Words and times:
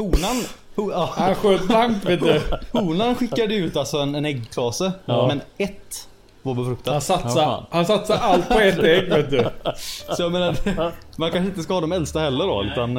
Honan, 0.00 0.36
ho, 0.76 0.90
ja, 0.92 1.10
Han 1.16 1.34
sköt 1.34 1.66
blankt 1.68 2.04
vet 2.04 2.20
du. 2.20 2.40
honan 2.72 3.14
skickade 3.14 3.54
ut 3.54 3.76
alltså 3.76 3.98
en, 3.98 4.14
en 4.14 4.24
äggklase. 4.24 4.92
Ja. 5.04 5.26
Men 5.26 5.40
ett 5.58 6.08
var 6.42 6.54
Han 6.54 6.54
befruktat. 6.54 6.94
Ja, 6.94 7.00
satsar, 7.00 7.44
fan. 7.44 7.64
han 7.70 7.86
satsar 7.86 8.16
allt 8.16 8.48
på 8.48 8.58
ett 8.58 8.78
ägg 8.78 9.08
vet 9.08 9.30
du. 9.30 9.48
Så 10.16 10.22
jag 10.22 10.32
menar, 10.32 10.54
man 11.16 11.30
kanske 11.30 11.48
inte 11.48 11.62
ska 11.62 11.74
ha 11.74 11.80
de 11.80 11.92
äldsta 11.92 12.20
heller 12.20 12.46
då. 12.46 12.64
Utan, 12.64 12.96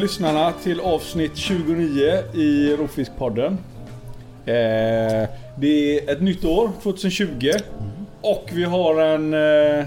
lyssnarna 0.00 0.52
till 0.52 0.80
avsnitt 0.80 1.36
29 1.36 2.18
i 2.34 2.76
Rovfiskpodden. 2.76 3.58
Eh, 4.46 5.28
det 5.56 5.98
är 5.98 6.12
ett 6.12 6.20
nytt 6.22 6.44
år, 6.44 6.70
2020. 6.82 7.50
Och 8.20 8.50
vi 8.52 8.64
har 8.64 9.00
en, 9.00 9.34
eh, 9.34 9.86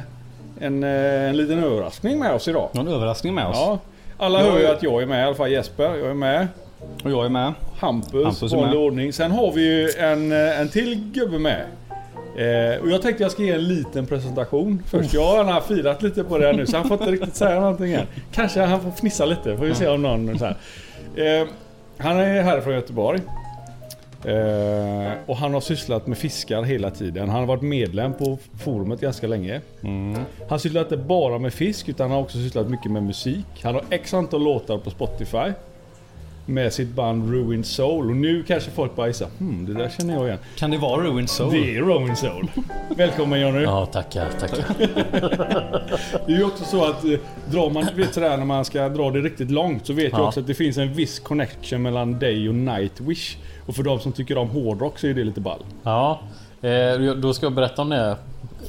en, 0.60 0.84
eh, 0.84 1.30
en 1.30 1.38
liten 1.38 1.64
överraskning 1.64 2.20
med 2.20 2.34
oss 2.34 2.48
idag. 2.48 2.70
någon 2.74 2.88
överraskning 2.88 3.34
med 3.36 3.48
oss. 3.48 3.58
Ja, 3.60 3.80
alla 4.18 4.40
hör 4.40 4.60
ju 4.60 4.66
att 4.68 4.84
jag 4.84 5.02
är 5.02 5.06
med, 5.06 5.20
i 5.20 5.24
alla 5.24 5.36
fall 5.36 5.52
Jesper. 5.52 5.84
Jag 5.84 6.10
är 6.10 6.14
med. 6.14 6.48
Och 7.04 7.12
jag 7.12 7.26
är 7.26 7.30
med. 7.30 7.54
Hampus, 7.80 8.24
Hampus 8.24 8.54
är 8.54 8.58
vanlig 8.58 8.78
med. 8.78 8.86
ordning. 8.86 9.14
Sen 9.14 9.32
har 9.32 9.52
vi 9.52 9.62
ju 9.62 9.90
en, 10.00 10.32
eh, 10.32 10.60
en 10.60 10.70
till 10.70 11.12
gubbe 11.14 11.40
med. 11.40 11.66
Eh, 12.38 12.82
och 12.82 12.90
jag 12.90 13.02
tänkte 13.02 13.24
jag 13.24 13.32
ska 13.32 13.44
ge 13.44 13.52
en 13.52 13.68
liten 13.68 14.06
presentation 14.06 14.84
först. 14.88 15.14
Jag 15.14 15.44
har 15.44 15.62
firat 15.62 16.02
lite 16.04 16.24
på 16.24 16.38
det 16.38 16.46
här 16.46 16.54
nu 16.54 16.66
så 16.66 16.78
han 16.78 16.88
får 16.88 16.98
inte 17.00 17.12
riktigt 17.12 17.36
säga 17.36 17.60
någonting 17.60 17.94
än. 17.94 18.08
Kanske 18.32 18.62
han 18.62 18.82
får 18.82 18.92
fnissa 18.92 19.26
lite, 19.26 19.58
får 19.58 19.66
vi 19.66 19.76
se 19.76 19.88
om 19.88 20.02
någon 20.02 20.40
så 20.40 20.46
här. 20.46 20.56
Eh, 21.42 21.48
Han 21.98 22.18
är 22.18 22.42
härifrån 22.42 22.74
Göteborg. 22.74 23.20
Eh, 24.26 25.12
och 25.26 25.38
han 25.38 25.54
har 25.54 25.62
sysslat 25.62 26.08
med 26.08 26.18
fiskar 26.18 26.64
hela 26.64 26.92
tiden. 26.92 27.30
Han 27.30 27.40
har 27.40 27.46
varit 27.46 27.62
medlem 27.62 28.14
på 28.14 28.38
forumet 28.64 29.02
ganska 29.02 29.28
länge. 29.28 29.62
Mm. 29.84 30.20
Han 30.50 30.60
sysslar 30.60 30.82
inte 30.82 30.98
bara 30.98 31.38
med 31.40 31.54
fisk 31.54 31.90
utan 31.90 32.10
han 32.10 32.16
har 32.18 32.24
också 32.24 32.38
sysslat 32.38 32.70
mycket 32.70 32.92
med 32.92 33.04
musik. 33.04 33.46
Han 33.64 33.74
har 33.74 33.84
x 33.90 34.14
antal 34.14 34.44
låtar 34.44 34.78
på 34.78 34.90
Spotify. 34.90 35.52
Med 36.46 36.74
sitt 36.74 36.90
band 36.90 37.32
Ruined 37.32 37.66
Soul. 37.66 38.10
Och 38.10 38.16
nu 38.16 38.44
kanske 38.44 38.72
folk 38.72 38.96
bara 38.96 39.08
gissar, 39.08 39.28
hmm, 39.40 39.66
det 39.66 39.74
där 39.74 39.90
känner 39.98 40.14
jag 40.14 40.26
igen. 40.28 40.38
Kan 40.58 40.72
det 40.72 40.78
vara 40.78 41.04
Ruined 41.04 41.30
Soul? 41.30 41.52
Det 41.52 41.78
är 41.78 41.82
Ruined 41.82 42.18
Soul. 42.18 42.52
Välkommen 42.98 43.40
Jonny. 43.42 43.62
Ja, 43.64 43.86
tackar, 43.86 44.30
tackar. 44.40 44.66
Det 46.28 46.34
är 46.34 46.38
ju 46.38 46.44
också 46.44 46.64
så 46.66 46.86
att 46.86 47.04
eh, 47.06 47.12
drar 47.52 47.70
man, 47.70 47.86
vet 47.96 48.14
sådär 48.14 48.38
när 48.38 48.46
man 48.46 48.66
ska 48.66 48.90
dra 48.90 49.12
det 49.12 49.20
riktigt 49.20 49.52
långt 49.52 49.88
så 49.88 49.94
vet 49.94 50.12
jag 50.12 50.22
Ja. 50.22 50.28
också 50.28 50.40
att 50.40 50.48
det 50.48 50.54
finns 50.54 50.78
en 50.78 50.94
viss 50.94 51.20
connection 51.20 51.82
mellan 51.82 52.20
dig 52.20 52.50
och 52.50 52.56
Nightwish. 52.56 53.38
Och 53.66 53.76
för 53.76 53.84
de 53.84 54.00
som 54.00 54.12
tycker 54.12 54.38
om 54.38 54.50
hårdrock 54.50 55.00
så 55.00 55.08
är 55.08 55.14
det 55.14 55.24
lite 55.24 55.42
ball. 55.42 55.60
Ja, 55.84 56.20
eh, 56.62 57.12
då 57.22 57.34
ska 57.34 57.46
jag 57.46 57.54
berätta 57.54 57.82
om 57.82 57.90
det 57.90 58.16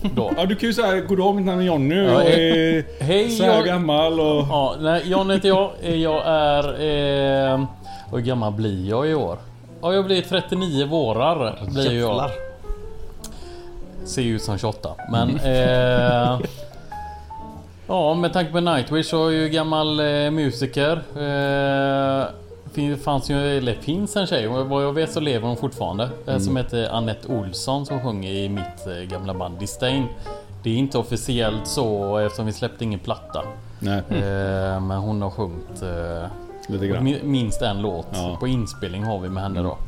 då. 0.03 0.33
Ja 0.37 0.47
du 0.47 0.55
kan 0.57 0.69
ju 0.69 0.73
säga 0.73 1.01
goddag 1.01 1.35
mitt 1.35 1.47
namn 1.47 1.61
är 1.61 1.65
Jonny 1.65 2.05
Ja, 2.05 2.15
och 2.15 2.21
hej. 2.21 2.79
är 2.79 3.05
Hej, 3.05 3.31
så 3.31 3.45
här 3.45 3.55
jag, 3.57 3.67
gammal 3.67 4.21
och... 4.21 4.45
ja, 4.49 4.75
nej, 4.81 5.03
John 5.05 5.31
heter 5.31 5.49
jag. 5.49 5.71
Eh, 5.83 5.95
Jag 5.95 6.23
är... 6.27 6.65
Eh, 7.53 7.65
hur 8.13 8.19
gammal 8.19 8.53
blir 8.53 8.89
jag 8.89 9.09
i 9.09 9.15
år? 9.15 9.39
Ja, 9.83 9.95
jag 9.95 10.05
blir 10.05 10.23
39 10.23 10.87
vårar. 10.87 11.59
Blir 11.69 11.85
jag. 11.85 11.95
Jävlar. 11.95 12.31
Ser 14.05 14.23
ju 14.23 14.35
ut 14.35 14.43
som 14.43 14.59
28. 14.59 14.89
Men... 15.13 15.37
Eh, 15.37 16.39
ja, 17.87 18.15
med 18.15 18.33
tanke 18.33 18.53
på 18.53 18.61
Nightwish 18.61 19.07
så 19.07 19.29
är 19.29 19.33
jag 19.33 19.43
ju 19.43 19.49
gammal 19.49 20.01
eh, 20.01 20.31
musiker. 20.31 20.93
Eh, 21.17 21.23
fanns 23.05 23.31
ju, 23.31 23.57
eller 23.59 23.75
finns 23.75 24.17
en 24.17 24.27
tjej, 24.27 24.47
vad 24.47 24.85
jag 24.85 24.93
vet 24.93 25.13
så 25.13 25.21
lever 25.21 25.49
hon 25.49 25.57
fortfarande. 25.57 26.09
eh, 26.27 26.39
Som 26.39 26.57
heter 26.57 26.89
Annette 26.89 27.29
Olsson 27.29 27.87
som 27.87 28.01
sjunger 28.01 28.31
i 28.33 28.49
mitt 28.49 28.87
eh, 28.87 29.11
gamla 29.11 29.35
band 29.35 29.59
Disdain. 29.59 30.05
Det 30.63 30.71
är 30.71 30.77
inte 30.77 30.99
officiellt 30.99 31.67
så 31.67 32.19
eftersom 32.19 32.47
vi 32.47 32.53
släppte 32.53 32.85
ingen 32.85 33.01
platta. 33.01 33.43
Nej, 33.79 34.03
Eh, 34.11 34.81
men 34.81 34.91
hon 34.91 35.23
har 35.23 35.31
sjungit 35.31 35.83
eh, 35.83 37.23
minst 37.23 37.63
en 37.63 37.83
låt. 37.83 38.07
Ja. 38.13 38.37
På 38.41 38.47
inspelning 38.47 39.05
har 39.05 39.19
vi 39.19 39.29
med 39.29 39.43
henne 39.43 39.63
då. 39.63 39.79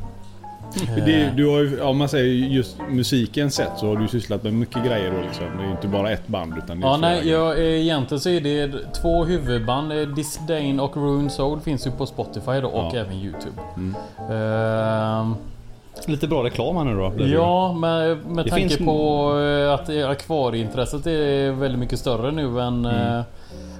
Det, 1.05 1.31
du 1.35 1.47
har 1.49 1.59
ju, 1.59 1.81
om 1.81 1.97
man 1.97 2.09
säger 2.09 2.47
just 2.47 2.77
musiken 2.89 3.51
sett 3.51 3.71
så 3.77 3.87
har 3.87 3.95
du 3.95 4.07
sysslat 4.07 4.43
med 4.43 4.53
mycket 4.53 4.85
grejer 4.85 5.11
då 5.11 5.21
liksom. 5.21 5.45
Det 5.57 5.63
är 5.63 5.65
ju 5.65 5.71
inte 5.71 5.87
bara 5.87 6.11
ett 6.11 6.27
band 6.27 6.53
utan 6.57 6.79
det 6.79 6.85
är 6.87 6.89
Ja, 6.89 6.97
flera 6.97 7.11
nej, 7.11 7.21
grejer. 7.21 7.37
jag, 7.37 7.57
eh, 7.59 7.81
egentligen 7.81 8.19
så 8.21 8.29
är 8.29 8.41
det 8.41 8.93
två 9.01 9.25
huvudband. 9.25 9.91
Eh, 9.91 9.97
Disdain 10.07 10.79
och 10.79 10.97
Ruined 10.97 11.31
Soul 11.31 11.59
finns 11.59 11.87
ju 11.87 11.91
på 11.91 12.05
Spotify 12.05 12.59
då 12.61 12.67
och 12.67 12.95
Ja. 12.95 12.99
även 12.99 13.13
Youtube. 13.13 13.61
Mm. 13.77 13.95
Ehm, 14.31 15.35
Lite 16.07 16.27
bra 16.27 16.43
reklam 16.43 16.75
här 16.77 16.83
nu 16.83 16.95
då. 16.97 17.09
blir 17.09 17.25
det. 17.27 17.33
ja, 17.33 17.73
med, 17.73 18.17
med 18.27 18.45
Det 18.45 18.49
tanke 18.49 18.69
finns- 18.69 18.85
på 18.85 19.31
eh, 19.39 19.73
att 19.73 19.89
eh, 19.89 20.09
akvarieintresset 20.09 21.07
är 21.07 21.51
väldigt 21.51 21.79
mycket 21.79 21.99
större 21.99 22.31
nu 22.31 22.61
än 22.61 22.85
Mm. 22.85 23.17
eh, 23.17 23.23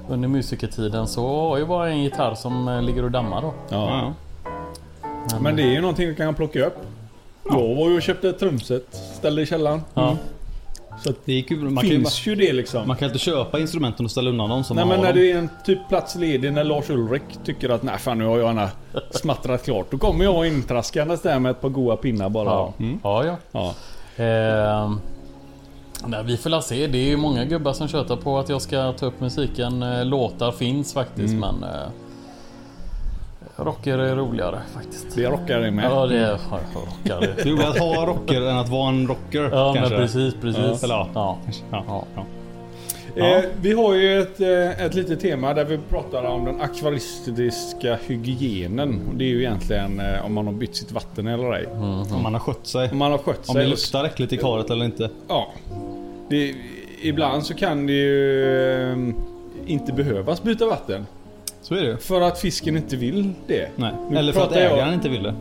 under 0.10 0.28
musikertiden 0.28 1.08
så 1.08 1.28
har 1.50 1.58
jag 1.58 1.68
bara 1.68 1.90
en 1.90 2.04
gitarr 2.04 2.36
som 2.36 2.68
eh, 2.68 2.82
ligger 2.82 3.04
och 3.04 3.12
dammar 3.12 3.42
då. 3.42 3.54
Ja. 3.70 3.90
Ja. 3.90 4.14
Men 5.42 5.56
det 5.56 5.62
är 5.64 5.72
ju 5.72 5.82
någonting 5.82 6.08
du 6.08 6.16
kan 6.16 6.36
plocka 6.36 6.66
upp. 6.66 6.78
Jag 7.50 7.76
var 7.76 7.90
ju 7.90 7.96
och 7.96 8.02
köpte 8.02 8.30
ett 8.30 8.40
trumset, 8.40 8.84
ställde 9.18 9.42
i 9.42 9.46
källaren. 9.46 9.82
Ja. 9.94 10.18
Så 11.04 11.10
att 11.10 11.16
Det 11.26 11.34
gick 11.34 11.52
ju, 11.52 11.58
man, 11.58 11.76
kan, 11.84 11.90
ju- 11.90 11.96
finns 11.98 12.28
ju 12.28 12.36
det 12.36 12.54
liksom. 12.54 12.88
man 12.88 12.98
kan 12.98 13.06
inte 13.08 13.20
köpa 13.20 13.60
instrumenten 13.60 14.06
och 14.06 14.12
ställa 14.12 14.30
undan 14.30 14.50
dem 14.50 14.64
som 14.64 14.76
Nej 14.76 14.86
men 14.86 15.00
när 15.00 15.06
dem. 15.08 15.16
det 15.16 15.32
är 15.32 15.38
en 15.38 15.50
typ 15.66 15.80
plats 15.90 16.16
ledig 16.16 16.54
när 16.54 16.64
Lars 16.64 16.90
Ulrik 16.90 17.22
tycker 17.46 17.70
att 17.70 17.84
nej 17.84 17.98
fan 17.98 18.18
nu 18.18 18.26
har 18.26 18.38
jag 18.38 18.48
gärna 18.48 18.70
smattrat 19.12 19.64
klart. 19.64 19.92
Då 19.92 19.98
kommer 19.98 20.24
jag 20.24 20.48
intraskandes 20.48 21.22
där 21.22 21.40
med 21.40 21.50
ett 21.52 21.62
par 21.62 21.70
goa 21.70 21.96
pinnar 21.96 22.30
bara. 22.30 22.46
Ja, 22.50 22.74
Mm. 22.80 23.00
ja. 23.04 23.26
ja. 23.26 23.38
Ja. 23.52 23.74
Ehm, 24.24 25.00
nej, 26.06 26.24
vi 26.24 26.38
får 26.38 26.62
se. 26.62 26.88
Det 26.88 26.98
är 26.98 27.10
ju 27.10 27.18
många 27.18 27.46
gubbar 27.46 27.74
som 27.74 27.88
tjötar 27.88 28.16
på 28.16 28.38
att 28.40 28.50
jag 28.50 28.62
ska 28.62 28.92
ta 28.94 29.06
upp 29.06 29.20
musiken. 29.22 29.84
Eh, 29.84 30.06
Låtar 30.06 30.52
finns 30.52 30.94
faktiskt 30.94 31.34
Mm. 31.34 31.40
men 31.60 31.70
eh, 31.70 31.88
Rocker 33.58 33.98
är 33.98 34.16
roligare 34.16 34.60
faktiskt. 34.74 35.16
Det 35.16 35.26
rockar 35.26 35.60
det 35.60 35.72
med. 35.72 35.86
Ja 35.86 36.06
det 36.06 36.18
är 36.18 36.32
rockar. 36.32 37.20
Det 37.36 37.42
är 37.42 37.46
roligare 37.46 37.70
att 37.70 37.80
ha 37.80 38.06
rocker 38.06 38.42
än 38.42 38.58
att 38.58 38.70
vara 38.70 38.90
en 38.90 39.08
rocker. 39.08 39.50
Ja 39.52 39.74
men 39.74 39.82
kanske. 39.82 39.98
precis, 39.98 40.34
precis. 40.42 40.84
Eller 40.84 40.96
ja. 40.96 41.38
Ja. 41.72 42.06
Ja. 42.16 42.26
Eh, 43.18 43.44
vi 43.62 43.74
har 43.74 43.94
ju 43.94 44.22
ett, 44.22 44.40
eh, 44.40 44.86
ett 44.86 44.94
litet 44.94 45.20
tema 45.20 45.54
där 45.54 45.66
vi 45.66 45.78
pratar 45.90 46.24
om 46.24 46.46
den 46.46 46.62
akvaristiska 46.62 47.98
hygienen. 48.08 49.02
Och 49.10 49.16
Det 49.16 49.24
är 49.24 49.30
ju 49.30 49.40
egentligen 49.40 50.00
eh, 50.00 50.26
om 50.26 50.34
man 50.34 50.46
har 50.46 50.54
bytt 50.54 50.76
sitt 50.76 50.92
vatten 50.92 51.28
eller 51.28 51.54
ej. 51.54 51.66
Mm. 51.72 51.84
Om 51.84 52.24
man 52.24 52.34
har 52.34 52.40
skött 52.40 52.68
sig. 52.68 52.90
Om 52.92 52.98
man 52.98 53.12
har 53.12 53.18
skött 53.18 53.46
sig. 53.46 53.54
Om 53.54 53.60
det 53.62 53.68
luktar 53.68 54.06
äckligt 54.06 54.34
i 54.34 54.38
karet 54.38 54.70
eller 54.70 54.86
inte. 54.86 55.10
Ja. 55.28 55.48
Det, 56.30 56.56
ibland 57.02 57.46
så 57.46 57.54
kan 57.54 57.88
det 57.88 57.94
ju 57.94 58.92
eh, 58.92 58.98
inte 59.66 59.94
behövas 59.94 60.44
byta 60.44 60.66
vatten. 60.66 61.06
Så 61.68 61.76
är 61.76 61.84
det. 61.84 61.98
För 61.98 62.22
att 62.22 62.40
fisken 62.40 62.78
inte 62.78 62.96
vill 62.96 63.34
det. 63.48 63.68
Nej. 63.76 63.92
Nu 64.10 64.18
Eller 64.18 64.34
för 64.34 64.42
att 64.42 64.48
pratar 64.50 64.62
jag- 64.64 64.74
ägaren 64.74 64.94
inte 64.94 65.10
vill 65.10 65.24
det. 65.24 65.34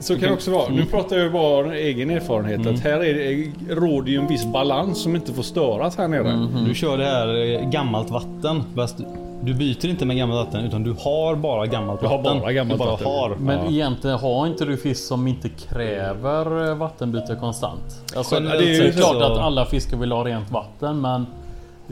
Så 0.00 0.14
kan 0.18 0.22
det 0.28 0.32
också 0.34 0.50
vara. 0.50 0.68
Nu 0.68 0.84
pratar 0.84 1.16
jag 1.16 1.32
bara 1.32 1.58
av 1.66 1.72
egen 1.72 2.10
erfarenhet. 2.10 2.60
Mm. 2.60 2.74
Att 2.74 2.80
här 2.80 3.04
är 3.04 3.14
det, 3.14 3.52
råder 3.74 4.12
ju 4.12 4.18
en 4.18 4.26
viss 4.26 4.44
balans 4.46 5.02
som 5.02 5.16
inte 5.16 5.32
får 5.32 5.42
störas 5.42 5.96
här 5.96 6.08
nere. 6.08 6.28
Mm. 6.30 6.64
Du 6.68 6.74
kör 6.74 6.98
det 6.98 7.04
här 7.04 7.54
eh, 7.54 7.70
gammalt 7.70 8.10
vatten. 8.10 8.62
Fast 8.76 8.96
du 9.44 9.54
byter 9.54 9.86
inte 9.86 10.04
med 10.04 10.16
gammalt 10.16 10.46
vatten 10.46 10.64
utan 10.66 10.82
du 10.82 10.94
har 10.98 11.34
bara 11.36 11.66
gammalt 11.66 12.02
Jag 12.02 12.08
har 12.08 12.18
vatten. 12.22 12.40
bara 12.40 12.52
gammalt 12.52 12.80
du 12.80 12.84
bara 12.86 12.90
vatten. 12.90 13.06
har. 13.06 13.36
Men 13.40 13.58
Ja. 13.64 13.70
egentligen 13.70 14.18
har 14.18 14.46
inte 14.46 14.64
du 14.64 14.76
fisk 14.76 15.04
som 15.06 15.26
inte 15.28 15.48
kräver 15.48 16.68
eh, 16.70 16.74
vattenbyte 16.76 17.36
konstant? 17.40 18.12
Alltså, 18.16 18.40
det 18.40 18.48
är 18.56 18.62
ju 18.62 18.76
sett 18.76 18.96
klart 18.96 19.12
så- 19.12 19.22
att 19.22 19.38
alla 19.38 19.64
fiskar 19.66 19.96
vill 19.96 20.12
ha 20.12 20.24
rent 20.24 20.50
vatten 20.50 21.00
men 21.00 21.26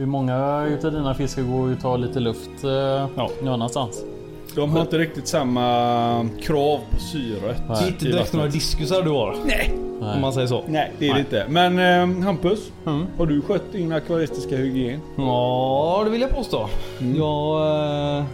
hur 0.01 0.07
många 0.07 0.65
utav 0.67 0.93
dina 0.93 1.15
fiskar 1.15 1.43
går 1.43 1.73
att 1.73 1.81
ta 1.81 1.97
lite 1.97 2.21
luft 2.21 2.65
eh, 2.65 2.71
Ja. 3.17 3.31
någon 3.43 3.49
annanstans? 3.55 4.05
De 4.55 4.71
har 4.71 4.81
inte 4.81 4.99
riktigt 4.99 5.27
samma 5.29 6.29
krav 6.43 6.79
på 6.91 6.99
syret. 6.99 7.63
Nej. 7.69 7.77
Det 7.81 7.85
är 7.85 7.89
inte 7.89 8.05
direkt 8.05 8.33
några 8.33 8.47
diskusar 8.49 9.03
du 9.03 9.11
har. 9.11 9.37
Nej. 9.45 9.73
Om 10.15 10.21
man 10.21 10.33
säger 10.33 10.47
så. 10.47 10.63
Nej, 10.69 10.93
det 10.99 11.05
är 11.05 11.09
det 11.09 11.13
Nej. 11.15 11.21
inte. 11.21 11.47
Men 11.49 11.79
eh, 12.19 12.25
Hampus, 12.25 12.73
Mm. 12.87 13.07
har 13.19 13.27
du 13.27 13.43
skött 13.43 13.73
din 13.73 13.93
akvaristiska 13.93 14.57
hygien? 14.57 15.01
Ja, 15.17 16.03
det 16.05 16.11
vill 16.11 16.21
jag 16.21 16.31
påstå. 16.31 16.69
Mm. 17.01 17.17
Jag... 17.17 17.61
eh, 18.19 18.25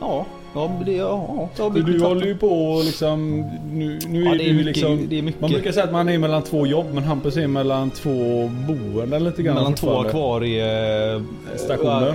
Ja, 0.00 0.26
Ja, 0.54 0.70
det, 0.86 0.92
ja, 0.92 1.48
det 1.56 1.62
har 1.62 1.70
Du, 1.70 1.82
blivit 1.82 2.00
du 2.00 2.06
håller 2.06 2.26
ju 2.26 2.36
på 2.36 2.82
liksom... 2.84 3.40
Nu, 3.72 3.98
nu 4.08 4.24
Ja, 4.24 4.34
är 4.34 4.38
det 4.38 4.44
du 4.44 4.50
är 4.50 4.54
mycket- 4.54 4.66
liksom... 4.66 5.06
det 5.08 5.18
är 5.18 5.22
mycket. 5.22 5.40
Man 5.40 5.50
brukar 5.50 5.72
säga 5.72 5.84
att 5.84 5.92
man 5.92 6.08
är 6.08 6.18
mellan 6.18 6.42
två 6.42 6.66
jobb 6.66 6.86
men 6.92 7.04
Hampus 7.04 7.36
är 7.36 7.46
mellan 7.46 7.90
två 7.90 8.50
boenden 8.68 9.24
lite 9.24 9.42
grann 9.42 9.54
Mellan 9.54 9.74
två 9.74 9.98
akvarie... 10.00 11.22
Stationer. 11.56 12.14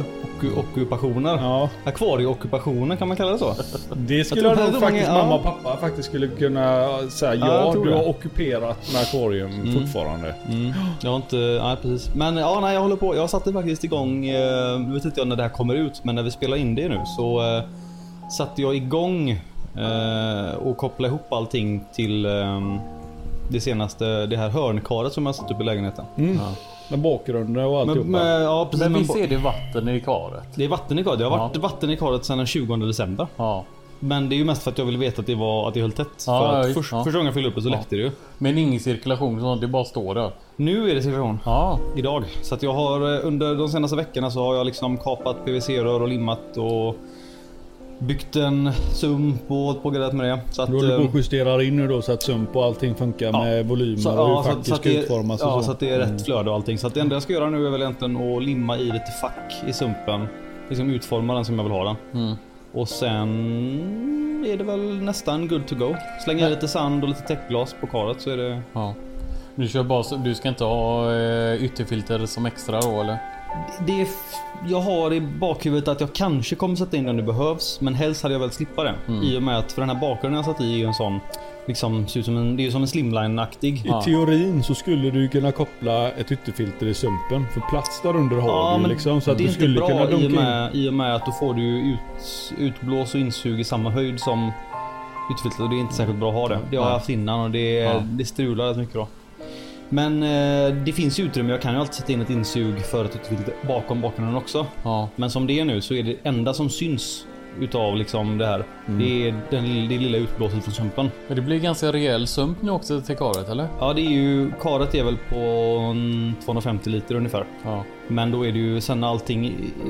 Och, 0.55 0.59
ockupationer. 0.59 1.35
Ja, 1.37 1.69
Akvarieockupationer 1.85 2.95
kan 2.95 3.07
man 3.07 3.17
kalla 3.17 3.31
det 3.31 3.37
så? 3.37 3.53
det 3.95 4.23
skulle 4.23 4.41
jag, 4.49 4.57
nog 4.57 4.81
faktiskt 4.81 5.07
många- 5.09 5.23
mamma 5.23 5.35
och 5.35 5.43
pappa 5.43 5.77
faktiskt 5.77 6.09
skulle 6.09 6.27
kunna 6.27 6.87
säga. 7.09 7.35
Ja, 7.35 7.47
Ja, 7.47 7.73
du 7.83 7.89
det. 7.89 7.95
har 7.95 8.07
ockuperat 8.09 8.93
med 8.93 9.01
akvarium 9.01 9.51
Mm. 9.51 9.73
fortfarande. 9.73 10.35
Mm. 10.51 10.73
Jag 11.03 11.09
har 11.09 11.15
inte, 11.17 11.35
nej 11.63 11.75
precis. 11.81 12.15
Men 12.15 12.37
ja, 12.37 12.59
nej, 12.61 12.73
jag 12.73 12.81
håller 12.81 12.95
på. 12.95 13.15
Jag 13.15 13.29
satte 13.29 13.53
faktiskt 13.53 13.83
igång, 13.83 14.25
eh, 14.29 14.79
nu 14.79 14.93
vet 14.93 15.05
inte 15.05 15.19
jag 15.19 15.27
när 15.27 15.35
det 15.35 15.43
här 15.43 15.49
kommer 15.49 15.75
ut, 15.75 16.03
men 16.03 16.15
när 16.15 16.23
vi 16.23 16.31
spelar 16.31 16.57
in 16.57 16.75
det 16.75 16.87
nu 16.89 17.01
så 17.17 17.39
eh, 17.57 17.63
satte 18.37 18.61
jag 18.61 18.75
igång 18.75 19.29
eh, 19.75 20.55
och 20.63 20.77
kopplade 20.77 21.07
ihop 21.13 21.33
allting 21.33 21.83
till 21.93 22.25
eh, 22.25 22.61
det 23.49 23.61
senaste, 23.61 24.25
det 24.25 24.37
här 24.37 24.49
hörnkaret 24.49 25.13
som 25.13 25.25
jag 25.25 25.35
satt 25.35 25.51
upp 25.51 25.61
i 25.61 25.63
lägenheten. 25.63 26.05
Mm. 26.17 26.35
Ja. 26.35 26.49
Med 26.89 26.99
bakgrunden 26.99 27.65
och 27.65 27.71
Men, 27.71 27.79
alltihopa. 27.89 28.09
men, 28.09 28.41
ja, 28.41 28.65
precis, 28.65 28.79
Men 28.83 28.91
men 28.91 29.01
visst 29.01 29.15
är 29.15 29.27
det 29.27 29.37
vatten 29.37 29.89
i 29.89 30.01
karet? 30.01 30.43
det 30.55 30.63
är 30.63 30.67
vatten 30.69 30.99
i 30.99 31.03
karet. 31.03 31.19
Det 31.19 31.25
har 31.25 31.37
varit 31.37 31.51
Ja. 31.55 31.61
vatten 31.61 31.89
i 31.89 31.97
karet 31.97 32.25
sedan 32.25 32.37
den 32.37 32.47
20 32.47 32.75
december. 32.75 33.27
Ja. 33.37 33.63
Men 33.99 34.29
det 34.29 34.35
är 34.35 34.37
ju 34.37 34.45
mest 34.45 34.63
för 34.63 34.71
att 34.71 34.77
jag 34.77 34.85
ville 34.85 34.97
veta 34.97 35.21
att 35.21 35.27
det, 35.27 35.35
var, 35.35 35.67
att 35.67 35.73
det 35.73 35.81
höll 35.81 35.91
tätt. 35.91 36.07
Ja, 36.27 36.39
för 36.39 36.45
ja, 36.47 36.59
att 36.59 36.65
visst, 36.67 36.77
först, 36.77 36.91
ja. 36.91 37.03
Första 37.03 37.17
gången 37.17 37.25
jag 37.25 37.33
fyllde 37.33 37.49
upp 37.49 37.55
det 37.55 37.61
så 37.61 37.69
Ja. 37.69 37.71
läckte 37.75 37.95
det 37.95 38.01
ju. 38.01 38.11
Men 38.37 38.57
ingen 38.57 38.79
cirkulation, 38.79 39.41
sånt, 39.41 39.61
det 39.61 39.67
bara 39.67 39.83
står 39.85 40.15
där. 40.15 40.31
Nu 40.55 40.89
är 40.91 40.95
det 40.95 41.01
cirkulation. 41.01 41.39
Ja. 41.45 41.79
idag. 41.95 42.23
Så 42.41 42.55
att 42.55 42.63
jag 42.63 42.73
har 42.73 43.13
eh, 43.15 43.27
under 43.27 43.55
de 43.55 43.69
senaste 43.69 43.95
veckorna 43.97 44.31
så 44.31 44.39
har 44.45 44.55
jag 44.55 44.65
liksom 44.65 44.97
kapat 44.97 45.45
PVC-rör 45.45 46.01
och 46.01 46.07
limmat 46.07 46.57
och 46.57 46.95
byggt 48.07 48.35
en 48.35 48.71
sump 48.93 49.41
och 49.47 49.57
hållit 49.57 49.81
på 49.81 49.87
och 49.89 49.95
grejat 49.95 50.13
med 50.13 50.25
det. 50.25 50.39
Så 50.51 50.61
att, 50.61 50.69
Du 50.69 50.75
håller 50.75 50.97
på 50.97 51.03
och 51.03 51.15
justerar 51.15 51.61
in 51.61 51.75
nu 51.77 51.87
då 51.87 52.01
så 52.01 52.11
att 52.11 52.23
sump 52.23 52.55
och 52.55 52.65
allting 52.65 52.95
funkar 52.95 53.25
Ja. 53.25 53.43
med 53.43 53.65
volymer 53.65 53.97
så, 53.97 54.11
och 54.11 54.27
hur 54.27 54.33
ja, 54.33 54.43
så, 54.43 54.49
facket 54.49 54.75
ska 54.75 54.89
det, 54.89 54.95
utformas 54.95 55.41
ja, 55.41 55.57
så. 55.59 55.63
så 55.63 55.71
att 55.71 55.79
det 55.79 55.89
är 55.89 55.99
rätt 55.99 56.25
flöde 56.25 56.49
och 56.49 56.55
allting. 56.55 56.77
Så 56.77 56.87
att 56.87 56.93
det 56.93 56.99
enda 57.01 57.15
jag 57.15 57.23
ska 57.23 57.33
göra 57.33 57.49
nu 57.49 57.65
är 57.67 57.69
väl 57.69 57.81
egentligen 57.81 58.17
att 58.37 58.43
limma 58.43 58.77
i 58.77 58.83
lite 58.85 59.11
fack 59.21 59.53
i 59.67 59.73
sumpen. 59.73 60.27
Liksom 60.69 60.89
utforma 60.89 61.33
den 61.35 61.45
som 61.45 61.55
jag 61.57 61.63
vill 61.63 61.73
ha 61.73 61.83
den. 61.83 61.95
Mm. 62.13 62.35
Och 62.73 62.89
sen 62.89 64.43
är 64.47 64.57
det 64.57 64.63
väl 64.63 65.01
nästan 65.01 65.47
good 65.47 65.67
to 65.67 65.75
go. 65.75 65.95
Slänga 66.25 66.47
i 66.47 66.49
lite 66.49 66.67
sand 66.67 67.03
och 67.03 67.09
lite 67.09 67.21
täckglas 67.21 67.75
på 67.81 67.87
karet 67.87 68.21
så 68.21 68.29
är 68.29 68.37
det... 68.37 68.61
ja. 68.73 68.93
Du, 69.55 69.67
kör 69.67 69.83
bara, 69.83 70.03
du 70.23 70.35
ska 70.35 70.49
inte 70.49 70.63
ha 70.63 71.13
eh, 71.15 71.63
ytterfilter 71.63 72.25
som 72.25 72.45
extra 72.45 72.81
då 72.81 73.01
eller? 73.01 73.17
Det 73.87 74.01
är 74.01 74.07
jag 74.67 74.81
har 74.81 75.13
i 75.13 75.21
bakhuvudet 75.21 75.87
att 75.87 76.01
jag 76.01 76.13
kanske 76.13 76.55
kommer 76.55 76.75
sätta 76.75 76.97
in 76.97 77.03
den 77.05 77.17
det 77.17 77.23
behövs. 77.23 77.81
Men 77.81 77.93
helst 77.95 78.23
hade 78.23 78.35
jag 78.35 78.39
velat 78.39 78.53
slippa 78.53 78.83
det. 78.83 78.93
Mm. 79.07 79.23
I 79.23 79.37
och 79.37 79.43
med 79.43 79.57
att 79.57 79.71
för 79.71 79.81
den 79.81 79.89
här 79.89 79.99
bakgrunden 80.01 80.37
jag 80.37 80.45
satt 80.45 80.61
i 80.61 80.73
är 80.73 80.77
ju 80.77 80.85
en 80.85 80.93
sån 80.93 81.19
Liksom 81.67 82.07
ser 82.07 82.19
ut 82.19 82.25
som 82.25 82.37
en, 82.37 82.55
det 82.57 82.61
är 82.63 82.65
ju 82.65 82.71
som 82.71 82.81
en 82.81 82.87
slimline-aktig. 82.87 83.75
I 83.77 83.81
Ja. 83.85 84.01
teorin 84.01 84.63
så 84.63 84.75
skulle 84.75 85.09
du 85.11 85.27
kunna 85.27 85.51
koppla 85.51 86.11
ett 86.11 86.31
ytterfilter 86.31 86.85
i 86.85 86.93
sumpen. 86.93 87.45
För 87.53 87.61
plats 87.61 88.01
där 88.01 88.15
under 88.15 88.35
har 88.37 88.49
Ja, 88.49 88.79
du 88.83 88.89
liksom. 88.89 89.21
Så 89.21 89.31
att 89.31 89.37
du 89.37 89.47
skulle 89.47 89.77
bra 89.79 89.87
kunna 89.87 90.03
i 90.03 90.07
dunka 90.07 90.15
och, 90.25 90.31
in. 90.31 90.35
med, 90.35 90.75
i 90.75 90.89
och 90.89 90.93
med 90.93 91.15
att 91.15 91.25
då 91.25 91.31
får 91.31 91.53
du 91.53 91.63
ut, 91.63 92.53
utblås 92.57 93.13
och 93.13 93.19
insug 93.19 93.59
i 93.59 93.63
samma 93.63 93.89
höjd 93.89 94.19
som 94.19 94.51
ytterfiltret 95.31 95.59
och 95.61 95.69
det 95.69 95.75
är 95.75 95.79
inte 95.79 95.93
särskilt 95.93 96.19
bra 96.19 96.29
att 96.29 96.35
ha 96.35 96.47
det. 96.47 96.59
Det 96.71 96.77
har 96.77 96.85
jag 96.85 96.93
haft 96.93 97.09
innan 97.09 97.39
och 97.39 97.51
det, 97.51 97.73
Ja. 97.73 98.01
det 98.05 98.25
strular 98.25 98.67
rätt 98.67 98.77
mycket 98.77 98.95
då. 98.95 99.07
Men 99.93 100.23
eh, 100.23 100.75
det 100.85 100.91
finns 100.93 101.19
ju 101.19 101.23
utrymme. 101.23 101.51
Jag 101.51 101.61
kan 101.61 101.73
ju 101.73 101.79
alltid 101.79 101.93
sätta 101.93 102.11
in 102.13 102.21
ett 102.21 102.29
insug 102.29 102.79
för 102.85 103.05
ett 103.05 103.15
ytterfilter 103.15 103.53
bakom 103.67 104.01
bakgrunden 104.01 104.35
också. 104.35 104.65
Ja. 104.83 105.09
Men 105.15 105.29
som 105.29 105.47
det 105.47 105.59
är 105.59 105.65
nu 105.65 105.81
så 105.81 105.93
är 105.93 106.03
det 106.03 106.15
enda 106.23 106.53
som 106.53 106.69
syns 106.69 107.25
utav 107.59 107.95
liksom 107.95 108.37
det 108.37 108.45
här. 108.45 108.63
Mm. 108.87 108.99
Det 108.99 109.27
är 109.29 109.35
den, 109.49 109.63
det 109.89 109.97
lilla 109.97 110.17
utblåset 110.17 110.63
från 110.63 110.73
sumpen. 110.73 111.11
Men 111.27 111.35
det 111.35 111.41
blir 111.41 111.59
ganska 111.59 111.91
rejäl 111.93 112.27
sump 112.27 112.61
nu 112.61 112.71
också 112.71 113.01
till 113.01 113.15
karet 113.17 113.49
eller? 113.49 113.67
Ja 113.79 113.93
det 113.93 114.01
är 114.01 114.09
ju, 114.11 114.51
karet 114.61 114.95
är 114.95 115.03
väl 115.03 115.17
på 115.29 115.35
en 115.91 116.35
250 116.45 116.89
liter 116.89 117.15
ungefär. 117.15 117.45
Ja. 117.63 117.83
Men 118.07 118.31
då 118.31 118.45
är 118.45 118.51
det 118.51 118.59
ju 118.59 118.81
sen 118.81 118.99
när 118.99 119.07
allting 119.07 119.45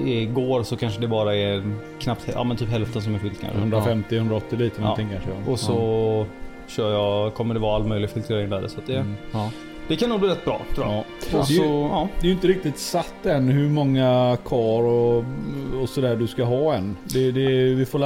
i- 0.06 0.26
går 0.26 0.64
så 0.64 0.76
kanske 0.76 1.02
det 1.02 1.08
bara 1.08 1.36
är 1.36 1.64
knappt, 2.00 2.30
ja 2.34 2.44
men 2.44 2.58
typ 2.58 2.70
hälften 2.70 3.02
som 3.02 3.16
är 3.16 3.20
fyllt 3.20 3.42
kanske. 3.42 3.60
150-180 3.60 4.58
liter 4.58 4.82
någonting 4.82 5.10
kanske. 5.12 5.30
ja. 5.30 5.52
Och 5.52 5.60
så 5.60 6.26
kör 6.68 6.92
jag, 6.94 7.34
kommer 7.34 7.54
det 7.54 7.60
vara 7.60 7.76
all 7.76 7.88
möjlig 7.88 8.10
filtrering 8.10 8.50
där 8.50 8.68
så 8.68 8.80
att 8.80 8.88
det, 8.88 8.96
Mm. 8.96 9.16
ja. 9.34 9.50
Det 9.88 9.96
kan 9.96 10.10
nog 10.10 10.20
bli 10.20 10.30
rätt 10.30 10.46
bra 10.46 10.62
tror 10.76 10.88
jag. 10.88 10.96
Ja. 10.96 11.04
Och 11.40 11.46
Det 11.48 11.54
är 11.54 11.58
ju- 11.58 11.58
så, 11.58 11.90
ja. 11.92 12.08
Det 12.20 12.26
är 12.26 12.28
ju 12.28 12.34
inte 12.34 12.48
riktigt 12.48 12.80
satt 12.80 13.26
än 13.26 13.50
hur 13.50 13.70
många 13.70 14.38
kar 14.50 14.84
och, 14.84 15.24
och 15.82 15.90
sådär 15.90 16.16
du 16.16 16.28
ska 16.28 16.44
ha 16.44 16.74
än. 16.74 16.98
Det, 17.14 17.32
det, 17.32 17.48
vi 17.74 17.86
får 17.86 18.00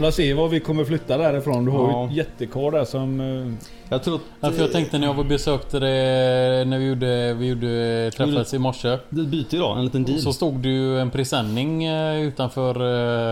la, 0.00 0.12
se 0.12 0.34
var 0.34 0.48
vi 0.48 0.60
kommer 0.60 0.84
flytta 0.84 1.18
därifrån. 1.18 1.64
Du 1.64 1.70
har 1.70 1.90
Ja. 1.90 2.00
ju 2.02 2.06
ett 2.06 2.16
jättekar 2.16 2.70
där 2.70 2.84
som... 2.84 3.20
eh, 3.20 3.52
Jag 3.88 4.02
tror 4.02 4.14
att 4.14 4.20
Ja, 4.40 4.50
för 4.50 4.60
jag 4.62 4.72
tänkte 4.72 4.98
när 4.98 5.06
jag 5.06 5.14
var 5.14 5.24
besökte 5.24 5.78
det 5.78 6.64
när 6.66 6.78
vi 6.78 6.86
gjorde, 6.88 7.34
vi 7.34 7.46
gjorde 7.46 8.10
träffades 8.16 8.54
i 8.54 8.58
morse. 8.58 8.88
det 9.08 9.22
byter 9.22 9.54
idag, 9.54 9.78
en 9.78 9.84
liten 9.84 10.04
deal. 10.04 10.18
Så 10.18 10.32
stod 10.32 10.54
det 10.54 10.68
ju 10.68 11.00
en 11.00 11.10
presenning 11.10 11.84
eh, 11.84 12.20
utanför 12.20 12.74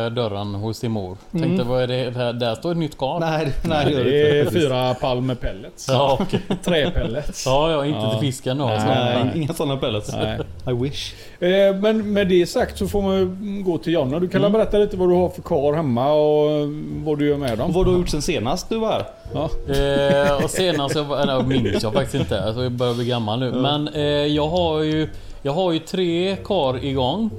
eh, 0.06 0.10
dörren 0.12 0.54
hos 0.54 0.80
din 0.80 0.90
mor. 0.90 1.16
Tänkte 1.32 1.64
vad 1.64 1.82
är 1.82 1.86
det? 1.86 2.10
Där, 2.10 2.32
där 2.32 2.54
står 2.54 2.70
ett 2.72 2.76
nytt 2.76 2.98
kar. 2.98 3.20
Nej, 3.20 3.44
det- 3.62 3.68
nej 3.68 3.94
det 3.94 4.04
Det 4.04 4.40
är 4.40 4.50
fyra 4.50 4.94
pall 4.94 5.20
med 5.20 5.40
pellets. 5.40 5.86
Ja, 5.88 6.18
okej. 6.20 6.40
Träpellets. 6.64 7.44
Ja, 7.54 7.70
ja, 7.72 7.86
inte 7.86 7.98
Ja. 7.98 8.10
till 8.10 8.20
fisken 8.20 8.58
då. 8.58 8.66
Nej. 8.66 9.32
Inga 9.34 9.52
sådana 9.54 9.76
pellets. 9.76 10.12
Nej. 10.12 10.38
I 10.68 10.72
wish. 10.82 11.12
Eh, 11.40 11.76
Men 11.76 12.12
med 12.12 12.28
det 12.28 12.46
sagt 12.46 12.78
så 12.78 12.86
får 12.88 13.02
man 13.02 13.62
gå 13.64 13.78
till 13.78 13.92
Jonna. 13.92 14.18
Du 14.20 14.28
kan 14.28 14.40
Mm. 14.40 14.52
berätta 14.52 14.78
lite 14.78 14.96
vad 14.96 15.08
du 15.08 15.14
har 15.14 15.28
för 15.28 15.42
kar 15.42 15.72
hemma 15.72 16.12
och 16.12 16.68
vad 17.04 17.18
du 17.18 17.28
gör 17.28 17.36
med 17.36 17.50
Och 17.52 17.58
dem. 17.58 17.72
vad 17.72 17.86
du 17.86 17.90
har 17.90 17.98
gjort 17.98 18.08
sen 18.08 18.22
senast 18.22 18.68
du 18.68 18.78
var 18.78 18.90
här? 18.92 19.04
Ja. 19.34 19.48
Eh, 19.74 20.44
och 20.44 20.50
senast 20.50 20.94
jag 20.94 21.04
var, 21.04 21.18
eller 21.18 21.42
minns 21.42 21.82
jag 21.82 21.92
faktiskt 21.92 22.14
inte. 22.14 22.42
Alltså 22.44 22.62
jag 22.62 22.72
börjar 22.72 22.94
bli 22.94 23.04
gammal 23.06 23.38
nu. 23.40 23.52
Men 23.52 23.88
eh, 23.88 24.02
jag 24.04 24.48
har 24.48 24.80
ju 24.82 25.08
Jag 25.42 25.52
har 25.52 25.72
ju 25.72 25.78
tre 25.78 26.36
kar 26.44 26.84
igång. 26.84 27.30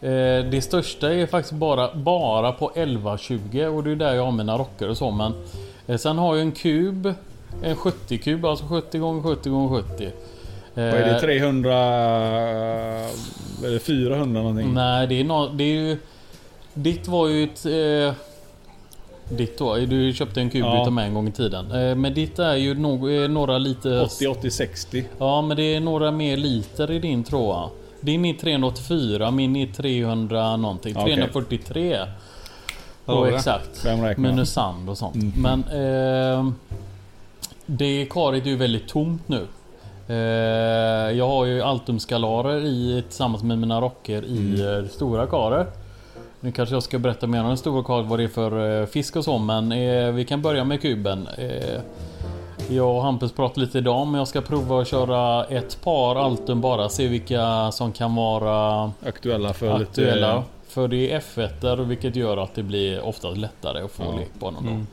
Eh, 0.00 0.08
det 0.50 0.64
största 0.64 1.12
är 1.14 1.26
faktiskt 1.26 1.52
bara, 1.54 1.94
bara 1.94 2.52
på 2.52 2.70
1120 2.74 3.64
och 3.76 3.84
det 3.84 3.90
är 3.90 3.96
där 3.96 4.14
jag 4.14 4.24
har 4.24 4.32
mina 4.32 4.58
rocker 4.58 4.88
och 4.88 4.96
så 4.96 5.10
men 5.10 5.32
eh, 5.86 5.96
Sen 5.96 6.18
har 6.18 6.34
jag 6.36 6.42
en 6.42 6.52
kub 6.52 7.14
En 7.62 7.76
70 7.76 8.18
kub, 8.18 8.46
alltså 8.46 8.66
70 8.66 8.98
gånger 8.98 9.22
70 9.22 9.50
gånger 9.50 9.82
70 9.82 10.10
Vad 10.74 10.84
är 10.84 11.14
det? 11.14 11.20
300... 11.20 11.74
Eller 13.64 13.78
400 13.78 14.40
någonting? 14.42 14.74
Nej 14.74 15.06
det 15.06 15.20
är, 15.20 15.24
no, 15.24 15.48
det 15.54 15.64
är 15.64 15.74
ju 15.74 15.96
Ditt 16.74 17.08
var 17.08 17.28
ju 17.28 17.44
ett 17.44 17.66
eh, 17.66 18.14
Ditt 19.36 19.58
då, 19.58 19.76
du 19.76 20.12
köpte 20.12 20.40
en 20.40 20.50
kub 20.50 20.62
Ja. 20.64 20.82
utav 20.82 20.92
mig 20.92 21.06
en 21.08 21.14
gång 21.14 21.28
i 21.28 21.32
tiden. 21.32 21.72
Eh, 21.72 21.94
men 21.94 22.14
ditt 22.14 22.38
är 22.38 22.54
ju 22.54 22.74
nog, 22.74 23.14
eh, 23.14 23.28
några 23.28 23.58
lite... 23.58 24.00
80, 24.00 24.26
80, 24.26 24.50
60. 24.50 25.04
Ja 25.18 25.42
men 25.42 25.56
det 25.56 25.74
är 25.74 25.80
några 25.80 26.10
mer 26.10 26.36
liter 26.36 26.90
i 26.90 26.98
din 26.98 27.24
tror 27.24 27.54
jag. 27.54 27.70
Din 28.00 28.24
är 28.24 28.34
384, 28.34 29.30
min 29.30 29.56
är 29.56 29.66
300 29.66 30.56
någonting. 30.56 30.96
Okej. 30.96 31.14
343. 31.14 31.98
Ja, 33.06 33.12
Och 33.14 33.28
exakt. 33.28 33.86
Minus 34.16 34.52
sand 34.52 34.90
och 34.90 34.98
sånt. 34.98 35.14
Mm. 35.14 35.32
Men 35.36 35.64
eh, 35.64 36.52
det 37.66 38.06
karet 38.10 38.46
är 38.46 38.50
ju 38.50 38.56
väldigt 38.56 38.88
tomt 38.88 39.28
nu. 39.28 39.46
Eh, 40.08 40.16
jag 41.18 41.28
har 41.28 41.44
ju 41.44 41.62
Altumskalarer 41.62 42.60
i 42.60 43.02
tillsammans 43.08 43.42
med 43.42 43.58
mina 43.58 43.80
rocker 43.80 44.24
i 44.24 44.60
Mm. 44.62 44.84
eh, 44.84 44.90
stora 44.90 45.26
karet. 45.26 45.78
Nu 46.40 46.52
kanske 46.52 46.74
jag 46.74 46.82
ska 46.82 46.98
berätta 46.98 47.26
mer 47.26 47.44
om 47.44 47.50
det 47.50 47.56
stora 47.56 47.82
karet 47.84 48.06
vad 48.06 48.18
det 48.18 48.24
är 48.24 48.28
för 48.28 48.80
eh, 48.80 48.86
fisk 48.86 49.16
och 49.16 49.24
så 49.24 49.38
men 49.38 49.72
eh, 49.72 50.12
vi 50.12 50.24
kan 50.24 50.42
börja 50.42 50.64
med 50.64 50.82
kuben. 50.82 51.28
Eh, 51.38 51.80
jag 52.68 52.96
och 52.96 53.02
Hampus 53.02 53.32
pratade 53.32 53.60
lite 53.60 53.78
idag 53.78 54.06
men 54.06 54.18
jag 54.18 54.28
ska 54.28 54.40
prova 54.40 54.80
att 54.80 54.88
köra 54.88 55.44
ett 55.44 55.82
par 55.84 56.16
Altum 56.16 56.60
bara. 56.60 56.88
Se 56.88 57.06
vilka 57.08 57.72
som 57.72 57.92
kan 57.92 58.14
vara 58.14 58.90
Aktuella 59.06 59.52
för 59.52 59.70
aktuella. 59.82 60.36
lite... 60.36 60.48
För 60.74 60.88
det 60.88 61.12
är 61.12 61.20
F1 61.20 61.84
vilket 61.84 62.16
gör 62.16 62.36
att 62.36 62.54
det 62.54 62.62
blir 62.62 63.00
oftast 63.04 63.36
lättare 63.36 63.82
att 63.82 63.90
få 63.90 64.02
Ja. 64.02 64.18
lek 64.18 64.28
på 64.38 64.46
dem. 64.50 64.56
Då. 64.64 64.70
Mm. 64.70 64.86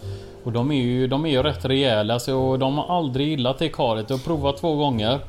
Och 0.43 0.51
de 0.51 0.71
är 0.71 0.75
ju, 0.81 1.07
de 1.07 1.25
är 1.25 1.29
ju 1.29 1.43
rätt 1.43 1.65
rejäla 1.65 2.19
så 2.19 2.57
de 2.57 2.77
har 2.77 2.97
aldrig 2.97 3.27
gillat 3.27 3.59
det 3.59 3.69
karet. 3.69 4.09
Jag 4.09 4.17
har 4.17 4.23
provat 4.23 4.57
två 4.57 4.75
gånger. 4.75 5.19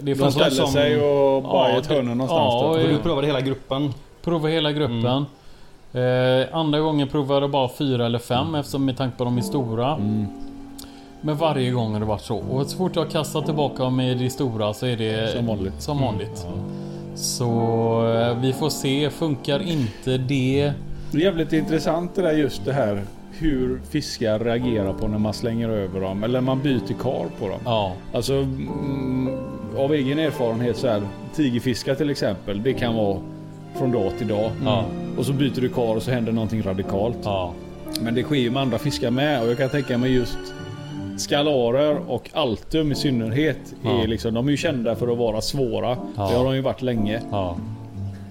Det 0.00 0.14
De 0.14 0.30
ställer 0.32 0.50
som- 0.50 0.66
sig 0.72 0.96
och 1.02 1.42
bara 1.42 1.68
Ja, 1.70 1.74
i 1.76 1.78
ett 1.78 1.86
hörn 1.86 2.06
det- 2.08 2.14
någonstans 2.14 2.54
ja, 2.54 2.68
då. 2.68 2.76
du 2.76 2.98
provade 2.98 3.26
hela 3.26 3.40
gruppen? 3.40 3.92
Prova 4.22 4.48
hela 4.48 4.72
gruppen. 4.72 5.26
Eh, 5.92 6.46
andra 6.56 6.80
gången 6.80 7.08
provade 7.08 7.40
jag 7.40 7.50
bara 7.50 7.68
fyra 7.68 8.06
eller 8.06 8.18
fem 8.18 8.54
eftersom 8.54 8.84
med 8.84 8.96
tanke 8.96 9.16
på 9.16 9.24
att 9.24 9.28
de 9.28 9.38
är 9.38 9.42
stora. 9.42 9.92
Mm. 9.94 10.26
Men 11.20 11.36
varje 11.36 11.70
gång 11.70 11.92
har 11.92 12.00
det 12.00 12.06
varit 12.06 12.20
så. 12.22 12.36
Och 12.38 12.66
så 12.66 12.76
fort 12.76 12.96
jag 12.96 13.10
kastar 13.10 13.42
tillbaka 13.42 13.90
med 13.90 14.16
de 14.18 14.30
stora 14.30 14.74
så 14.74 14.86
är 14.86 14.96
det 14.96 15.32
Som 15.36 15.46
vanligt. 15.46 15.82
Som 15.82 16.00
vanligt. 16.00 16.46
Ja. 16.46 16.52
Så 17.14 17.46
eh, 18.14 18.38
vi 18.40 18.52
får 18.52 18.70
se. 18.70 19.10
Funkar 19.10 19.62
inte 19.62 20.18
det 20.18 20.72
Det 21.12 21.18
är 21.18 21.22
jävligt 21.22 21.52
intressant 21.52 22.14
det 22.14 22.22
där 22.22 22.32
just 22.32 22.64
det 22.64 22.72
här 22.72 23.02
hur 23.38 23.80
fiskar 23.90 24.38
reagerar 24.38 24.92
på 24.92 25.08
när 25.08 25.18
man 25.18 25.34
slänger 25.34 25.68
över 25.68 26.00
dem 26.00 26.24
eller 26.24 26.40
man 26.40 26.62
byter 26.62 26.94
kar 27.02 27.26
på 27.38 27.48
dem. 27.48 27.60
Ja. 27.64 27.92
Alltså 28.12 28.34
mm, 28.34 29.38
av 29.76 29.92
egen 29.92 30.18
erfarenhet 30.18 30.76
så 30.76 30.88
här 30.88 31.02
tigerfiskar 31.34 31.94
till 31.94 32.10
exempel. 32.10 32.62
Det 32.62 32.72
kan 32.72 32.94
vara 32.94 33.20
från 33.78 33.92
dag 33.92 34.18
till 34.18 34.28
dag. 34.28 34.50
Ja. 34.64 34.84
Och 35.18 35.26
så 35.26 35.32
byter 35.32 35.60
du 35.60 35.68
kar 35.68 35.96
och 35.96 36.02
så 36.02 36.10
händer 36.10 36.32
någonting 36.32 36.62
radikalt. 36.62 37.18
Ja. 37.24 37.54
Men 38.00 38.14
det 38.14 38.22
sker 38.22 38.36
ju 38.36 38.50
med 38.50 38.62
andra 38.62 38.78
fiskar 38.78 39.10
med 39.10 39.42
och 39.42 39.48
jag 39.48 39.58
kan 39.58 39.68
tänka 39.68 39.98
mig 39.98 40.14
just 40.14 40.38
skalarer 41.16 41.98
och 42.08 42.30
altum 42.32 42.92
i 42.92 42.94
synnerhet. 42.94 43.74
Ja. 43.82 44.02
Är 44.02 44.06
liksom, 44.06 44.34
de 44.34 44.46
är 44.46 44.50
ju 44.50 44.56
kända 44.56 44.96
för 44.96 45.08
att 45.12 45.18
vara 45.18 45.40
svåra. 45.40 45.88
Ja. 46.16 46.28
Det 46.30 46.36
har 46.36 46.44
de 46.44 46.54
ju 46.54 46.60
varit 46.60 46.82
länge. 46.82 47.20
Ja. 47.30 47.56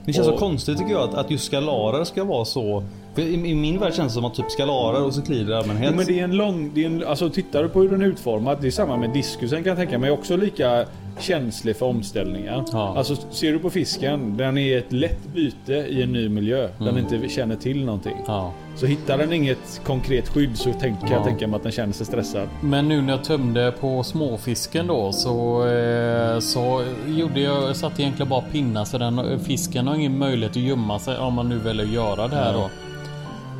Det 0.05 0.13
känns 0.13 0.27
så 0.27 0.33
Och- 0.33 0.39
konstigt 0.39 0.77
tycker 0.77 0.91
jag 0.91 1.09
att, 1.09 1.13
att 1.15 1.31
just 1.31 1.45
skalarer 1.45 2.03
ska 2.03 2.23
vara 2.23 2.45
så. 2.45 2.83
För 3.15 3.21
i, 3.21 3.33
I 3.33 3.55
min 3.55 3.79
värld 3.79 3.93
känns 3.93 4.07
det 4.13 4.15
som 4.15 4.25
att 4.25 4.33
typ 4.35 4.51
skalarer 4.51 5.03
och 5.05 5.13
cyklider 5.13 5.51
i 5.53 5.55
allmänhet. 5.55 5.89
Jo, 5.91 5.97
men 5.97 6.05
det 6.05 6.19
är 6.19 6.23
en 6.23 6.35
lång... 6.35 6.71
Det 6.73 6.81
är 6.83 6.85
en, 6.85 7.03
alltså 7.07 7.29
tittar 7.29 7.63
du 7.63 7.69
på 7.69 7.81
hur 7.81 7.89
den 7.89 8.01
är 8.01 8.05
utformad. 8.05 8.57
Det 8.61 8.67
är 8.67 8.71
samma 8.71 8.97
med 8.97 9.09
diskusen 9.13 9.63
kan 9.63 9.67
jag 9.69 9.77
tänka 9.77 9.97
mig. 9.97 10.11
Också 10.11 10.37
lika 10.37 10.85
känslig 11.19 11.75
för 11.77 11.85
omställningar. 11.85 12.63
Ja. 12.71 12.93
Alltså 12.97 13.15
ser 13.31 13.51
du 13.53 13.59
på 13.59 13.69
fisken. 13.69 14.37
Den 14.37 14.57
är 14.57 14.77
ett 14.77 14.91
lätt 14.93 15.27
byte 15.33 15.73
i 15.73 16.03
en 16.03 16.11
ny 16.11 16.29
miljö. 16.29 16.69
Den 16.77 16.87
Mm. 16.87 16.97
inte 17.13 17.29
känner 17.29 17.55
till 17.55 17.85
någonting. 17.85 18.17
Ja. 18.27 18.51
Så 18.75 18.85
hittar 18.85 19.17
den 19.17 19.33
inget 19.33 19.81
konkret 19.85 20.27
skydd 20.29 20.57
så 20.57 20.73
tänk, 20.79 20.99
kan 20.99 21.09
Ja. 21.09 21.15
jag 21.15 21.23
tänka 21.23 21.47
mig 21.47 21.57
att 21.57 21.63
den 21.63 21.71
känner 21.71 21.93
sig 21.93 22.05
stressad. 22.05 22.47
Men 22.61 22.87
nu 22.87 23.01
när 23.01 23.13
jag 23.13 23.23
tömde 23.23 23.73
på 23.79 24.03
småfisken 24.03 24.87
då 24.87 25.11
så, 25.11 25.67
eh, 25.67 26.39
så 26.39 26.83
gjorde 27.07 27.39
jag, 27.39 27.63
jag 27.63 27.75
satte 27.75 28.01
egentligen 28.01 28.29
bara 28.29 28.41
pinnar 28.41 28.85
så 28.85 28.97
den 28.97 29.39
fisken 29.39 29.87
har 29.87 29.95
ingen 29.95 30.17
möjlighet 30.17 30.51
att 30.57 30.63
gömma 30.63 30.99
sig 30.99 31.17
om 31.17 31.33
man 31.33 31.49
nu 31.49 31.57
väljer 31.57 31.85
att 31.85 31.91
göra 31.91 32.27
det 32.27 32.35
här 32.35 32.53
då. 32.53 32.69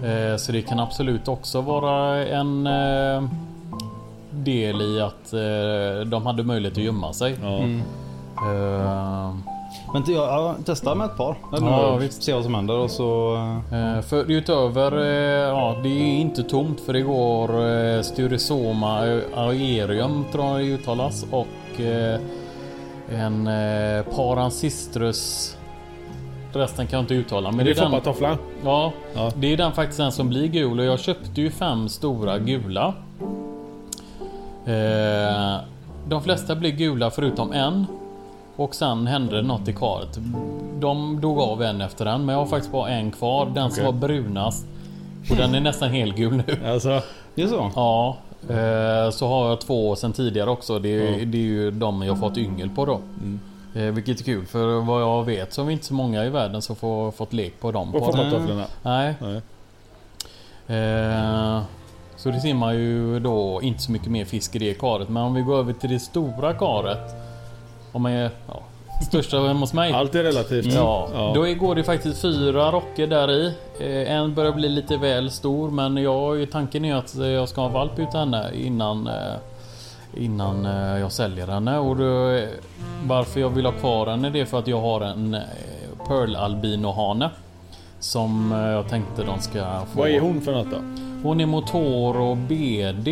Eh, 0.08 0.38
så 0.38 0.52
det 0.52 0.62
kan 0.62 0.80
absolut 0.80 1.28
också 1.28 1.62
vara 1.62 2.26
en 2.28 2.68
eh, 2.68 3.24
del 4.34 4.82
i 4.82 5.02
att 5.02 5.34
eh, 5.34 6.06
de 6.10 6.26
hade 6.26 6.44
möjlighet 6.44 6.78
att 6.78 6.84
gömma 6.84 7.14
sig. 7.14 7.36
Mm. 7.44 7.82
Eh, 8.38 9.36
Men 9.94 10.04
till- 10.04 10.14
ja, 10.16 10.56
testa 10.66 10.96
med 10.96 11.06
ett 11.06 11.18
par. 11.18 11.36
Eller 11.58 11.68
Ja, 11.68 11.96
visst. 11.96 12.24
Se 12.24 12.34
vad 12.34 12.44
som 12.44 12.56
händer 12.56 12.78
och 12.78 12.92
så... 12.92 13.36
Eh, 13.72 14.02
För 14.02 14.32
utöver, 14.32 14.92
eh, 15.02 15.50
ja 15.50 15.76
det 15.84 15.90
är 15.90 16.16
inte 16.16 16.44
tomt 16.44 16.80
för 16.82 16.94
det 16.94 17.02
går 17.02 17.68
eh, 17.70 18.02
Styrisoma 18.02 19.00
aerium 19.36 20.26
tror 20.32 20.46
jag 20.46 20.60
det 20.60 20.64
uttalas 20.66 21.26
och 21.32 21.82
eh, 21.82 22.20
en 23.12 23.48
eh, 23.48 24.04
Parancystrus 24.16 25.58
Resten 26.54 26.88
kan 26.88 26.98
jag 26.98 27.04
inte 27.04 27.14
uttala 27.14 27.52
men 27.52 27.58
det 27.58 27.64
det 27.64 27.70
är 27.82 27.90
den, 28.22 28.38
ja, 28.64 28.92
Ja. 29.16 29.32
det 29.36 29.54
är 29.54 29.58
den 29.58 29.72
faktiskt 29.72 29.98
den 30.00 30.12
som 30.12 30.30
blir 30.30 30.48
gul 30.48 30.80
och 30.80 30.86
jag 30.86 31.00
köpte 31.00 31.42
ju 31.42 31.52
fem 31.52 31.90
stora 31.90 32.40
gula. 32.40 32.94
Eh, 34.66 35.58
de 36.08 36.22
flesta 36.24 36.56
blir 36.56 36.72
gula 36.72 37.10
förutom 37.12 37.52
en. 37.52 37.86
Och 38.56 38.76
sen 38.76 39.08
hände 39.08 39.36
det 39.36 39.42
något 39.42 39.68
i 39.68 39.74
karet. 39.74 40.18
De 40.80 41.22
dog 41.22 41.40
av 41.40 41.64
en 41.64 41.82
efter 41.82 42.06
den 42.06 42.26
men 42.26 42.34
jag 42.34 42.42
har 42.42 42.48
faktiskt 42.48 42.72
bara 42.72 42.90
en 42.90 43.12
kvar. 43.12 43.46
Den 43.46 43.72
som 43.72 43.72
Okej. 43.72 43.86
var 43.86 44.08
brunast. 44.08 44.66
Och 45.32 45.36
den 45.36 45.56
är 45.56 45.60
nästan 45.62 45.90
helgul 45.90 46.34
nu. 46.48 46.58
Alltså, 46.72 47.02
Det 47.36 47.42
är 47.42 47.48
så? 47.48 47.72
Ja. 47.76 48.18
Eh, 48.50 49.10
så 49.12 49.28
har 49.28 49.50
jag 49.50 49.62
två 49.62 49.96
sen 49.96 50.14
tidigare 50.14 50.50
också. 50.50 50.80
Det 50.80 50.90
är, 50.90 51.20
Ja. 51.20 51.26
det 51.26 51.38
är 51.38 51.42
ju 51.42 51.72
de 51.72 52.02
jag 52.02 52.20
fått 52.20 52.38
yngel 52.38 52.70
på 52.70 52.86
då. 52.86 53.00
Mm. 53.22 53.40
Eh, 53.76 53.82
vilket 53.94 54.20
är 54.20 54.24
kul 54.24 54.46
för 54.46 54.80
vad 54.80 55.02
jag 55.02 55.24
vet 55.24 55.54
så 55.54 55.62
är 55.62 55.66
vi 55.66 55.74
inte 55.74 55.86
så 55.86 55.94
många 55.94 56.26
i 56.26 56.30
världen 56.30 56.62
som 56.62 56.76
får, 56.76 57.12
fått 57.12 57.34
lek 57.34 57.60
på 57.60 57.72
dem. 57.72 57.96
och 57.96 58.00
På 58.00 58.06
foppatofflorna. 58.06 58.66
Nej. 58.84 59.16
Nej. 59.22 59.42
Eh, 60.68 61.62
så 62.24 62.32
det 62.32 62.40
simmar 62.40 62.74
ju 62.74 63.20
då 63.20 63.60
inte 63.62 63.82
så 63.82 63.92
mycket 63.92 64.12
mer 64.12 64.26
fisk 64.26 64.56
i 64.56 64.60
det 64.60 64.74
karet. 64.74 65.10
Men 65.10 65.24
om 65.24 65.34
vi 65.34 65.42
går 65.42 65.58
över 65.58 65.74
till 65.74 65.90
det 65.90 66.00
stora 66.00 66.54
karet. 66.54 67.16
Om 67.92 68.02
man 68.02 68.12
är 68.12 68.32
ja, 68.48 68.60
största 69.08 69.40
hemma 69.40 69.60
hos 69.60 69.74
mig. 69.74 69.94
Allt 69.94 70.16
är 70.16 70.24
relativt. 70.24 70.66
Ja, 70.66 71.10
Ja. 71.14 71.32
då 71.36 71.54
går 71.54 71.76
det 71.76 71.84
faktiskt 71.84 72.22
fyra 72.22 72.72
rocker 72.72 73.08
där 73.08 73.32
i. 73.32 73.54
Eh, 73.80 74.12
En 74.16 74.34
börjar 74.34 74.52
bli 74.52 74.70
lite 74.70 74.98
väl 74.98 75.32
stor 75.32 75.72
men 75.72 75.98
jag, 75.98 76.52
tanken 76.52 76.86
är 76.86 76.96
att 76.96 77.16
jag 77.16 77.50
ska 77.50 77.62
ha 77.62 77.68
valp 77.68 78.00
ut 78.00 78.14
henne 78.14 78.52
innan 78.56 79.08
eh, 79.08 79.14
Innan 80.18 80.66
eh, 80.66 81.00
jag 81.00 81.12
säljer 81.12 81.48
henne 81.48 81.78
och 81.78 81.96
då, 81.98 82.40
Varför 83.06 83.40
jag 83.40 83.50
vill 83.50 83.66
ha 83.66 83.72
kvar 83.74 84.08
henne 84.08 84.30
det 84.30 84.40
är 84.40 84.46
för 84.46 84.60
att 84.60 84.68
jag 84.68 84.82
har 84.82 85.02
en 85.02 85.38
Pearl 86.08 86.36
albino 86.36 86.92
hane 86.92 87.30
Som 88.00 88.52
jag 88.52 88.90
tänkte 88.90 89.24
de 89.24 89.40
ska 89.40 89.60
få 89.94 90.00
Vad 90.00 90.10
är 90.10 90.20
hon 90.20 90.42
för 90.42 90.52
något 90.52 90.72
då? 90.72 90.78
Hon 91.24 91.40
är 91.42 91.46
motor 91.46 92.18
och 92.20 92.38
BD 92.38 93.08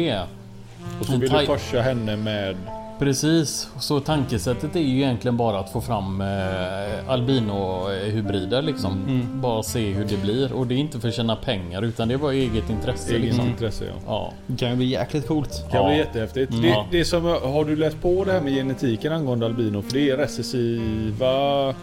Och 1.00 1.06
så 1.06 1.18
vill 1.18 1.30
du 1.30 1.46
korsa 1.46 1.82
henne 1.82 2.16
med... 2.16 2.56
Precis, 3.00 3.70
så 3.80 4.00
tankesättet 4.00 4.76
är 4.76 4.80
ju 4.80 4.98
egentligen 4.98 5.38
bara 5.38 5.60
att 5.60 5.72
få 5.72 5.82
fram 5.82 6.22
eh, 6.22 7.10
albino-hybrider 7.10 8.62
liksom. 8.62 8.92
Mm. 9.08 9.42
Bara 9.42 9.64
se 9.64 9.92
hur 9.92 10.06
det 10.06 10.18
blir. 10.22 10.54
Och 10.54 10.68
det 10.68 10.76
är 10.76 10.78
inte 10.78 11.00
för 11.00 11.08
att 11.08 11.14
tjäna 11.14 11.36
pengar 11.36 11.82
utan 11.82 12.08
det 12.08 12.18
var 12.18 12.32
eget 12.32 12.70
intresse. 12.70 13.12
Eget 13.12 13.22
liksom. 13.24 13.48
intresse 13.48 13.86
ja. 13.86 13.94
Ja. 14.08 14.34
Det 14.48 14.58
kan 14.58 14.70
ju 14.70 14.76
bli 14.76 14.86
jäkligt 14.86 15.28
coolt. 15.28 15.64
Det 15.66 15.72
kan 15.72 15.82
Ja. 15.82 15.88
bli 15.90 15.98
jättehäftigt. 15.98 16.52
Mm. 16.52 16.62
Det, 16.62 16.86
det 16.92 17.00
är 17.00 17.04
som, 17.04 17.26
har 17.26 17.66
du 17.66 17.76
läst 17.76 18.02
på 18.02 18.24
det 18.24 18.32
här 18.32 18.42
med 18.42 18.54
genetiken 18.54 19.14
angående 19.14 19.46
albino? 19.46 19.82
För 19.82 19.94
det 19.94 20.10
är 20.10 20.18
recessiva... 20.18 21.74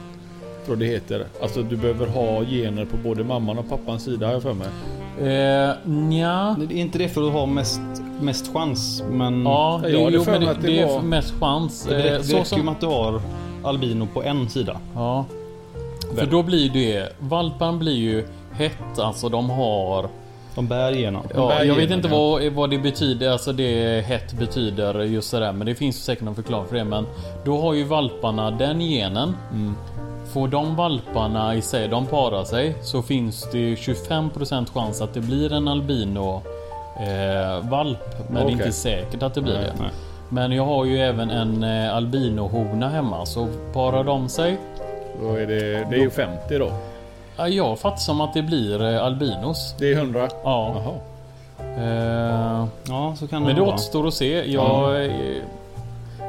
Tror 0.68 0.76
det 0.76 0.86
heter. 0.86 1.26
Alltså 1.42 1.62
du 1.62 1.76
behöver 1.76 2.06
ha 2.06 2.44
gener 2.44 2.84
på 2.84 2.96
både 2.96 3.24
mamman 3.24 3.58
och 3.58 3.68
pappans 3.68 4.04
sida 4.04 4.26
har 4.26 4.32
jag 4.32 4.42
för 4.42 4.52
mig. 4.54 4.68
Eh, 5.18 5.70
nja. 5.84 6.56
Det 6.68 6.74
är 6.74 6.80
inte 6.80 6.98
det 6.98 7.08
för 7.08 7.26
att 7.26 7.32
ha 7.32 7.46
mest, 7.46 7.80
mest 8.20 8.52
chans, 8.52 9.02
men... 9.10 9.42
Ja, 9.44 9.80
det, 9.82 9.90
jo, 9.90 10.24
för 10.24 10.32
men 10.32 10.40
det, 10.40 10.50
att 10.50 10.60
det 10.62 10.66
det 10.66 10.80
är 10.80 10.86
var- 10.86 11.02
mest 11.02 11.34
chans. 11.40 11.86
Det, 11.88 11.94
Eh, 11.94 12.02
räcker- 12.02 12.18
det 12.18 12.24
så 12.24 12.34
räcker 12.36 12.44
som- 12.44 12.58
ju 12.58 12.64
med 12.64 12.72
att 12.72 12.80
du 12.80 12.86
har 12.86 13.20
albino 13.64 14.06
på 14.14 14.22
en 14.22 14.48
sida. 14.48 14.80
Ja. 14.94 15.24
För 16.16 16.26
då 16.26 16.42
blir 16.42 16.70
det... 16.70 17.12
Valpan 17.18 17.78
blir 17.78 17.96
ju 17.96 18.24
hett, 18.52 18.98
alltså 18.98 19.28
de 19.28 19.50
har... 19.50 20.08
De 20.54 20.66
bär 20.66 20.92
igenom. 20.92 21.22
Ja, 21.34 21.48
bär 21.48 21.64
jag 21.64 21.74
vet 21.74 21.90
inte 21.90 22.08
ja. 22.08 22.16
vad, 22.18 22.42
vad 22.52 22.70
det 22.70 22.78
betyder, 22.78 23.30
alltså 23.30 23.52
det 23.52 24.04
hett 24.06 24.32
betyder 24.32 25.00
just 25.04 25.28
sådär. 25.30 25.52
Men 25.52 25.66
det 25.66 25.74
finns 25.74 26.04
säkert 26.04 26.24
någon 26.24 26.34
förklaring 26.34 26.66
för 26.68 26.76
det. 26.76 26.84
Men 26.84 27.06
då 27.44 27.60
har 27.60 27.74
ju 27.74 27.84
valparna 27.84 28.50
den 28.50 28.80
genen. 28.80 29.34
Mm. 29.52 29.74
Får 30.32 30.48
de 30.48 30.76
valparna 30.76 31.54
i 31.54 31.62
sig, 31.62 31.88
de 31.88 32.06
parar 32.06 32.44
sig. 32.44 32.76
Så 32.82 33.02
finns 33.02 33.48
det 33.52 33.74
25% 33.74 34.66
chans 34.74 35.00
att 35.00 35.14
det 35.14 35.20
blir 35.20 35.52
en 35.52 35.68
albino 35.68 36.42
eh, 37.00 37.68
valp. 37.70 38.28
Men 38.30 38.46
det 38.46 38.50
är 38.50 38.52
inte 38.52 38.72
säkert 38.72 39.22
att 39.22 39.34
det 39.34 39.40
blir 39.40 39.54
Nej, 39.54 39.64
det. 39.76 39.82
nej. 39.82 39.90
Men 40.28 40.52
jag 40.52 40.64
har 40.64 40.84
ju 40.84 40.98
även 40.98 41.30
en 41.30 41.64
eh, 41.64 41.94
albinohona 41.96 42.88
hemma. 42.88 43.26
Så 43.26 43.48
parar 43.72 44.04
de 44.04 44.28
sig. 44.28 44.58
Då 45.22 45.34
är 45.34 45.46
det, 45.46 45.86
det 45.90 45.96
är 45.96 46.00
ju 46.00 46.10
50 46.10 46.58
då. 46.58 46.70
Ja, 47.36 47.48
Jag 47.48 47.78
fattar 47.78 47.96
som 47.96 48.20
att 48.20 48.34
det 48.34 48.42
blir 48.42 48.82
eh, 48.94 49.04
albinos. 49.04 49.74
Det 49.78 49.92
är 49.92 49.96
100. 49.96 50.28
Ja. 50.44 50.74
Jaha. 50.76 50.94
Eh, 51.78 52.66
Ja, 52.88 53.14
så 53.18 53.26
kan 53.28 53.42
det 53.42 53.46
Men 53.46 53.56
det 53.56 53.62
återstår 53.62 54.06
att 54.08 54.14
se. 54.14 54.52
Jag, 54.52 55.04
eh, 55.04 55.12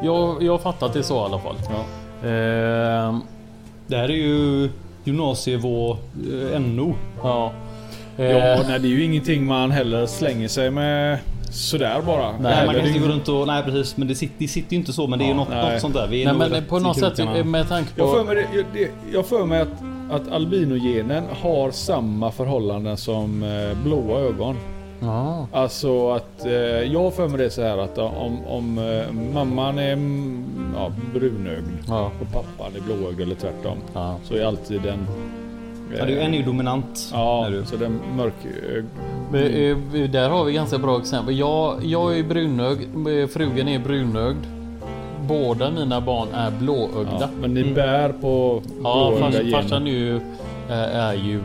jag, 0.03 0.43
jag 0.43 0.51
har 0.53 0.57
fattat 0.57 0.93
det 0.93 1.03
så 1.03 1.15
i 1.15 1.19
alla 1.19 1.39
fall. 1.39 1.55
Ja. 1.69 2.29
Eh, 2.29 3.15
Det 3.89 3.97
här 3.97 4.09
är 4.09 4.13
ju 4.13 4.69
gymnasievå 5.03 5.97
eh, 6.53 6.59
NO. 6.59 6.95
ja. 7.23 7.51
Eh, 8.17 8.25
Ja, 8.25 8.63
nej, 8.67 8.79
det 8.79 8.87
är 8.87 8.89
ju 8.89 9.03
ingenting 9.03 9.45
man 9.45 9.71
heller 9.71 10.05
slänger 10.05 10.47
sig 10.47 10.71
med 10.71 11.19
sådär 11.51 12.01
bara. 12.05 12.31
Nej, 12.31 12.39
Nej, 12.41 12.65
man 12.65 12.75
kan 12.75 12.87
inte 12.87 12.99
gå 12.99 13.07
runt 13.07 13.27
och... 13.27 13.47
Nej 13.47 13.63
precis, 13.63 13.97
men 13.97 14.07
det 14.07 14.15
sitter, 14.15 14.35
det 14.37 14.47
sitter 14.47 14.71
ju 14.71 14.77
inte 14.79 14.93
så. 14.93 15.07
Men 15.07 15.19
det 15.19 15.25
är 15.25 15.27
ju 15.27 15.33
något, 15.33 15.49
nej. 15.49 15.73
något 15.73 15.81
sånt 15.81 15.93
där. 15.93 16.07
Vi 16.07 16.23
är 16.23 16.33
Nej 16.33 16.49
men 16.49 16.65
på 16.65 16.79
något 16.79 16.99
sätt 16.99 17.19
eh, 17.19 17.43
med 17.43 17.69
tanke 17.69 17.91
Jag 17.95 18.11
får 18.11 18.19
på... 18.19 18.23
mig, 18.23 18.35
det, 18.35 18.57
jag, 18.57 18.65
det, 18.73 18.89
jag 19.13 19.25
får 19.25 19.45
mig 19.45 19.61
att, 19.61 19.83
att 20.11 20.31
albinogenen 20.31 21.23
har 21.41 21.71
samma 21.71 22.31
förhållanden 22.31 22.97
som 22.97 23.43
eh, 23.43 23.83
blåa 23.83 24.19
ögon. 24.19 24.55
Ja. 24.99 25.47
Alltså 25.53 26.11
att 26.11 26.45
eh, 26.45 26.51
jag 26.93 26.99
har 27.03 27.11
för 27.11 27.27
mig 27.27 27.37
det 27.37 27.49
så 27.49 27.61
här 27.63 27.77
att 27.77 27.97
om, 27.97 28.45
om 28.47 28.77
eh, 28.77 29.13
mamman 29.33 29.79
är 29.79 29.93
mm, 29.93 30.45
ja, 30.75 30.91
brunögd 31.13 31.67
Ja. 31.87 32.11
och 32.21 32.33
pappan 32.33 32.71
är 32.75 32.81
blåögd 32.81 33.21
eller 33.21 33.35
tvärtom. 33.35 33.77
ja. 33.93 34.15
Så 34.23 34.33
är 34.35 34.45
alltid 34.45 34.81
den... 34.81 35.07
Ja, 35.97 36.03
är 36.05 36.07
ju 36.07 36.19
en 36.19 36.33
är 36.33 36.37
ju 36.37 36.43
dominant. 36.43 37.09
Ja, 37.13 37.45
är 37.45 37.51
det. 37.51 37.65
så 37.65 37.75
den 37.75 37.99
mörk... 38.17 38.33
eh, 38.45 38.83
Men, 39.31 39.43
eh, 39.43 40.09
Där 40.09 40.29
har 40.29 40.43
vi 40.43 40.53
ganska 40.53 40.77
bra 40.77 40.99
exempel. 40.99 41.37
Jag, 41.39 41.85
jag 41.85 42.19
är 42.19 42.23
brunögd, 42.23 42.81
eh, 43.21 43.27
frugan 43.27 43.67
är 43.67 43.79
brunögd. 43.79 44.45
Båda 45.27 45.71
mina 45.71 46.01
barn 46.01 46.27
är 46.33 46.51
blåögda. 46.51 47.17
Ja, 47.19 47.27
men 47.41 47.53
ni 47.53 47.61
Mm. 47.61 47.73
bär 47.73 48.09
på 48.21 48.61
Ja, 48.83 49.11
blåögda 49.11 49.25
fars, 49.31 49.35
gener. 49.35 49.51
farsan 49.61 49.87
är 49.87 49.91
ju, 49.91 50.15
eh, 50.69 50.95
är 50.95 51.13
ju... 51.13 51.37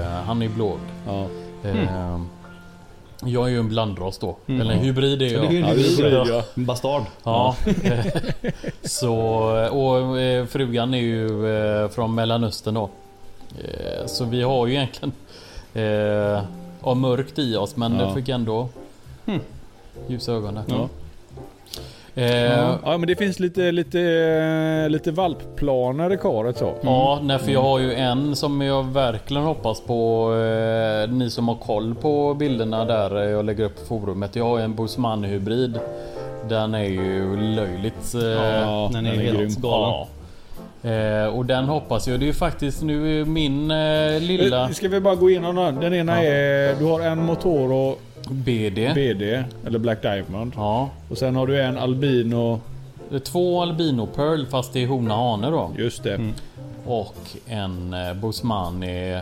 eh, 0.00 0.06
Han 0.26 0.42
är 0.42 0.48
blåögd. 0.48 0.80
Ja. 1.06 1.26
Eh, 1.64 2.20
Jag 3.28 3.44
är 3.46 3.50
ju 3.50 3.58
en 3.58 3.68
blandras 3.68 4.18
då. 4.18 4.36
Mm. 4.46 4.60
Eller 4.60 4.72
en 4.74 4.78
hybrid 4.78 5.22
är 5.22 5.26
Ja, 5.26 5.40
det 5.40 5.46
är 5.46 5.52
jag. 5.52 5.54
en 5.54 5.60
Ja, 5.60 5.66
det 5.66 5.72
är 5.72 5.76
hybrid. 5.76 6.12
hybrid, 6.12 6.34
ja. 6.34 6.42
En 6.54 6.64
bastard. 6.66 7.02
Ja. 7.24 7.56
så, 8.82 9.14
och 9.72 10.20
eh, 10.20 10.46
frugan 10.46 10.94
är 10.94 10.98
ju 10.98 11.56
eh, 11.82 11.88
från 11.88 12.14
Mellanöstern 12.14 12.74
då. 12.74 12.90
Eh, 13.64 14.06
Så 14.06 14.24
vi 14.24 14.42
har 14.42 14.66
ju 14.66 14.74
egentligen 14.74 15.12
eh, 15.74 16.94
mörkt 16.94 17.38
i 17.38 17.56
oss 17.56 17.76
men 17.76 17.98
Ja. 17.98 18.04
det 18.06 18.14
fick 18.14 18.28
ändå 18.28 18.68
Hmm. 19.26 19.40
ljusa 20.08 20.32
ögon 20.32 20.54
där. 20.54 20.88
Ja. 22.18 22.22
Eh, 22.24 22.74
Ja 22.84 22.98
men 22.98 23.06
det 23.06 23.16
finns 23.16 23.40
lite, 23.40 23.72
lite, 23.72 24.00
eh, 24.84 24.90
lite 24.90 25.10
valpplaner 25.10 26.12
i 26.12 26.16
karet 26.16 26.56
så. 26.58 26.72
Ja, 26.82 27.18
nej, 27.22 27.38
för 27.38 27.52
jag 27.52 27.62
har 27.62 27.78
ju 27.78 27.94
en 27.94 28.36
som 28.36 28.60
jag 28.62 28.82
verkligen 28.92 29.42
hoppas 29.44 29.80
på. 29.80 30.32
Eh, 30.34 31.10
ni 31.12 31.30
som 31.30 31.48
har 31.48 31.54
koll 31.56 31.94
på 31.94 32.34
bilderna 32.34 32.84
där 32.84 33.22
jag 33.22 33.44
lägger 33.44 33.64
upp 33.64 33.76
på 33.80 33.84
forumet. 33.86 34.36
Jag 34.36 34.44
har 34.44 34.58
en 34.60 34.74
Bosman 34.74 35.24
hybrid. 35.24 35.78
Den 36.48 36.74
är 36.74 36.84
ju 36.84 37.36
löjligt... 37.36 38.14
Eh, 38.14 38.22
Ja, 38.22 38.90
den 38.92 39.06
är 39.06 39.10
den 39.10 39.20
är 39.20 39.24
helt 39.24 39.38
grym. 39.38 39.50
galen. 39.62 39.90
ja. 40.82 40.90
Eh, 40.90 41.26
och 41.36 41.44
den 41.46 41.64
hoppas 41.64 42.08
jag. 42.08 42.20
Det 42.20 42.24
är 42.24 42.26
ju 42.26 42.32
faktiskt 42.32 42.82
nu 42.82 43.24
min 43.24 43.70
eh, 43.70 44.20
lilla 44.20 44.62
Eh, 44.64 44.70
Ska 44.70 44.88
vi 44.88 45.00
bara 45.00 45.14
gå 45.14 45.30
igenom 45.30 45.56
den? 45.56 45.80
Den 45.80 45.94
ena 45.94 46.22
är, 46.22 46.74
du 46.78 46.84
har 46.84 47.00
en 47.00 47.18
Motoro 47.26 47.96
BD. 48.30 48.92
BD, 48.94 49.22
eller 49.66 49.78
Black 49.78 50.02
Diamond. 50.02 50.52
Ja. 50.56 50.88
Och 51.10 51.18
sen 51.18 51.36
har 51.36 51.46
du 51.46 51.62
en 51.62 51.78
Albino, 51.78 52.60
två 53.24 53.62
albino 53.62 54.06
pearl 54.06 54.46
fast 54.46 54.72
det 54.72 54.82
är 54.82 54.86
hona 54.86 55.14
hane 55.14 55.50
då. 55.50 55.70
just 55.78 56.02
det. 56.02 56.32
Och 56.86 57.14
en 57.46 57.94
eh, 57.94 58.14
Bosmani 58.14 59.20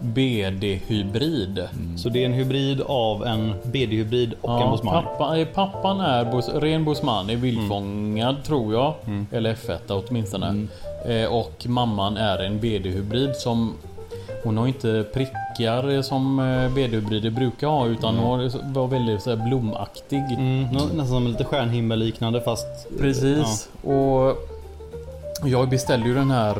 BD 0.00 0.64
hybrid. 0.86 1.68
Så 1.96 2.08
det 2.08 2.22
är 2.22 2.26
en 2.26 2.32
hybrid 2.32 2.80
av 2.86 3.24
en 3.26 3.54
BD-hybrid 3.64 4.32
och 4.40 4.54
en 4.54 4.60
Ja, 4.60 4.70
Bosman. 4.70 5.04
pappa, 5.04 5.38
eh, 5.38 5.46
pappan 5.46 6.00
är 6.00 6.24
bos, 6.24 6.48
ren 6.48 6.84
bosmani, 6.84 7.34
vildfångad 7.36 8.30
Mm. 8.34 8.42
tror 8.42 8.74
jag. 8.74 8.94
Eller 9.32 9.54
F1 9.54 10.02
åtminstone. 10.08 10.66
Eh, 11.06 11.24
och 11.32 11.66
mamman 11.68 12.16
är 12.16 12.38
en 12.38 12.60
BD-hybrid 12.60 13.32
som 13.34 13.72
hon 14.44 14.56
har 14.56 14.66
inte 14.66 15.04
prickar 15.14 16.02
som 16.02 16.38
eh, 16.38 16.74
BD-hybrider 16.74 17.30
brukar 17.30 17.66
ha 17.66 17.86
utan 17.86 18.16
hon 18.16 18.50
var 18.62 18.86
väldigt 18.86 19.22
så 19.22 19.30
här, 19.30 19.48
blomaktig. 19.48 20.18
Mm, 20.18 20.62
nästan 20.72 21.06
som 21.06 21.26
lite 21.26 21.44
stjärnhimmel-liknande 21.44 22.40
fast... 22.40 22.88
Precis. 23.00 23.68
Och 23.82 24.36
jag 25.44 25.68
beställde 25.68 26.08
ju 26.08 26.14
den 26.14 26.30
här 26.30 26.56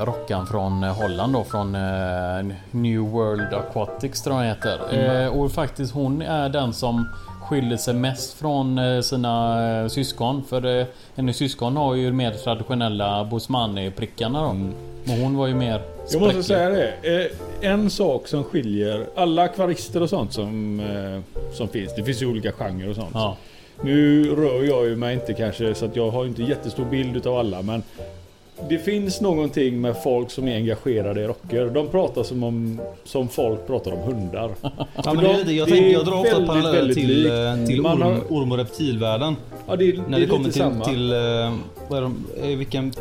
eh, 0.00 0.04
rockan 0.04 0.46
från 0.46 0.84
eh, 0.84 0.92
Holland 0.92 1.32
då 1.32 1.44
från 1.44 1.74
eh, 1.74 2.54
New 2.70 3.00
World 3.00 3.54
Aquatics 3.54 4.22
tror 4.22 4.36
jag 4.36 4.44
den 4.44 4.56
heter. 4.56 5.24
Eh, 5.24 5.28
och 5.28 5.52
faktiskt 5.52 5.94
hon 5.94 6.22
är 6.22 6.48
den 6.48 6.72
som 6.72 7.08
skiljer 7.48 7.76
sig 7.76 7.94
mest 7.94 8.38
från 8.38 8.78
eh, 8.78 9.00
sina 9.00 9.66
eh, 9.68 9.88
syskon. 9.88 10.44
För 10.44 10.80
eh, 10.80 10.86
hennes 11.16 11.36
syskon 11.36 11.76
har 11.76 11.94
ju 11.94 12.12
mer 12.12 12.32
traditionella 12.32 13.24
Bosmani-prickarna 13.24 14.42
då. 14.42 14.52
Men 15.04 15.22
hon 15.22 15.36
var 15.36 15.46
ju 15.46 15.54
mer 15.54 15.82
Jag 16.12 16.20
måste 16.20 16.42
säga 16.42 16.68
det. 16.68 16.92
Eh, 17.60 17.70
En 17.72 17.90
sak 17.90 18.28
som 18.28 18.44
skiljer 18.44 19.06
alla 19.14 19.42
akvarister 19.42 20.02
och 20.02 20.10
sånt 20.10 20.32
som, 20.32 20.80
eh, 20.80 21.42
som 21.54 21.68
finns. 21.68 21.94
Det 21.96 22.04
finns 22.04 22.22
ju 22.22 22.26
olika 22.26 22.52
genrer 22.52 22.88
och 22.90 22.94
sånt. 22.96 23.10
Ja. 23.14 23.36
Nu 23.82 24.30
rör 24.34 24.62
jag 24.64 24.86
ju 24.86 24.96
mig 24.96 25.14
inte 25.14 25.32
kanske 25.34 25.74
så 25.74 25.84
att 25.84 25.96
jag 25.96 26.10
har 26.10 26.24
inte 26.26 26.42
jättestor 26.42 26.84
bild 26.84 27.16
utav 27.16 27.36
alla 27.36 27.62
men 27.62 27.82
det 28.68 28.78
finns 28.78 29.20
någonting 29.20 29.80
med 29.80 29.96
folk 30.02 30.30
som 30.30 30.48
är 30.48 30.56
engagerade 30.56 31.20
i 31.20 31.26
rocker. 31.26 31.66
De 31.66 31.88
pratar 31.88 32.22
som 32.22 32.42
om 32.42 32.80
som 33.04 33.28
folk 33.28 33.66
pratar 33.66 33.92
om 33.92 33.98
hundar. 33.98 34.50
Ja, 34.62 34.78
men 35.04 35.16
det 35.16 35.22
de- 35.22 35.36
lite, 35.38 35.52
jag, 35.52 35.68
det 35.68 35.72
tänker, 35.72 35.90
jag 35.90 36.04
drar 36.06 36.20
ofta 36.20 36.46
paralleller 36.46 36.94
till, 36.94 37.26
eh, 37.26 37.66
till 37.66 37.86
orm, 37.86 38.02
har- 38.02 38.20
orm 38.28 38.52
och 38.52 38.58
reptilvärlden. 38.58 39.36
Ja, 39.68 39.76
det, 39.76 39.92
det 39.92 40.02
När 40.08 40.16
är 40.16 40.20
det 40.20 40.26
kommer 40.26 40.44
till, 40.44 40.52
samma. 40.52 40.84
till 40.84 41.08
vad 41.88 41.98
är 41.98 42.02
de, 42.02 42.24
vilken, 42.56 42.92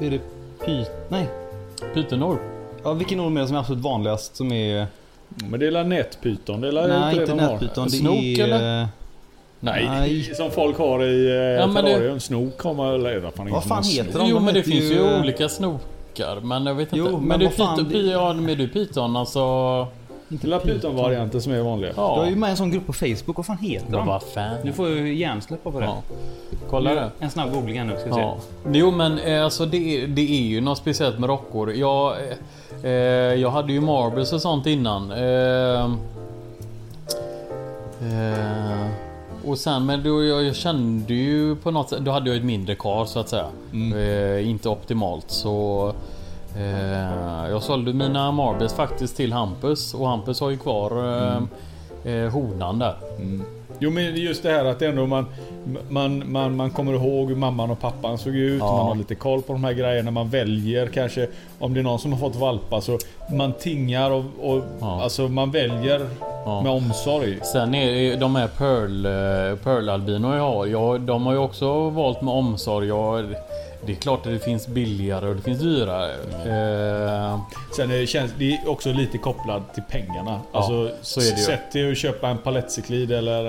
är 0.00 0.10
det 0.10 0.18
py, 0.66 0.84
nej. 1.08 1.26
Pytonor. 1.94 2.38
Ja, 2.84 2.92
vilken 2.92 3.20
orm 3.20 3.36
är 3.36 3.40
det 3.40 3.46
som 3.46 3.56
är 3.56 3.60
absolut 3.60 3.82
vanligast 3.82 4.36
som 4.36 4.52
är... 4.52 4.86
Men 5.50 5.60
det 5.60 5.66
är 5.66 5.70
la 5.70 5.82
nätpyton. 5.82 6.60
Det 6.60 6.68
är 6.68 6.88
nej, 6.88 7.20
inte 7.20 7.34
nätpyton. 7.34 7.84
Det 7.84 7.90
Snok, 7.90 8.14
är... 8.16 8.44
eller? 8.44 8.88
Nej, 9.60 9.86
Nej. 9.88 10.22
som 10.34 10.50
folk 10.50 10.78
har 10.78 11.04
i 11.04 11.26
eh, 11.26 11.32
Ja, 11.34 11.66
men 11.66 11.84
det- 11.84 11.90
terrarium. 11.90 12.20
Snok 12.20 12.60
har 12.60 12.74
man 12.74 12.94
eller 12.94 13.18
vad 13.20 13.34
fan, 13.34 13.50
Vad 13.50 13.64
fan 13.64 13.82
heter 13.84 14.18
de? 14.18 14.28
Jo 14.28 14.34
De 14.36 14.44
men 14.44 14.54
det 14.54 14.62
finns 14.62 14.84
ju 14.84 14.94
ju- 14.94 15.18
olika 15.20 15.48
snokar. 15.48 16.40
Men 16.42 16.66
jag 16.66 16.74
vet 16.74 16.88
Jo, 16.92 17.04
inte. 17.06 17.18
men 17.18 17.28
men 17.28 17.38
du 17.38 17.44
vad 17.44 17.54
fan, 17.54 17.76
pyton, 17.76 17.88
det- 17.92 17.94
py, 17.98 18.10
ja, 18.10 18.32
men 18.32 18.58
du 18.58 18.68
pyton 18.68 19.16
alltså. 19.16 19.40
Inte 20.32 20.46
la 20.46 20.58
pyton-varianten 20.58 21.42
som 21.42 21.52
är 21.52 21.60
vanliga. 21.60 21.92
Ja. 21.96 22.16
Jag 22.16 22.26
är 22.26 22.30
ju 22.30 22.36
med 22.36 22.48
i 22.48 22.50
en 22.50 22.56
sån 22.56 22.70
grupp 22.70 22.86
på 22.86 22.92
Facebook. 22.92 23.36
Vad 23.36 23.46
fan 23.46 23.58
heter 23.58 23.92
de? 23.92 24.06
vad 24.06 24.22
fan. 24.22 24.56
Nu 24.64 24.72
får 24.72 24.88
jag 24.88 24.98
ju 24.98 25.14
hjärnsläppa 25.14 25.70
på 25.70 25.80
det. 25.80 25.86
Ja. 25.86 26.02
Kolla 26.70 26.94
det. 26.94 27.10
En 27.18 27.30
snabb 27.30 27.52
googling 27.52 27.78
här 27.78 27.84
nu 27.84 27.96
ska 27.96 28.04
vi 28.04 28.14
se. 28.14 28.20
Ja. 28.20 28.36
Jo 28.72 28.90
men 28.90 29.18
eh, 29.18 29.44
alltså 29.44 29.66
det, 29.66 30.06
det 30.06 30.30
är 30.38 30.42
ju 30.42 30.60
något 30.60 30.78
speciellt 30.78 31.18
med 31.18 31.28
rockor. 31.28 31.72
Jag, 31.72 32.12
eh, 32.12 32.90
eh, 32.90 32.90
jag 33.34 33.50
hade 33.50 33.72
ju 33.72 33.80
marbles 33.80 34.32
och 34.32 34.42
sånt 34.42 34.66
innan. 34.66 35.10
Eh, 35.10 35.84
eh, 38.02 38.86
och 39.44 39.58
sen 39.58 39.86
men 39.86 40.02
då 40.02 40.24
jag, 40.24 40.44
jag 40.44 40.56
kände 40.56 41.14
ju 41.14 41.56
på 41.56 41.70
något 41.70 41.88
sätt, 41.88 42.00
då 42.00 42.10
hade 42.10 42.30
jag 42.30 42.36
ett 42.36 42.44
mindre 42.44 42.74
kar 42.74 43.04
så 43.04 43.18
att 43.18 43.28
säga. 43.28 43.46
Eh, 43.96 44.48
inte 44.48 44.68
optimalt 44.68 45.30
så 45.30 45.92
jag 47.50 47.62
sålde 47.62 47.92
mina 47.92 48.32
marbles 48.32 48.74
faktiskt 48.74 49.16
till 49.16 49.32
Hampus 49.32 49.94
och 49.94 50.08
Hampus 50.08 50.40
har 50.40 50.50
ju 50.50 50.56
kvar 50.58 50.90
eh, 52.04 52.12
eh, 52.14 52.30
honan 52.32 52.78
där. 52.78 52.94
Jo 53.78 53.90
men 53.90 54.16
just 54.16 54.42
det 54.42 54.50
här 54.50 54.64
att 54.64 54.82
ändå 54.82 55.06
man, 55.06 55.26
man, 55.88 56.32
man, 56.32 56.56
man 56.56 56.70
kommer 56.70 56.92
ihåg 56.92 57.28
hur 57.28 57.36
mamman 57.36 57.70
och 57.70 57.80
pappan 57.80 58.18
såg 58.18 58.34
ut. 58.36 58.60
Ja. 58.60 58.76
Man 58.76 58.86
har 58.86 58.94
lite 58.94 59.14
koll 59.14 59.42
på 59.42 59.52
de 59.52 59.64
här 59.64 59.72
grejerna. 59.72 60.10
Man 60.10 60.28
väljer 60.28 60.86
kanske 60.86 61.28
om 61.58 61.74
det 61.74 61.80
är 61.80 61.84
någon 61.84 61.98
som 61.98 62.12
har 62.12 62.18
fått 62.20 62.36
valpa 62.36 62.80
så 62.80 62.98
man 63.32 63.52
tingar 63.52 64.10
och, 64.10 64.24
och 64.40 64.62
Ja. 64.80 65.02
alltså 65.02 65.28
man 65.28 65.50
väljer 65.50 66.06
Ja. 66.44 66.62
med 66.62 66.72
omsorg. 66.72 67.38
Sen 67.42 67.74
är 67.74 68.16
de 68.16 68.36
här 68.36 68.48
Pearl, 68.48 69.06
eh, 69.06 69.56
Pearl 69.64 69.88
albino 69.88 70.34
jag 70.36 70.42
har, 70.42 70.66
jag, 70.66 71.00
de 71.00 71.26
har 71.26 71.32
ju 71.32 71.38
också 71.38 71.90
valt 71.90 72.22
med 72.22 72.34
omsorg. 72.34 72.88
Jag, 72.88 73.24
det 73.86 73.92
är 73.92 73.96
klart 73.96 74.18
att 74.26 74.32
det 74.32 74.38
finns 74.38 74.66
billigare 74.68 75.28
och 75.28 75.36
det 75.36 75.42
finns 75.42 75.58
dyrare. 75.60 76.12
Eh, 76.12 77.40
Sen 77.76 77.90
är 77.90 77.98
det, 77.98 78.06
känns, 78.06 78.32
det 78.38 78.52
är 78.52 78.68
också 78.68 78.92
lite 78.92 79.18
kopplat 79.18 79.74
till 79.74 79.82
pengarna. 79.90 80.40
alltså 80.52 80.90
så 81.02 81.20
är 81.20 81.24
det 81.24 81.30
ju. 81.30 81.36
Sätt 81.44 81.72
dig 81.72 81.90
och 81.90 81.96
köpa 81.96 82.28
en 82.28 82.38
palettcyklid 82.38 83.12
eller 83.12 83.46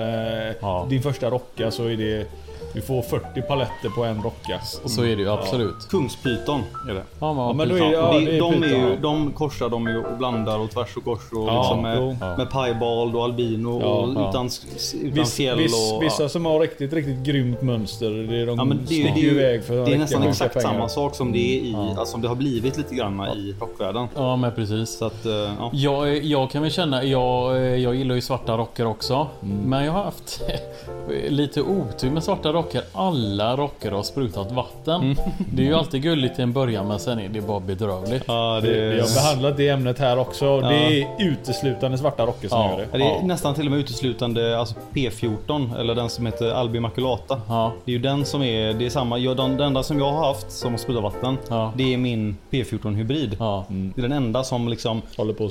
eh, 0.48 0.54
Ja. 0.60 0.86
din 0.90 1.02
första 1.02 1.30
rocka 1.30 1.70
så 1.70 1.84
är 1.86 1.96
det 1.96 2.26
Du 2.74 2.80
får 2.80 3.02
40 3.02 3.42
paletter 3.42 3.88
på 3.96 4.04
en 4.04 4.22
rocka. 4.22 4.60
och 4.84 4.90
så 4.90 5.02
är 5.02 5.16
det 5.16 5.22
ju 5.22 5.30
absolut. 5.30 5.88
Kungspyton 5.90 6.60
är 6.88 6.94
det. 6.94 7.02
Ja, 7.20 7.34
Ja, 7.36 7.52
men 7.52 7.68
då 7.68 7.74
är 7.74 7.92
ja, 7.92 8.12
det, 8.12 8.24
det 8.24 8.36
är 8.36 8.40
de, 8.40 8.62
är 8.62 8.66
ju, 8.68 8.96
de 8.96 9.32
korsar 9.32 9.68
de 9.68 9.86
ju 9.88 10.04
och 10.04 10.18
blandar 10.18 10.58
och 10.58 10.70
tvärs 10.70 10.96
och 10.96 11.04
kors 11.04 11.32
och 11.32 11.48
Ja, 11.48 11.60
liksom 11.60 11.82
med, 11.82 11.98
jo. 11.98 12.16
med 12.36 12.50
piebald 12.50 13.16
och 13.16 13.24
albino 13.24 13.80
Ja, 13.80 13.86
och 13.86 14.08
ja. 14.08 14.28
utan, 14.30 14.46
utan 14.46 15.12
Viss, 15.14 15.34
fjäll 15.36 15.58
viss, 15.58 15.92
och... 15.92 16.02
vissa 16.02 16.28
som 16.28 16.44
har 16.46 16.60
riktigt, 16.60 16.92
riktigt 16.92 17.18
grymt 17.18 17.62
mönster. 17.62 18.10
Det 18.10 18.36
är 18.40 18.46
de 18.46 18.58
Ja, 18.58 18.64
men 18.64 18.78
det, 18.80 18.86
sticker 18.86 19.20
ju, 19.20 19.30
iväg 19.30 19.64
för 19.64 19.74
det 19.86 19.94
är 19.94 19.98
nästan 19.98 20.22
exakt 20.22 20.54
pengar. 20.54 20.68
samma 20.68 20.88
sak 20.88 21.14
som 21.14 21.32
det 21.32 21.38
är 21.38 21.60
i, 21.62 21.72
Ja. 21.72 21.88
alltså, 21.88 22.04
som 22.04 22.22
det 22.22 22.28
har 22.28 22.34
blivit 22.36 22.76
lite 22.76 22.94
grann 22.94 23.20
i 23.36 23.54
rockvärlden. 23.60 24.08
Ja 24.14 24.36
men 24.36 24.52
precis. 24.52 24.90
Så 24.98 25.04
att, 25.04 25.26
eh, 25.26 25.32
ja. 25.32 25.70
Jag, 25.72 26.24
jag 26.24 26.50
kan 26.50 26.62
väl 26.62 26.70
känna, 26.70 27.04
jag, 27.04 27.60
jag 27.80 27.94
gillar 27.94 28.14
ju 28.14 28.20
svarta 28.20 28.56
rocker 28.56 28.86
också. 28.86 29.26
Mm. 29.42 29.56
Men 29.56 29.84
jag 29.84 29.92
har 29.92 30.04
haft 30.04 30.42
lite 31.28 31.62
otur 31.62 32.10
med 32.10 32.24
svarta 32.24 32.52
rocker. 32.64 32.82
Alla 32.92 33.56
rocker 33.56 33.90
har 33.92 34.02
sprutat 34.02 34.52
vatten. 34.52 35.02
Mm. 35.02 35.16
Det 35.52 35.62
är 35.62 35.66
ju 35.66 35.74
alltid 35.74 36.02
gulligt 36.02 36.34
till 36.34 36.44
en 36.44 36.52
början 36.52 36.88
men 36.88 36.98
sen 36.98 37.18
är 37.18 37.28
det 37.28 37.40
bara 37.40 37.60
bedrövligt. 37.60 38.24
Ja, 38.26 38.60
Vi 38.62 38.68
det, 38.68 39.00
har 39.00 39.14
behandlat 39.14 39.56
det 39.56 39.68
ämnet 39.68 39.98
här 39.98 40.18
också. 40.18 40.60
Det 40.60 40.74
är 41.02 41.08
uteslutande 41.18 41.98
svarta 41.98 42.26
rocker 42.26 42.48
som 42.48 42.58
Ja. 42.60 42.70
gör 42.70 42.76
det. 42.78 42.86
Ja, 42.92 42.98
det 42.98 43.04
är 43.04 43.08
Ja. 43.08 43.26
nästan 43.26 43.54
till 43.54 43.64
och 43.66 43.70
med 43.70 43.80
uteslutande 43.80 44.58
alltså 44.58 44.74
P14 44.92 45.78
eller 45.80 45.94
den 45.94 46.08
som 46.10 46.26
heter 46.26 46.50
Albi 46.50 46.80
Maculata. 46.80 47.40
Ja. 47.48 47.72
Det 47.84 47.90
är 47.90 47.92
ju 47.92 47.98
den 48.02 48.24
som 48.24 48.42
är, 48.42 48.72
det 48.72 48.86
är 48.86 48.90
samma, 48.90 49.18
jag, 49.18 49.36
den, 49.36 49.56
den 49.56 49.66
enda 49.66 49.82
som 49.82 49.98
jag 49.98 50.12
har 50.12 50.26
haft 50.26 50.52
som 50.52 50.70
har 50.70 50.78
sprutat 50.78 51.02
vatten. 51.02 51.38
Ja. 51.48 51.72
Det 51.76 51.94
är 51.94 51.98
min 51.98 52.36
P14 52.50 52.94
hybrid. 52.94 53.36
Ja. 53.38 53.64
Det 53.68 54.00
är 54.00 54.02
den 54.02 54.12
enda 54.12 54.44
som 54.44 54.68
liksom 54.68 55.02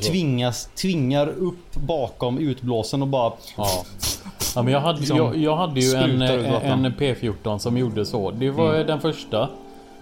tvingas, 0.10 0.69
tvingar 0.82 1.28
upp 1.28 1.73
bakom 1.76 2.38
utblåsen 2.38 3.02
och 3.02 3.08
bara... 3.08 3.32
Ja. 3.58 3.67
ja 4.56 4.62
men 4.62 4.73
jag 4.73 4.80
hade, 4.80 4.99
Liksom 4.99 5.17
jag, 5.17 5.38
jag 5.38 5.56
hade 5.56 5.80
ju 5.80 5.95
en, 5.95 6.21
en 6.21 6.93
P14 7.13 7.58
som 7.58 7.78
gjorde 7.78 8.06
så. 8.06 8.32
Det 8.32 8.50
var 8.50 8.74
Mm. 8.74 8.88
den 8.88 9.02
första. 9.02 9.50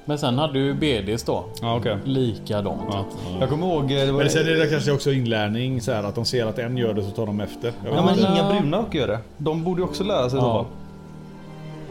Men 0.05 0.17
sen 0.17 0.37
hade 0.37 0.53
du 0.53 0.73
BDs 0.73 1.23
då. 1.23 1.43
Ja, 1.61 1.75
okej. 1.77 1.97
Likadant. 2.03 2.81
Ja. 2.91 3.05
Jag 3.39 3.49
kommer 3.49 3.67
ihåg... 3.67 3.83
eh, 3.83 3.87
Det 4.05 4.11
var, 4.11 4.19
Men 4.19 4.29
sen 4.29 4.47
är 4.47 4.51
det 4.51 4.67
kanske 4.67 4.91
också 4.91 5.11
inlärning 5.11 5.81
så 5.81 5.91
här 5.91 6.03
att 6.03 6.15
de 6.15 6.25
ser 6.25 6.45
att 6.45 6.59
en 6.59 6.77
gör 6.77 6.93
det 6.93 7.03
så 7.03 7.09
tar 7.11 7.25
de 7.25 7.39
efter. 7.39 7.73
Ja, 7.85 8.05
men 8.05 8.19
inga 8.19 8.49
bruna 8.49 8.77
rockar 8.77 8.99
gör 8.99 9.07
det. 9.07 9.19
De 9.37 9.63
borde 9.63 9.81
ju 9.81 9.85
också 9.87 10.03
lära 10.03 10.29
sig 10.29 10.39
Ja. 10.39 10.45
då. 10.45 10.65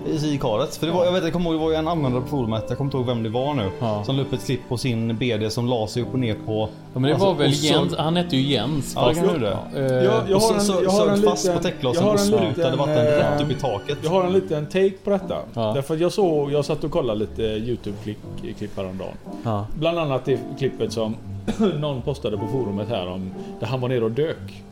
I 0.06 0.38
karet. 0.40 0.76
För 0.76 0.86
det 0.86 0.92
var, 0.92 1.04
jag 1.04 1.12
vet 1.12 1.24
jag 1.24 1.32
kommer 1.32 1.50
ihåg 1.50 1.54
det 1.60 1.64
var 1.64 1.70
ju 1.70 1.76
en 1.76 1.88
användare 1.88 2.22
på 2.22 2.28
forumet, 2.28 2.64
jag 2.68 2.78
kommer 2.78 2.88
inte 2.88 2.96
ihåg 2.96 3.06
vem 3.06 3.22
det 3.22 3.28
var 3.28 3.54
nu. 3.54 3.70
Ja. 3.80 4.04
Som 4.04 4.16
la 4.16 4.22
upp 4.22 4.32
ett 4.32 4.44
klipp 4.46 4.60
på 4.68 4.76
sin 4.76 5.16
BD 5.16 5.52
som 5.52 5.66
la 5.66 5.86
sig 5.86 6.02
upp 6.02 6.12
och 6.12 6.18
ner 6.18 6.36
på... 6.46 6.68
Ja, 6.92 6.98
men 7.00 7.02
det 7.02 7.12
alltså, 7.12 7.26
var 7.26 7.34
väl 7.34 7.54
så- 7.54 7.66
Jens, 7.66 7.94
han 7.98 8.16
hette 8.16 8.36
ju 8.36 8.42
Jens. 8.52 8.92
Ja, 8.96 9.12
du 9.32 9.38
det? 9.38 9.58
Eh, 9.76 9.82
Jag, 9.82 10.04
jag 10.04 10.36
och 10.36 10.42
har 10.42 10.48
så, 10.48 10.54
en, 10.54 10.60
så, 10.60 10.74
jag 10.84 10.90
har 10.90 11.08
en 11.08 11.22
fast 11.22 11.44
liten, 11.44 11.58
på 11.58 11.62
täckglasen 11.64 12.08
och 12.08 12.20
sprutade 12.20 12.76
vatten 12.76 12.96
eh, 12.96 13.02
rätt 13.02 13.42
upp 13.42 13.50
i 13.50 13.54
taket. 13.54 13.98
Jag 14.02 14.10
har 14.10 14.24
en 14.24 14.32
liten 14.32 14.66
take 14.66 14.90
på 15.04 15.10
detta. 15.10 15.36
Ja. 15.54 15.72
Därför 15.74 15.94
att 15.94 16.00
jag 16.00 16.12
såg, 16.12 16.52
jag 16.52 16.64
satt 16.64 16.84
och 16.84 16.90
kollade 16.90 17.18
lite 17.18 17.42
Youtube-klipp 17.42 18.18
klipp 18.58 18.76
häromdagen. 18.76 19.14
Ja. 19.44 19.66
Bland 19.78 19.98
annat 19.98 20.24
det 20.24 20.38
klippet 20.58 20.92
som 20.92 21.16
någon 21.80 22.02
postade 22.02 22.38
på 22.38 22.46
forumet 22.46 22.88
här 22.88 23.06
om 23.08 23.30
där 23.60 23.66
han 23.66 23.80
var 23.80 23.88
nere 23.88 24.04
och 24.04 24.10
dök. 24.10 24.62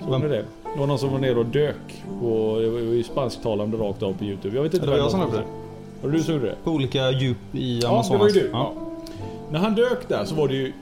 Såg 0.00 0.20
ni 0.20 0.28
det? 0.28 0.44
Det 0.74 0.80
var 0.80 0.86
någon 0.86 0.98
som 0.98 1.12
var 1.12 1.18
nere 1.18 1.34
och 1.38 1.46
dök. 1.46 2.04
På, 2.20 2.58
det 2.60 2.70
var 2.70 2.78
ju 2.80 3.02
spansktalande 3.02 3.76
rakt 3.76 4.02
av 4.02 4.12
på 4.12 4.24
Youtube. 4.24 4.56
Jag 4.56 4.62
vet 4.62 4.74
inte 4.74 4.86
Det 4.86 4.90
var 4.90 4.96
vem 4.96 5.02
jag 5.04 5.10
som 5.10 5.20
var. 5.20 5.26
gjorde 5.26 5.38
det. 5.38 5.44
Var 6.02 6.10
det 6.10 6.16
du 6.16 6.22
som 6.22 6.34
gjorde 6.34 6.46
det? 6.46 6.56
På 6.64 6.70
olika 6.70 7.10
djup 7.10 7.36
i 7.52 7.80
Ja, 7.82 7.88
Amazonas. 7.88 8.10
det 8.10 8.18
var 8.18 8.28
ju 8.28 8.32
du. 8.32 8.50
Ja. 8.52 8.72
Ja. 8.76 8.86
När 9.50 9.58
han 9.58 9.74
dök 9.74 10.08
där 10.08 10.24
så 10.24 10.34
var 10.34 10.48
det 10.48 10.54
ju 10.54 10.72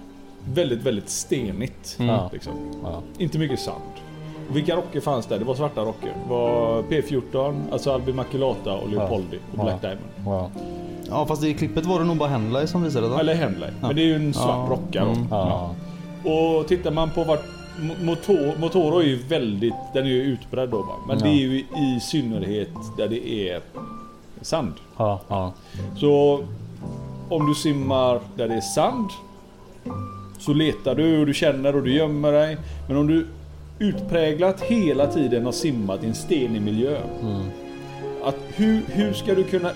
väldigt, 0.44 0.82
väldigt 0.82 1.08
stenigt. 1.08 1.96
Mm. 1.98 2.14
Ja. 2.14 2.30
Liksom. 2.32 2.52
Ja. 2.82 3.02
Inte 3.18 3.38
mycket 3.38 3.60
sand. 3.60 3.82
Vilka 4.52 4.76
rocker 4.76 5.00
fanns 5.00 5.26
där? 5.26 5.38
Det 5.38 5.44
var 5.44 5.54
svarta 5.54 5.80
rocker. 5.80 6.12
Det 6.24 6.30
var 6.30 6.82
P14, 6.82 7.60
alltså 7.72 7.92
Albi 7.92 8.12
Maculata 8.12 8.74
och 8.74 8.88
Leopoldi 8.90 9.36
och 9.36 9.58
Ja. 9.58 9.62
Black 9.62 9.80
Diamond. 9.80 10.00
Ja. 10.26 10.50
ja 11.08 11.26
fast 11.26 11.44
i 11.44 11.54
klippet 11.54 11.86
var 11.86 11.98
det 11.98 12.04
nog 12.04 12.16
bara 12.16 12.28
Henley 12.28 12.66
som 12.66 12.82
visade 12.82 13.08
det. 13.08 13.14
Eller 13.20 13.34
Henley. 13.34 13.70
Ja. 13.80 13.86
Men 13.86 13.96
det 13.96 14.02
är 14.02 14.06
ju 14.06 14.14
en 14.14 14.34
svart 14.34 14.68
Ja. 14.70 14.76
rocka 14.76 15.04
då. 15.04 15.10
Mm. 15.10 15.26
Ja. 15.30 15.74
Och 16.24 16.68
tittar 16.68 16.90
man 16.90 17.10
på 17.10 17.24
vart 17.24 17.44
Mo- 17.80 18.04
Motor, 18.04 18.58
Motoro 18.60 18.98
är 18.98 19.02
ju 19.06 19.16
väldigt, 19.16 19.74
den 19.94 20.04
är 20.04 20.08
ju 20.10 20.22
utbredd 20.22 20.68
då 20.68 20.78
va. 20.82 20.94
Men 21.08 21.18
Ja. 21.18 21.24
det 21.24 21.30
är 21.30 21.34
ju 21.40 21.58
i 21.58 22.00
synnerhet 22.02 22.68
där 22.96 23.08
det 23.08 23.28
är 23.50 23.60
sand. 24.40 24.72
Ja. 24.96 25.20
Ja. 25.28 25.52
Så 25.96 26.44
om 27.28 27.46
du 27.48 27.54
simmar 27.54 28.20
där 28.36 28.48
det 28.48 28.54
är 28.54 28.60
sand 28.60 29.08
så 30.38 30.52
letar 30.52 30.94
du 30.94 31.20
och 31.20 31.26
du 31.26 31.34
känner 31.34 31.76
och 31.76 31.82
du 31.82 31.94
gömmer 31.94 32.32
dig. 32.32 32.56
Men 32.88 32.96
om 32.96 33.06
du 33.06 33.26
utpräglat 33.78 34.60
hela 34.60 35.06
tiden 35.06 35.44
har 35.44 35.52
simmat 35.52 36.04
i 36.04 36.06
en 36.06 36.14
stenig 36.14 36.62
miljö. 36.62 36.96
Mm. 37.22 37.42
Att 38.24 38.36
hur, 38.54 38.80
hur 38.86 39.12
ska 39.12 39.34
du 39.34 39.44
kunna... 39.44 39.70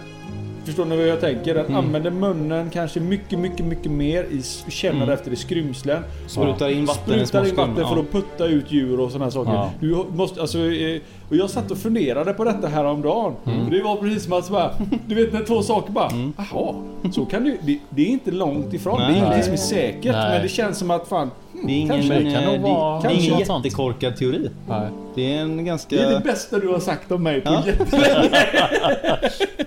Förstår 0.66 0.84
ni 0.84 0.96
vad 0.96 1.06
jag 1.06 1.20
tänker? 1.20 1.54
Den 1.54 1.64
Mm. 1.66 1.76
använder 1.76 2.10
munnen 2.10 2.70
kanske 2.70 3.00
mycket, 3.00 3.38
mycket, 3.38 3.66
mycket 3.66 3.90
mer. 3.92 4.24
I, 4.24 4.42
känner 4.70 4.96
Mm. 5.02 5.10
efter 5.14 5.30
i 5.32 5.36
skrymslen. 5.36 6.02
Sprutar 6.26 6.68
in 6.68 6.84
vatten 6.84 7.26
Sprutar 7.26 7.48
in 7.48 7.54
vatten 7.56 7.88
för 7.88 8.00
att 8.00 8.12
putta 8.12 8.44
ut 8.46 8.72
djur 8.72 9.00
och 9.00 9.10
sådana 9.12 9.30
saker. 9.30 9.52
Ja. 9.52 9.70
Du 9.80 10.04
måste, 10.16 10.40
alltså, 10.40 10.58
eh, 10.58 11.00
och 11.30 11.36
jag 11.36 11.50
satt 11.50 11.70
och 11.70 11.78
funderade 11.78 12.32
på 12.32 12.44
detta 12.44 12.68
här 12.68 12.84
om 12.84 13.02
dagen. 13.02 13.32
Mm. 13.46 13.70
Det 13.70 13.82
var 13.82 13.96
precis 13.96 14.24
som 14.24 14.32
att 14.32 14.50
bara, 14.50 14.70
du 15.06 15.14
vet 15.14 15.32
när 15.32 15.44
två 15.44 15.62
saker 15.62 15.92
bara, 15.92 16.10
jaha, 16.36 16.74
så 17.12 17.24
kan 17.24 17.44
du, 17.44 17.58
det, 17.62 17.78
det 17.90 18.02
är 18.02 18.06
inte 18.06 18.30
långt 18.30 18.72
ifrån. 18.74 18.98
Nej. 19.00 19.06
det 19.08 19.12
är 19.14 19.16
ingenting 19.16 19.36
Nej. 19.38 19.44
som 19.44 19.52
är 19.52 19.80
säkert. 19.82 20.12
Nej. 20.12 20.30
Men 20.32 20.42
det 20.42 20.48
känns 20.48 20.78
som 20.78 20.90
att 20.90 21.08
fan, 21.08 21.30
Det 21.64 21.72
är 21.72 21.76
ingen, 21.76 21.88
Kanske 21.88 22.14
det 22.14 22.30
kan 22.32 22.42
eh, 22.42 22.48
nog 22.50 22.54
det, 22.54 22.58
vara 22.62 23.00
det 23.00 23.08
är 23.08 23.12
ingen 23.26 23.38
jättekorkad 23.38 24.16
teori. 24.16 24.50
Nej. 24.68 24.88
Det 25.14 25.34
är 25.34 25.40
en 25.40 25.64
ganska... 25.64 25.96
det 25.96 26.02
är 26.02 26.10
det 26.10 26.20
bästa 26.20 26.58
du 26.58 26.68
har 26.68 26.80
sagt 26.80 27.12
om 27.12 27.22
mig 27.22 27.40
på 27.40 27.52
Ja. 27.52 27.62
jättelänge. 27.66 28.30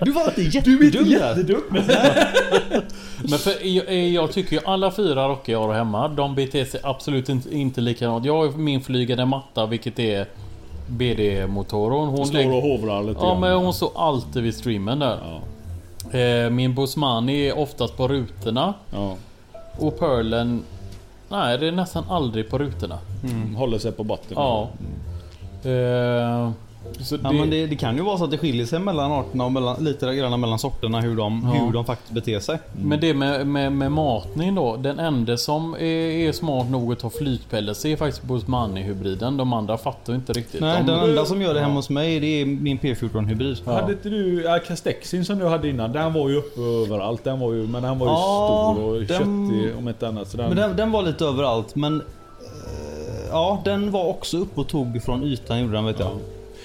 Du 0.00 0.10
var 0.12 0.24
inte 0.24 0.60
Du 0.64 0.78
är 0.78 0.84
inte 0.84 0.98
jättedum 0.98 1.06
jättedum. 1.08 1.62
Men 3.30 3.38
för, 3.38 3.66
jag, 3.66 3.94
jag 4.08 4.32
tycker 4.32 4.52
ju 4.56 4.62
alla 4.64 4.90
fyra 4.90 5.28
rocker 5.28 5.52
jag 5.52 5.66
har 5.66 5.74
hemma, 5.74 6.08
de 6.08 6.34
beter 6.34 6.64
sig 6.64 6.80
absolut 6.82 7.28
inte, 7.28 7.56
inte 7.56 7.80
likadant. 7.80 8.24
Jag 8.24 8.36
har 8.38 8.58
min 8.58 8.80
flygande 8.80 9.24
matta, 9.24 9.66
vilket 9.66 9.98
är 9.98 10.26
BD-motorn. 10.86 12.08
Hon 12.08 12.26
Står 12.26 12.34
lägger- 12.38 12.54
och 12.56 12.62
hovrar 12.62 13.02
lite 13.02 13.20
Ja 13.22 13.28
grann. 13.30 13.40
men 13.40 13.56
hon 13.56 13.74
står 13.74 13.90
alltid 13.94 14.42
vid 14.42 14.54
streamen 14.54 14.98
där. 14.98 15.18
Ja, 15.24 15.40
Eh, 16.18 16.50
min 16.50 16.74
Bosmani 16.74 17.48
är 17.48 17.58
oftast 17.58 17.96
på 17.96 18.08
rutorna. 18.08 18.74
ja. 18.92 19.16
Och 19.78 19.98
Pearlen... 19.98 20.62
Nej, 21.30 21.58
det 21.58 21.68
är 21.68 21.72
nästan 21.72 22.04
aldrig 22.08 22.50
på 22.50 22.58
rutorna. 22.58 22.98
Mm. 23.24 23.54
Håller 23.54 23.78
sig 23.78 23.92
på 23.92 24.04
botten. 24.04 24.32
Ja. 24.34 24.68
Eh, 25.70 26.50
så 27.00 27.16
det, 27.16 27.22
Ja, 27.24 27.32
men 27.32 27.50
det, 27.50 27.66
det 27.66 27.76
kan 27.76 27.96
ju 27.96 28.02
vara 28.02 28.18
så 28.18 28.24
att 28.24 28.30
det 28.30 28.38
skiljer 28.38 28.66
sig 28.66 28.78
mellan 28.78 29.12
arterna 29.12 29.44
och 29.44 29.52
mellan, 29.52 29.84
lite 29.84 30.14
grann 30.14 30.40
mellan 30.40 30.58
sorterna 30.58 31.00
hur 31.00 31.16
de, 31.16 31.50
Ja. 31.54 31.60
hur 31.64 31.72
de 31.72 31.84
faktiskt 31.84 32.10
beter 32.12 32.40
sig. 32.40 32.58
men 32.82 33.00
det 33.00 33.14
med, 33.14 33.46
med, 33.46 33.72
med 33.72 33.92
matning 33.92 34.54
då. 34.54 34.76
Den 34.76 34.98
enda 34.98 35.36
som 35.36 35.74
är, 35.74 35.78
är 36.28 36.32
smart 36.32 36.70
nog 36.70 36.92
att 36.92 36.98
ta 36.98 37.10
flytpellets 37.10 37.84
är 37.84 37.96
faktiskt 37.96 38.22
Bosmani-hybriden. 38.22 39.36
De 39.36 39.52
andra 39.52 39.78
fattar 39.78 40.14
inte 40.14 40.32
riktigt. 40.32 40.60
Nej, 40.60 40.82
de, 40.86 40.92
den 40.92 41.08
enda 41.10 41.24
som 41.24 41.42
gör 41.42 41.54
det 41.54 41.60
hemma 41.60 41.74
hos 41.74 41.90
mig 41.90 42.20
det 42.20 42.26
är 42.40 42.46
min 42.46 42.78
P14 42.78 43.26
hybrid. 43.26 43.56
Ja. 43.66 43.72
Hade 43.72 43.92
inte 43.92 44.08
du 44.08 44.42
ja, 44.42 44.58
Castexin 44.58 45.24
som 45.24 45.38
du 45.38 45.46
hade 45.46 45.68
innan? 45.68 45.92
Den 45.92 46.12
var 46.12 46.28
ju 46.28 46.36
uppe 46.36 46.60
överallt. 46.60 47.24
Den 47.24 47.40
var 47.40 47.52
ju, 47.52 47.66
men 47.66 47.82
den 47.82 47.98
var 47.98 48.06
ju 48.06 48.12
Ja, 48.12 48.72
stor 48.76 48.84
och 48.88 48.94
den- 48.96 49.06
köttig 49.08 49.78
om 49.78 49.88
inte 49.88 50.08
annat. 50.08 50.28
Så 50.28 50.36
den, 50.36 50.48
Men 50.48 50.56
den, 50.56 50.76
den 50.76 50.92
var 50.92 51.02
lite 51.02 51.24
överallt 51.24 51.74
men... 51.74 51.96
eh, 52.00 52.06
Ja, 53.32 53.60
den 53.64 53.90
var 53.90 54.04
också 54.06 54.36
uppe 54.38 54.60
och 54.60 54.68
tog 54.68 55.02
från 55.02 55.22
ytan 55.24 55.60
gjorde 55.60 55.72
den 55.72 55.84
vet 55.84 56.00
jag. 56.00 56.10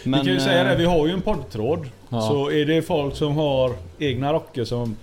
Men, 0.05 0.19
vi 0.19 0.25
kan 0.25 0.33
ju 0.33 0.39
säga 0.39 0.61
eh, 0.61 0.67
det, 0.67 0.75
vi 0.75 0.85
har 0.85 1.07
ju 1.07 1.13
en 1.13 1.21
poddtråd. 1.21 1.89
Ja. 2.09 2.21
Så 2.21 2.51
är 2.51 2.65
det 2.65 2.81
folk 2.81 3.15
som 3.15 3.35
har 3.35 3.73
egna 3.99 4.33
rocker 4.33 4.63
som 4.63 4.95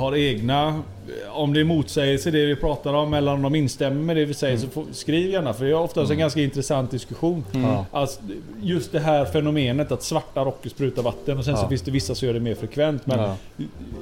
har 0.00 0.16
egna... 0.16 0.82
Om 1.30 1.52
det 1.52 1.60
är 1.60 1.64
motsägelse 1.64 2.30
det 2.30 2.46
vi 2.46 2.56
pratar 2.56 2.94
om 2.94 3.14
eller 3.14 3.32
om 3.32 3.42
de 3.42 3.54
instämmer 3.54 4.00
med 4.02 4.16
det 4.16 4.24
vi 4.24 4.34
säger 4.34 4.56
så 4.56 4.66
får, 4.68 4.84
skriv 4.92 5.30
gärna 5.30 5.52
för 5.54 5.64
det 5.64 5.70
är 5.70 5.74
oftast 5.74 6.10
en 6.10 6.18
ganska 6.18 6.40
intressant 6.40 6.90
diskussion. 6.90 7.44
Ja. 7.52 7.86
Alltså, 7.92 8.20
just 8.62 8.92
det 8.92 8.98
här 9.00 9.24
fenomenet 9.24 9.92
att 9.92 10.02
svarta 10.02 10.44
rocker 10.44 10.70
sprutar 10.70 11.02
vatten 11.02 11.38
och 11.38 11.44
sen 11.44 11.56
så 11.56 11.62
Ja. 11.62 11.68
finns 11.68 11.82
det 11.82 11.90
vissa 11.90 12.14
som 12.14 12.26
gör 12.28 12.34
det 12.34 12.40
mer 12.40 12.54
frekvent. 12.54 13.06
Men 13.06 13.18
Ja. 13.20 13.34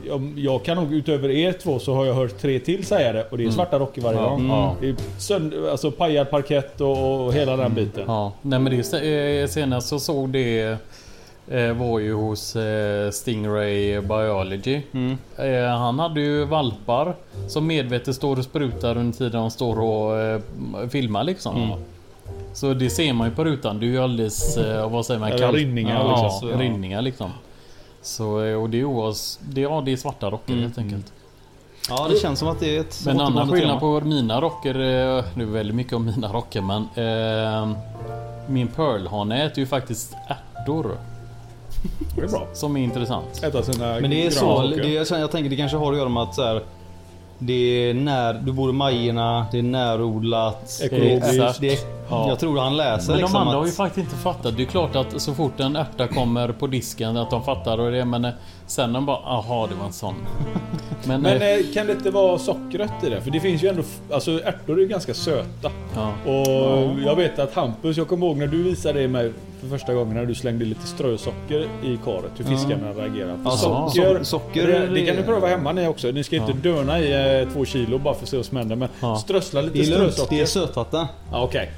jag, 0.09 0.33
jag 0.37 0.65
kan 0.65 0.77
nog 0.77 0.93
utöver 0.93 1.29
er 1.31 1.53
två 1.53 1.79
så 1.79 1.95
har 1.95 2.05
jag 2.07 2.15
hört 2.15 2.39
tre 2.41 2.59
till 2.59 2.87
säga 2.87 3.13
det 3.13 3.25
och 3.31 3.39
det 3.39 3.45
är 3.45 3.51
svarta 3.51 3.79
rocker 3.79 4.03
varje 4.03 4.19
Ja. 4.21 4.29
gång. 4.29 4.49
Ja. 4.49 4.77
Det 4.81 4.89
är 5.35 5.71
alltså 5.71 5.91
pajad 5.91 6.31
parkett 6.31 6.81
och, 6.81 7.27
och 7.27 7.33
hela 7.33 7.57
den 7.57 7.75
biten. 7.75 8.05
Ja, 8.07 8.33
nej 8.43 8.59
men 8.59 8.73
det 8.77 8.93
är 8.95 9.43
eh, 9.43 9.49
senast 9.49 9.89
så 9.89 9.99
såg 9.99 10.29
det 10.29 10.61
eh, 10.63 10.77
var 11.77 11.99
ju 11.99 12.15
hos 12.15 12.57
eh, 12.57 13.11
Stingray 13.11 14.01
Biology. 14.01 14.83
Mm. 14.93 15.19
Eh, 15.37 15.79
han 15.79 15.99
hade 15.99 16.21
ju 16.21 16.45
valpar 16.45 17.15
som 17.49 17.67
medvetet 17.67 18.17
står 18.17 18.39
och 18.39 18.45
sprutar 18.45 18.97
under 18.97 19.19
tiden 19.19 19.41
de 19.41 19.51
står 19.51 19.81
och 19.81 20.19
eh, 20.19 20.41
filmar 20.91 21.25
liksom. 21.25 21.57
Mm. 21.63 21.79
Så 22.53 22.75
det 22.75 22.91
ser 22.91 23.13
man 23.13 23.29
ju 23.29 23.35
på 23.35 23.45
rutan. 23.45 23.81
Det 23.81 23.87
är 23.87 23.89
ju 23.89 23.99
alldeles, 23.99 24.57
eh, 24.57 24.91
vad 24.91 25.07
säger 25.07 25.21
man? 25.21 25.33
Eller 25.33 25.53
rinningar 25.53 26.05
ja, 26.05 26.23
liksom. 26.23 26.51
Ja, 26.51 26.57
rinningar 26.57 27.03
liksom. 27.03 27.31
Så, 28.03 28.45
eh, 28.45 28.63
och 28.63 28.71
det 28.71 28.81
är 28.81 28.85
oas, 28.85 29.41
det, 29.43 29.61
ja, 29.61 29.83
det 29.85 29.93
är 29.93 29.97
svarta 29.97 30.31
rocker 30.31 30.53
Mm. 30.53 30.65
helt 30.65 30.79
enkelt. 30.79 31.13
Ja, 31.89 32.07
det 32.11 32.17
känns 32.17 32.39
som 32.39 32.49
att 32.49 32.61
det 32.61 32.77
är 32.77 32.81
ett 32.81 33.03
Men 33.07 33.21
annan 33.21 33.49
skillnad 33.49 33.81
på 33.81 34.01
mina 34.01 34.41
rocker, 34.41 34.75
eh, 34.75 35.25
nu 35.35 35.43
är 35.43 35.47
väldigt 35.47 35.77
mycket 35.77 35.93
om 35.93 36.05
mina 36.05 36.33
rocker 36.33 36.61
men 36.61 36.83
eh, 36.95 37.77
Min 38.49 38.69
Pearl-hane 38.69 39.47
äter 39.47 39.59
ju 39.59 39.67
faktiskt 39.67 40.17
ärtor 40.29 40.99
Det 42.17 42.23
är 42.23 42.29
bra. 42.29 42.47
som 42.53 42.77
är 42.77 42.81
intressant. 42.81 43.43
Äta 43.43 43.63
sina 43.63 44.01
Men 44.01 44.11
det 44.11 44.27
är 44.27 44.31
så, 44.31 44.63
det, 44.63 44.89
jag, 44.89 45.07
jag 45.21 45.31
tänker 45.31 45.51
det 45.51 45.57
kanske 45.57 45.77
har 45.77 45.93
att 45.93 45.99
göra 45.99 46.09
med 46.09 46.23
att 46.23 46.35
så 46.35 46.43
här, 46.43 46.63
det 47.39 47.53
är 47.53 47.95
när, 47.95 48.35
du 48.35 48.53
bor 48.53 48.71
i 48.71 48.73
Majorna, 48.73 49.47
det 49.53 49.59
är 49.59 49.63
närodlat. 49.63 50.81
Ekologiskt. 50.83 51.31
Det 51.31 51.39
är, 51.39 51.55
det 51.61 51.73
är, 51.73 51.98
Ja. 52.11 52.29
Jag 52.29 52.39
tror 52.39 52.59
han 52.59 52.77
läser 52.77 53.09
Men 53.09 53.17
de 53.17 53.23
liksom 53.23 53.37
andra 53.41 53.53
att, 53.53 53.59
har 53.59 53.67
ju 53.67 53.73
faktiskt 53.73 54.05
inte 54.05 54.17
fattat. 54.23 54.57
Det 54.57 54.63
är 54.63 54.67
klart 54.67 54.97
att 54.97 55.21
så 55.23 55.35
fort 55.35 55.61
en 55.61 55.77
ärta 55.77 56.07
kommer 56.09 56.53
på 56.53 56.67
disken 56.67 57.17
att 57.17 57.31
de 57.31 57.45
fattar 57.45 57.79
och 57.81 57.93
det 57.93 58.05
men 58.05 58.25
eh, 58.25 58.31
sen 58.67 58.93
de 58.93 59.07
bara 59.07 59.17
aha 59.17 59.67
det 59.67 59.75
var 59.75 59.87
en 59.87 59.93
sån. 59.93 60.15
Men, 61.05 61.21
Men 61.23 61.43
eh, 61.43 61.49
eh, 61.49 61.59
kan 61.75 61.87
det 61.87 61.93
inte 61.93 62.11
vara 62.11 62.39
sockret 62.39 62.91
i 63.05 63.09
det? 63.11 63.21
För 63.21 63.31
det 63.31 63.41
finns 63.41 63.63
ju 63.65 63.69
ändå... 63.69 63.83
Alltså 64.13 64.31
ärtor 64.45 64.77
är 64.77 64.81
ju 64.83 64.89
ganska 64.89 65.15
söta. 65.15 65.71
ja. 65.95 66.13
Och 66.33 67.01
jag 67.07 67.17
vet 67.17 67.39
att 67.39 67.55
Hampus, 67.55 67.97
jag 67.97 68.09
kommer 68.09 68.27
ihåg 68.27 68.37
när 68.37 68.47
du 68.47 68.63
visade 68.63 69.01
det 69.01 69.09
mig 69.09 69.33
för 69.61 69.69
första 69.69 69.95
gången 69.95 70.15
när 70.17 70.25
du 70.27 70.35
slängde 70.35 70.65
lite 70.65 70.87
strösocker 70.87 71.69
i 71.85 71.99
karet. 72.05 72.31
Hur 72.37 72.45
fiskarna 72.45 72.91
reagerar. 72.93 73.37
För 73.37 73.45
Ja, 73.45 73.57
socker, 73.57 74.15
so- 74.19 74.23
socker- 74.23 74.67
det, 74.67 74.87
det 74.95 75.07
kan 75.07 75.17
ni 75.17 75.23
pröva 75.23 75.47
hemma 75.49 75.73
ni 75.73 75.89
också. 75.89 76.09
Ni 76.11 76.25
ska 76.25 76.37
inte 76.37 76.53
Ja. 76.69 76.75
döna 76.75 77.01
i 77.01 77.41
eh, 77.43 77.49
två 77.53 77.65
kilo 77.65 77.99
bara 77.99 78.15
för 78.15 78.23
att 78.23 78.29
se 78.29 78.37
vad 78.37 78.47
som 78.47 78.57
händer. 78.57 78.77
Men 78.77 78.89
Ja. 79.01 79.17
strössla 79.17 79.61
lite 79.61 79.79
det 79.79 79.85
är 79.85 79.99
lugnt, 79.99 80.13
strösocker. 80.13 80.37
det 80.37 80.43
är 80.43 80.47
sötvatten. 80.47 81.07
Ja, 81.33 81.43
okej. 81.43 81.71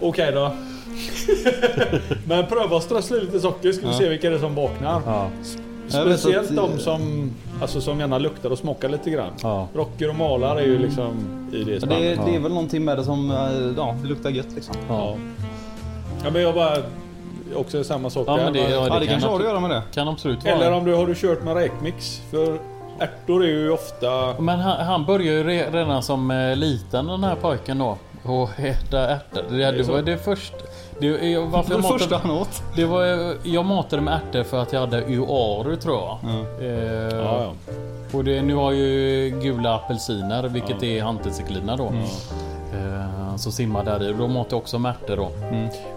Okej 0.00 0.32
då. 0.32 0.50
Men 2.26 2.46
pröva 2.46 2.76
att 2.76 2.82
strössla 2.82 3.16
lite 3.16 3.40
socker 3.40 3.72
ska 3.72 3.86
vi 3.86 3.92
Ja. 3.92 3.98
se 3.98 4.08
vilka 4.08 4.30
det 4.30 4.36
är 4.36 4.40
som 4.40 4.54
vaknar. 4.54 5.02
Ja. 5.06 5.28
Speciellt 5.88 6.50
att- 6.50 6.56
de 6.56 6.78
som, 6.78 7.30
alltså, 7.60 7.80
som 7.80 8.00
gärna 8.00 8.18
luktar 8.18 8.50
och 8.50 8.58
smakar 8.58 8.88
lite 8.88 9.10
grann. 9.10 9.30
Ja. 9.42 9.68
Rocker 9.74 10.08
och 10.08 10.14
malar 10.14 10.56
är 10.56 10.62
ju 10.64 10.78
liksom 10.78 11.14
i 11.52 11.64
det 11.64 11.80
spannet. 11.80 11.98
det, 12.00 12.30
det 12.30 12.36
är 12.36 12.40
väl 12.40 12.52
någonting 12.52 12.84
med 12.84 12.98
det 12.98 13.04
som, 13.04 13.30
eh, 13.30 13.36
ja, 13.76 13.94
det 14.02 14.08
luktar 14.08 14.30
gött 14.30 14.52
liksom. 14.54 14.74
Ja. 14.88 15.14
ja 16.24 16.30
men 16.30 16.42
jag 16.42 16.54
bara... 16.54 16.76
Också 17.56 17.84
samma 17.84 18.10
sak 18.10 18.24
Ja, 18.28 18.36
men 18.36 18.52
det- 18.52 18.58
ja, 18.58 18.68
Ja, 18.70 18.82
det 18.84 18.90
kan 18.90 19.06
kanske 19.06 19.28
har 19.28 19.38
att 19.40 19.44
göra 19.44 19.60
med 19.60 19.70
det. 19.70 19.82
Kan 19.94 20.08
absolut 20.08 20.44
vara. 20.44 20.54
Eller 20.54 20.72
om 20.72 20.84
du 20.84 20.94
har 20.94 21.06
du 21.06 21.14
kört 21.14 21.44
med 21.44 21.54
räkmix. 21.54 22.20
För 22.30 22.58
ärtor 22.98 23.44
är 23.44 23.48
ju 23.48 23.70
ofta... 23.70 24.34
Men 24.38 24.58
han, 24.60 24.86
han 24.86 25.04
börjar 25.04 25.32
ju 25.32 25.44
re- 25.44 25.72
redan 25.72 26.02
som 26.02 26.30
eh, 26.30 26.56
liten 26.56 27.06
den 27.06 27.24
här 27.24 27.34
pojken 27.34 27.78
då. 27.78 27.96
Och 28.26 28.60
äta 28.60 29.08
ärtor. 29.08 29.42
Det, 29.50 29.70
det 29.72 29.82
var 29.82 30.02
det 30.02 30.18
första... 30.18 30.56
Det, 31.00 31.06
är- 31.06 31.50
varför 31.50 31.68
Det 31.68 31.74
jag 31.74 31.82
det 31.82 31.88
första 31.88 32.14
matade, 32.16 32.32
han 32.32 32.40
åt. 32.42 32.62
det 32.76 32.84
var, 32.84 33.34
jag 33.42 33.64
matade 33.64 34.02
med 34.02 34.14
ärtor 34.14 34.42
för 34.42 34.62
att 34.62 34.72
jag 34.72 34.80
hade 34.80 35.02
uaru 35.02 35.76
tror 35.76 35.94
jag. 35.96 36.18
Ja. 36.22 36.44
Eh, 36.66 37.16
Ja, 37.16 37.42
ja. 37.42 37.52
Och 38.12 38.24
det, 38.24 38.42
nu 38.42 38.54
har 38.54 38.72
jag 38.72 38.80
ju 38.80 39.30
gula 39.42 39.74
apelsiner 39.74 40.42
vilket 40.42 40.82
är 40.82 41.02
hantelcyklina 41.02 41.76
då. 41.76 41.86
Mm. 41.86 42.02
Eh, 42.74 43.36
så 43.36 43.50
simmar 43.52 43.84
där 43.84 44.10
i. 44.10 44.12
Då 44.12 44.28
matar 44.28 44.50
jag 44.50 44.58
också 44.58 44.78
med 44.78 44.90
ärtor 45.02 45.16
då. 45.16 45.28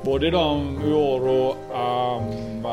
Både 0.04 0.32
de 0.32 0.78
Uoro, 0.86 1.56
Amama... 1.76 2.70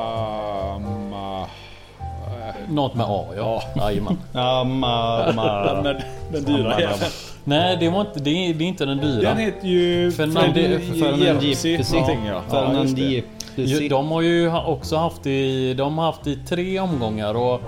Något 2.69 2.95
med 2.95 3.07
A 3.09 3.25
ja. 3.37 3.63
Jajamän. 3.77 4.19
Ja, 4.33 4.65
ma, 4.65 5.33
ma. 5.33 5.75
Den, 5.83 5.97
den 6.33 6.45
dyra 6.45 6.81
jäveln. 6.81 7.01
Nej, 7.49 7.77
det, 7.81 7.89
var 7.89 8.01
inte, 8.01 8.21
det, 8.21 8.31
är, 8.31 8.55
det 8.55 8.65
är 8.65 8.69
inte 8.69 8.85
den 8.85 8.99
dyra. 8.99 9.29
Den 9.29 9.39
heter 9.39 9.69
ju 9.69 10.11
Fernandi- 10.11 11.01
Fernand 11.01 11.43
Jersey 11.43 11.71
Jeepsy. 11.73 11.95
någonting 11.95 12.27
ja. 12.27 12.33
ja 12.35 12.43
Fernand 12.51 12.83
just 12.85 12.97
det. 12.97 13.03
Jeepsy. 13.03 13.83
Ju- 13.83 13.89
De 13.89 14.09
har 14.11 14.23
ju 14.23 14.53
också 14.57 14.97
haft 14.97 15.27
i, 15.27 15.75
de 15.75 15.99
har 15.99 16.05
haft 16.07 16.27
i 16.27 16.37
tre 16.49 16.81
omgångar 16.81 17.35
och 17.35 17.61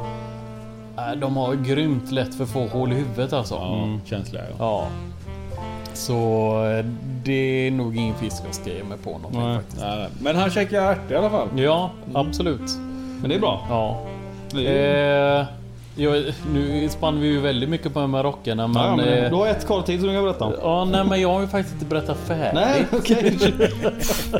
äh, 0.97 1.17
de 1.21 1.37
har 1.37 1.55
grymt 1.55 2.11
lätt 2.11 2.35
för 2.35 2.47
få 2.47 2.67
hål 2.67 2.93
i 2.93 2.95
huvudet 2.95 3.33
alltså. 3.33 3.55
Ja, 3.55 3.99
känsliga 4.05 4.43
ja. 4.49 4.55
Ja. 4.59 4.87
Så 5.95 6.14
eh, 6.79 6.85
det 7.25 7.67
är 7.67 7.71
nog 7.71 7.97
ingen 7.97 8.14
fisk 8.14 8.43
jag 8.47 8.55
ska 8.55 8.71
ge 8.71 8.85
mig 8.85 8.99
på 9.05 9.11
någonting 9.11 9.41
Nej. 9.41 9.57
faktiskt. 9.57 9.81
Nej, 9.83 9.99
nej. 9.99 10.09
Men 10.21 10.37
han 10.37 10.51
käkar 10.51 10.83
ärtor 10.93 11.12
i 11.12 11.17
alla 11.17 11.31
fall. 11.31 11.49
Ja, 11.57 11.91
absolut. 12.14 12.71
Men 13.21 13.29
det 13.31 13.37
är 13.37 13.41
bra. 13.41 13.67
Ja. 13.69 14.01
Det 14.53 14.67
är- 14.69 15.41
Eh, 15.41 15.47
jag, 15.99 16.25
nu 16.55 16.89
spann 16.89 17.21
vi 17.21 17.27
ju 17.29 17.41
väldigt 17.41 17.69
mycket 17.69 17.95
på 17.95 18.01
de 18.01 18.15
här 18.15 18.23
rockarna 18.23 18.67
men... 18.67 18.83
ja, 18.83 18.97
men 18.97 19.09
eh, 19.09 19.31
du 19.31 19.37
har 19.37 19.47
ett 19.47 19.67
kvar 19.67 19.83
till 19.83 19.99
som 19.99 20.09
du 20.09 20.15
kan 20.15 20.25
berätta 20.25 20.45
om. 20.45 20.53
Ja, 20.63 20.85
nej 20.85 21.05
men 21.05 21.21
jag 21.21 21.29
har 21.33 21.41
ju 21.41 21.47
faktiskt 21.47 21.75
inte 21.75 21.87
berättat 21.87 22.17
färdigt. 22.27 22.55
Nej, 22.55 22.85
okej. 22.93 23.39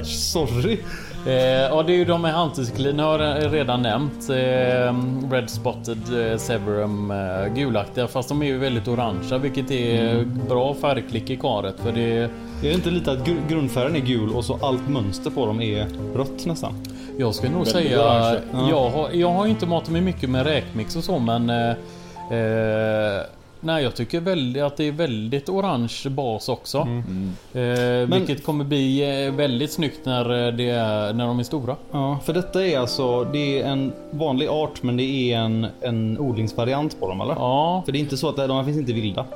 Sorry. 0.05 0.79
Eh, 1.27 1.33
ja, 1.35 1.83
det 1.83 1.92
är 1.92 1.97
ju 1.97 2.05
de 2.05 2.23
med 2.23 2.37
anticyklin 2.38 2.99
har 2.99 3.18
jag 3.18 3.55
redan 3.55 3.83
nämnt. 3.83 4.31
Eh, 4.31 4.94
Red 5.33 5.51
Spotted 5.51 6.31
eh, 6.33 6.38
Severum 6.38 7.11
eh, 7.11 7.55
gulaktiga 7.55 8.07
fast 8.09 8.29
de 8.29 8.42
är 8.42 8.47
ju 8.47 8.59
väldigt 8.59 8.88
orangea 8.88 9.38
vilket 9.38 9.71
är 9.71 10.25
bra 10.49 10.75
färgklick 10.75 11.31
i 11.31 11.37
karet 11.37 11.75
för 11.83 11.92
det 11.92 12.16
Är 12.18 12.29
det 12.62 12.73
inte 12.73 12.90
lite 12.90 13.12
att 13.12 13.18
gr- 13.27 13.49
grundfärgen 13.49 13.97
är 13.97 14.01
gul 14.01 14.31
och 14.35 14.44
så 14.44 14.59
allt 14.62 14.88
mönster 14.88 15.31
på 15.31 15.47
dem 15.47 15.61
är 15.61 15.87
rött 16.16 16.47
nästan? 16.47 16.73
Jag 17.20 17.35
skulle 17.35 17.52
nog 17.52 17.66
säga... 17.66 17.96
Ja. 17.96 18.37
Jag, 18.70 18.90
har, 18.90 19.11
jag 19.12 19.33
har 19.33 19.46
inte 19.46 19.66
matat 19.66 19.90
mig 19.90 20.00
mycket 20.00 20.31
med 20.31 20.46
räkmix 20.46 20.96
och 20.96 21.04
så 21.04 21.18
men... 21.18 21.50
Eh, 21.50 21.70
eh, 22.38 23.22
nej 23.61 23.83
jag 23.83 23.94
tycker 23.94 24.20
väldigt, 24.20 24.62
att 24.62 24.76
det 24.76 24.85
är 24.85 24.92
väldigt 24.92 25.48
orange 25.48 26.09
bas 26.09 26.48
också. 26.48 26.78
Mm. 26.78 27.33
Eh, 27.52 28.18
vilket 28.18 28.44
kommer 28.44 28.64
bli 28.64 29.24
eh, 29.26 29.35
väldigt 29.35 29.72
snyggt 29.72 30.00
när, 30.04 30.46
eh, 30.46 30.54
det 30.54 30.70
är, 30.70 31.12
när 31.12 31.26
de 31.26 31.38
är 31.38 31.42
stora. 31.42 31.76
Ja, 31.90 32.18
för 32.24 32.33
detta 32.33 32.66
är 32.66 32.78
alltså 32.78 33.24
det 33.24 33.62
är 33.62 33.66
en 33.68 33.92
vanlig 34.11 34.48
art 34.48 34.83
men 34.83 34.96
det 34.96 35.33
är 35.33 35.38
en, 35.38 35.66
en 35.81 36.18
odlingsvariant 36.18 37.00
på 37.00 37.09
dem 37.09 37.20
eller? 37.20 37.35
Ja, 37.35 37.83
För 37.85 37.92
det 37.92 37.98
är 37.98 38.00
inte 38.00 38.16
så 38.16 38.28
att 38.28 38.37
de 38.37 38.50
här 38.50 38.64
finns 38.64 38.78
inte 38.78 38.92
vilda. 38.92 39.26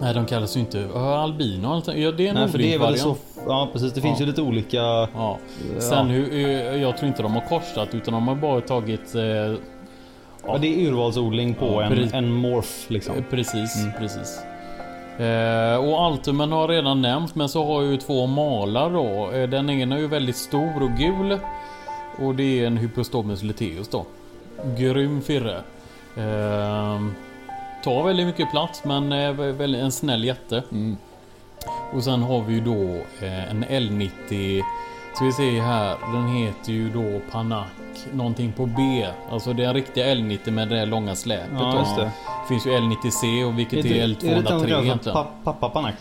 Nej 0.00 0.14
de 0.14 0.26
kallas 0.26 0.56
ju 0.56 0.60
inte 0.60 0.88
albino. 0.94 1.82
Ja, 1.86 2.12
det 2.12 2.26
är 2.26 2.28
en 2.28 2.34
Nej, 2.34 2.48
för 2.48 2.58
det 2.58 2.74
är 2.74 2.78
väl 2.78 2.98
så. 2.98 3.16
Ja, 3.46 3.68
precis. 3.72 3.92
Det 3.92 4.00
finns 4.00 4.20
Ja. 4.20 4.24
ju 4.24 4.30
lite 4.30 4.42
olika. 4.42 4.76
Ja. 5.14 5.38
Sen 5.78 6.06
hur, 6.06 6.32
eh, 6.34 6.82
jag 6.82 6.96
tror 6.96 7.08
inte 7.08 7.22
de 7.22 7.32
har 7.34 7.48
korsat 7.48 7.94
utan 7.94 8.14
de 8.14 8.28
har 8.28 8.34
bara 8.34 8.60
tagit... 8.60 9.14
Eh, 9.14 9.54
Ja, 10.46 10.58
det 10.58 10.66
är 10.84 10.88
urvalsodling 10.88 11.54
på 11.54 11.66
Ja, 11.66 11.82
en, 11.82 12.14
en 12.14 12.32
morph 12.32 12.68
liksom. 12.92 13.14
Eh, 13.16 13.22
Precis, 13.30 13.76
Mm. 13.82 13.92
precis. 13.98 14.38
Eh, 15.18 15.76
och 15.88 16.00
Altumen 16.04 16.52
har 16.52 16.60
jag 16.60 16.70
redan 16.70 17.02
nämnt 17.02 17.34
men 17.34 17.48
så 17.48 17.64
har 17.64 17.82
jag 17.82 17.90
ju 17.90 17.96
två 17.96 18.26
malar 18.26 18.90
då. 18.90 19.30
Eh, 19.36 19.48
den 19.48 19.70
ena 19.70 19.94
är 19.96 20.00
ju 20.00 20.06
väldigt 20.08 20.36
stor 20.36 20.82
och 20.82 20.90
gul. 20.98 21.38
Och 22.18 22.34
det 22.34 22.60
är 22.60 22.66
en 22.66 22.76
Hypostomus 22.76 23.42
luteus 23.42 23.88
då. 23.88 24.04
Grym 24.78 25.22
firre. 25.22 25.56
Eh, 26.16 27.00
tar 27.84 28.02
väldigt 28.02 28.26
mycket 28.26 28.50
plats 28.50 28.84
men 28.84 29.12
är 29.12 29.32
vä- 29.32 29.52
väldigt, 29.52 29.80
en 29.82 29.92
snäll 29.92 30.24
jätte. 30.24 30.62
Mm. 30.72 30.96
Och 31.92 32.04
sen 32.04 32.22
har 32.22 32.40
vi 32.42 32.54
ju 32.54 32.60
då 32.60 32.82
eh, 33.26 33.50
en 33.50 33.64
L90 33.64 34.62
Ska 35.14 35.24
vi 35.24 35.32
se 35.32 35.60
här, 35.60 35.96
den 36.12 36.28
heter 36.28 36.72
ju 36.72 36.90
då 36.90 37.20
Panac 37.32 37.66
Någonting 38.12 38.52
på 38.52 38.66
B 38.66 39.06
Alltså 39.30 39.52
det 39.52 39.64
är 39.64 39.68
en 39.68 39.74
riktiga 39.74 40.06
L90 40.14 40.50
med 40.50 40.68
det 40.68 40.76
där 40.76 40.86
långa 40.86 41.14
släpet 41.14 41.48
Ja, 41.60 41.84
det. 41.96 42.10
finns 42.48 42.66
ju 42.66 42.70
L90C 42.70 43.44
och 43.44 43.58
vilket 43.58 43.84
är, 43.84 43.90
är 43.94 44.08
det 44.08 44.14
den 44.16 44.20
som 44.20 44.28
L203 44.30 44.68
kallas 44.68 44.84
egentligen 44.84 44.98
för 45.02 45.12
pa- 45.12 45.28
pappa 45.44 45.68
Panac? 45.68 45.94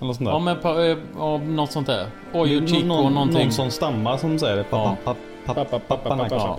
Eller 0.00 0.06
något 0.06 0.16
sånt 0.16 0.26
där? 0.26 0.32
Ja 0.32 0.38
men 0.38 0.56
pa, 0.60 0.84
eh, 0.84 0.96
ja, 1.18 1.38
något 1.38 1.72
sånt 1.72 1.86
där 1.86 2.06
Oj 2.32 2.68
Chico 2.68 2.86
någon, 2.86 3.12
någonting 3.14 3.42
någon 3.42 3.52
som 3.52 3.70
stammar 3.70 4.16
som 4.16 4.38
säger 4.38 4.56
det. 4.56 4.64
Pappa, 4.64 4.96
Ja. 5.04 5.14
pappa, 5.46 5.64
pappa, 5.64 5.78
pappa, 5.88 6.08
Panac. 6.08 6.28
Ja. 6.32 6.58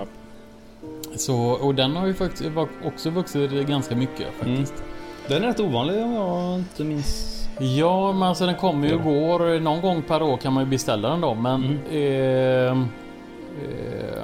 Så, 1.15 1.38
och 1.38 1.76
den 1.76 1.95
har 1.95 2.08
ju 2.08 2.13
faktiskt 2.13 2.49
också 2.86 3.10
vuxit 3.10 3.52
ganska 3.52 3.95
mycket 3.95 4.28
faktiskt 4.39 4.84
Den 5.28 5.43
är 5.43 5.47
rätt 5.47 5.60
ovanlig 5.60 6.04
om 6.04 6.13
jag 6.13 6.60
inte 6.60 6.84
minns. 6.84 7.39
Ja, 7.60 8.12
men 8.13 8.23
alltså 8.23 8.45
den 8.45 8.56
kommer 8.56 8.88
ju 8.88 8.95
och 8.95 9.04
går. 9.04 9.60
Någon 9.60 9.82
gång 9.82 10.02
per 10.02 10.21
år 10.21 10.38
kan 10.38 10.54
man 10.54 10.63
ju 10.63 10.69
beställa 10.69 11.10
den 11.10 11.21
då. 11.21 11.34
Men... 11.34 11.63
Mm. 11.63 11.80
Eh, 11.91 12.71
eh, 12.71 14.23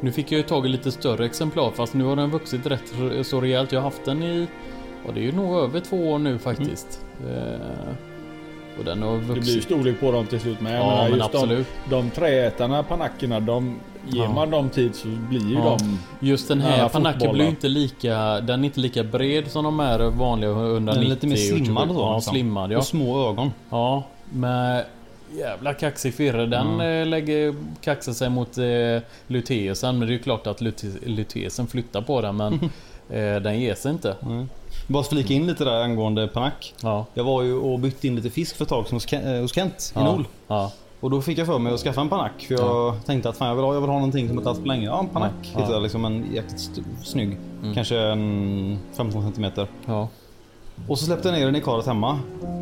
nu 0.00 0.12
fick 0.12 0.32
jag 0.32 0.36
ju 0.36 0.42
tag 0.42 0.66
i 0.66 0.68
lite 0.68 0.92
större 0.92 1.26
exemplar 1.26 1.70
fast 1.70 1.94
nu 1.94 2.04
har 2.04 2.16
den 2.16 2.30
vuxit 2.30 2.66
rätt 2.66 2.92
så 3.22 3.40
rejält. 3.40 3.72
Jag 3.72 3.80
har 3.80 3.84
haft 3.84 4.04
den 4.04 4.22
i... 4.22 4.46
Ja, 5.06 5.12
det 5.14 5.20
är 5.20 5.24
ju 5.24 5.32
nog 5.32 5.56
över 5.56 5.80
två 5.80 6.10
år 6.10 6.18
nu 6.18 6.38
faktiskt. 6.38 7.04
Eh, 7.28 7.94
och 8.78 8.84
den 8.84 9.02
har 9.02 9.12
Det 9.12 9.18
blir 9.18 9.34
ju 9.34 9.40
vuxit. 9.40 9.64
storlek 9.64 10.00
på 10.00 10.12
dem 10.12 10.26
till 10.26 10.40
slut 10.40 10.60
med. 10.60 10.80
Ja, 10.80 11.02
men 11.02 11.18
just 11.18 11.34
absolut. 11.34 11.66
De, 11.90 11.96
de 11.96 12.10
träätarna, 12.10 12.82
panackerna, 12.82 13.40
de, 13.40 13.80
ger 14.08 14.22
Ja. 14.22 14.30
man 14.32 14.50
dem 14.50 14.70
tid 14.70 14.94
så 14.94 15.08
blir 15.08 15.48
ju 15.48 15.54
Ja. 15.54 15.76
de... 15.80 15.98
Just 16.26 16.48
den 16.48 16.60
här 16.60 16.88
panacken 16.88 17.32
blir 17.32 17.44
ju 17.44 17.50
inte 17.50 17.68
lika... 17.68 18.40
Den 18.40 18.60
är 18.60 18.64
inte 18.64 18.80
lika 18.80 19.04
bred 19.04 19.50
som 19.50 19.64
de 19.64 19.80
är 19.80 19.98
vanliga 20.10 20.50
190. 20.50 20.94
Den 20.94 21.04
är 21.04 21.08
lite 21.08 21.26
mer 21.26 21.34
och 21.34 21.38
27. 21.38 21.64
slimmad 21.64 21.88
och 21.88 21.94
så, 21.94 22.00
Ja, 22.00 22.14
liksom. 22.16 22.32
slimmad 22.32 22.72
ja. 22.72 22.78
Och 22.78 22.84
små 22.86 23.28
ögon. 23.30 23.52
Ja, 23.70 24.02
med 24.30 24.84
jävla 25.38 25.74
kaxig 25.74 26.14
firre. 26.14 26.46
Den 26.46 26.80
Mm. 26.80 27.08
lägger 27.08 27.54
kaxar 27.80 28.12
sig 28.12 28.30
mot 28.30 28.58
eh, 28.58 28.64
luteusen. 29.26 29.98
Men 29.98 30.08
det 30.08 30.12
är 30.14 30.16
ju 30.16 30.22
klart 30.22 30.46
att 30.46 30.60
lute- 30.60 31.06
luteusen 31.08 31.66
flyttar 31.66 32.00
på 32.02 32.20
den. 32.20 32.36
Men 32.36 32.52
eh, 33.10 33.42
den 33.42 33.60
ger 33.60 33.74
sig 33.74 33.92
inte. 33.92 34.16
Mm. 34.22 34.48
Bara 34.86 35.02
flika 35.02 35.34
in 35.34 35.46
lite 35.46 35.64
där 35.64 35.82
angående 35.82 36.28
Panac. 36.28 36.52
Ja. 36.82 37.06
Jag 37.14 37.24
var 37.24 37.42
ju 37.42 37.54
och 37.54 37.78
bytte 37.78 38.06
in 38.06 38.16
lite 38.16 38.30
fisk 38.30 38.56
för 38.56 38.64
ett 38.64 38.68
tag 38.68 38.86
sedan 39.00 39.34
eh, 39.34 39.40
hos 39.40 39.54
Kent 39.54 39.92
i 39.96 39.98
Ja. 39.98 40.04
Nol. 40.04 40.24
Ja. 40.48 40.72
Och 41.00 41.10
då 41.10 41.20
fick 41.22 41.38
jag 41.38 41.46
för 41.46 41.58
mig 41.58 41.74
att 41.74 41.80
skaffa 41.80 42.00
en 42.00 42.08
Panac. 42.08 42.30
För 42.48 42.54
jag 42.54 42.94
tänkte 43.06 43.28
att 43.28 43.36
fan 43.36 43.48
jag 43.48 43.54
vill 43.54 43.64
ha, 43.64 43.74
jag 43.74 43.80
vill 43.80 43.90
ha 43.90 43.96
någonting 43.96 44.26
som 44.28 44.36
jag 44.36 44.40
inte 44.40 44.48
haft 44.50 44.60
på 44.62 44.68
länge. 44.68 44.86
Ja, 44.86 45.00
en 45.00 45.08
Panac. 45.08 45.30
Ja. 45.42 45.48
Hittade 45.48 45.66
Ja. 45.66 45.72
jag 45.72 45.82
liksom 45.82 46.04
en 46.04 46.26
jäkligt 46.34 46.70
snygg. 47.04 47.36
Mm. 47.62 47.74
Kanske 47.74 47.98
en 47.98 48.78
15 48.96 49.32
cm. 49.34 49.66
ja. 49.86 50.08
Och 50.88 50.98
så 50.98 51.04
släppte 51.04 51.28
jag 51.28 51.38
ner 51.38 51.46
den 51.46 51.56
i 51.56 51.60
karet 51.60 51.86
hemma. 51.86 52.18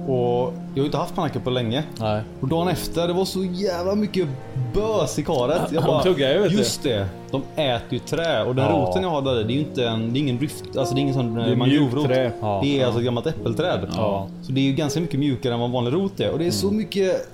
Och 0.09 0.15
jag 0.15 0.53
har 0.53 0.77
ju 0.77 0.85
inte 0.85 0.97
haft 0.97 1.15
Panacker 1.15 1.41
på 1.41 1.51
länge. 1.51 1.83
Nej. 2.01 2.23
Och 2.41 2.49
dagen 2.49 2.69
efter, 2.69 3.07
det 3.09 3.13
var 3.15 3.25
så 3.25 3.45
jävla 3.45 3.95
mycket 3.95 4.29
bös 4.75 5.19
i 5.19 5.23
karet. 5.23 5.73
Jag 5.73 5.83
De 5.87 6.03
tuggar 6.03 6.33
ju, 6.33 6.39
vet. 6.39 6.53
Just 6.53 6.83
det. 6.83 7.07
De 7.31 7.43
äter 7.57 7.83
ju 7.93 7.99
trä. 7.99 8.45
Och 8.45 8.55
den 8.55 8.65
Ja. 8.65 8.71
roten 8.73 9.03
jag 9.03 9.11
har 9.11 9.23
där 9.23 9.35
det 9.35 9.41
är 9.53 9.55
ju 9.55 9.59
inte 9.61 9.87
en, 9.89 10.13
det 10.13 10.19
är 10.19 10.21
ingen 10.21 10.37
drift, 10.39 10.77
alltså 10.77 10.95
det 10.95 11.01
är 11.01 11.03
ingen 11.03 11.15
sån 11.15 11.35
Det 11.35 11.43
är 11.43 11.57
mangrovrot. 11.57 12.11
Ja. 12.41 12.61
Det 12.63 12.81
är 12.81 12.85
alltså 12.87 12.99
ett 13.01 13.05
gammalt 13.05 13.27
äppelträd. 13.27 13.89
Ja. 13.97 14.27
Så 14.43 14.53
det 14.53 14.61
är 14.61 14.65
ju 14.65 14.73
ganska 14.73 15.01
mycket 15.01 15.21
mjukare 15.21 15.55
än 15.55 15.61
vad 15.61 15.67
en 15.69 15.73
vanlig 15.73 15.93
rot 15.95 16.21
är. 16.21 16.31
Och 16.31 16.39
det 16.39 16.47
är 16.47 16.51
så 16.51 16.71
mycket 16.71 17.29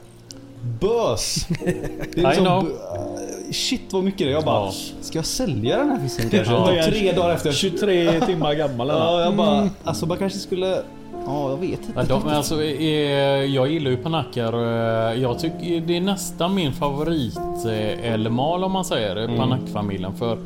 bös. 0.81 1.47
Det 2.15 2.21
är 2.21 2.29
liksom, 2.29 2.65
b- 2.65 3.53
shit 3.53 3.93
vad 3.93 4.05
mycket 4.05 4.19
det 4.19 4.25
är. 4.25 4.31
Jag 4.31 4.45
bara, 4.45 4.71
ska 5.01 5.19
jag 5.19 5.25
sälja 5.27 5.79
den 5.79 5.91
här 5.91 6.01
fisken 6.03 6.31
kanske? 6.31 6.53
Ja. 6.55 6.83
Tre 6.85 7.13
dagar 7.13 7.35
efter. 7.35 7.53
23 7.53 8.21
timmar 8.21 8.55
gammal? 8.55 8.89
Ja, 8.89 9.21
jag 9.23 9.37
bara, 9.37 9.69
alltså 9.85 10.07
man 10.07 10.19
kanske 10.19 10.39
skulle, 10.39 10.83
ja 11.27 11.51
jag 11.51 11.57
vet 11.57 11.71
inte. 11.81 11.93
Men 11.95 12.07
de, 12.07 12.29
alltså, 12.29 12.63
eh, 12.63 12.91
jag 13.45 13.69
gillar 13.71 13.91
ju 13.91 13.97
panackar. 13.97 14.53
eh, 15.13 15.21
Jag 15.23 15.39
tycker 15.39 15.81
det 15.87 15.97
är 15.97 16.01
nästan 16.01 16.55
min 16.55 16.73
favorit 16.73 17.39
eh, 17.67 18.13
elmal 18.13 18.65
om 18.65 18.73
man 18.73 18.85
säger 18.85 19.17
Mm. 19.17 19.37
Panackfamiljen. 19.37 20.15
För 20.15 20.39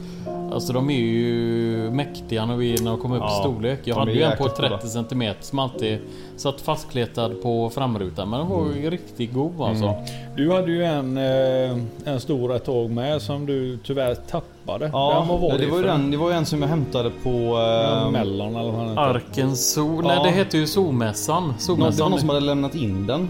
alltså 0.52 0.72
de 0.72 0.90
är 0.90 0.94
ju 0.98 1.90
mäktiga 1.90 2.46
när, 2.46 2.56
vi, 2.56 2.76
när 2.82 2.90
de 2.90 3.00
kommer 3.00 3.16
upp 3.16 3.22
i 3.22 3.24
Ja, 3.24 3.40
storlek. 3.40 3.80
Jag 3.84 3.96
de 3.96 4.00
hade 4.00 4.12
ju 4.12 4.22
en 4.22 4.36
på 4.36 4.44
jäkligt 4.44 4.56
goda. 4.70 4.78
30 4.78 4.88
cm 4.88 5.34
som 5.40 5.58
alltid 5.58 5.98
satt 6.36 6.60
fastkletad 6.60 7.28
på 7.42 7.70
framrutan. 7.70 8.30
Men 8.30 8.40
den 8.40 8.48
var 8.48 8.62
Mm. 8.62 8.82
ju 8.82 8.90
riktigt 8.90 9.32
god 9.32 9.60
alltså. 9.60 9.94
Du 10.36 10.52
hade 10.52 10.72
ju 10.72 10.84
en, 10.84 11.16
eh, 11.16 11.78
en 12.12 12.20
stor 12.20 12.54
ett 12.56 12.64
tag 12.64 12.90
med 12.90 13.22
som 13.22 13.46
du 13.46 13.78
tyvärr 13.84 14.14
tappade. 14.14 14.90
Ja, 14.92 15.24
Vem 15.28 15.40
var 15.40 15.58
det, 15.58 15.66
var 15.66 15.76
ju 15.78 15.82
den, 15.84 16.10
det 16.10 16.16
var 16.16 16.30
ju 16.30 16.36
en 16.36 16.46
som 16.46 16.62
jag 16.62 16.68
hämtade 16.68 17.10
på... 17.22 17.30
Ja, 17.30 18.02
Eh, 18.06 18.10
Mellon 18.10 18.56
eller 18.56 18.72
vad. 18.72 18.98
Arkens 18.98 19.72
sol. 19.74 20.04
Ja. 20.04 20.08
Nej 20.08 20.18
det 20.24 20.30
heter 20.38 20.58
ju 20.58 20.66
Solmässan. 20.66 21.42
Nå- 21.42 21.48
det 21.48 21.52
var 21.52 21.60
Solmässan. 21.60 22.10
någon 22.10 22.20
som 22.20 22.28
hade 22.28 22.40
lämnat 22.40 22.74
in 22.74 23.06
den. 23.06 23.28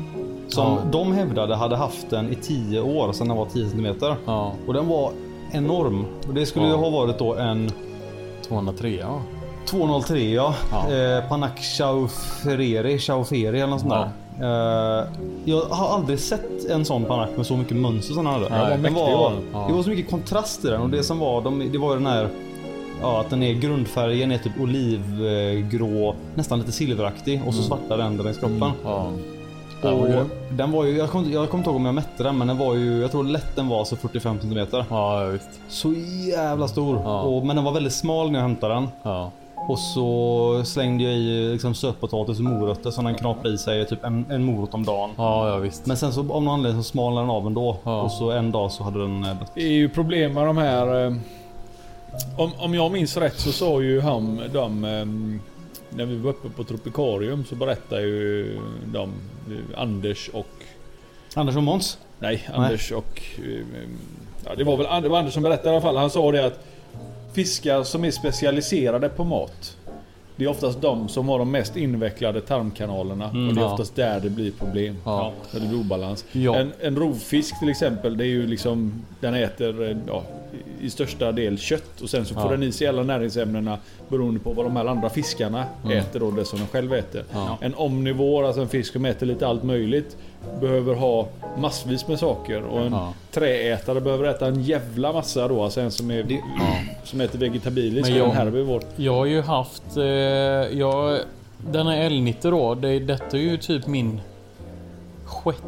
Som 0.49 0.65
Ja. 0.73 0.79
de 0.93 1.13
hävdade 1.13 1.55
hade 1.57 1.77
haft 1.77 2.11
den 2.11 2.33
i 2.33 2.35
10 2.35 2.81
år 2.81 3.13
sedan 3.13 3.29
den 3.29 3.37
var 3.37 3.47
10 3.47 3.69
cm. 3.71 3.87
Ja, 4.27 4.53
Och 4.67 4.75
den 4.75 4.89
var 4.89 5.11
enorm. 5.53 6.05
Det 6.35 6.47
skulle 6.47 6.65
ju 6.65 6.71
Ja. 6.71 6.77
ha 6.77 6.91
varit 6.91 7.19
då 7.19 7.35
en 7.35 7.71
203 8.49 8.89
ja. 9.01 9.21
203 9.67 10.21
ja. 10.35 10.55
Ja. 10.73 10.93
Eh, 10.95 11.29
Panac 11.29 11.51
Chaufferi, 11.79 12.99
Chaufferi 12.99 13.47
eller 13.47 13.67
något 13.67 13.81
sånt 13.81 13.93
där. 13.93 14.09
Eh, 14.41 15.07
jag 15.45 15.61
har 15.65 15.95
aldrig 15.95 16.19
sett 16.19 16.65
en 16.71 16.85
sån 16.85 17.05
Panac 17.05 17.29
med 17.37 17.47
så 17.47 17.57
mycket 17.57 17.77
mönster 17.77 18.15
som 18.15 18.25
den 18.25 18.33
hade. 18.35 18.49
Nej, 18.49 18.69
den 18.71 18.81
mäktig 18.83 18.97
var. 19.01 19.33
Ja. 19.53 19.65
Det 19.69 19.73
var 19.75 19.83
så 19.83 19.91
mycket 19.91 20.11
kontrast 20.11 20.65
i 20.65 20.69
den 20.69 20.81
och 20.83 20.91
det 20.91 21.03
som 21.03 21.19
var, 21.19 21.43
de, 21.43 21.69
det 21.73 21.79
var 21.79 21.89
ju 21.93 21.97
den 21.99 22.07
här 22.07 22.29
Ja, 23.03 23.21
att 23.21 23.31
den 23.31 23.43
är 23.43 23.53
grundfärgen 23.55 24.33
är 24.33 24.39
typ 24.39 24.61
olivgrå, 24.61 26.15
nästan 26.35 26.59
lite 26.59 26.73
silveraktig 26.73 27.43
och 27.47 27.55
så 27.55 27.63
svarta 27.63 27.99
ränder 27.99 28.25
längs 28.25 28.39
kroppen. 28.39 28.71
ja. 28.85 29.11
Den 29.91 29.99
var 29.99 30.07
Och 30.07 30.13
grym. 30.13 30.31
den 30.51 30.73
var 30.73 30.85
ju, 30.85 30.97
jag 30.97 31.11
kommer 31.11 31.31
jag 31.31 31.51
kommer 31.51 31.61
inte 31.61 31.71
ihåg 31.71 31.77
om 31.77 31.87
jag 31.87 31.95
mätte 31.95 32.23
den 32.23 32.39
men 32.39 32.47
den 32.49 32.59
var 32.59 32.75
ju, 32.75 33.01
jag 33.01 33.11
tror 33.11 33.25
lätt 33.25 33.57
den 33.57 33.69
var 33.69 33.85
så 33.85 33.97
45 33.97 34.39
cm. 34.41 34.67
Ja, 34.73 34.85
ja, 34.91 35.25
visst. 35.27 35.49
Så 35.69 35.93
jävla 36.33 36.69
stor. 36.69 37.01
Ja. 37.05 37.21
Och, 37.21 37.47
men 37.47 37.57
den 37.57 37.65
var 37.65 37.73
väldigt 37.73 37.93
smal 37.93 38.31
när 38.31 38.39
jag 38.39 38.43
hämtade 38.47 38.75
den. 38.75 38.89
Ja. 39.03 39.31
Och 39.69 39.79
så 39.79 40.63
slängde 40.65 41.05
jag 41.05 41.13
i 41.15 41.49
liksom 41.53 41.75
sötpotatis 41.75 42.39
och 42.39 42.45
morötter 42.45 42.91
som 42.91 43.05
den 43.05 43.15
knaprade 43.15 43.55
i 43.55 43.59
sig 43.59 43.87
typ 43.87 44.05
en, 44.05 44.25
en 44.31 44.45
morot 44.45 44.75
om 44.75 44.85
dagen. 44.85 45.11
Ja, 45.17 45.49
ja 45.49 45.57
visst. 45.57 45.87
Men 45.87 45.97
sen 45.97 46.13
så 46.13 46.21
av 46.21 46.27
någon 46.27 46.49
anledning 46.49 46.83
så 46.83 46.89
smalnade 46.89 47.23
den 47.27 47.31
av 47.31 47.47
ändå. 47.47 47.77
Ja. 47.85 48.03
Och 48.03 48.13
så 48.13 48.31
en 48.31 48.53
dag 48.53 48.73
så 48.73 48.85
hade 48.85 48.99
den 49.01 49.25
eh, 49.25 49.39
dött. 49.39 49.51
Det 49.55 49.63
är 49.63 49.73
ju 49.73 49.89
problem 49.89 50.33
med 50.35 50.47
de 50.47 50.57
här... 50.57 51.05
eh, 51.07 51.13
Om, 52.37 52.51
om 52.59 52.75
jag 52.75 52.93
minns 52.93 53.17
rätt 53.17 53.39
så 53.41 53.53
sa 53.53 53.81
ju 53.81 54.01
han, 54.01 54.41
de... 54.53 55.41
När 55.91 56.05
vi 56.07 56.17
var 56.17 56.31
uppe 56.31 56.49
på 56.49 56.65
Tropikarium 56.65 57.45
så 57.45 57.55
berättade 57.55 58.03
ju 58.03 58.59
de, 58.87 59.13
Anders 59.77 60.29
och... 60.29 60.47
Anders 61.35 61.57
och 61.57 61.63
Måns? 61.63 61.99
Nej, 62.19 62.49
Anders 62.53 62.93
och... 62.93 63.23
eh, 63.39 63.89
Ja, 64.49 64.55
det 64.55 64.65
var 64.65 64.77
väl 64.77 65.03
det 65.03 65.09
var 65.09 65.19
Anders 65.19 65.35
som 65.35 65.43
berättade 65.43 65.69
i 65.69 65.73
alla 65.73 65.81
fall. 65.81 65.97
Han 65.97 66.11
sa 66.11 66.33
det 66.33 66.47
att 66.47 66.65
fiskar 67.33 67.83
som 67.85 68.05
är 68.05 68.11
specialiserade 68.11 69.09
på 69.09 69.25
mat. 69.25 69.77
Det 70.37 70.45
är 70.45 70.49
oftast 70.49 70.81
de 70.81 71.09
som 71.09 71.29
har 71.29 71.39
de 71.39 71.51
mest 71.51 71.77
invecklade 71.77 72.41
tarmkanalerna. 72.41 73.31
Mm, 73.31 73.49
och 73.49 73.55
det 73.55 73.61
är 73.61 73.65
ja. 73.65 73.73
oftast 73.73 73.97
där 73.97 74.21
det 74.21 74.31
blir 74.31 74.51
problem. 74.53 74.97
Ja. 75.05 75.33
Där 75.53 75.61
det 75.61 75.67
blir 75.67 75.81
obalans. 75.81 76.25
Ja. 76.33 76.57
En, 76.57 76.73
en 76.81 76.97
rovfisk 76.97 77.59
till 77.59 77.69
exempel, 77.69 78.17
det 78.17 78.25
är 78.25 78.29
ju 78.29 78.47
liksom... 78.47 78.93
Den 79.21 79.35
äter 79.35 79.91
eh, 79.91 79.97
ja, 80.07 80.23
i 80.81 80.91
största 80.91 81.33
del 81.33 81.59
kött 81.59 82.01
och 82.01 82.11
sen 82.11 82.25
så 82.25 82.35
får 82.35 82.43
Ja. 82.43 82.51
den 82.51 82.63
i 82.63 82.73
sig 82.73 82.87
alla 82.87 83.03
näringsämnena 83.03 83.79
beroende 84.09 84.41
på 84.41 84.53
vad 84.53 84.67
de 84.67 84.77
här 84.77 84.85
andra 84.87 85.11
fiskarna 85.11 85.65
Mm. 85.85 85.99
äter 85.99 86.23
och 86.23 86.33
det 86.33 86.45
som 86.45 86.59
de 86.59 86.67
själv 86.67 86.95
äter. 86.95 87.25
Ja. 87.33 87.59
En 87.61 87.75
omnivår, 87.75 88.45
alltså 88.47 88.61
en 88.63 88.69
fisk 88.69 88.93
som 88.93 89.05
äter 89.05 89.27
lite 89.27 89.47
allt 89.47 89.63
möjligt, 89.63 90.17
behöver 90.61 90.95
ha 90.95 91.27
massvis 91.59 92.09
med 92.09 92.19
saker. 92.19 92.63
Och 92.63 92.81
en 92.81 92.93
Ja. 92.93 93.13
träätare 93.33 94.01
behöver 94.01 94.25
äta 94.29 94.47
en 94.47 94.63
jävla 94.63 95.13
massa 95.13 95.49
då. 95.49 95.63
Alltså 95.65 95.81
en 95.81 95.91
som, 95.91 96.11
är, 96.11 96.23
Det- 96.23 96.41
som 97.05 97.21
äter 97.21 97.39
vegetabiliskt. 97.39 98.09
Men 98.09 98.19
jag-. 98.19 98.83
Jag 98.97 99.15
har 99.15 99.27
ju 99.27 99.41
haft... 99.43 99.97
Eh, 99.97 100.05
jag, 100.79 101.19
den 101.71 101.87
här 101.87 102.11
L90 102.11 102.51
då. 102.51 102.75
Det, 102.75 102.99
detta 102.99 103.37
är 103.37 103.41
ju 103.41 103.57
typ 103.57 103.87
min 103.87 104.21
sjätte 105.25 105.63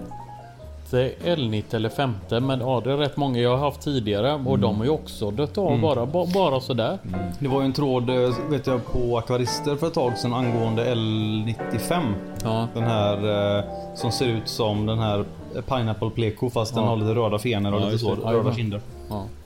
L90 0.97 1.75
eller 1.75 1.89
femte. 1.89 2.41
Men 2.41 2.61
ja, 2.61 2.81
det 2.85 2.93
är 2.93 2.97
rätt 2.97 3.17
många 3.17 3.39
jag 3.41 3.51
har 3.51 3.65
haft 3.65 3.81
tidigare. 3.81 4.35
Och 4.47 4.59
de 4.59 4.77
har 4.77 4.85
ju 4.85 4.91
också 4.91 5.31
dött 5.31 5.59
av 5.59 5.81
bara, 5.81 6.07
ba, 6.07 6.27
bara 6.35 6.61
sådär. 6.61 6.99
Det 7.39 7.49
var 7.49 7.61
ju 7.61 7.65
en 7.67 7.73
tråd 7.73 8.11
eh, 8.11 8.31
vet 8.51 8.67
jag 8.67 8.81
på 8.93 9.19
Akvarister 9.19 9.77
för 9.77 9.87
ett 9.87 9.95
tag 9.95 10.19
sedan 10.19 10.35
angående 10.35 10.95
L95. 10.95 12.01
Ja, 12.45 12.67
Den 12.75 12.83
här 12.83 13.15
eh, 13.59 13.65
som 13.95 14.13
ser 14.13 14.27
ut 14.27 14.49
som 14.49 14.87
den 14.87 14.99
här 14.99 15.25
Pineapple 15.69 16.11
Pleco 16.11 16.51
fast 16.51 16.75
den 16.75 16.85
Ja. 16.85 16.91
har 16.91 16.97
lite 16.97 17.15
röda 17.15 17.39
fenor 17.39 17.75
och 17.75 17.81
Ja, 17.81 17.85
lite 17.87 17.99
så, 17.99 18.15
röda 18.15 18.53
kinder. 18.55 18.81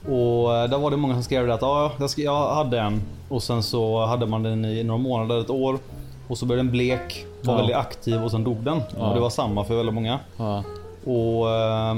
Och 0.05 0.55
eh, 0.55 0.69
där 0.69 0.77
var 0.77 0.91
det 0.91 0.97
många 0.97 1.13
som 1.13 1.23
skrev 1.23 1.51
att 1.51 1.61
ja, 1.61 1.91
jag 2.17 2.47
hade 2.55 2.79
en 2.79 3.01
och 3.29 3.43
sen 3.43 3.63
så 3.63 4.05
hade 4.05 4.25
man 4.25 4.43
den 4.43 4.65
i 4.65 4.83
några 4.83 4.97
månader, 5.01 5.41
ett 5.41 5.49
år. 5.49 5.77
Och 6.27 6.37
så 6.37 6.45
blev 6.45 6.57
den 6.57 6.71
blek, 6.71 7.25
var 7.43 7.53
Ja. 7.53 7.57
väldigt 7.57 7.75
aktiv 7.75 8.23
och 8.23 8.31
sen 8.31 8.43
dog 8.43 8.57
den. 8.57 8.81
Ja. 8.99 9.07
Och 9.07 9.13
det 9.15 9.19
var 9.21 9.29
samma 9.29 9.63
för 9.63 9.75
väldigt 9.75 9.95
många. 9.95 10.19
ja. 10.37 10.63
Och 11.05 11.49
eh, 11.49 11.97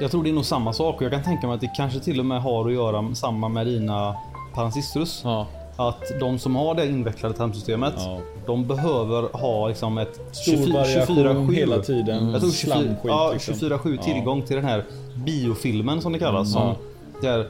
Jag 0.00 0.10
tror 0.10 0.22
det 0.22 0.30
är 0.30 0.34
nog 0.34 0.44
samma 0.44 0.72
sak 0.72 0.96
och 0.96 1.02
jag 1.02 1.12
kan 1.12 1.22
tänka 1.22 1.46
mig 1.46 1.54
att 1.54 1.60
det 1.60 1.70
kanske 1.76 2.00
till 2.00 2.18
och 2.20 2.26
med 2.26 2.42
har 2.42 2.66
att 2.68 2.72
göra 2.74 3.02
med 3.02 3.16
samma 3.16 3.48
med 3.48 3.66
dina 3.66 4.14
Parancistrus. 4.54 5.20
ja. 5.24 5.46
Att 5.76 6.02
de 6.20 6.38
som 6.38 6.56
har 6.56 6.74
det 6.74 6.86
invecklade 6.86 7.34
tarmsystemet, 7.34 7.94
Ja. 7.96 8.18
de 8.46 8.66
behöver 8.66 9.22
ha 9.38 9.68
liksom 9.68 9.98
ett 9.98 10.20
Stor 10.32 10.52
24 10.52 10.78
variation 10.78 11.16
24/7. 11.16 11.52
hela 11.54 11.78
tiden. 11.78 12.30
Jag 12.30 12.40
tror 12.40 12.50
24, 12.50 12.74
Slamskit 12.76 12.98
ja, 13.04 13.30
liksom. 13.32 13.54
24-7 13.54 13.96
Ja. 13.96 14.02
tillgång 14.02 14.42
till 14.42 14.56
den 14.56 14.64
här 14.64 14.84
biofilmen 15.14 16.00
som 16.00 16.12
det 16.12 16.18
kallas. 16.18 16.56
Mm. 16.56 16.68
Som 16.74 16.74
det 17.20 17.28
är 17.28 17.46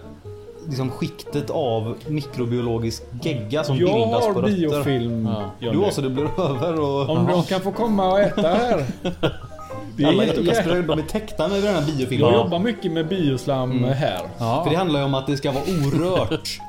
liksom 0.68 0.90
skiktet 0.90 1.50
av 1.50 1.94
mikrobiologisk 2.06 3.02
gegga 3.22 3.64
som 3.64 3.76
Jag 3.76 3.94
bildas 3.94 4.26
på 4.26 4.32
har 4.32 4.42
rötter. 4.42 4.56
biofilm 4.56 5.28
Ja. 5.58 5.72
Du 5.72 5.84
också, 5.84 6.02
det 6.02 6.10
blir 6.10 6.40
över 6.40 6.80
och... 6.80 7.08
Om 7.08 7.26
de 7.26 7.42
kan 7.42 7.60
få 7.60 7.72
komma 7.72 8.12
och 8.12 8.20
äta 8.20 8.42
här. 8.48 8.84
Det 9.96 10.02
är 10.02 10.08
Alla 10.08 10.24
gäster, 10.24 10.82
de 10.82 10.98
är 10.98 11.02
täckta 11.02 11.48
med 11.48 11.62
den 11.62 11.74
här 11.74 11.82
biofilmen. 11.86 12.30
Jag 12.32 12.38
jobbar 12.44 12.58
mycket 12.58 12.92
med 12.92 13.08
bioslam 13.08 13.70
Mm. 13.72 13.90
här. 13.92 14.20
ja. 14.38 14.62
För 14.64 14.70
det 14.70 14.76
handlar 14.76 15.00
ju 15.00 15.06
om 15.06 15.14
att 15.14 15.26
det 15.26 15.36
ska 15.36 15.52
vara 15.52 15.64
orört. 15.64 16.60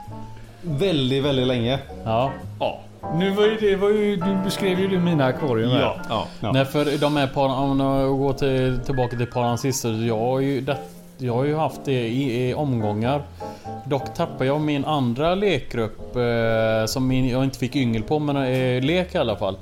väldigt, 0.61 1.23
väldigt 1.23 1.47
länge. 1.47 1.79
ja. 2.05 2.31
Ja. 2.59 2.79
Nu 3.15 3.29
var 3.31 3.43
ju 3.43 3.57
det 3.59 3.75
var 3.75 3.89
ju, 3.89 4.15
du 4.15 4.37
beskrev 4.43 4.79
ju 4.79 4.99
mina 4.99 5.25
akvarium 5.25 5.69
här. 5.71 5.79
Ja. 5.81 5.95
ja. 6.09 6.27
Ja. 6.39 6.51
Nej 6.51 6.65
för 6.65 6.97
de 7.01 7.17
är 7.17 7.27
par, 7.27 7.45
om 7.49 7.79
jag 7.79 8.17
går 8.17 8.33
till, 8.33 8.79
tillbaka 8.85 9.17
till 9.17 9.27
Parancister. 9.27 10.05
Jag 10.07 10.17
har 10.19 10.39
ju, 10.39 10.61
det, 10.61 10.77
jag 11.17 11.33
har 11.33 11.43
ju 11.43 11.55
haft 11.55 11.85
det 11.85 12.07
i, 12.07 12.49
i 12.49 12.53
omgångar. 12.53 13.21
Dock 13.85 14.13
tappade 14.13 14.45
jag 14.45 14.61
min 14.61 14.85
andra 14.85 15.35
lekgrupp 15.35 16.15
eh, 16.15 16.85
som 16.85 17.07
min, 17.07 17.29
jag 17.29 17.43
inte 17.43 17.59
fick 17.59 17.75
yngel 17.75 18.03
på 18.03 18.19
men 18.19 18.35
eh, 18.35 18.81
lek 18.83 19.15
i 19.15 19.17
alla 19.17 19.35
fall. 19.35 19.57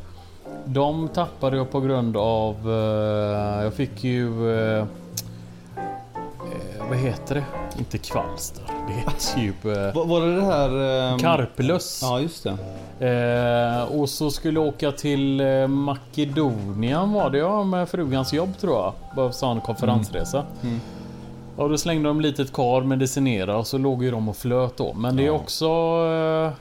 De 0.74 1.08
tappade 1.08 1.58
jag 1.58 1.72
på 1.72 1.80
grund 1.80 2.18
av... 2.18 2.56
Eh, 2.66 3.64
jag 3.64 3.74
fick 3.74 4.04
ju... 4.04 4.52
Eh, 4.58 4.78
eh, 4.80 4.86
vad 6.90 6.98
heter 6.98 7.36
det? 7.36 7.44
Inte 7.80 7.98
kvalster. 7.98 8.64
Det 8.88 8.94
heter 8.94 9.40
ju... 9.40 9.50
Eh, 9.74 9.94
Var, 9.96 10.06
var 10.06 10.22
det 10.22 10.36
det 10.36 10.42
här... 10.46 10.70
ehm, 11.14 11.20
Karplus. 11.20 12.00
Ja, 12.04 12.20
just 12.20 12.44
det. 13.00 13.88
Och 13.92 14.10
så 14.10 14.32
skulle 14.32 14.60
jag 14.60 14.68
åka 14.68 14.92
till 14.92 15.42
Makedonien 15.68 17.14
var 17.14 17.30
det 17.30 17.38
ja, 17.38 17.64
med 17.64 17.90
frugans 17.90 18.34
jobb 18.34 18.58
tror 18.58 18.74
jag. 18.76 18.94
Bara 19.16 19.32
så 19.32 19.48
en 19.48 19.62
konferensresa. 19.62 20.44
Mm. 20.64 20.80
Och 21.56 21.70
då 21.70 21.78
slängde 21.78 22.10
de 22.10 22.22
litet 22.22 22.54
kar 22.54 22.82
medicinera 22.82 23.58
och 23.58 23.68
så 23.68 23.78
låg 23.78 24.04
ju 24.04 24.12
de 24.12 24.30
och 24.30 24.38
flöt 24.38 24.78
då. 24.78 24.94
Men 24.94 25.16
det 25.16 25.24
är 25.24 25.28
Ja. 25.28 25.32
också... 25.34 25.66
Eh, 25.66 26.52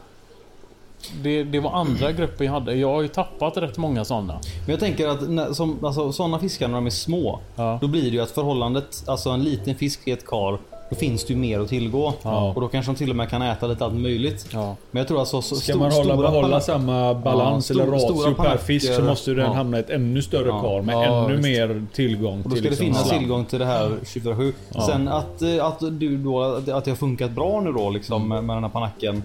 det, 1.23 1.45
det 1.45 1.61
var 1.61 1.71
andra 1.73 2.13
grupper 2.13 2.45
jag 2.45 2.53
hade. 2.53 2.75
Jag 2.75 2.89
har 2.93 3.03
ju 3.03 3.09
tappat 3.09 3.57
rätt 3.57 3.79
många 3.79 4.05
sådana. 4.05 4.41
Men 4.67 4.71
jag 4.71 4.81
tänker 4.81 5.09
att 5.09 5.29
när, 5.31 5.53
som, 5.53 5.85
alltså, 5.85 6.13
sådana 6.13 6.39
fiskar 6.39 6.69
när 6.69 6.75
de 6.75 6.87
är 6.87 6.91
små. 6.91 7.41
Ja. 7.57 7.79
Då 7.81 7.87
blir 7.89 8.03
det 8.03 8.09
ju 8.09 8.21
att 8.21 8.31
förhållandet, 8.31 9.03
alltså 9.07 9.31
en 9.31 9.43
liten 9.43 9.75
fisk 9.75 10.01
i 10.05 10.11
ett 10.13 10.27
kar. 10.27 10.59
Då 10.91 10.97
finns 10.97 11.25
det 11.25 11.33
ju 11.33 11.39
mer 11.39 11.61
att 11.61 11.69
tillgå. 11.69 12.13
Ja. 12.23 12.53
Och 12.55 12.61
då 12.61 12.69
kanske 12.69 12.93
de 12.93 12.97
till 12.99 13.11
och 13.11 13.17
med 13.17 13.31
kan 13.31 13.43
äta 13.43 13.67
lite 13.67 13.85
allt 13.85 13.95
möjligt. 13.95 14.47
Ja. 14.53 14.77
Men 14.91 15.01
jag 15.01 15.09
tror 15.09 15.21
alltså 15.21 15.43
så, 15.43 15.57
Ska 15.57 15.73
stor- 15.73 15.81
man 15.81 15.93
hålla, 15.93 16.05
stora 16.15 16.31
behålla 16.31 16.61
samma 16.61 17.15
balans 17.15 17.71
Ja, 17.71 17.83
eller 17.83 17.99
stor- 17.99 18.15
ratio 18.25 18.35
per 18.35 18.57
fisk 18.57 18.95
så 18.95 19.03
måste 19.03 19.31
den 19.31 19.47
Ja. 19.47 19.53
hamna 19.53 19.77
i 19.77 19.81
ett 19.81 19.91
ännu 19.91 20.23
större 20.23 20.49
Ja. 20.49 20.61
kar 20.61 20.83
med 20.83 20.95
Ja, 20.95 21.25
ännu 21.25 21.37
visst. 21.37 21.49
mer 21.49 21.87
tillgång 21.95 22.43
Och 22.43 22.49
då 22.49 22.51
till 22.51 22.59
ska 22.59 22.63
det 22.65 22.71
liksom 22.71 22.87
finnas 22.87 23.11
tillgång 23.11 23.45
till 23.45 23.59
det 23.59 23.65
här 23.65 23.97
24-7. 24.05 24.53
Ja. 24.75 24.81
Sen 24.87 25.09
att, 25.09 25.43
eh, 25.43 25.65
att 25.67 25.81
du 25.81 26.17
då, 26.17 26.43
att 26.43 26.69
att 26.69 26.85
det 26.85 26.91
har 26.91 26.97
funkat 26.97 27.31
bra 27.31 27.61
nu 27.61 27.73
då 27.73 27.91
liksom 27.91 28.29
med, 28.29 28.45
med 28.45 28.57
den 28.57 28.65
här 28.65 28.71
panacken. 28.71 29.23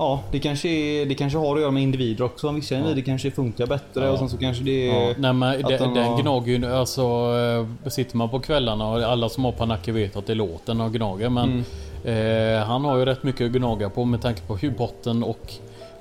Ja, 0.00 0.20
det 0.32 0.38
kanske, 0.38 0.68
är, 0.68 1.06
det 1.06 1.14
kanske 1.14 1.38
har 1.38 1.54
att 1.56 1.60
göra 1.62 1.70
med 1.70 1.82
individer 1.82 2.24
också. 2.24 2.50
Vissa 2.50 2.74
individer 2.74 3.02
kanske 3.02 3.30
funkar 3.30 3.66
bättre 3.66 4.04
Ja. 4.04 4.10
och 4.10 4.18
sen 4.18 4.28
så 4.28 4.36
kanske 4.36 4.64
det 4.64 4.86
Ja, 4.86 5.14
nej 5.18 5.32
men 5.32 5.42
att 5.64 5.78
den, 5.78 5.94
var- 5.94 6.22
gnager 6.22 6.58
ju 6.58 6.66
alltså 6.74 7.02
eh, 7.84 7.88
Sitter 7.90 8.16
man 8.16 8.28
på 8.28 8.40
kvällarna 8.40 8.88
och 8.90 9.02
alla 9.02 9.28
som 9.28 9.44
har 9.44 9.52
panacker 9.52 9.92
vet 9.92 10.16
att 10.16 10.26
det 10.26 10.34
låter 10.34 10.74
när 10.74 10.84
de 10.84 10.92
gnager 10.92 11.28
men 11.28 11.64
Mm. 12.04 12.56
eh, 12.58 12.64
Han 12.66 12.84
har 12.84 12.96
ju 12.98 13.04
rätt 13.04 13.22
mycket 13.22 13.46
att 13.46 13.52
gnaga 13.52 13.90
på 13.90 14.04
med 14.04 14.22
tanke 14.22 14.40
på 14.40 14.56
hur 14.56 14.70
botten 14.70 15.22
och 15.24 15.52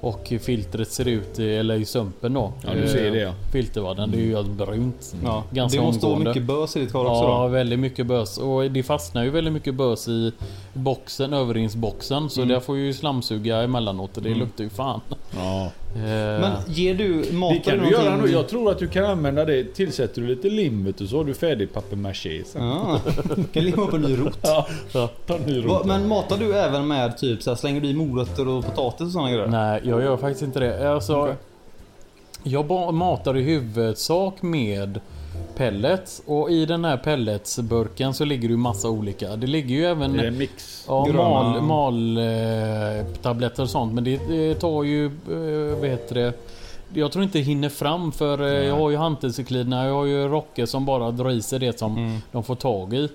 Och 0.02 0.34
filtret 0.42 0.92
ser 0.92 1.08
ut 1.08 1.40
i, 1.40 1.56
eller 1.56 1.76
i 1.76 1.86
sumpen 1.86 2.34
då 2.34 2.54
Ja, 2.66 2.70
du 2.74 2.88
ser 2.88 3.12
det, 3.12 3.18
ja. 3.20 3.34
Filtervadden 3.52 4.12
det 4.12 4.18
är 4.18 4.22
ju 4.22 4.36
helt 4.36 4.50
brunt 4.52 5.16
Ja. 5.24 5.44
Ganska 5.52 5.80
det 5.80 5.86
måste 5.86 6.06
vara 6.06 6.20
mycket 6.20 6.44
bös 6.44 6.76
i 6.76 6.80
ditt 6.80 6.92
kar 6.92 7.00
också 7.06 7.24
Ja, 7.24 7.42
då. 7.42 7.48
väldigt 7.48 7.80
mycket 7.80 8.06
bös. 8.06 8.38
Och 8.38 8.72
det 8.72 8.84
fastnar 8.84 9.24
ju 9.24 9.30
väldigt 9.30 9.54
mycket 9.54 9.76
bös 9.76 10.08
i 10.08 10.32
boxen, 10.74 11.34
överinsboxen. 11.34 12.30
Så 12.30 12.42
Mm. 12.42 12.54
där 12.54 12.60
får 12.60 12.78
ju 12.78 12.94
slamsuga 12.94 13.62
emellanåt 13.62 14.18
och 14.18 14.24
det 14.24 14.30
luktar 14.36 14.64
ju 14.64 14.70
fan. 14.70 15.02
Ja. 15.36 15.72
Eh, 15.96 16.02
Men 16.02 16.52
ger 16.68 16.94
du 16.94 17.32
mat 17.34 17.54
Det 17.54 17.60
kan 17.72 17.80
du 17.80 17.92
göra 17.92 18.18
nu. 18.18 18.28
Jag 18.32 18.48
tror 18.48 18.72
att 18.72 18.80
du 18.80 18.88
kan 18.88 19.06
använda 19.06 19.46
det. 19.46 19.64
Tillsätter 19.64 20.22
du 20.22 20.28
lite 20.28 20.50
lim 20.50 20.86
vet 20.86 20.98
du, 20.98 21.08
så 21.08 21.18
har 21.18 21.24
du 21.24 21.34
färdig 21.34 21.74
papier-maché 21.74 22.44
sen. 22.46 22.64
Ja, 22.64 23.00
kan 23.54 23.64
limma 23.64 23.84
upp 23.84 23.94
en 23.94 24.02
ny 24.02 24.18
rot. 24.18 24.40
Ja. 24.94 25.10
Ta 25.26 25.36
en 25.36 25.42
ny 25.42 25.66
rot. 25.66 25.86
Men 25.86 26.08
matar 26.08 26.38
du 26.38 26.54
även 26.54 26.88
med 26.88 27.18
typ 27.18 27.44
så 27.44 27.50
här, 27.52 27.56
slänger 27.56 27.82
du 27.82 27.88
i 27.88 27.94
morötter 27.94 28.48
och 28.48 28.66
potatis 28.66 29.02
och 29.02 29.12
sådana 29.12 29.32
grejer? 29.32 29.48
Nej, 29.48 29.82
jag 29.84 30.02
gör 30.04 30.18
faktiskt 30.18 30.44
inte 30.44 30.60
det. 30.60 30.92
Alltså, 30.94 31.16
Okej. 31.22 31.36
Jag 32.44 32.94
matar 32.94 33.38
i 33.38 33.42
huvudsak 33.42 34.42
med 34.42 35.00
pellets. 35.56 36.22
Och 36.26 36.52
i 36.52 36.66
den 36.66 36.86
här 36.86 36.98
pelletsburken 36.98 38.14
så 38.14 38.26
ligger 38.26 38.48
det 38.48 38.52
ju 38.52 38.58
massa 38.58 38.90
olika. 38.90 39.36
Det 39.36 39.48
ligger 39.48 39.76
ju 39.76 39.86
även... 39.86 40.14
Det 40.14 40.24
är 40.24 40.28
en 40.28 40.38
mix. 40.38 40.86
Ja, 40.88 41.08
mal, 41.14 41.62
mal 41.62 42.18
eh, 42.18 43.06
tabletter 43.22 43.64
och 43.64 43.70
sånt. 43.70 43.94
Men 43.94 44.04
det, 44.04 44.20
det 44.30 44.56
tar 44.56 44.84
ju, 44.84 45.06
eh, 45.06 45.80
vad 45.80 45.90
heter 45.90 46.16
det? 46.16 46.34
Jag 46.94 47.12
tror 47.12 47.24
inte 47.24 47.38
det 47.38 47.44
hinner 47.44 47.70
fram 47.70 48.12
för 48.12 48.42
eh, 48.42 48.48
jag 48.68 48.76
har 48.76 48.90
ju 48.90 48.96
hantelcykliderna, 48.98 49.86
jag 49.86 49.94
har 49.94 50.06
ju 50.06 50.28
Rocke 50.28 50.68
som 50.68 50.86
bara 50.86 51.12
drar 51.12 51.30
i 51.30 51.42
sig 51.42 51.60
det 51.60 51.80
som 51.80 51.98
Mm. 51.98 52.18
de 52.32 52.44
får 52.44 52.56
tag 52.56 52.94
i. 52.94 53.10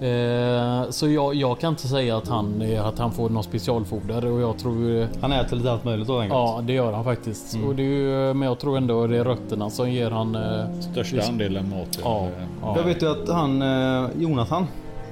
Eh, 0.00 0.90
så 0.90 1.08
jag, 1.08 1.34
jag 1.34 1.60
kan 1.60 1.68
inte 1.72 1.88
säga 1.88 2.16
att 2.16 2.28
han, 2.28 2.62
eh, 2.62 2.86
att 2.86 2.98
han 2.98 3.12
får 3.12 3.28
någon 3.30 3.42
specialfoder 3.44 4.26
och 4.26 4.40
jag 4.40 4.58
tror... 4.58 5.00
eh, 5.02 5.06
Han 5.20 5.32
äter 5.32 5.56
lite 5.56 5.72
allt 5.72 5.84
möjligt 5.84 6.06
då 6.08 6.18
enkelt. 6.18 6.34
Ja, 6.34 6.60
det 6.66 6.72
gör 6.72 6.92
han 6.92 7.04
faktiskt. 7.04 7.54
Mm. 7.54 7.68
Och 7.68 7.74
det 7.74 7.82
är 7.82 7.86
ju, 7.86 8.34
men 8.34 8.48
jag 8.48 8.58
tror 8.58 8.76
ändå 8.76 9.06
det 9.06 9.16
är 9.16 9.24
rötterna 9.24 9.70
som 9.70 9.90
ger 9.90 10.10
han... 10.10 10.34
eh, 10.34 10.80
Största 10.80 11.16
Visst. 11.16 11.28
andelen 11.28 11.70
mat. 11.70 11.98
Ja, 12.04 12.28
ja. 12.62 12.74
Jag 12.76 12.84
vet 12.84 13.02
ju 13.02 13.10
att 13.10 13.28
han, 13.28 13.62
eh, 13.62 14.10
Jonathan, 14.18 14.66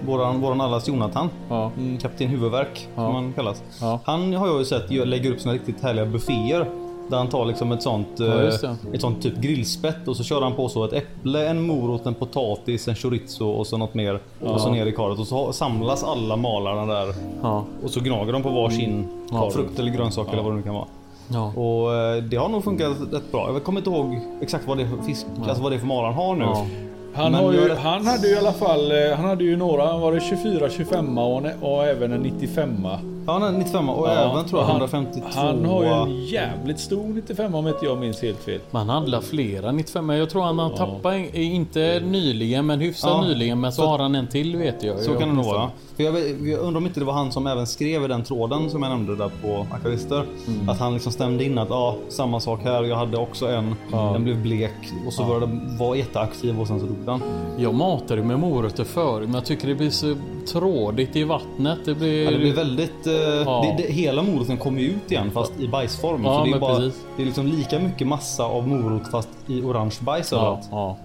våran, 0.06 0.40
våran 0.40 0.60
allas 0.60 0.88
Jonathan. 0.88 1.28
Ja. 1.48 1.70
Kapten 2.02 2.28
Huvudvärk 2.28 2.88
Ja. 2.94 3.06
som 3.06 3.14
han 3.14 3.32
kallas. 3.32 3.62
Ja. 3.80 4.00
Han 4.04 4.34
har 4.34 4.46
jag 4.46 4.58
ju 4.58 4.64
sett 4.64 4.90
lägger 4.90 5.30
upp 5.32 5.40
såna 5.40 5.54
riktigt 5.54 5.82
härliga 5.82 6.06
bufféer. 6.06 6.66
Där 7.10 7.16
han 7.18 7.28
tar 7.28 7.44
liksom 7.44 7.72
ett 7.72 7.82
sånt, 7.82 8.08
Ja, 8.16 8.24
eh, 8.26 8.70
ett 8.94 9.00
sånt 9.00 9.22
typ 9.22 9.36
grillspett 9.36 10.08
och 10.08 10.16
så 10.16 10.24
kör 10.24 10.42
han 10.42 10.54
på 10.54 10.68
så 10.68 10.84
ett 10.84 10.92
äpple, 10.92 11.48
en 11.48 11.62
morot, 11.66 12.06
en 12.06 12.14
potatis, 12.14 12.88
en 12.88 12.94
chorizo 12.94 13.48
och 13.48 13.66
så 13.66 13.76
något 13.76 13.94
mer. 13.94 14.20
Och 14.40 14.60
så 14.60 14.70
ner 14.70 14.86
i 14.86 14.92
karet 14.92 15.18
och 15.18 15.26
så 15.26 15.52
samlas 15.52 16.04
alla 16.04 16.36
malarna 16.36 16.94
där. 16.94 17.14
Ja. 17.42 17.64
Och 17.84 17.90
så 17.90 18.00
gnager 18.00 18.32
de 18.32 18.42
på 18.42 18.48
varsin 18.50 19.06
Ja. 19.30 19.50
frukt 19.50 19.78
eller 19.78 19.90
grönsak 19.92 20.32
eller 20.32 20.42
vad 20.42 20.52
det 20.52 20.56
nu 20.56 20.62
kan 20.62 20.74
vara. 20.74 20.86
Ja. 21.32 21.52
Och 21.56 21.94
eh, 21.94 22.22
det 22.22 22.36
har 22.36 22.48
nog 22.48 22.64
funkat 22.64 22.96
rätt 23.12 23.32
bra. 23.32 23.50
Jag 23.52 23.64
kommer 23.64 23.80
inte 23.80 23.90
ihåg 23.90 24.20
exakt 24.40 24.68
vad 24.68 24.76
det 24.76 24.82
är 24.82 24.88
för 24.88 25.02
fisk, 25.02 25.26
alltså 25.48 25.62
vad 25.62 25.72
det 25.72 25.76
är 25.76 25.80
för 25.80 25.86
malar 25.86 26.12
han 26.12 26.14
har 26.14 26.34
nu. 26.36 26.44
Ja. 26.44 26.66
Han, 27.14 27.34
har 27.34 27.52
ju, 27.52 27.68
rätt- 27.68 27.78
han 27.78 28.06
hade 28.06 28.28
ju 28.28 28.34
i 28.34 28.38
alla 28.38 28.52
fall, 28.52 28.92
eh, 28.92 29.16
han 29.16 29.24
hade 29.24 29.44
ju 29.44 29.56
några, 29.56 29.96
var 29.98 30.12
det 30.12 30.20
24, 30.20 30.68
25 30.70 31.18
och, 31.18 31.42
och 31.60 31.84
även 31.84 32.12
en 32.12 32.20
95 32.20 32.86
Ja, 33.28 33.32
han 33.32 33.42
är 33.42 33.58
95 33.58 33.88
och 33.88 34.08
Ja, 34.08 34.12
även 34.32 34.44
tror 34.44 34.60
jag 34.60 34.66
han- 34.66 34.76
152. 34.76 35.26
Han 35.34 35.64
har 35.64 35.82
ju 35.84 35.88
en 35.88 36.24
jävligt 36.24 36.80
stor 36.80 37.04
95 37.08 37.54
om 37.54 37.68
inte 37.68 37.84
jag 37.84 37.98
minns 37.98 38.22
helt 38.22 38.38
fel. 38.38 38.60
Man 38.70 38.88
handlar 38.88 39.20
flera 39.20 39.72
95 39.72 40.06
men 40.06 40.16
jag 40.18 40.30
tror 40.30 40.42
han 40.42 40.58
har 40.58 40.76
tappat, 40.76 41.14
en- 41.14 41.34
inte 41.34 42.00
nyligen 42.04 42.66
men 42.66 42.80
hyfsat 42.80 43.10
Ja. 43.10 43.28
nyligen. 43.28 43.60
Men 43.60 43.72
så 43.72 43.82
Så- 43.82 43.88
har 43.88 43.98
han 43.98 44.14
en 44.14 44.26
till 44.26 44.56
vet 44.56 44.82
jag. 44.82 44.98
Så 44.98 45.10
jag 45.10 45.18
kan 45.18 45.28
det 45.28 45.34
nog 45.34 45.44
vara. 45.44 45.70
För 45.96 46.02
jag, 46.02 46.14
jag 46.48 46.60
undrar 46.60 46.76
om 46.76 46.86
inte 46.86 47.00
det 47.00 47.06
var 47.06 47.12
han 47.12 47.32
som 47.32 47.46
även 47.46 47.66
skrev 47.66 48.04
i 48.04 48.08
den 48.08 48.22
tråden 48.24 48.70
som 48.70 48.82
jag 48.82 48.90
nämnde 48.90 49.16
där 49.16 49.30
på 49.42 49.66
Akvarister. 49.74 50.24
Mm. 50.46 50.68
Att 50.68 50.78
han 50.78 50.92
liksom 50.94 51.12
stämde 51.12 51.44
in 51.44 51.58
att 51.58 51.70
ja, 51.70 51.96
samma 52.08 52.40
sak 52.40 52.60
här. 52.64 52.84
Jag 52.84 52.96
hade 52.96 53.16
också 53.16 53.46
en. 53.48 53.74
Ja. 53.92 54.10
Den 54.12 54.24
blev 54.24 54.42
blek 54.42 54.72
och 55.06 55.12
så 55.12 55.24
började 55.24 55.46
den 55.46 55.76
vara 55.78 55.96
jätteaktiv 55.96 56.60
och 56.60 56.66
sen 56.66 56.80
så 56.80 56.86
dog 56.86 56.96
den. 57.06 57.20
Jag 57.58 57.74
matade 57.74 58.22
med 58.22 58.38
morötter 58.38 58.84
förut 58.84 59.24
men 59.28 59.34
jag 59.34 59.44
tycker 59.44 59.68
det 59.68 59.74
blir 59.74 59.90
så 59.90 60.14
trådigt 60.52 61.16
i 61.16 61.24
vattnet. 61.24 61.78
Det 61.84 61.94
blir... 61.94 62.24
Ja, 62.24 62.30
det 62.30 62.38
blir 62.38 62.54
väldigt... 62.54 63.06
Eh, 63.18 63.62
det, 63.62 63.82
det, 63.82 63.92
hela 63.92 64.22
moroten 64.22 64.56
kommer 64.56 64.80
ut 64.80 65.10
igen 65.12 65.30
fast 65.30 65.60
i 65.60 65.68
bajsform. 65.68 66.24
Ja, 66.24 66.38
så 66.38 66.44
det 66.44 66.56
är, 66.56 66.60
bara, 66.60 66.76
precis. 66.76 67.00
det 67.16 67.22
är 67.22 67.26
liksom 67.26 67.46
lika 67.46 67.78
mycket 67.78 68.06
massa 68.06 68.44
av 68.44 68.68
morot 68.68 69.10
fast 69.10 69.28
i 69.46 69.62
orange 69.62 69.96
bajs 70.00 70.32
Ja, 70.32 70.60
ja. 70.70 70.96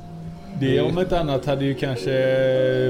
Det 0.59 0.81
om 0.81 0.99
inte 0.99 1.19
annat 1.19 1.45
hade 1.45 1.65
ju 1.65 1.73
kanske 1.73 2.11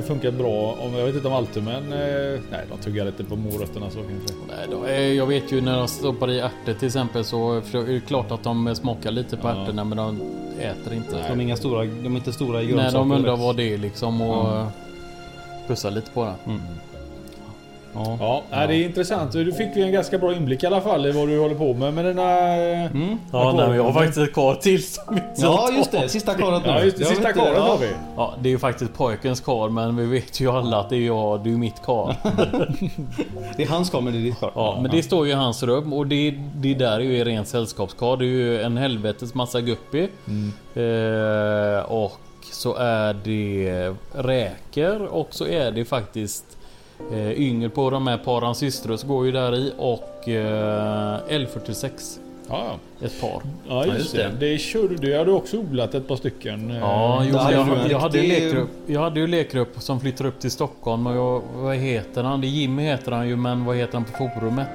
funkat 0.08 0.34
bra 0.34 0.76
om, 0.82 0.94
jag 0.94 1.06
vet 1.06 1.16
inte 1.16 1.28
om 1.28 1.34
alltid 1.34 1.64
men 1.64 1.94
eh, 1.94 2.40
nej 2.52 2.66
de 2.70 2.78
tuggar 2.84 3.06
lite 3.06 3.24
på 3.24 3.36
morötterna 3.36 3.90
så 3.90 3.96
kanske. 3.98 4.36
Nej, 4.48 4.68
då, 4.72 4.90
jag 5.14 5.26
vet 5.26 5.52
ju 5.52 5.62
när 5.62 5.78
de 5.78 5.88
stoppar 5.88 6.32
i 6.32 6.40
ärtor 6.40 6.74
till 6.74 6.88
exempel 6.88 7.24
så 7.26 7.52
är 7.54 7.94
det 7.94 8.00
klart 8.00 8.32
att 8.32 8.44
de 8.44 8.76
smakar 8.76 9.12
lite 9.12 9.38
på 9.38 9.48
Ja. 9.48 9.64
ärtorna 9.64 9.84
men 9.84 9.98
de 9.98 10.22
äter 10.60 10.94
inte. 10.94 11.28
De 11.30 11.40
är 11.40 11.44
inga 11.44 11.56
stora, 11.56 11.86
de 11.86 12.06
är 12.14 12.18
inte 12.18 12.34
stora 12.34 12.62
i 12.62 12.66
Nej, 12.66 12.74
grönsaker. 12.74 13.00
de 13.00 13.12
undrar 13.12 13.38
vad 13.38 13.56
det 13.56 13.74
är 13.74 13.78
liksom 13.78 14.22
och 14.22 14.56
mm. 14.56 14.68
pussar 15.68 15.92
lite 15.92 16.12
på 16.12 16.24
det. 16.24 16.34
Ja. 17.96 18.42
Ja, 18.52 18.68
det 18.68 18.76
är 18.76 18.86
intressant. 18.86 19.32
Du 19.32 19.52
fick 19.54 19.70
vi 19.76 19.82
en 19.82 19.92
ganska 19.92 20.18
bra 20.18 20.34
inblick 20.34 20.64
i 20.64 20.68
alla 20.68 20.82
fall 20.82 21.06
i 21.06 21.12
vad 21.12 21.28
du 21.28 21.40
håller 21.40 21.56
på 21.56 21.74
med 21.74 21.94
med 21.94 22.06
dina... 22.06 22.58
eh, 22.58 22.92
Mm. 22.92 23.18
Ja, 23.32 23.54
nej, 23.58 23.68
men 23.68 23.78
jag 23.78 23.84
har 23.84 23.94
faktiskt 23.94 24.18
ett 24.18 24.34
kar 24.34 24.56
till 24.56 24.84
som 24.88 25.14
inte 25.14 25.26
ja, 25.36 25.70
just 25.78 25.92
det. 25.92 26.10
Sista 26.10 26.34
karet 26.34 26.64
nu. 26.66 26.70
Ja 26.72 26.84
just 26.84 26.98
det, 26.98 27.06
sista 27.06 27.34
karet 27.34 27.58
har 27.60 27.78
vi. 27.78 27.90
Ja, 28.16 28.34
det 28.42 28.50
är 28.50 28.52
ju 28.52 28.60
faktiskt 28.60 28.94
pojkens 28.94 29.42
kar 29.42 29.70
men 29.70 29.96
vi 29.98 30.06
vet 30.06 30.40
ju 30.40 30.50
alla 30.52 30.80
att 30.80 30.90
det 30.90 30.96
är 30.96 31.06
jag, 31.08 31.44
det 31.44 31.50
är 31.50 31.58
mitt 31.58 31.82
kar. 31.86 32.16
Det 33.58 33.64
är 33.64 33.68
hans 33.68 33.90
kar 33.90 34.02
men 34.02 34.14
det 34.14 34.20
är 34.20 34.24
ditt 34.24 34.40
kar. 34.40 34.52
Ja, 34.56 34.80
men 34.82 34.92
det 34.92 35.04
står 35.04 35.26
ju 35.26 35.32
i 35.32 35.36
hans 35.36 35.64
rum 35.64 35.94
och 35.94 36.08
det, 36.08 36.32
det 36.56 36.74
där 36.74 36.92
är 36.96 37.00
ju 37.00 37.24
ren 37.24 37.46
sällskapskar. 37.46 38.18
Det 38.18 38.26
är 38.26 38.28
ju 38.28 38.62
en 38.62 38.78
helvetes 38.78 39.34
massa 39.34 39.62
guppy. 39.62 40.08
Eh, 40.76 41.80
och 41.92 42.18
så 42.52 42.76
är 42.76 43.14
det 43.24 43.94
räkor 44.14 45.06
och 45.06 45.28
så 45.32 45.48
är 45.48 45.72
det 45.72 45.86
faktiskt 45.86 46.46
eh, 47.12 47.32
yngel 47.42 47.70
på 47.70 47.90
de 47.90 48.08
här 48.08 48.18
paran 48.18 48.56
systrus 48.56 49.04
går 49.04 49.26
ju 49.26 49.32
där 49.32 49.56
i 49.56 49.74
och 49.78 50.30
eh, 50.30 51.18
L46. 51.30 52.20
Ja, 52.50 52.64
Ett 53.02 53.22
par. 53.22 53.42
ja 53.70 53.86
just, 53.86 53.98
just 53.98 54.16
det. 54.16 54.24
det. 54.40 54.52
Det 54.52 54.58
körde 54.58 54.96
du. 54.96 55.18
hade 55.18 55.32
också 55.32 55.58
odlat 55.58 55.94
ett 55.96 56.08
par 56.08 56.16
stycken. 56.16 56.72
eh, 56.72 56.78
Ja, 56.78 57.24
jo, 57.26 57.36
jag, 57.38 57.52
jag, 57.54 57.68
jag, 57.92 58.00
hade 58.00 58.20
ju 58.20 58.28
lekgrupp, 58.28 58.70
jag 58.86 59.02
hade 59.02 59.20
ju 59.20 59.28
lekgrupp 59.28 59.76
som 59.82 60.00
flyttade 60.00 60.30
upp 60.30 60.40
till 60.40 60.52
Stockholm 60.52 61.08
och 61.08 61.16
jag, 61.16 61.42
vad 61.56 61.76
heter 61.76 62.24
han? 62.24 62.42
Det 62.42 62.48
är 62.48 62.50
Jimmy 62.50 62.84
heter 62.84 63.12
han 63.12 63.28
ju 63.28 63.36
men 63.36 63.66
vad 63.66 63.76
heter 63.76 63.94
han 63.94 64.04
på 64.04 64.12
forumet? 64.40 64.70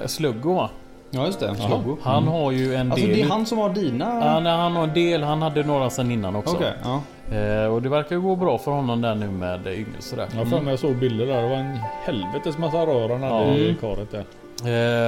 Eh, 0.00 0.06
Sluggo 0.06 0.52
va? 0.54 0.70
Ja, 1.10 1.26
just 1.26 1.40
det. 1.40 1.54
Sloggo. 1.56 1.96
Han 2.02 2.28
har 2.28 2.50
ju 2.52 2.74
en 2.74 2.92
Alltså 2.92 3.06
del... 3.06 3.16
det 3.16 3.22
är 3.22 3.28
han 3.28 3.46
som 3.46 3.58
har 3.58 3.70
dina... 3.70 4.04
Ja, 4.24 4.40
nej, 4.40 4.52
han 4.56 4.76
har 4.76 4.82
en 4.84 4.94
del, 4.94 5.22
han 5.22 5.42
hade 5.42 5.62
några 5.64 5.90
sen 5.90 6.10
innan 6.10 6.36
också. 6.36 6.56
Okej, 6.56 6.72
ja. 6.84 7.00
Eh, 7.32 7.66
och 7.74 7.82
det 7.82 7.88
verkar 7.88 8.16
gå 8.16 8.36
bra 8.36 8.58
för 8.58 8.70
honom 8.70 9.00
där 9.00 9.14
nu 9.14 9.28
med 9.30 9.66
yngel 9.66 9.86
sådär. 10.02 10.26
Jag 10.36 10.48
för 10.48 10.60
mig 10.60 10.70
jag 10.72 10.78
såg 10.78 10.94
bilder 10.96 11.26
där. 11.26 11.42
Det 11.42 11.48
var 11.48 11.56
en 11.56 11.78
helvetes 12.04 12.58
massa 12.58 12.86
rör 12.86 13.08
han 13.08 13.22
hade 13.22 13.46
Ja. 13.46 13.54
i 13.54 13.76
karet 13.80 14.08
där. 14.10 14.24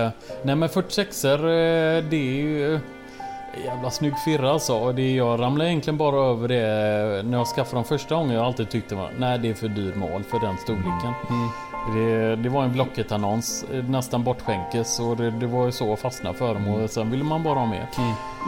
Eh, 0.04 0.10
nej 0.42 0.56
men 0.56 0.68
46 0.68 1.24
er 1.24 1.38
eh, 1.38 2.04
det 2.10 2.16
är 2.16 2.34
ju... 2.42 2.80
Jävla 3.64 3.90
snygg 3.90 4.18
firra 4.24 4.50
alltså. 4.50 4.74
Och 4.74 4.94
det, 4.94 5.14
jag 5.14 5.40
ramlade 5.40 5.70
egentligen 5.70 5.96
bara 5.98 6.30
över 6.30 6.48
det 6.48 7.22
när 7.22 7.38
jag 7.38 7.46
skaffade 7.46 7.76
dem 7.76 7.84
första 7.84 8.14
gången. 8.14 8.30
Jag 8.34 8.40
har 8.40 8.46
alltid 8.46 8.70
tyckt 8.70 8.88
det 8.88 8.94
var, 8.94 9.08
nej 9.18 9.38
det 9.38 9.50
är 9.50 9.54
för 9.54 9.68
dyr 9.68 9.94
mål 9.94 10.22
för 10.22 10.38
den 10.40 10.56
storleken. 10.58 11.12
Mm. 11.30 11.48
Det, 11.92 12.36
det 12.36 12.48
var 12.48 12.64
en 12.64 12.72
Blocket-annons, 12.72 13.64
eh, 13.72 13.84
nästan 13.84 14.24
bortskänkes 14.24 15.00
och 15.00 15.16
det, 15.16 15.30
det 15.30 15.46
var 15.46 15.66
ju 15.66 15.72
så 15.72 15.86
jag 15.86 15.98
fastnade 15.98 16.38
för 16.38 16.54
dem 16.54 16.68
och 16.68 16.90
sen 16.90 17.10
ville 17.10 17.24
man 17.24 17.42
bara 17.42 17.58
ha 17.58 17.66
mer. 17.66 17.88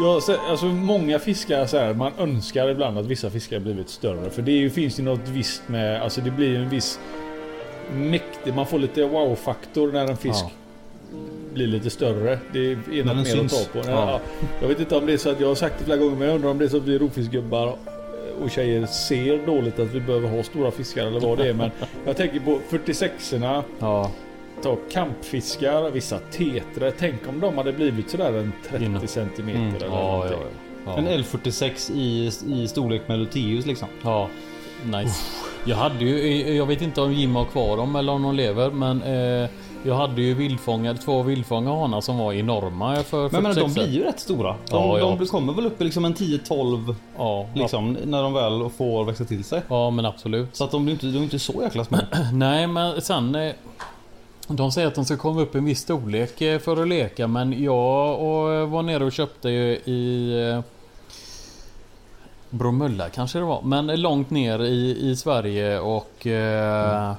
Ja, 0.03 0.21
så, 0.23 0.37
alltså 0.51 0.67
många 0.67 1.19
fiskar 1.19 1.67
så 1.67 1.79
här, 1.79 1.95
man 1.95 2.13
önskar 2.19 2.69
ibland 2.69 2.99
att 2.99 3.07
vissa 3.07 3.31
fiskar 3.31 3.59
blivit 3.61 3.89
större. 3.89 4.31
För 4.31 4.43
det 4.43 4.51
är 4.53 4.57
ju, 4.59 4.71
finns 4.71 4.99
ju 4.99 5.03
något 5.03 5.29
visst 5.29 5.63
med, 5.69 6.03
alltså 6.03 6.21
det 6.21 6.31
blir 6.31 6.49
ju 6.49 6.57
en 6.57 6.69
viss 6.69 6.99
mäktig, 7.93 8.55
man 8.55 8.67
får 8.67 8.79
lite 8.79 9.05
wow-faktor 9.05 9.93
när 9.93 10.07
en 10.07 10.17
fisk 10.17 10.45
Ja. 10.45 10.51
blir 11.55 11.67
lite 11.67 11.91
större. 11.91 12.39
Det 12.53 12.59
är 12.73 13.05
något 13.05 13.17
mer 13.17 13.25
syns. 13.25 13.53
att 13.55 13.73
ta 13.73 13.81
på. 13.83 13.89
Ja. 13.91 14.11
Ja. 14.11 14.21
Jag 14.61 14.69
vet 14.69 14.81
inte 14.81 14.97
om 14.97 15.07
det 15.07 15.13
är 15.13 15.17
så 15.17 15.31
att 15.31 15.41
jag 15.41 15.49
har 15.49 15.55
sagt 15.55 15.75
det 15.79 15.85
flera 15.85 15.99
gånger 15.99 16.17
men 16.17 16.29
jag 16.29 16.35
undrar 16.35 16.51
om 16.51 16.59
det 16.59 16.65
är 16.65 16.69
så 16.69 16.77
att 16.77 16.83
vi 16.83 16.99
rovfiskgubbar 16.99 17.77
och 18.43 18.51
tjejer 18.51 18.87
ser 18.87 19.47
dåligt 19.47 19.79
att 19.79 19.89
vi 19.95 20.01
behöver 20.01 20.29
ha 20.29 20.43
stora 20.43 20.71
fiskar 20.71 21.07
eller 21.07 21.21
vad 21.21 21.39
det 21.39 21.49
är. 21.49 21.53
Men 21.55 21.71
jag 22.07 22.17
tänker 22.17 22.41
på 22.41 22.59
46orna, 22.71 23.63
Ja, 23.79 24.11
ta 24.63 24.77
kampfiskar, 24.93 25.91
vissa 25.91 26.19
tetre. 26.19 26.93
Tänk 26.99 27.29
om 27.29 27.41
de 27.41 27.59
hade 27.59 27.73
blivit 27.73 28.11
sådär 28.11 28.33
en 28.33 28.53
30 28.69 28.85
Inne. 28.85 29.07
centimeter 29.07 29.61
Mm. 29.61 29.75
eller 29.77 29.87
ja, 29.87 29.93
ja, 29.93 30.13
någonting. 30.13 30.39
ja. 30.87 30.97
En 30.99 31.09
L46 31.09 31.93
i, 31.93 32.31
i 32.63 32.69
storlek 32.69 33.09
med 33.09 33.19
Luteus 33.19 33.67
liksom. 33.67 33.89
Ja, 34.03 34.29
nice. 34.85 35.25
Jag 35.65 35.77
hade 35.77 36.05
ju, 36.05 36.55
jag 36.55 36.67
vet 36.67 36.83
inte 36.83 37.01
om 37.01 37.13
Jim 37.13 37.35
har 37.35 37.45
kvar 37.45 37.77
dem 37.77 37.97
eller 37.97 38.13
om 38.13 38.23
de 38.23 38.35
lever 38.35 38.71
men 38.71 39.03
eh, 39.03 39.49
jag 39.85 39.95
hade 39.95 40.23
ju 40.23 40.35
vildfångade, 40.35 40.99
två 40.99 41.23
vildfångade 41.23 41.77
hanar 41.79 42.01
som 42.01 42.19
var 42.19 42.33
enorma 42.33 42.97
för 42.97 43.23
Men, 43.31 43.43
men 43.43 43.55
de 43.55 43.55
46. 43.55 43.75
blir 43.75 43.89
ju 43.89 44.05
rätt 44.05 44.21
stora. 44.21 44.49
De, 44.53 44.57
Ja, 44.71 44.99
ja. 44.99 45.17
de 45.19 45.27
kommer 45.27 45.53
väl 45.53 45.67
upp 45.67 45.81
i 45.81 45.85
liksom 45.85 46.05
en 46.05 46.15
10-12 46.15 46.95
Ja, 47.19 47.47
liksom, 47.55 47.97
när 48.05 48.23
de 48.23 48.33
väl 48.33 48.71
får 48.71 49.05
växa 49.05 49.25
till 49.25 49.45
sig. 49.45 49.63
ja 49.69 49.91
men 49.91 50.07
absolut. 50.07 50.57
Så 50.57 50.65
att 50.65 50.71
de 50.71 50.85
blir 50.85 50.95
inte, 50.95 51.07
de 51.07 51.19
är 51.19 51.23
inte 51.23 51.39
så 51.39 51.63
jäkla 51.63 51.85
små. 51.85 51.99
Nej 52.33 52.67
men 52.67 53.01
sen 53.03 53.35
eh, 53.35 53.53
De 54.49 54.73
säger 54.73 54.89
att 54.89 54.95
de 54.95 55.05
ska 55.05 55.17
komma 55.17 55.41
upp 55.41 55.55
i 55.55 55.59
en 55.59 55.65
viss 55.65 55.81
storlek 55.81 56.41
eh, 56.41 56.59
för 56.59 56.83
att 56.83 56.89
leka 56.89 57.27
men 57.27 57.63
jag 57.63 58.21
och 58.21 58.53
eh, 58.53 58.69
var 58.69 58.83
nere 58.83 59.05
och 59.05 59.13
köpte 59.13 59.49
ju 59.49 59.73
i 59.73 60.63
Bromölla 62.51 63.09
kanske 63.09 63.39
det 63.39 63.45
var 63.45 63.63
men 63.63 64.01
långt 64.01 64.31
ner 64.31 64.63
i, 64.65 65.11
i 65.11 65.17
Sverige 65.17 65.79
och 65.81 66.27
eh, 66.27 67.13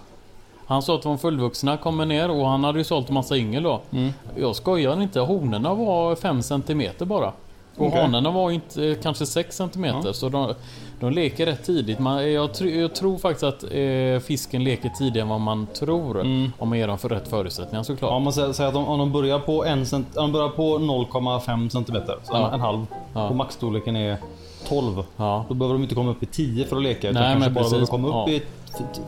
Han 0.68 0.82
sa 0.82 0.96
att 0.96 1.02
de 1.02 1.18
fullvuxna 1.18 1.78
kommer 1.78 2.06
ner 2.06 2.30
och 2.32 2.48
han 2.48 2.64
hade 2.64 2.78
ju 2.78 2.84
sålt 2.84 3.08
en 3.10 3.14
massa 3.14 3.38
yngel 3.38 3.64
då. 3.64 3.82
Mm. 3.92 4.14
Jag 4.36 4.56
skojar 4.56 5.02
inte, 5.02 5.20
honorna 5.20 5.74
var 5.74 6.16
5 6.16 6.42
cm 6.44 6.84
bara. 7.00 7.32
Och 7.78 7.88
Okej. 7.88 8.02
hanarna 8.02 8.32
var 8.32 8.52
inte, 8.52 8.86
eh, 8.86 8.98
kanske 9.04 9.26
6 9.26 9.56
cm 9.58 9.86
Ja. 9.86 10.14
så 10.14 10.30
de, 10.30 10.54
de 11.00 11.12
leker 11.12 11.46
rätt 11.46 11.64
tidigt. 11.66 12.00
Man, 12.00 12.32
jag, 12.34 12.50
tr- 12.50 12.80
jag 12.82 12.96
tror 12.96 13.18
faktiskt 13.18 13.44
att 13.44 13.64
eh, 13.64 14.20
fisken 14.28 14.64
leker 14.64 14.90
tidigare 14.90 15.22
än 15.22 15.30
vad 15.30 15.42
man 15.42 15.68
tror. 15.80 16.22
Mm. 16.22 16.52
Om 16.58 16.70
man 16.70 16.78
ger 16.78 16.88
dem 16.88 16.98
för 16.98 17.10
rätt 17.10 17.28
förutsättningar 17.28 17.84
såklart. 17.84 18.12
Om 18.12 18.24
man 18.24 18.34
säger, 18.34 18.54
säger 18.54 18.68
att 18.68 18.74
de, 18.74 18.88
om 18.88 19.00
de 19.00 19.12
börjar 19.12 19.40
på, 19.40 19.66
en 19.66 19.86
cent, 19.86 20.18
om 20.18 20.24
de 20.24 20.32
börjar 20.32 20.50
på 20.50 20.78
0,5 20.80 21.70
cm, 21.70 22.02
så 22.24 22.34
Ja. 22.34 22.48
en, 22.48 22.54
en 22.54 22.60
halv. 22.60 22.86
Ja. 23.14 23.30
Och 23.30 23.36
maxstorleken 23.36 23.96
är 23.96 24.18
12. 24.68 25.04
Ja. 25.18 25.46
Då 25.50 25.54
behöver 25.54 25.74
de 25.76 25.84
inte 25.84 25.96
komma 25.96 26.12
upp 26.12 26.24
i 26.24 26.26
10 26.26 26.66
för 26.66 26.76
att 26.76 26.84
leka. 26.84 27.10
Utan 27.10 27.24
Nej, 27.24 27.34
kanske 27.34 27.50
bara 27.50 27.64
behöver 27.64 27.86
komma 27.86 28.08
upp 28.08 28.14
Ja. 28.14 28.30
i 28.30 28.42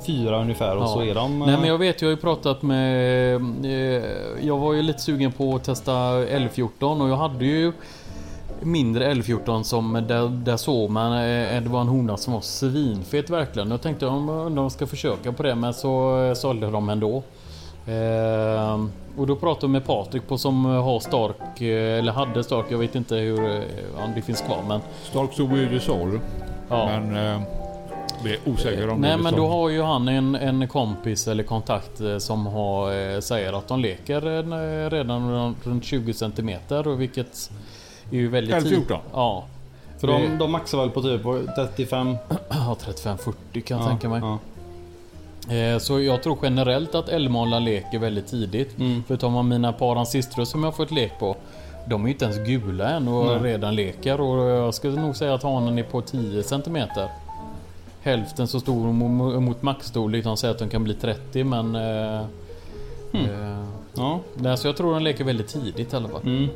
4 0.05 0.41
ungefär 0.41 0.75
och 0.77 0.83
Ja. 0.83 0.87
så 0.87 1.01
är 1.01 1.15
de... 1.15 1.39
Nej 1.39 1.53
eh, 1.53 1.59
men 1.59 1.69
jag 1.69 1.77
vet, 1.77 2.01
jag 2.01 2.07
har 2.09 2.11
ju 2.11 2.17
pratat 2.17 2.61
med... 2.61 3.35
Eh, 3.65 4.03
jag 4.41 4.57
var 4.57 4.73
ju 4.73 4.81
lite 4.81 4.99
sugen 4.99 5.31
på 5.31 5.55
att 5.55 5.63
testa 5.63 5.91
L14 6.25 7.01
och 7.01 7.09
jag 7.09 7.15
hade 7.17 7.45
ju 7.45 7.71
mindre 8.61 9.13
L14 9.13 9.63
som 9.63 9.93
där, 10.07 10.27
där 10.29 10.57
såg 10.57 10.89
man 10.89 11.11
eh, 11.13 11.61
det 11.61 11.69
var 11.69 11.81
en 11.81 11.87
hona 11.87 12.17
som 12.17 12.33
var 12.33 12.41
svinfet 12.41 13.29
verkligen. 13.29 13.71
Jag 13.71 13.81
tänkte 13.81 14.07
om 14.07 14.29
om 14.29 14.55
de 14.55 14.69
ska 14.69 14.87
försöka 14.87 15.31
på 15.31 15.43
det 15.43 15.55
men 15.55 15.73
så 15.73 16.23
eh, 16.23 16.33
sålde 16.33 16.71
de 16.71 16.89
ändå. 16.89 17.23
Eh, 17.87 18.85
och 19.17 19.27
då 19.27 19.35
pratade 19.35 19.63
jag 19.63 19.69
med 19.69 19.85
Patrik 19.85 20.27
på 20.27 20.37
som 20.37 20.65
har 20.65 20.99
Stark, 20.99 21.61
eh, 21.61 21.99
eller 21.99 22.11
hade 22.11 22.43
Stark, 22.43 22.65
jag 22.69 22.77
vet 22.77 22.95
inte 22.95 23.15
hur, 23.15 23.55
eh, 23.55 23.61
om 24.03 24.11
det 24.15 24.21
finns 24.21 24.41
kvar 24.41 24.57
men 24.67 24.79
Stark 25.03 25.33
stod 25.33 25.57
ju 25.57 25.75
i 25.75 25.79
salu. 25.79 26.19
ja. 26.69 26.85
Men 26.85 27.15
eh, 27.35 27.41
Vi 28.23 28.33
är 28.33 28.39
osäkra 28.45 28.91
om 28.91 29.01
Nej 29.01 29.11
det 29.17 29.23
men 29.23 29.33
då 29.33 29.47
har 29.47 29.69
ju 29.69 29.81
han 29.81 30.07
en, 30.07 30.35
en 30.35 30.67
kompis 30.67 31.27
eller 31.27 31.43
kontakt 31.43 32.01
eh, 32.01 32.17
som 32.17 32.45
har, 32.47 33.13
eh, 33.15 33.19
säger 33.19 33.53
att 33.53 33.67
de 33.67 33.79
leker 33.79 34.27
eh, 34.27 34.89
redan 34.89 35.31
runt- 35.31 35.65
runt 35.67 35.85
20 35.85 36.13
cm 36.13 36.49
och 36.85 37.01
vilket 37.01 37.51
är 38.11 38.15
ju 38.15 38.27
väldigt 38.27 38.53
Eller 38.55 38.63
tidigt. 38.63 38.77
14. 38.87 38.97
Ja. 39.13 39.43
För 39.99 40.07
de, 40.07 40.37
de 40.37 40.51
maxar 40.51 40.77
väl 40.77 40.89
på 40.89 41.01
typ 41.01 41.21
35? 41.55 42.17
Ja, 42.49 42.75
35-40 42.85 43.61
kan 43.61 43.77
jag 43.77 43.85
ja, 43.85 43.89
tänka 43.89 44.09
mig. 44.09 44.19
Ja. 44.23 44.37
Eh, 45.51 45.77
Så 45.79 46.01
jag 46.01 46.23
tror 46.23 46.37
generellt 46.41 46.95
att 46.95 47.09
älgmålar 47.09 47.59
leker 47.59 47.99
väldigt 47.99 48.27
tidigt. 48.27 48.79
Mm. 48.79 49.03
För 49.07 49.17
tar 49.17 49.29
man 49.29 49.47
mina 49.47 49.73
par 49.73 49.95
ancistrus 49.95 50.49
som 50.49 50.63
jag 50.63 50.67
har 50.67 50.75
fått 50.77 50.91
lek 50.91 51.19
på. 51.19 51.35
De 51.85 52.01
är 52.01 52.07
ju 52.07 52.13
inte 52.13 52.25
ens 52.25 52.37
gula 52.37 52.89
än 52.89 53.07
och 53.07 53.25
Nej. 53.25 53.39
redan 53.51 53.75
leker 53.75 54.21
och 54.21 54.49
jag 54.49 54.73
skulle 54.73 55.01
nog 55.01 55.15
säga 55.15 55.33
att 55.33 55.43
hanen 55.43 55.77
är 55.79 55.83
på 55.83 56.01
10 56.01 56.43
cm. 56.43 56.77
Hälften 58.01 58.47
så 58.47 58.59
stor 58.59 58.87
mo- 58.87 59.39
mot 59.39 59.61
maxstorlek. 59.61 60.23
De 60.23 60.37
säger 60.37 60.53
att 60.53 60.59
de 60.59 60.69
kan 60.69 60.83
bli 60.83 60.93
30 60.93 61.43
men... 61.43 61.75
Eh, 61.75 62.21
eh, 63.13 63.59
Ja. 63.93 64.19
så 64.57 64.67
jag 64.67 64.77
tror 64.77 64.93
de 64.93 65.03
leker 65.03 65.23
väldigt 65.23 65.47
tidigt 65.47 65.93
i 65.93 65.95
alla 65.95 66.09
fall. 66.09 66.21
Mm. 66.23 66.47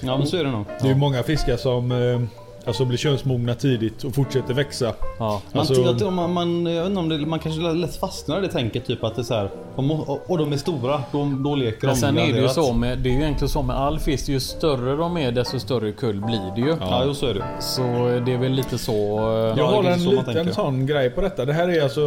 Ja 0.00 0.16
men 0.16 0.26
så 0.26 0.36
är 0.36 0.44
det 0.44 0.50
nog. 0.50 0.64
Det 0.80 0.84
är 0.88 0.92
ju 0.92 0.94
många 0.96 1.22
fiskar 1.22 1.56
som 1.56 1.92
eh, 1.92 2.20
alltså 2.66 2.84
blir 2.84 2.98
könsmogna 2.98 3.54
tidigt 3.54 4.04
och 4.04 4.14
fortsätter 4.14 4.54
växa. 4.54 4.94
Ja. 5.18 5.40
Man, 5.52 5.60
Alltså- 5.60 5.74
tycker 5.74 6.06
att 6.06 6.12
man, 6.12 6.32
man, 6.32 6.66
jag 6.66 6.80
vet 6.82 6.88
inte 6.88 7.00
om 7.00 7.08
det, 7.08 7.18
man 7.18 7.38
kanske 7.38 7.60
lätt 7.60 7.96
fastnar 7.96 8.38
i 8.38 8.40
det 8.40 8.48
tänket 8.52 8.86
typ 8.86 9.04
att 9.04 9.14
det 9.16 9.22
är 9.22 9.24
så 9.24 9.34
här, 9.34 9.50
och, 9.76 10.30
och 10.30 10.38
de 10.38 10.52
är 10.52 10.56
stora, 10.56 11.02
då, 11.12 11.32
då 11.44 11.54
leker 11.54 11.86
Men 11.86 11.94
de 11.94 12.00
sen 12.00 12.18
är 12.18 12.32
det 12.32 12.40
ju 12.40 12.48
så 12.48 12.72
med, 12.72 12.98
det 12.98 13.08
är 13.08 13.12
ju 13.12 13.20
egentligen 13.20 13.48
så 13.48 13.62
med 13.62 13.76
all 13.76 13.98
fisk. 14.00 14.28
Ju 14.28 14.40
större 14.40 14.96
de 14.96 15.16
är 15.16 15.32
desto 15.32 15.60
större 15.60 15.92
kull 15.92 16.20
blir 16.20 16.52
det 16.54 16.60
ju. 16.60 16.76
Ja, 16.80 17.02
jo 17.06 17.14
så 17.14 17.26
är 17.26 17.34
det 17.34 17.44
Så 17.60 17.82
det 18.26 18.32
är 18.32 18.38
väl 18.38 18.52
lite 18.52 18.78
så... 18.78 18.92
eh, 19.18 19.34
Jag 19.34 19.56
det 19.56 19.62
har 19.62 19.84
en 19.84 20.00
så 20.00 20.12
man 20.12 20.24
liten 20.26 20.54
sån 20.54 20.86
grej 20.86 21.10
på 21.10 21.20
detta. 21.20 21.44
Det 21.44 21.52
här 21.52 21.68
är 21.68 21.82
alltså... 21.82 22.00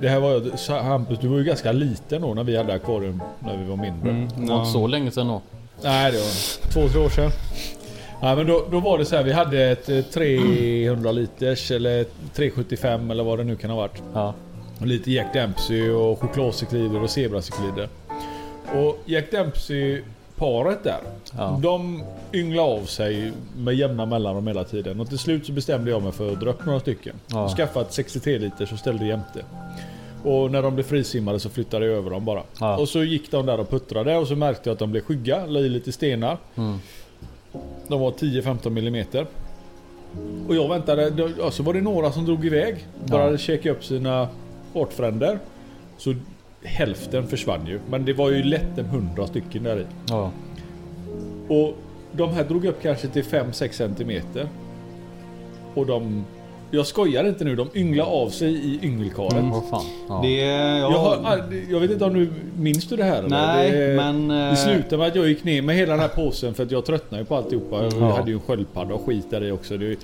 Det 0.00 0.08
här 0.08 0.20
var 0.20 0.82
Hampus, 0.82 1.18
du 1.18 1.28
var 1.28 1.38
ju 1.38 1.44
ganska 1.44 1.72
liten 1.72 2.22
då 2.22 2.34
när 2.34 2.44
vi 2.44 2.56
hade 2.56 2.72
akvarium 2.74 3.22
när 3.38 3.56
vi 3.56 3.64
var 3.64 3.76
mindre. 3.76 4.10
Mm, 4.10 4.28
Det 4.36 4.52
var 4.52 4.58
inte 4.60 4.70
så 4.72 4.86
länge 4.86 5.10
sedan 5.10 5.28
då. 5.28 5.40
Nej, 5.82 6.12
det 6.12 6.18
var 6.18 6.70
två, 6.72 6.88
tre 6.92 7.04
år 7.04 7.08
sedan. 7.08 7.30
Nej, 8.22 8.36
men 8.36 8.46
då, 8.46 8.66
då 8.70 8.80
var 8.80 8.98
det 8.98 9.04
så 9.04 9.16
här, 9.16 9.22
vi 9.22 9.32
hade 9.32 9.64
ett 9.64 9.88
eh, 9.88 10.02
300 10.02 11.12
liters 11.12 11.70
eller 11.70 12.04
375 12.34 13.10
eller 13.10 13.24
vad 13.24 13.38
det 13.38 13.44
nu 13.44 13.56
kan 13.56 13.70
ha 13.70 13.76
varit. 13.76 14.02
Ja. 14.14 14.34
Och 14.80 14.86
lite 14.86 15.10
Jack 15.10 15.32
Dempsey 15.32 15.90
och 15.90 16.20
chokladcyklider 16.20 17.02
och 17.02 17.10
zebracyklider. 17.10 17.88
Och 18.74 18.98
Jack 19.04 19.30
Dempsey 19.30 20.02
paret 20.36 20.84
där. 20.84 21.00
Ja. 21.38 21.58
De 21.62 22.04
ynglade 22.32 22.68
av 22.68 22.84
sig 22.84 23.32
med 23.56 23.74
jämna 23.74 24.06
mellanrum 24.06 24.46
hela 24.46 24.64
tiden. 24.64 25.00
Och 25.00 25.08
till 25.08 25.18
slut 25.18 25.46
så 25.46 25.52
bestämde 25.52 25.90
jag 25.90 26.02
mig 26.02 26.12
för 26.12 26.32
att 26.32 26.40
dra 26.40 26.50
upp 26.50 26.66
några 26.66 26.80
stycken. 26.80 27.16
Ja. 27.26 27.44
Och 27.44 27.50
skaffa 27.50 27.80
ett 27.80 27.92
63 27.92 28.38
liters 28.38 28.72
och 28.72 28.78
ställde 28.78 29.06
jämte. 29.06 29.44
Och 30.24 30.50
när 30.50 30.62
de 30.62 30.74
blev 30.74 30.84
frisimmade 30.84 31.40
så 31.40 31.50
flyttade 31.50 31.86
jag 31.86 31.94
över 31.94 32.10
dem 32.10 32.24
bara. 32.24 32.42
Ja. 32.60 32.76
Och 32.76 32.88
så 32.88 33.04
gick 33.04 33.30
de 33.30 33.46
där 33.46 33.60
och 33.60 33.70
puttrade 33.70 34.16
och 34.16 34.28
så 34.28 34.36
märkte 34.36 34.68
jag 34.68 34.72
att 34.72 34.78
de 34.78 34.90
blev 34.90 35.00
skygga, 35.02 35.46
la 35.46 35.60
i 35.60 35.68
lite 35.68 35.92
stenar. 35.92 36.36
Mm. 36.56 36.78
De 37.90 38.00
var 38.00 38.10
10-15 38.10 38.70
millimeter. 38.70 39.26
Och 40.48 40.54
jag 40.56 40.68
väntade, 40.68 41.32
ja, 41.38 41.50
så 41.50 41.62
var 41.62 41.74
det 41.74 41.80
några 41.80 42.12
som 42.12 42.24
drog 42.24 42.44
iväg. 42.46 42.86
Bara 43.06 43.30
Ja. 43.30 43.36
käka 43.36 43.70
upp 43.70 43.84
sina 43.84 44.28
artfränder. 44.74 45.38
Så 45.98 46.14
hälften 46.62 47.26
försvann 47.26 47.66
ju. 47.66 47.80
Men 47.90 48.04
det 48.04 48.12
var 48.12 48.30
ju 48.30 48.42
lätt 48.42 48.78
en 48.78 48.84
100 48.84 49.26
stycken 49.26 49.62
där 49.62 49.80
i. 49.80 49.84
Ja. 50.08 50.30
Och 51.48 51.74
de 52.12 52.30
här 52.30 52.44
drog 52.44 52.64
upp 52.64 52.82
kanske 52.82 53.08
till 53.08 53.24
5-6 53.24 53.72
centimeter. 53.72 54.48
Och 55.74 55.86
de... 55.86 56.24
Jag 56.72 56.86
skojar 56.86 57.24
inte 57.28 57.44
nu, 57.44 57.56
de 57.56 57.68
ynglade 57.74 58.10
av 58.10 58.28
sig 58.28 58.48
i 58.54 58.78
yngelkaret. 58.86 59.32
Mm. 59.32 59.50
Vad 59.50 59.68
fan. 59.68 59.84
Ja. 60.08 60.20
Det, 60.22 60.34
jag, 60.36 60.92
Jag, 60.92 60.98
har, 60.98 61.42
jag 61.70 61.80
vet 61.80 61.90
inte 61.90 62.04
om 62.04 62.14
du 62.14 62.30
minns 62.58 62.84
du 62.88 62.96
det 62.96 63.04
här? 63.04 63.22
Nej, 63.28 63.70
det, 63.70 63.96
men... 63.96 64.30
eh, 64.30 64.50
Det 64.50 64.56
slutade 64.56 64.96
med 64.96 65.06
att 65.06 65.14
jag 65.14 65.28
gick 65.28 65.44
ner 65.44 65.62
med 65.62 65.76
hela 65.76 65.92
den 65.92 66.00
här 66.00 66.08
påsen 66.08 66.54
för 66.54 66.62
att 66.62 66.70
jag 66.70 66.84
tröttnade 66.84 67.22
ju 67.22 67.26
på 67.26 67.36
alltihopa. 67.36 67.82
Jag 67.84 67.92
Ja. 68.00 68.16
hade 68.16 68.30
ju 68.30 68.34
en 68.36 68.40
sköldpadda 68.42 68.94
och 68.94 69.06
skit 69.06 69.26
där 69.30 69.44
i 69.44 69.50
också. 69.50 69.76
Det, 69.76 69.96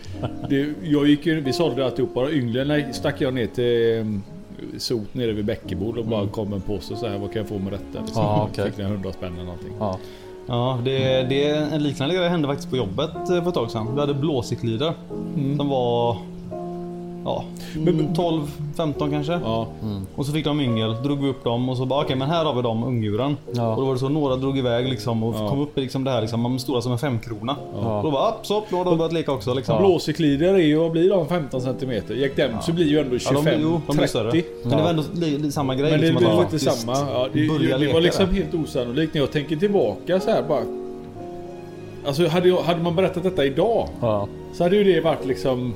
det, 0.48 0.68
jag 0.84 1.06
gick 1.08 1.26
ju, 1.26 1.40
vi 1.40 1.52
sålde 1.52 1.84
alltihopa 1.84 2.20
och 2.20 2.30
ynglen 2.32 2.94
stack 2.94 3.20
jag 3.20 3.34
ner 3.34 3.46
till 3.46 4.00
um, 4.00 4.22
sot 4.78 5.14
nere 5.14 5.32
vid 5.32 5.44
Bäckebol 5.44 5.98
och 5.98 6.04
bara 6.06 6.26
kom 6.28 6.52
en 6.52 6.60
påse 6.60 6.96
så 6.96 7.06
här. 7.06 7.18
Vad 7.18 7.32
kan 7.32 7.40
jag 7.42 7.48
få 7.48 7.58
med 7.58 7.72
detta? 7.72 8.04
Liksom. 8.04 8.22
Mm. 8.22 8.34
Ja, 8.36 8.48
okej. 8.52 8.70
Fick 8.70 8.78
jag 8.78 8.90
100 8.90 9.12
spänn 9.12 9.34
eller 9.34 9.44
någonting. 9.44 9.72
Ja. 9.78 9.98
Ja, 10.48 10.80
det, 10.84 10.98
det 11.22 11.48
är 11.48 11.62
en 11.74 11.82
liknande 11.82 12.14
grej 12.14 12.28
hände 12.28 12.48
faktiskt 12.48 12.70
på 12.70 12.76
jobbet 12.76 13.10
eh, 13.16 13.26
för 13.42 13.48
ett 13.48 13.54
tag 13.54 13.70
sedan. 13.70 13.94
Vi 13.94 14.00
hade 14.00 14.14
blåsiklider. 14.14 14.92
De 15.58 15.68
var... 15.68 16.16
Ja, 17.26 17.44
Men- 17.76 18.14
12-15 18.14 19.10
kanske. 19.10 19.32
Ja. 19.44 19.66
Och 20.16 20.26
så 20.26 20.32
fick 20.32 20.44
de 20.44 20.60
yngel, 20.60 21.02
drog 21.02 21.22
vi 21.22 21.28
upp 21.30 21.44
dem 21.44 21.68
och 21.68 21.76
så 21.76 21.86
bara 21.86 22.04
okej 22.04 22.16
men 22.16 22.30
här 22.30 22.44
har 22.44 22.54
vi 22.54 22.62
de 22.62 22.84
ungdjuren. 22.84 23.36
Ja. 23.52 23.70
Och 23.70 23.76
då 23.80 23.84
var 23.86 23.92
det 23.92 23.98
så 23.98 24.08
några 24.08 24.36
drog 24.36 24.58
iväg 24.58 24.88
liksom 24.88 25.22
och 25.22 25.34
Ja. 25.34 25.48
kom 25.48 25.60
upp 25.60 25.78
i 25.78 25.80
liksom 25.80 26.04
det 26.04 26.10
här 26.10 26.20
liksom, 26.20 26.42
de 26.42 26.58
stora 26.58 26.80
som 26.82 26.92
en 26.92 26.98
femkrona. 26.98 27.56
Ja. 27.82 27.96
Och 27.98 28.04
då 28.04 28.10
bara 28.10 28.34
så, 28.42 28.62
då 28.70 28.76
har 28.76 28.84
de 28.84 28.98
börjat 28.98 29.12
leka 29.12 29.32
också 29.32 29.54
liksom. 29.54 29.78
Blåseklider 29.78 30.54
är 30.54 30.58
ju, 30.58 30.76
vad 30.76 30.90
blir 30.92 31.10
de? 31.10 31.26
15 31.28 31.60
cm? 31.60 31.92
Jack 32.20 32.36
Dempsey 32.36 32.74
blir 32.74 32.86
ju 32.86 32.98
ändå 32.98 33.14
Ja, 33.14 33.18
25, 33.18 33.44
de, 33.44 33.62
jo, 33.62 33.80
de 33.86 33.96
blir 33.96 34.06
30. 34.06 34.08
större. 34.08 34.42
Men 34.64 34.76
det 34.76 34.82
var 34.82 34.90
ändå 34.90 35.02
li, 35.14 35.38
li, 35.38 35.52
samma 35.52 35.74
grej. 35.74 35.90
Men 35.90 36.00
det 36.00 36.06
liksom, 36.10 36.30
de 36.36 36.42
inte 36.42 36.58
samma. 36.58 36.92
Ja, 36.98 37.28
det, 37.32 37.40
det, 37.40 37.78
det 37.86 37.92
var 37.92 38.00
liksom 38.00 38.26
där. 38.26 38.32
helt 38.34 38.54
osannolikt 38.54 39.14
när 39.14 39.20
jag 39.20 39.32
tänker 39.32 39.56
tillbaka 39.56 40.20
så 40.20 40.30
här 40.30 40.42
bara. 40.48 40.62
Alltså 42.06 42.26
hade, 42.28 42.48
jag, 42.48 42.62
hade 42.62 42.82
man 42.82 42.94
berättat 42.96 43.22
detta 43.22 43.44
idag 43.44 43.88
Ja. 44.00 44.28
så 44.52 44.62
hade 44.62 44.76
ju 44.76 44.84
det 44.84 45.00
varit 45.00 45.26
liksom... 45.26 45.74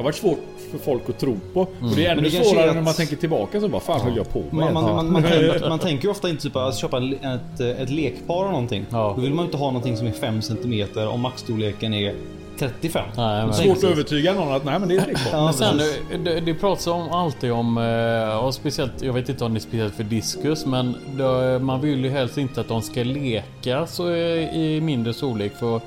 Det 0.00 0.02
har 0.02 0.08
varit 0.08 0.16
svårt 0.16 0.38
för 0.70 0.78
folk 0.78 1.02
att 1.08 1.18
tro 1.18 1.36
på. 1.54 1.60
Och 1.60 1.68
det 1.96 2.06
är 2.06 2.12
ännu 2.12 2.22
det 2.22 2.30
kanske 2.30 2.50
svårare 2.50 2.68
att- 2.70 2.74
när 2.76 2.82
man 2.82 2.94
tänker 2.94 3.16
tillbaka 3.16 3.60
så 3.60 3.68
bara 3.68 3.80
fan 3.80 4.00
höll 4.00 4.16
jag 4.16 4.32
på 4.32 4.38
med? 4.38 4.52
Man, 4.52 4.72
man, 4.74 4.94
man, 4.94 5.12
man, 5.12 5.22
tänker, 5.22 5.64
man 5.68 5.78
tänker 5.78 6.04
ju 6.04 6.10
ofta 6.10 6.28
inte 6.28 6.42
typ 6.42 6.56
att 6.56 6.76
köpa 6.76 6.96
en- 6.96 7.12
ett, 7.12 7.60
ett 7.60 7.90
lekpar 7.90 8.40
eller 8.42 8.50
någonting. 8.52 8.86
Ja. 8.90 9.12
Då 9.16 9.22
vill 9.22 9.34
man 9.34 9.44
ju 9.44 9.46
inte 9.46 9.56
ha 9.58 9.66
någonting 9.66 9.96
som 9.96 10.06
är 10.06 10.12
5 10.12 10.42
cm 10.42 10.88
om 11.08 11.20
maxstorleken 11.20 11.94
är 11.94 12.14
35. 12.58 13.04
Nej, 13.16 13.44
men- 13.44 13.54
Svårt 13.54 13.76
att 13.76 13.84
övertyga 13.84 14.32
någon 14.34 14.52
att 14.52 14.64
nej 14.64 14.78
men 14.78 14.88
det 14.88 14.94
är 14.94 14.98
ett 15.00 15.06
lekbarn. 15.06 15.26
Ja, 15.32 15.44
Men 15.44 15.54
sen, 15.54 15.76
det, 15.78 16.30
det, 16.34 16.40
det 16.40 16.54
pratas 16.54 16.86
om 16.86 17.10
alltid 17.10 17.52
om, 17.52 17.78
eh, 17.78 18.44
och 18.44 18.54
speciellt, 18.54 19.02
jag 19.02 19.12
vet 19.12 19.28
inte 19.28 19.44
om 19.44 19.54
det 19.54 19.58
är 19.58 19.60
speciellt 19.60 19.94
för 19.94 20.04
diskus, 20.04 20.66
men 20.66 20.96
det, 21.16 21.58
man 21.58 21.80
vill 21.80 22.04
ju 22.04 22.10
helst 22.10 22.38
inte 22.38 22.60
att 22.60 22.68
de 22.68 22.82
ska 22.82 23.02
leka 23.02 23.86
så 23.86 24.10
i 24.14 24.76
i 24.76 24.80
mindre 24.80 25.14
storlek 25.14 25.56
för 25.56 25.80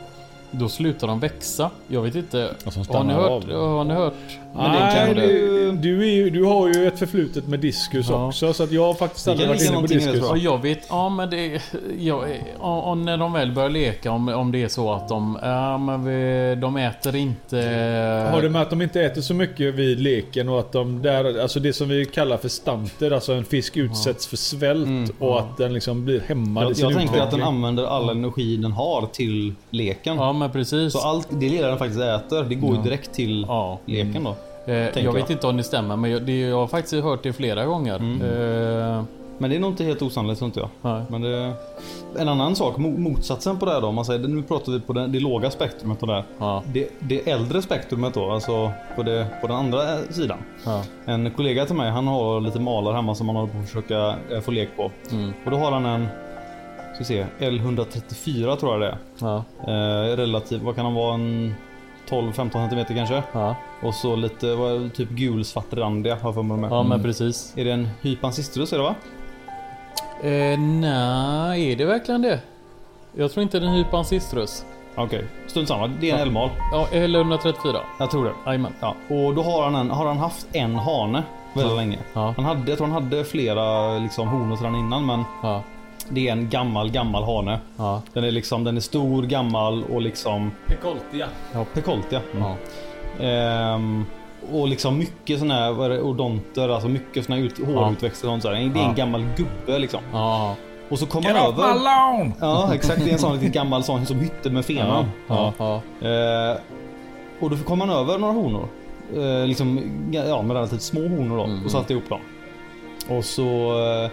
då 0.60 0.70
slutar 0.70 1.08
de 1.08 1.20
växa. 1.20 1.70
Jag 1.88 2.02
vet 2.02 2.16
inte. 2.16 2.56
Har 2.98 3.04
ni 3.04 3.14
hört? 3.14 3.44
Har 3.52 3.84
ni 3.84 3.94
hört? 3.94 4.14
Men 4.56 4.72
det 4.72 4.80
Nej, 4.80 5.14
du, 5.14 5.72
du- 5.82 6.08
ju, 6.08 6.30
du 6.30 6.44
har 6.44 6.68
ju 6.68 6.88
ett 6.88 7.00
förflutet 7.00 7.48
med 7.48 7.60
diskus 7.60 8.10
Ja. 8.10 8.28
också 8.28 8.54
så 8.54 8.64
att 8.64 8.72
jag 8.72 8.86
har 8.86 8.94
faktiskt 8.94 9.28
aldrig 9.28 9.48
varit 9.48 9.62
inne 9.62 9.78
på 9.78 9.84
i 9.86 9.88
diskus. 9.88 10.30
Och 10.30 10.38
jag 10.38 10.62
vet, 10.62 10.80
ja 10.90 11.10
men 11.10 11.30
det... 11.30 11.62
Ja, 12.00 12.24
och, 12.60 12.90
och 12.90 12.98
när 12.98 13.18
de 13.18 13.34
väl 13.34 13.52
börjar 13.52 13.70
leka, 13.70 14.12
om, 14.12 14.30
om 14.30 14.52
det 14.52 14.64
är 14.64 14.68
så 14.68 14.94
att 14.94 15.08
de... 15.10 15.40
Ja 15.42 15.78
men 15.78 16.06
vi, 16.06 16.56
de 16.62 16.78
äter 16.78 17.16
inte... 17.16 17.58
Har 18.34 18.42
det 18.42 18.50
med 18.50 18.62
att 18.62 18.70
de 18.70 18.82
inte 18.82 19.02
äter 19.02 19.22
så 19.22 19.34
mycket 19.34 19.76
vid 19.76 20.00
leken 20.00 20.50
och 20.50 20.60
att 20.60 20.72
de 20.72 21.02
där, 21.02 21.42
alltså 21.42 21.60
det 21.60 21.74
som 21.74 21.90
vi 21.90 22.06
kallar 22.06 22.38
för 22.38 22.50
stanter, 22.50 23.12
alltså 23.12 23.34
en 23.34 23.46
fisk 23.46 23.78
utsätts 23.78 24.28
för 24.28 24.38
svält 24.38 24.84
Mm, 24.88 25.10
och 25.20 25.40
att 25.40 25.58
den 25.58 25.74
liksom 25.74 26.06
blir 26.06 26.20
hämmad 26.28 26.64
i 26.64 26.68
Jag, 26.68 26.76
sin 26.76 26.86
jag 26.90 26.98
tänker 26.98 27.20
att 27.22 27.32
den 27.32 27.44
använder 27.44 27.86
all 27.86 28.10
energi 28.10 28.58
den 28.58 28.72
har 28.72 29.08
till 29.14 29.54
leken. 29.70 30.16
Ja 30.18 30.34
men 30.34 30.52
precis. 30.52 30.94
Så 30.94 31.00
allt 31.00 31.28
det 31.32 31.50
lilla 31.50 31.68
den 31.68 31.78
faktiskt 31.78 32.02
äter, 32.02 32.44
det 32.44 32.56
går 32.56 32.76
ju 32.76 32.82
direkt 32.82 33.14
till 33.14 33.46
Ja. 33.48 33.80
leken 33.86 34.24
då. 34.24 34.36
Eh, 34.66 34.74
jag 34.76 34.94
tänker 34.94 35.12
vet 35.12 35.20
jag. 35.30 35.32
inte 35.32 35.48
om 35.48 35.58
det 35.58 35.64
stämmer 35.64 35.96
men 35.96 36.12
jag, 36.12 36.22
det, 36.22 36.40
jag 36.40 36.58
har 36.58 36.68
faktiskt 36.68 37.04
hört 37.04 37.24
det 37.24 37.34
flera 37.34 37.66
gånger. 37.66 37.96
Mm. 37.96 38.22
Eh, 38.22 39.04
Men 39.38 39.50
det 39.50 39.56
är 39.56 39.60
nog 39.60 39.72
inte 39.72 39.84
helt 39.84 40.02
osannolikt 40.02 40.40
tror 40.40 40.48
inte 40.48 40.60
jag. 40.60 40.70
nej. 40.82 41.02
Men 41.10 41.22
det, 41.22 41.54
en 42.20 42.30
annan 42.30 42.56
sak, 42.56 42.78
mo- 42.78 42.98
motsatsen 42.98 43.60
på 43.60 43.66
det 43.66 43.72
här 43.72 43.82
då. 43.82 43.88
om 43.88 43.96
Man 43.96 44.06
säger, 44.06 44.28
nu 44.28 44.42
pratar 44.44 44.72
vi 44.72 44.80
på 44.80 44.94
det, 44.94 45.08
det 45.08 45.20
låga 45.20 45.52
spektrumet 45.52 46.02
och 46.02 46.08
där. 46.08 46.24
Ja, 46.40 46.64
Det, 46.74 46.90
det 47.00 47.30
äldre 47.30 47.62
spektrumet 47.62 48.14
då, 48.14 48.32
alltså 48.32 48.72
på, 48.96 49.04
det, 49.04 49.28
på 49.42 49.48
den 49.48 49.56
andra 49.56 49.94
eh, 49.94 50.00
sidan. 50.10 50.38
ja, 50.66 50.84
En 51.06 51.32
kollega 51.32 51.66
till 51.66 51.76
mig, 51.76 51.92
han 51.92 52.08
har 52.08 52.42
lite 52.42 52.60
malar 52.60 52.94
hemma 52.94 53.16
som 53.16 53.28
han 53.28 53.36
håller 53.36 53.54
på 53.54 53.60
att 53.60 53.66
försöka 53.70 54.16
eh, 54.32 54.42
få 54.42 54.52
lek 54.52 54.70
på. 54.78 54.92
mm, 55.12 55.34
Och 55.46 55.52
då 55.52 55.58
har 55.58 55.72
han 55.72 55.86
en, 55.86 56.08
ska 56.96 57.04
se, 57.04 57.26
L134 57.40 58.56
tror 58.56 58.72
jag 58.72 58.82
det 58.82 58.88
är. 58.88 58.98
ja, 59.20 59.44
Eh, 59.68 60.16
relativt, 60.18 60.62
vad 60.62 60.76
kan 60.76 60.86
han 60.86 60.94
vara? 60.94 61.14
En 61.14 61.54
12-15 62.14 62.70
cm 62.70 62.96
kanske? 62.98 63.24
ja. 63.32 63.56
Och 63.82 63.94
så 63.94 64.16
lite, 64.16 64.56
vad, 64.56 64.94
typ 64.94 65.10
gulsvartrandiga 65.10 66.16
har 66.16 66.28
jag 66.28 66.34
för 66.34 66.44
mig 66.44 66.70
ja 66.72 66.84
men 66.84 67.04
precis. 67.04 67.54
Är 67.58 67.66
det 67.66 67.72
en 67.72 67.90
Hypansistrus 68.02 68.74
är 68.74 68.78
det 68.78 68.84
va? 68.84 68.96
Eh, 70.22 70.60
nej, 70.60 71.72
är 71.72 71.76
det 71.76 71.86
verkligen 71.86 72.22
det? 72.22 72.40
Jag 73.16 73.32
tror 73.32 73.44
inte 73.44 73.60
det 73.60 73.66
är 73.66 73.70
en 73.70 73.76
hypansistrus. 73.76 74.66
Okej, 74.96 75.26
strunt 75.48 75.68
samma. 75.68 75.88
Det 75.88 76.10
är 76.10 76.16
en 76.16 76.22
älgmal. 76.22 76.50
Ja, 76.72 76.88
eller 76.92 77.20
134. 77.20 77.78
Jag 78.00 78.12
tror 78.12 78.26
det. 78.26 78.32
Jajamän. 78.46 78.74
Ja. 78.80 78.96
Och 79.10 79.36
då 79.36 79.42
har 79.44 79.64
han, 79.64 79.76
en, 79.76 79.90
har 79.92 80.06
han 80.06 80.18
haft 80.18 80.48
en 80.52 80.76
hane 80.76 81.24
väldigt 81.54 81.78
länge. 81.78 81.98
Ja, 82.14 82.34
Han 82.38 82.46
hade, 82.46 82.72
jag 82.72 82.78
tror 82.78 82.88
han 82.88 83.04
hade 83.04 83.24
flera 83.24 83.98
liksom, 84.00 84.28
honor 84.28 84.56
sedan 84.56 84.76
innan 84.76 85.06
men 85.06 85.24
ja, 85.44 85.64
det 86.10 86.28
är 86.28 86.32
en 86.32 86.50
gammal, 86.50 86.92
gammal 86.92 87.24
hane. 87.24 87.60
ja. 87.78 88.02
Den 88.14 88.24
är 88.24 88.32
liksom, 88.32 88.64
den 88.64 88.78
är 88.78 88.82
stor, 88.82 89.24
gammal 89.24 89.84
och 89.84 90.02
liksom 90.02 90.52
Pekoltia. 90.68 91.28
Pekolt 91.74 92.08
ja. 92.10 92.20
ja. 92.40 92.56
Ehm, 93.26 94.06
och 94.52 94.68
liksom 94.68 94.98
mycket 94.98 95.40
såna 95.40 95.54
här 95.54 95.72
vad 95.72 95.86
är 95.86 95.90
det, 95.96 96.02
odonter, 96.02 96.70
alltså 96.70 96.90
mycket 96.90 97.30
här 97.30 97.38
ut, 97.38 97.66
hårutväxt 97.66 98.24
och 98.24 98.30
sånt. 98.30 98.44
Det 98.44 98.50
är 98.50 98.56
en 98.56 98.74
Ja. 98.76 98.94
gammal 98.96 99.26
gubbe 99.38 99.80
liksom. 99.80 100.00
Ja. 100.14 100.56
Och 100.90 101.00
så 101.00 101.06
kommer 101.06 101.28
Get 101.30 101.38
över. 101.38 101.74
lawn! 101.84 102.34
Ja 102.40 102.74
exakt, 102.76 103.04
det 103.04 103.10
är 103.10 103.14
en 103.14 103.20
sån 103.20 103.34
riktigt 103.34 103.54
gammal 103.54 103.84
sån 103.84 104.06
som 104.06 104.20
hytte 104.20 104.50
med 104.50 104.66
fenan. 104.66 105.06
Ja. 105.28 105.54
Ja. 105.58 105.76
Eh, 106.08 106.58
och 107.40 107.50
då 107.50 107.58
kom 107.58 107.82
han 107.82 107.90
över 107.90 108.18
några 108.18 108.34
honor. 108.34 108.68
Eh, 109.16 109.48
liksom, 109.48 109.80
ja, 110.12 110.42
med 110.42 110.56
relativt 110.56 110.82
små 110.82 111.02
honor 111.02 111.38
då. 111.38 111.44
Mm. 111.44 111.66
Och 111.66 111.72
satte 111.72 111.94
ihop 111.94 112.10
dem. 112.10 112.20
Och 113.18 113.26
så 113.26 113.44
eh, 114.04 114.10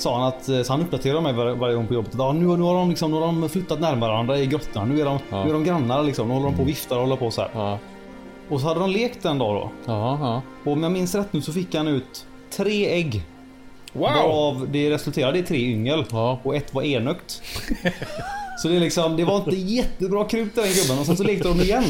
sa 0.00 0.18
han 0.18 0.28
att, 0.28 0.48
eh, 0.48 0.62
så 0.62 0.72
han 0.72 0.82
uppdaterade 0.82 1.20
mig 1.20 1.32
var, 1.32 1.50
varje 1.50 1.74
gång 1.74 1.86
på 1.86 1.94
jobbet. 1.94 2.14
Ja, 2.18 2.32
nu, 2.32 2.40
nu, 2.56 2.62
har 2.62 2.74
de 2.74 2.88
liksom, 2.90 3.10
nu 3.10 3.16
har 3.16 3.26
de 3.26 3.48
flyttat 3.48 3.80
närmare 3.80 4.10
varandra 4.10 4.38
i 4.38 4.46
grottorna. 4.46 4.84
Nu 4.84 5.00
är 5.00 5.04
de, 5.04 5.18
Ja. 5.30 5.44
nu 5.44 5.48
är 5.50 5.54
de 5.54 5.64
grannar 5.64 6.02
liksom. 6.02 6.28
Nu 6.28 6.34
håller 6.34 6.46
de 6.46 6.56
på 6.56 6.62
och 6.62 6.68
viftar 6.68 6.96
och 6.96 7.02
håller 7.02 7.16
på 7.16 7.30
så 7.30 7.40
här. 7.40 7.50
Ja. 7.54 7.78
Och 8.48 8.60
så 8.60 8.66
hade 8.66 8.80
de 8.80 8.90
lekt 8.90 9.24
en 9.24 9.38
dag 9.38 9.54
då. 9.54 9.70
Ja. 9.92 10.42
Och 10.64 10.72
om 10.72 10.82
jag 10.82 10.92
minns 10.92 11.14
rätt 11.14 11.32
nu 11.32 11.40
så 11.42 11.52
fick 11.52 11.74
han 11.74 11.88
ut 11.88 12.26
tre 12.56 12.86
ägg. 12.92 13.22
Wow! 13.92 14.02
Varav 14.02 14.66
det 14.70 14.90
resulterade 14.90 15.38
i 15.38 15.42
tre 15.42 15.58
yngel. 15.58 16.04
Och 16.42 16.56
ett 16.56 16.74
var 16.74 16.82
enögt. 16.82 17.42
Så 18.62 18.68
det, 18.68 18.78
liksom, 18.80 19.16
det 19.16 19.24
var 19.24 19.36
inte 19.36 19.56
jättebra 19.56 20.24
krut 20.24 20.54
den 20.54 20.64
gubben 20.64 20.98
och 20.98 21.06
sen 21.06 21.16
så 21.16 21.22
lekte 21.24 21.48
de 21.48 21.60
igen. 21.60 21.84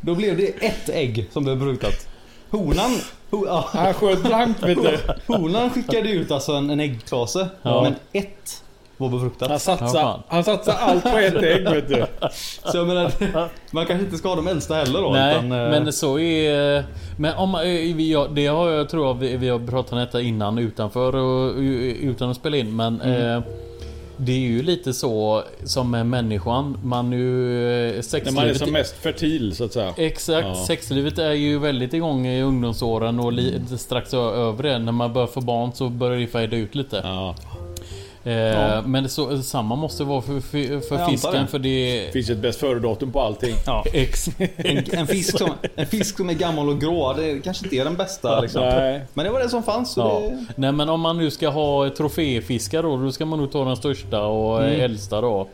Då 0.00 0.14
blev 0.14 0.36
det 0.36 0.46
ett 0.46 0.88
ägg 0.88 1.28
som 1.32 1.44
blev 1.44 1.58
befruktat. 1.58 2.08
Honan, 2.50 2.90
ho, 2.90 2.96
ja, 3.30 3.64
Han 3.72 3.94
sköt 3.94 4.22
blankt 4.22 4.62
vet 4.62 4.78
du. 4.82 4.98
honan 5.34 5.70
skickade 5.70 6.08
ut 6.10 6.30
alltså 6.30 6.52
en, 6.52 6.70
en 6.70 6.80
äggklase. 6.80 7.48
Ja. 7.62 7.82
Men 7.82 7.94
ett 8.12 8.62
var 8.96 9.08
befruktat. 9.08 9.48
Han 9.48 9.54
Ja, 9.54 9.58
satsar, 9.58 10.00
fan. 10.02 10.22
han 10.28 10.44
satsar 10.44 10.74
allt 10.80 11.02
på 11.02 11.18
ett 11.18 11.42
ägg 11.42 11.64
vet 11.70 11.88
du. 11.88 12.04
Så 12.72 12.76
jag 12.76 12.86
menar, 12.86 13.10
man 13.74 13.86
kanske 13.86 14.04
inte 14.04 14.16
ska 14.16 14.28
ha 14.28 14.36
de 14.36 14.46
äldsta 14.46 14.74
heller 14.74 15.02
då. 15.02 15.10
Nej, 15.10 15.34
utan, 15.36 15.52
eh, 15.52 15.70
men 15.70 15.92
så 15.92 16.18
är... 16.18 16.84
Men 17.18 17.34
om 17.36 17.54
eh, 17.54 17.60
vi, 17.96 18.12
ja, 18.12 18.26
det 18.30 18.46
har 18.46 18.68
jag 18.70 18.88
tror 18.88 19.06
jag 19.06 19.14
vi, 19.14 19.36
vi 19.36 19.48
har 19.48 19.58
pratat 19.58 19.92
om 19.92 19.98
detta 19.98 20.20
innan 20.20 20.58
utanför 20.58 21.16
och 21.16 21.54
utan 22.00 22.30
att 22.30 22.36
spela 22.36 22.56
in 22.56 22.76
men 22.76 23.00
Mm. 23.00 23.36
eh, 23.36 23.42
Det 24.18 24.32
är 24.32 24.38
ju 24.38 24.62
lite 24.62 24.92
så 24.92 25.42
som 25.64 25.90
med 25.90 26.06
människan. 26.06 26.78
Man 26.82 27.10
nu... 27.10 27.16
eh, 27.18 27.92
När 27.92 27.92
man 27.92 27.98
är 27.98 28.02
Sexlivet 28.02 28.58
som 28.58 28.70
mest 28.72 28.94
fertil 28.96 29.56
så 29.56 29.64
att 29.64 29.72
säga. 29.72 29.94
Exakt, 29.96 30.46
Ja. 30.46 30.64
sexlivet 30.66 31.18
är 31.18 31.32
ju 31.32 31.58
väldigt 31.58 31.94
igång 31.94 32.26
i 32.26 32.42
ungdomsåren 32.42 33.20
och 33.20 33.32
li- 33.32 33.60
strax 33.78 34.14
över 34.14 34.62
det. 34.62 34.78
När 34.78 34.92
man 34.92 35.12
börjar 35.12 35.26
få 35.26 35.40
barn 35.40 35.72
så 35.72 35.88
börjar 35.88 36.18
det 36.20 36.26
fejda 36.26 36.56
ut 36.56 36.74
lite. 36.74 37.00
Ja. 37.04 37.34
Eh, 38.26 38.82
Men 38.86 39.02
det 39.02 39.08
så, 39.08 39.42
samma 39.42 39.76
måste 39.76 40.04
vara 40.04 40.22
för, 40.22 40.40
för, 40.40 40.80
för 40.80 41.06
fisken 41.06 41.32
det. 41.32 41.46
för 41.46 41.58
det... 41.58 42.06
Det 42.06 42.12
finns 42.12 42.30
ett 42.30 42.38
bäst 42.38 42.60
före-datum 42.60 43.12
på 43.12 43.20
allting. 43.20 43.54
ja. 43.66 43.84
Ex, 43.92 44.28
en, 44.56 44.84
en, 44.92 45.06
fisk 45.06 45.38
som, 45.38 45.50
en 45.76 45.86
fisk 45.86 46.16
som 46.16 46.30
är 46.30 46.34
gammal 46.34 46.68
och 46.68 46.80
grå, 46.80 47.12
det 47.12 47.40
kanske 47.44 47.66
inte 47.66 47.76
är 47.76 47.84
den 47.84 47.96
bästa. 47.96 48.40
Liksom. 48.40 48.62
Nej. 48.62 49.04
Men 49.14 49.24
det 49.24 49.30
var 49.30 49.40
det 49.40 49.48
som 49.48 49.62
fanns. 49.62 49.92
Så 49.92 50.00
ja. 50.00 50.20
det, 50.20 50.46
Nej 50.56 50.72
men 50.72 50.88
om 50.88 51.00
man 51.00 51.16
nu 51.18 51.30
ska 51.30 51.48
ha 51.48 51.90
troféfiskar 51.90 52.82
då, 52.82 52.96
då 52.96 53.12
ska 53.12 53.26
man 53.26 53.38
nog 53.38 53.52
ta 53.52 53.64
den 53.64 53.76
största 53.76 54.22
och 54.22 54.64
Mm. 54.64 54.80
äldsta 54.80 55.20
då. 55.20 55.48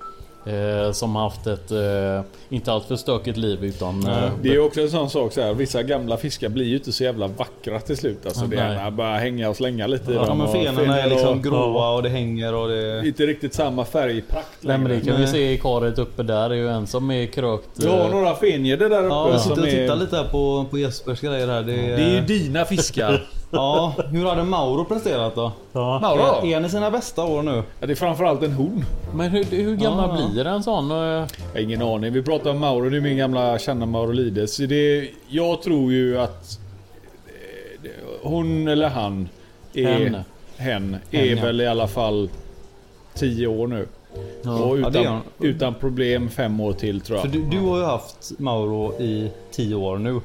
Eh, 0.47 0.93
som 0.93 1.17
haft 1.17 1.47
ett 1.47 1.71
eh, 1.71 2.21
inte 2.49 2.73
alltför 2.73 2.97
stökigt 2.97 3.37
liv 3.39 3.65
utan... 3.65 4.07
Eh, 4.07 4.31
Det 4.43 4.49
är 4.55 4.65
också 4.65 4.81
en 4.81 4.91
sån 4.91 5.11
sak 5.11 5.33
så 5.33 5.41
här. 5.41 5.55
Vissa 5.55 5.83
gamla 5.83 6.17
fiskar 6.17 6.49
blir 6.49 6.65
ju 6.67 6.77
inte 6.77 6.93
så 6.93 7.05
jävla 7.05 7.27
vackra 7.27 7.81
till 7.81 7.97
slut. 7.97 8.27
Alltså 8.27 8.47
det 8.47 8.57
är 8.59 8.91
bara 8.91 9.17
hänga 9.17 9.49
och 9.51 9.57
slänga 9.57 9.87
lite 9.87 10.13
i 10.13 10.15
ja, 10.15 10.27
dem. 10.27 10.39
men 10.39 10.49
fenorna 10.49 11.01
är 11.01 11.09
liksom 11.11 11.39
och- 11.39 11.45
gråa 11.45 11.91
och 11.95 12.03
det 12.03 12.09
hänger 12.09 12.55
och 12.55 12.69
det... 12.69 13.07
Inte 13.07 13.27
riktigt 13.27 13.55
samma 13.55 13.85
färgprakt 13.85 14.49
Nej 14.61 14.79
men 14.79 14.91
det 14.91 15.01
kan 15.01 15.21
vi 15.21 15.27
se 15.27 15.53
i 15.53 15.59
karet 15.59 15.99
uppe 15.99 16.23
där. 16.23 16.49
Det 16.49 16.55
är 16.55 16.59
ju 16.59 16.69
en 16.69 16.87
som 16.87 17.11
är 17.11 17.27
krökt. 17.27 17.69
Du 17.75 17.89
har 17.89 18.05
eh, 18.05 18.11
några 18.11 18.35
fenjeder 18.35 18.89
där 18.91 18.99
uppe 19.05 19.15
Ja, 19.15 19.31
jag 19.31 19.41
sitter 19.41 19.63
och 19.63 19.69
tittar 19.69 19.95
är... 19.95 19.97
lite 19.97 20.17
här 20.17 20.25
på, 20.29 20.67
på 20.71 20.79
Jespers 20.79 21.21
grejer 21.21 21.47
här. 21.49 21.63
Det, 21.63 21.73
Det 21.73 22.03
är 22.03 22.15
ju 22.15 22.21
dina 22.21 22.65
fiskar. 22.65 23.27
Ja, 23.55 23.95
hur 24.11 24.27
hade 24.27 24.43
Mauro 24.45 24.85
presterat 24.85 25.35
då? 25.35 25.53
Ja. 25.73 25.99
Mauro? 26.01 26.47
Är 26.47 26.55
han 26.55 26.65
i 26.65 26.69
sina 26.69 26.91
bästa 26.91 27.25
år 27.25 27.43
nu? 27.43 27.63
Ja, 27.81 27.87
det 27.87 27.93
är 27.93 27.95
framförallt 27.97 28.43
en 28.43 28.53
hon. 28.53 28.85
Men 29.15 29.31
hur, 29.31 29.45
hur 29.45 29.77
gammal 29.77 30.11
Ah. 30.11 30.29
blir 30.31 30.47
en 30.47 30.63
sån? 30.63 30.91
Eh, 30.91 30.97
Jag 30.97 31.27
har 31.55 31.61
ingen 31.61 31.83
aning. 31.83 32.13
Vi 32.13 32.23
pratar 32.23 32.51
om 32.51 32.59
Mauro, 32.59 32.89
det 32.91 32.97
är 32.97 33.01
min 33.01 33.17
gamla 33.17 33.59
kända 33.59 33.87
Maurolides. 33.87 34.57
Det, 34.57 35.09
jag 35.29 35.63
tror 35.63 35.93
ju 35.93 36.19
att 36.21 36.59
eh, 37.83 37.91
hon 38.23 38.69
eller 38.69 38.89
han 38.89 39.29
är... 39.75 39.87
Hen. 39.87 40.17
Hen. 40.57 40.97
är 41.11 41.19
Hen, 41.27 41.37
ja. 41.39 41.45
väl 41.45 41.61
i 41.61 41.67
alla 41.67 41.87
fall 41.89 42.29
10 43.15 43.47
år 43.47 43.67
nu. 43.67 43.87
Ja. 44.43 44.51
Och 44.65 44.79
Ja, 44.79 44.89
utan, 44.89 45.07
hon. 45.07 45.21
utan 45.39 45.75
problem 45.75 46.29
fem 46.29 46.61
år 46.61 46.73
till 46.73 47.01
tror 47.01 47.19
För 47.19 47.29
jag. 47.29 47.33
du, 47.33 47.45
du 47.59 47.59
har 47.67 47.79
ju 47.79 47.85
haft 47.85 48.33
Mauro 48.39 49.01
i 49.01 49.31
10 49.51 49.75
år 49.75 49.99
nu. 49.99 50.21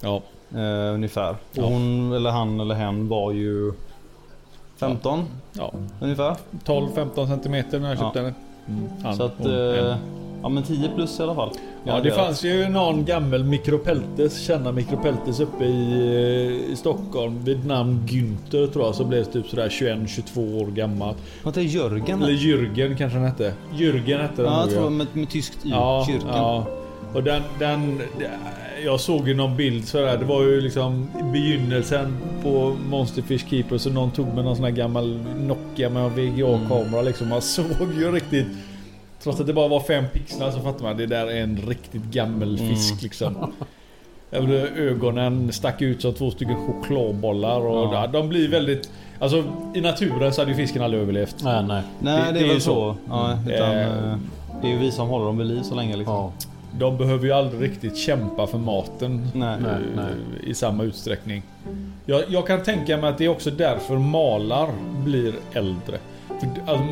Ja. 0.00 0.22
Eh, 0.54 0.94
ungefär. 0.94 1.30
Och 1.30 1.36
Ja. 1.52 1.62
hon 1.64 2.12
eller 2.12 2.30
han 2.30 2.60
eller 2.60 2.74
hen 2.74 3.08
var 3.08 3.32
ju 3.32 3.72
15 4.76 5.24
ja. 5.52 5.72
ungefär. 6.00 6.36
12-15 6.64 7.26
centimeter 7.26 7.80
när 7.80 7.88
jag 7.88 7.96
Ja. 7.98 8.00
köpte 8.00 8.20
den. 8.20 8.34
Han, 9.02 9.16
Så 9.16 9.22
att... 9.22 9.44
Eh, 9.46 9.96
ja 10.42 10.48
men 10.48 10.62
10 10.62 10.88
plus 10.94 11.20
i 11.20 11.22
alla 11.22 11.34
fall. 11.34 11.50
Ja, 11.84 12.00
det 12.00 12.10
fanns 12.10 12.44
ju 12.44 12.68
någon 12.68 13.04
gammal 13.04 13.44
Mikropeltes, 13.44 14.40
kända 14.46 14.72
Mikropeltes 14.72 15.40
uppe 15.40 15.64
i, 15.64 16.66
i 16.72 16.76
Stockholm 16.76 17.44
vid 17.44 17.66
namn 17.66 18.06
Günther 18.08 18.66
tror 18.72 18.84
jag, 18.84 18.94
som 18.94 19.08
blev 19.08 19.24
typ 19.24 19.46
sådär 19.46 19.68
21-22 19.68 20.62
år 20.62 20.66
gammal. 20.66 21.14
Var 21.42 21.52
det 21.52 21.62
Jörgen? 21.62 22.22
Eller 22.22 22.32
Jürgen 22.32 22.96
kanske 22.96 23.18
han 23.18 23.26
hette. 23.26 23.54
Jürgen 23.74 24.20
hette 24.22 24.42
den 24.42 24.52
Ja, 24.52 24.60
jag 24.60 24.70
tror 24.70 24.90
med, 24.90 25.06
med 25.12 25.30
tyskt 25.30 25.66
y. 25.66 25.70
ja, 25.70 26.04
Kyrkan. 26.08 26.28
ja. 26.36 26.64
Och 27.14 27.22
den, 27.22 27.42
den... 27.58 28.00
Jag 28.84 29.00
såg 29.00 29.28
ju 29.28 29.34
någon 29.34 29.56
bild 29.56 29.88
sådär. 29.88 30.16
Det 30.18 30.24
var 30.24 30.42
ju 30.42 30.60
liksom 30.60 31.10
begynnelsen 31.32 32.16
på 32.42 32.76
Monsterfish 32.88 33.48
Keeper. 33.50 33.78
Så 33.78 33.90
någon 33.90 34.10
tog 34.10 34.26
med 34.34 34.44
någon 34.44 34.56
sån 34.56 34.64
här 34.64 34.72
gammal 34.72 35.18
Nokia 35.38 35.88
med 35.90 36.02
en 36.04 36.10
VGA-kamera 36.14 37.02
liksom. 37.02 37.28
Man 37.28 37.42
såg 37.42 37.66
ju 37.98 38.12
riktigt... 38.12 38.46
Trots 39.22 39.40
att 39.40 39.46
det 39.46 39.52
bara 39.52 39.68
var 39.68 39.80
fem 39.80 40.04
pixlar 40.12 40.50
så 40.50 40.60
fattar 40.60 40.82
man 40.84 40.96
det 40.96 41.06
där 41.06 41.26
är 41.26 41.42
en 41.42 41.56
riktigt 41.68 42.02
gammal 42.04 42.58
fisk 42.58 43.02
liksom. 43.02 43.52
Eller 44.30 44.66
Ögonen 44.76 45.52
stack 45.52 45.82
ut 45.82 46.02
som 46.02 46.12
två 46.14 46.30
stycken 46.30 46.56
chokladbollar 46.66 47.60
och 47.60 47.94
Ja. 47.94 48.06
de 48.06 48.28
blir 48.28 48.48
väldigt... 48.48 48.90
Alltså 49.18 49.44
i 49.74 49.80
naturen 49.80 50.32
så 50.32 50.40
hade 50.40 50.50
ju 50.50 50.56
fisken 50.56 50.82
aldrig 50.82 51.02
överlevt. 51.02 51.36
Nej, 51.44 51.62
nej. 51.68 51.82
Nej, 51.98 52.22
Det- 52.26 52.32
det, 52.32 52.38
det 52.38 52.44
är 52.44 52.48
väl 52.48 52.60
så. 52.60 52.70
så. 52.74 52.96
Ja, 53.08 53.38
utan, 53.48 53.70
Eh. 53.70 54.10
eh, 54.12 54.16
det 54.62 54.68
är 54.68 54.72
ju 54.72 54.78
vi 54.78 54.90
som 54.90 55.08
håller 55.08 55.24
dem 55.26 55.38
vid 55.38 55.46
liv 55.46 55.62
så 55.62 55.74
länge 55.74 55.96
liksom. 55.96 56.14
Ja. 56.14 56.32
De 56.78 56.96
behöver 56.98 57.24
ju 57.26 57.32
aldrig 57.32 57.62
riktigt 57.70 57.96
kämpa 57.96 58.46
för 58.46 58.58
maten 58.58 59.28
Nej. 59.34 59.56
Nej. 59.62 60.04
eh, 60.44 60.50
i 60.50 60.54
samma 60.54 60.82
utsträckning. 60.84 61.42
Jag, 62.06 62.22
jag 62.28 62.46
kan 62.46 62.62
tänka 62.62 62.96
mig 62.96 63.10
att 63.10 63.18
det 63.18 63.24
är 63.24 63.28
också 63.28 63.50
därför 63.50 63.96
malar 63.98 64.68
blir 65.04 65.34
äldre. 65.52 65.98
För, 66.26 66.46
alltså, 66.72 66.84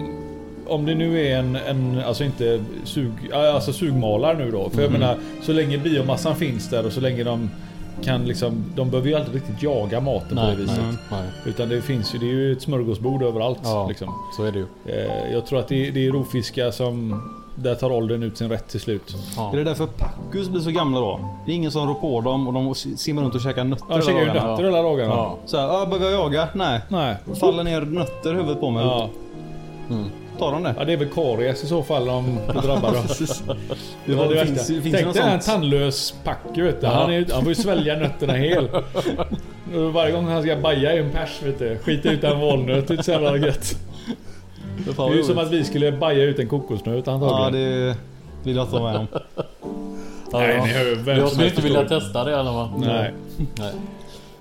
om 0.66 0.87
det 0.87 0.95
nu 0.95 1.26
är 1.26 1.39
en, 1.39 1.57
en 1.57 2.03
alltså 2.07 2.24
inte 2.24 2.64
sug, 2.85 3.11
alltså 3.33 3.72
sugmalar 3.72 4.35
nu 4.35 4.51
då. 4.51 4.70
För 4.70 4.83
jag 4.83 4.91
Mhm. 4.91 5.01
menar, 5.01 5.16
så 5.43 5.53
länge 5.53 5.79
biomassan 5.79 6.37
finns 6.37 6.70
där 6.70 6.87
och 6.87 6.93
så 6.93 7.01
länge 7.01 7.24
de 7.24 7.51
kan 8.03 8.24
liksom, 8.24 8.64
de 8.76 8.91
behöver 8.91 9.09
ju 9.09 9.14
aldrig 9.14 9.37
riktigt 9.37 9.62
jaga 9.62 10.01
maten 10.01 10.29
på 10.29 10.35
Nej, 10.35 10.57
det 10.57 10.62
viset. 10.62 10.79
nej, 10.85 10.95
nej. 11.11 11.29
Utan 11.47 11.68
det 11.68 11.83
finns 11.83 12.14
ju, 12.14 12.18
det 12.18 12.26
är 12.26 12.33
ju 12.35 12.53
ett 12.53 12.62
smörgåsbord 12.62 13.22
överallt. 13.22 13.59
Ja. 13.62 13.87
Liksom. 13.89 14.14
Så 14.37 14.45
är 14.45 14.53
det 14.53 14.59
ju. 14.59 14.66
Eh, 14.87 15.33
jag 15.33 15.47
tror 15.47 15.59
att 15.59 15.68
det, 15.68 15.89
är- 15.89 15.93
det 15.93 16.07
är 16.07 16.11
rovfiskar 16.12 16.70
som, 16.70 17.22
där 17.62 17.74
tar 17.74 17.92
åldern 17.92 18.22
ut 18.22 18.38
sin 18.38 18.48
rätt 18.48 18.68
till 18.68 18.80
slut. 18.80 19.16
Ja. 19.36 19.52
Är 19.52 19.56
det 19.56 19.64
därför 19.64 19.86
Packus 19.86 20.48
blir 20.48 20.61
så 20.61 20.70
gamla 20.70 21.00
då? 21.00 21.20
Det 21.46 21.52
är 21.52 21.54
ingen 21.56 21.70
som 21.70 21.88
rår 21.88 21.94
på 21.94 22.20
dem 22.20 22.46
och 22.48 22.52
de 22.54 22.74
simmar 22.74 23.22
runt 23.22 23.34
och 23.34 23.40
käkar 23.40 23.64
nötter 23.64 23.84
Ja, 23.88 24.00
käkar 24.00 24.12
ju 24.12 24.18
hela 24.20 24.32
dagarna. 24.34 24.50
nötter 24.50 24.64
hela 24.64 24.82
dagarna. 24.82 25.14
Ja. 25.14 25.38
Så 25.46 25.56
här, 25.59 25.66
ja, 25.66 25.86
behöver 25.86 26.11
jag 26.11 26.14
jaga? 26.34 26.48
Nej. 26.54 26.80
Nej. 26.88 27.16
Faller 27.40 27.64
ner 27.64 27.80
nötter 27.80 28.32
i 28.32 28.36
huvudet 28.36 28.61
på 28.61 28.70
mig. 28.70 28.84
Ja. 28.84 29.09
Mm. 29.90 30.04
Tar 30.38 30.52
de 30.52 30.62
det? 30.62 30.74
ja, 30.78 30.84
det 30.84 30.92
är 30.92 30.96
väl 30.96 31.09
karies 31.09 31.64
i 31.64 31.66
så 31.66 31.82
fall 31.82 32.06
de 32.06 32.38
drabbar 32.46 32.92
dem. 32.92 33.02
Det 33.46 34.12
Det 34.12 34.14
var 34.14 34.26
det 34.34 34.46
finns, 34.46 34.66
finns 34.66 34.84
det 34.84 34.90
Tänk 35.02 35.14
dig 35.14 35.22
en 35.32 35.40
tandlös 35.40 36.14
packe 36.24 36.62
vet 36.62 36.80
du. 36.80 36.86
Ja. 36.86 36.92
Han, 36.92 37.12
är, 37.12 37.26
han 37.32 37.40
får 37.42 37.48
ju 37.48 37.54
svälja 37.54 37.96
nötterna 37.96 38.32
hel. 38.32 38.68
Varje 39.92 40.12
gång 40.12 40.26
han 40.26 40.42
ska 40.42 40.56
baja 40.56 40.94
i 40.94 40.98
en 40.98 41.11
pers 41.11 41.42
vet 41.42 41.59
du. 41.59 41.78
Skita 41.78 42.11
ut 42.11 42.24
en 42.24 42.40
valnöt. 42.40 42.88
Det 42.88 42.92
är 42.92 42.94
inte 42.94 43.04
så 43.04 43.11
jävla 43.11 43.36
gött. 43.36 43.76
Det 44.85 44.97
Det 44.97 45.03
är 45.03 45.14
ju 45.14 45.22
som 45.22 45.39
att 45.39 45.51
vi 45.51 45.64
skulle 45.64 45.93
baja 45.93 46.22
ut 46.24 46.39
en 46.39 46.49
kokosnöt 46.49 47.07
Ja, 47.07 47.12
antagligen. 47.12 47.53
det 47.89 47.97
vill 48.45 48.57
jag 48.57 48.64
inte 48.66 48.76
vara 48.79 48.93
med 48.93 49.01
om. 49.01 49.07
Ja, 49.12 49.20
Nej, 50.39 50.55
ja. 50.57 50.64
ni 50.64 50.72
hör 50.72 50.85
ju 50.85 50.95
vem 50.95 51.18
Jag 51.18 51.29
skulle 51.29 51.49
inte 51.49 51.62
vilja 51.62 51.85
testa 51.89 52.24
det 52.24 52.31
i 52.31 52.35
alla 52.35 52.53
fall. 52.53 52.68
Nej. 52.81 53.12
Nej. 53.59 53.72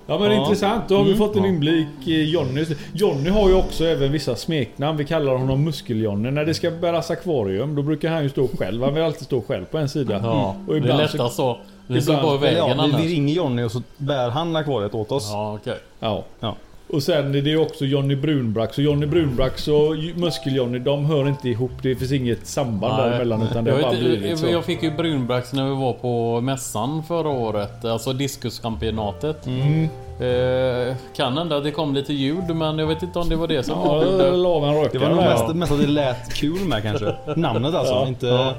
Ja 0.09 0.19
men 0.19 0.31
Ja. 0.31 0.41
intressant. 0.41 0.83
Då 0.87 0.95
har 0.95 1.03
vi 1.03 1.09
Mm. 1.13 1.17
fått 1.27 1.35
en 1.35 1.43
Ja. 1.43 1.49
inblick 1.49 1.87
i 2.05 2.23
Jonny. 2.23 2.65
Jonny 2.93 3.29
har 3.29 3.49
ju 3.49 3.55
också 3.55 3.85
även 3.85 4.11
vissa 4.11 4.35
smeknamn. 4.35 4.97
Vi 4.97 5.05
kallar 5.05 5.35
honom 5.35 5.63
Muskel-Jonny. 5.69 6.31
När 6.31 6.45
det 6.45 6.53
ska 6.53 6.71
bäras 6.71 7.11
akvarium 7.11 7.75
då 7.75 7.81
brukar 7.81 8.09
han 8.09 8.23
ju 8.23 8.29
stå 8.29 8.47
själv. 8.59 8.83
Han 8.83 8.93
vill 8.93 9.03
alltid 9.03 9.23
stå 9.25 9.41
själv 9.41 9.65
på 9.65 9.77
en 9.77 9.89
sida. 9.89 10.19
Ja, 10.23 10.55
Och 10.67 10.73
det 10.73 10.73
är 10.73 10.77
ibland 10.77 10.99
lättast 11.01 11.35
så. 11.35 11.57
Vi 11.87 12.01
står 12.01 12.13
ibland- 12.13 12.27
på 12.39 12.45
Eller 12.45 12.55
vägen 12.55 12.57
ja, 12.57 12.73
vi, 12.73 12.79
annars. 12.93 13.01
vi 13.01 13.07
ringer 13.15 13.33
Johnny 13.33 13.63
och 13.63 13.71
så 13.71 13.81
bär 13.97 14.29
han 14.29 14.55
akvariet 14.55 14.93
åt 14.95 15.11
oss. 15.11 15.29
Ja, 15.31 15.53
okej. 15.61 15.77
Ja. 15.99 16.23
Ja. 16.39 16.55
Och 16.89 17.03
sen 17.03 17.35
är 17.35 17.41
det 17.41 17.49
ju 17.49 17.57
också 17.57 17.85
Johnny 17.85 18.15
Brunbrax. 18.15 18.77
Och 18.77 18.83
Johnny 18.83 19.05
Brunbrax 19.05 19.67
och 19.67 19.95
Muskel-Johnny, 19.95 20.79
de 20.79 21.05
hör 21.05 21.27
inte 21.27 21.49
ihop. 21.49 21.71
Det 21.81 21.95
finns 21.95 22.11
inget 22.11 22.47
samband 22.47 23.03
däremellan. 23.03 23.41
Utan 23.41 23.63
det 23.63 23.69
jag, 23.69 23.75
har 23.77 23.83
bara 23.83 23.99
blivit 23.99 24.39
så. 24.39 24.47
jag 24.47 24.65
fick 24.65 24.83
ju 24.83 24.91
brunbrax 24.91 25.53
när 25.53 25.63
vi 25.63 25.75
var 25.75 25.93
på 25.93 26.41
mässan 26.41 27.03
förra 27.03 27.29
året. 27.29 27.85
Alltså 27.85 28.13
diskuschampionatet. 28.13 29.47
Mm. 29.47 29.89
Eh, 30.19 30.95
kan 31.15 31.37
hända 31.37 31.57
att 31.57 31.63
det 31.63 31.71
kom 31.71 31.93
lite 31.93 32.13
ljud 32.13 32.55
men 32.55 32.79
jag 32.79 32.87
vet 32.87 33.03
inte 33.03 33.19
om 33.19 33.29
det 33.29 33.35
var 33.35 33.47
det 33.47 33.63
som 33.63 33.79
Ja, 33.79 34.03
gjorde 34.03 34.17
det 34.17 34.37
la 34.37 34.59
vi 34.59 34.67
en 34.67 34.89
Det 34.91 34.99
var 34.99 35.09
nog 35.09 35.17
mest, 35.17 35.55
mest 35.55 35.71
att 35.71 35.81
det 35.81 35.87
lät 35.87 36.33
kul 36.33 36.59
med 36.67 36.83
kanske. 36.83 37.15
Namnet 37.35 37.73
alltså. 37.73 37.93
Ja, 37.93 38.07
inte... 38.07 38.25
ja. 38.25 38.53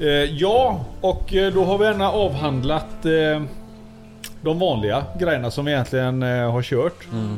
Eh, 0.00 0.06
ja, 0.08 0.84
och 1.00 1.34
eh, 1.34 1.52
då 1.52 1.64
har 1.64 1.78
vi 1.78 1.84
gärna 1.84 2.10
avhandlat 2.10 3.04
eh, 3.04 3.42
de 4.42 4.58
vanliga 4.58 5.04
grejerna 5.18 5.50
som 5.50 5.64
vi 5.64 5.72
egentligen 5.72 6.22
eh, 6.22 6.52
har 6.52 6.62
kört. 6.62 6.94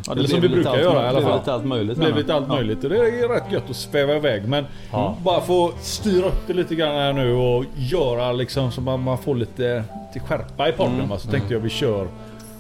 Ja, 0.07 0.13
Eller 0.13 0.29
som 0.29 0.41
vi 0.41 0.49
lite 0.49 0.55
brukar 0.55 0.71
allt- 0.71 0.81
göra 0.81 1.05
i 1.05 1.09
alla 1.09 1.13
det 1.13 1.13
blev 1.21 1.29
fall. 1.31 1.39
lite 1.39 1.53
allt 1.53 1.65
möjligt. 1.65 1.97
Det 1.99 2.05
blev 2.05 2.17
lite 2.17 2.35
allt 2.35 2.49
möjligt 2.49 2.85
och 2.85 2.91
det 2.91 2.97
är 2.97 3.29
rätt 3.29 3.53
gött 3.53 3.71
att 3.71 3.77
sväva 3.77 4.17
iväg. 4.17 4.49
Men 4.49 4.67
Ja. 4.93 5.17
bara 5.25 5.41
få 5.41 5.73
styra 5.81 6.27
upp 6.27 6.47
det 6.47 6.53
lite 6.53 6.75
grann 6.75 6.95
här 6.95 7.13
nu 7.13 7.35
och 7.35 7.65
göra 7.77 8.33
liksom 8.33 8.73
så 8.73 8.81
man, 8.81 9.03
man 9.03 9.19
får 9.19 9.35
lite 9.35 9.85
till 10.13 10.21
skärpa 10.23 10.69
i 10.69 10.73
podden. 10.73 11.09
va. 11.09 11.19
Så 11.19 11.29
tänkte 11.31 11.55
jag 11.55 11.61
vi 11.61 11.71
kör 11.71 12.09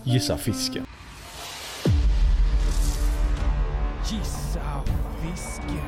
Gissa 0.04 0.36
fisken. 0.36 0.86
Gissa 4.10 4.82
fisken. 5.22 5.80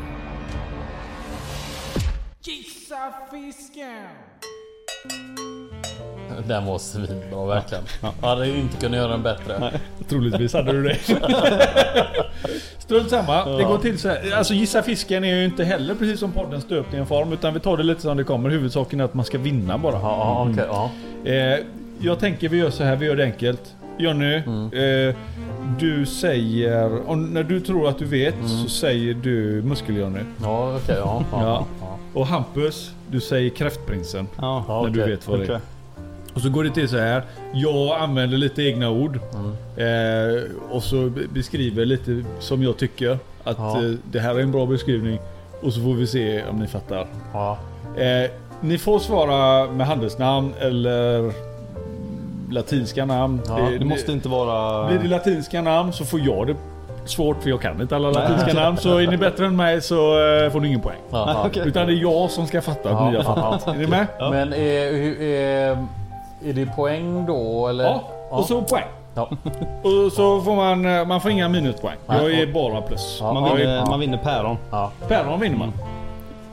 Gissa 2.43 3.13
fisken. 3.31 4.09
Den 6.47 6.67
var 6.67 6.79
svinbra 6.79 7.47
verkligen. 7.47 7.85
Jag 8.21 8.29
hade 8.29 8.49
inte 8.49 8.77
kunnat 8.77 8.97
göra 8.97 9.09
den 9.09 9.23
bättre. 9.23 9.73
Troligtvis 10.09 10.53
hade 10.53 10.73
du 10.73 10.83
det. 10.83 10.99
Strunt 12.79 13.11
samma. 13.11 13.45
Det 13.45 13.65
går 13.65 13.79
till 13.79 13.99
så 13.99 14.09
här. 14.09 14.33
Alltså 14.37 14.55
Gissa 14.55 14.83
fisken 14.83 15.25
är 15.25 15.37
ju 15.37 15.45
inte 15.45 15.65
heller 15.65 15.95
precis 15.95 16.21
som 16.21 16.33
podden 16.33 16.61
stöpt 16.61 16.95
i 16.95 16.97
en 16.97 17.07
form. 17.07 17.33
Utan 17.33 17.55
vi 17.55 17.61
tar 17.61 17.77
det 17.77 17.83
lite 17.83 18.01
som 18.01 18.17
det 18.17 18.25
kommer. 18.25 18.51
Huvudsaken 18.51 19.01
är 19.01 19.05
att 19.05 19.15
man 19.15 19.25
ska 19.25 19.39
vinna 19.39 19.79
bara. 19.79 19.95
Ja, 19.95 20.01
ja, 20.03 20.49
okej, 20.51 20.65
ja. 20.69 20.91
Eh, 21.31 21.59
jag 21.99 22.19
tänker 22.19 22.49
vi 22.49 22.57
gör 22.57 22.71
så 22.71 22.85
här, 22.85 22.97
vi 22.97 23.07
gör 23.07 23.17
det 23.17 23.25
enkelt. 23.25 23.75
Jonny, 23.99 24.35
eh, 24.37 25.15
du 25.79 26.07
säger... 26.07 27.09
Om, 27.11 27.27
när 27.27 27.43
du 27.43 27.61
tror 27.61 27.89
att 27.89 27.99
du 27.99 28.05
vet 28.05 28.35
så 28.63 28.69
säger 28.69 29.15
du 29.15 29.63
Muskel-Jonny. 29.63 30.25
Ja, 30.43 30.77
okej, 30.77 30.97
ja. 30.99 31.25
ja. 31.33 31.39
Ja. 31.41 31.67
ja. 31.81 31.99
Och 32.15 32.27
Hampus, 32.27 32.91
du 33.11 33.21
säger 33.21 33.51
Kräftprinsen. 33.51 34.29
Ja. 34.41 34.65
När 34.69 34.91
du 34.91 35.03
okej. 35.03 35.15
vet 35.15 35.29
vad 35.29 35.39
det 35.41 35.47
är. 35.47 35.61
Och 36.35 36.41
så 36.41 36.51
går 36.51 36.65
det 36.65 36.71
till 36.71 36.89
så 36.89 36.99
här. 36.99 37.23
Jag 37.55 38.01
använder 38.01 38.39
lite 38.39 38.63
egna 38.63 38.91
ord. 38.91 39.17
Eh, 39.77 40.43
och 40.71 40.83
så 40.83 40.97
be- 40.97 41.27
beskriver 41.35 41.85
lite 41.85 42.25
som 42.41 42.63
jag 42.63 42.77
tycker. 42.77 43.19
Att 43.45 43.57
Ja. 43.59 43.77
eh, 43.85 43.91
det 44.05 44.21
här 44.21 44.35
är 44.35 44.41
en 44.41 44.53
bra 44.53 44.67
beskrivning. 44.67 45.19
Och 45.63 45.73
så 45.73 45.81
får 45.81 45.95
vi 45.95 46.07
se 46.07 46.43
om 46.51 46.59
ni 46.59 46.67
fattar. 46.67 47.07
ja. 47.33 47.59
Eh, 47.97 48.31
ni 48.61 48.79
får 48.79 48.99
svara 48.99 49.71
med 49.73 49.87
handelsnamn 49.87 50.53
eller 50.61 51.33
latinska 52.51 53.05
namn. 53.05 53.41
Ja, 53.47 53.69
Det 53.79 53.85
måste 53.85 54.13
inte 54.13 54.29
vara... 54.29 54.89
Blir 54.89 54.99
det 54.99 55.09
latinska 55.09 55.63
namn 55.63 55.93
så 55.93 56.05
får 56.05 56.21
jag 56.21 56.47
det 56.47 56.55
svårt 57.05 57.43
för 57.43 57.51
jag 57.51 57.61
kan 57.61 57.81
inte 57.83 57.97
alla 57.97 58.11
latinska 58.11 58.55
namn. 58.63 58.77
Så 58.77 58.99
är 58.99 59.07
ni 59.07 59.17
bättre 59.17 59.47
än 59.47 59.57
mig 59.57 59.81
så 59.83 59.97
eh, 60.27 60.51
får 60.51 60.61
ni 60.61 60.69
ingen 60.69 60.81
poäng. 60.81 60.99
Okej. 61.11 61.63
Utan 61.69 61.87
det 61.87 61.93
är 61.93 62.03
jag 62.03 62.31
som 62.31 62.47
ska 62.47 62.63
fatta 62.63 62.89
att 62.91 63.01
Ja, 63.01 63.11
ni 63.11 63.17
har 63.17 63.23
fattat. 63.25 63.69
Är 63.75 63.79
ni 63.79 63.87
med? 63.87 64.07
Men 64.31 64.53
är, 64.53 64.93
hur- 64.93 65.23
är, 65.23 65.87
är 66.45 66.53
det 66.53 66.67
poäng 66.67 67.27
då 67.27 67.69
eller? 67.69 67.85
Ja. 67.85 68.05
Och 68.31 68.45
så 68.45 68.63
poäng. 68.63 68.85
Ja. 69.15 69.23
Och 69.83 70.13
så 70.13 70.41
får 70.41 70.57
man, 70.57 70.87
eh, 70.87 71.07
man 71.07 71.21
får 71.21 71.31
inga 71.31 71.49
minuspoäng. 71.49 71.97
Jag 72.07 72.33
är 72.33 72.53
bara 72.53 72.83
plus. 72.83 73.19
Ja. 73.21 73.33
Man 73.33 73.57
vinner, 73.57 73.83
är, 73.83 73.87
man 73.87 74.01
vinner 74.01 74.19
päron. 74.19 74.57
ja. 74.71 74.93
päron 75.09 75.41
vinner 75.41 75.59
man. 75.59 75.73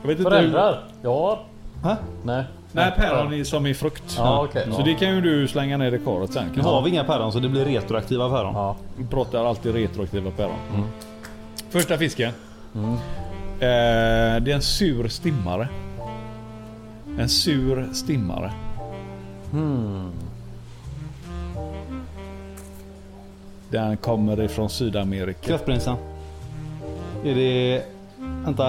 Jag 0.02 0.08
vet 0.08 0.18
inte 0.18 0.30
Föräldrar? 0.30 0.84
Ja. 1.02 1.40
Hä? 1.84 1.96
Nej. 2.22 2.44
Nej, 2.72 2.92
päron 2.96 3.32
är 3.32 3.44
som 3.44 3.66
i 3.66 3.74
frukt. 3.74 4.14
Ja, 4.18 4.44
okej. 4.44 4.66
Så 4.70 4.80
ja. 4.80 4.84
det 4.84 4.94
kan 4.94 5.08
ju 5.14 5.20
du 5.20 5.48
slänga 5.48 5.76
ner 5.76 5.92
i 5.92 5.98
karet 5.98 6.32
sen. 6.32 6.44
Nu 6.54 6.62
har 6.62 6.82
vi 6.82 6.90
inga 6.90 7.04
päron 7.04 7.32
så 7.32 7.38
det 7.38 7.48
blir 7.48 7.64
retroaktiva 7.64 8.30
päron. 8.30 8.54
Ja. 8.54 8.76
Vi 8.96 9.06
pratar 9.06 9.44
alltid 9.44 9.74
retroaktiva 9.74 10.30
päron. 10.30 10.56
Mm. 10.74 10.88
Första 11.70 11.98
fisken. 11.98 12.32
Eh, 12.74 14.40
det 14.40 14.50
är 14.50 14.54
en 14.54 14.62
sur 14.62 15.08
stimmare. 15.08 15.68
En 17.18 17.28
sur 17.28 17.88
stimmare. 17.92 18.52
Hmm. 19.52 20.10
Den 23.70 23.96
kommer 23.96 24.40
ifrån 24.42 24.70
Sydamerika. 24.70 25.38
Kräftprinsen. 25.40 25.96
Är 27.24 27.34
det... 27.34 27.82
Vänta. 28.44 28.66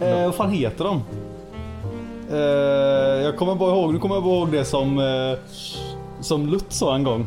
Eh, 0.00 0.24
vad 0.24 0.34
fan 0.34 0.50
heter 0.50 0.84
de? 0.84 1.02
Eh, 2.30 2.38
jag 3.24 3.36
kommer 3.36 3.54
bara 3.54 3.74
ihåg, 3.76 3.92
nu 3.92 3.98
kommer 3.98 4.14
jag 4.14 4.24
bara 4.24 4.34
ihåg 4.36 4.52
det 4.52 4.64
som... 4.64 4.98
Eh, 4.98 5.38
som 6.20 6.46
Lutt 6.46 6.72
sa 6.72 6.94
en 6.94 7.02
gång. 7.04 7.26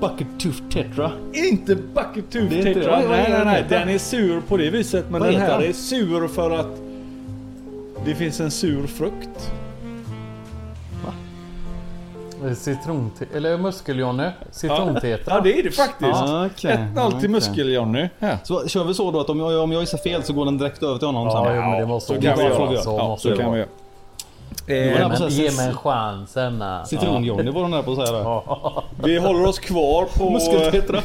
Bucket 0.00 0.26
Tooth 0.40 0.62
Tetra. 0.70 1.10
Inte 1.32 1.74
Bucket 1.76 2.30
Tooth 2.30 2.46
Det 2.50 2.54
är 2.60 2.66
inte- 2.68 2.74
Tetra. 2.74 2.90
vad 3.00 3.10
Nej, 3.10 3.26
nej, 3.30 3.44
nej. 3.44 3.62
heter? 3.62 3.78
Den 3.78 3.88
är 3.88 3.98
sur 3.98 4.40
på 4.40 4.56
det 4.56 4.70
viset. 4.70 5.04
Men 5.10 5.20
Vad 5.20 5.32
den 5.32 5.40
här 5.40 5.60
är 5.62 5.72
sur 5.72 6.28
för 6.28 6.50
att 6.50 6.80
det 8.04 8.14
finns 8.14 8.40
en 8.40 8.50
sur 8.50 8.86
frukt. 8.86 9.52
Citronte... 12.54 13.24
Eller 13.34 13.58
muskeljonne? 13.58 14.32
Citrontetra? 14.50 15.34
Ja, 15.34 15.40
det 15.40 15.58
är 15.58 15.62
det 15.62 15.70
faktiskt. 15.70 16.10
Ja, 16.12 16.46
okej. 16.46 16.70
1-0 16.94 17.08
till 17.08 17.16
Okej. 17.16 17.28
Muskel-Jonny. 17.30 18.08
Här. 18.18 18.38
Så 18.44 18.68
kör 18.68 18.84
vi 18.84 18.94
så 18.94 19.10
då 19.10 19.20
att 19.20 19.30
om 19.30 19.40
jag, 19.40 19.62
om 19.62 19.72
jag 19.72 19.80
gissar 19.80 19.98
fel 19.98 20.22
så 20.22 20.32
går 20.32 20.44
den 20.44 20.58
direkt 20.58 20.82
över 20.82 20.98
till 20.98 21.06
honom 21.06 21.26
Ja, 21.26 21.44
sen? 21.44 21.56
jo, 21.56 21.62
men 21.62 21.80
det 21.80 21.86
måste 21.86 22.06
så 22.08 22.14
så 22.14 22.20
kan 22.26 22.38
vi 22.38 22.44
göra. 22.44 22.82
Så 22.82 22.90
Ja, 22.98 23.08
måste 23.08 23.28
så 23.28 23.34
det 23.34 23.42
kan 23.42 23.52
vi 23.52 23.58
göra. 23.58 23.68
Det 24.66 24.90
Eh, 24.90 25.08
Men 25.08 25.28
ge 25.30 25.50
så- 25.50 25.56
mig 25.56 25.68
en 25.68 25.76
chans 25.76 26.36
Enna. 26.36 26.84
Citron-Johnny 26.84 27.50
var 27.50 27.62
den 27.62 27.70
där 27.70 27.82
på 27.82 27.92
att 27.92 27.96
säga 28.08 28.18
det. 28.18 28.24
Ja. 28.24 28.84
vi 29.04 29.18
håller 29.18 29.46
oss 29.48 29.58
kvar 29.58 30.06
på... 30.18 30.30
Muskeltetra. 30.30 31.00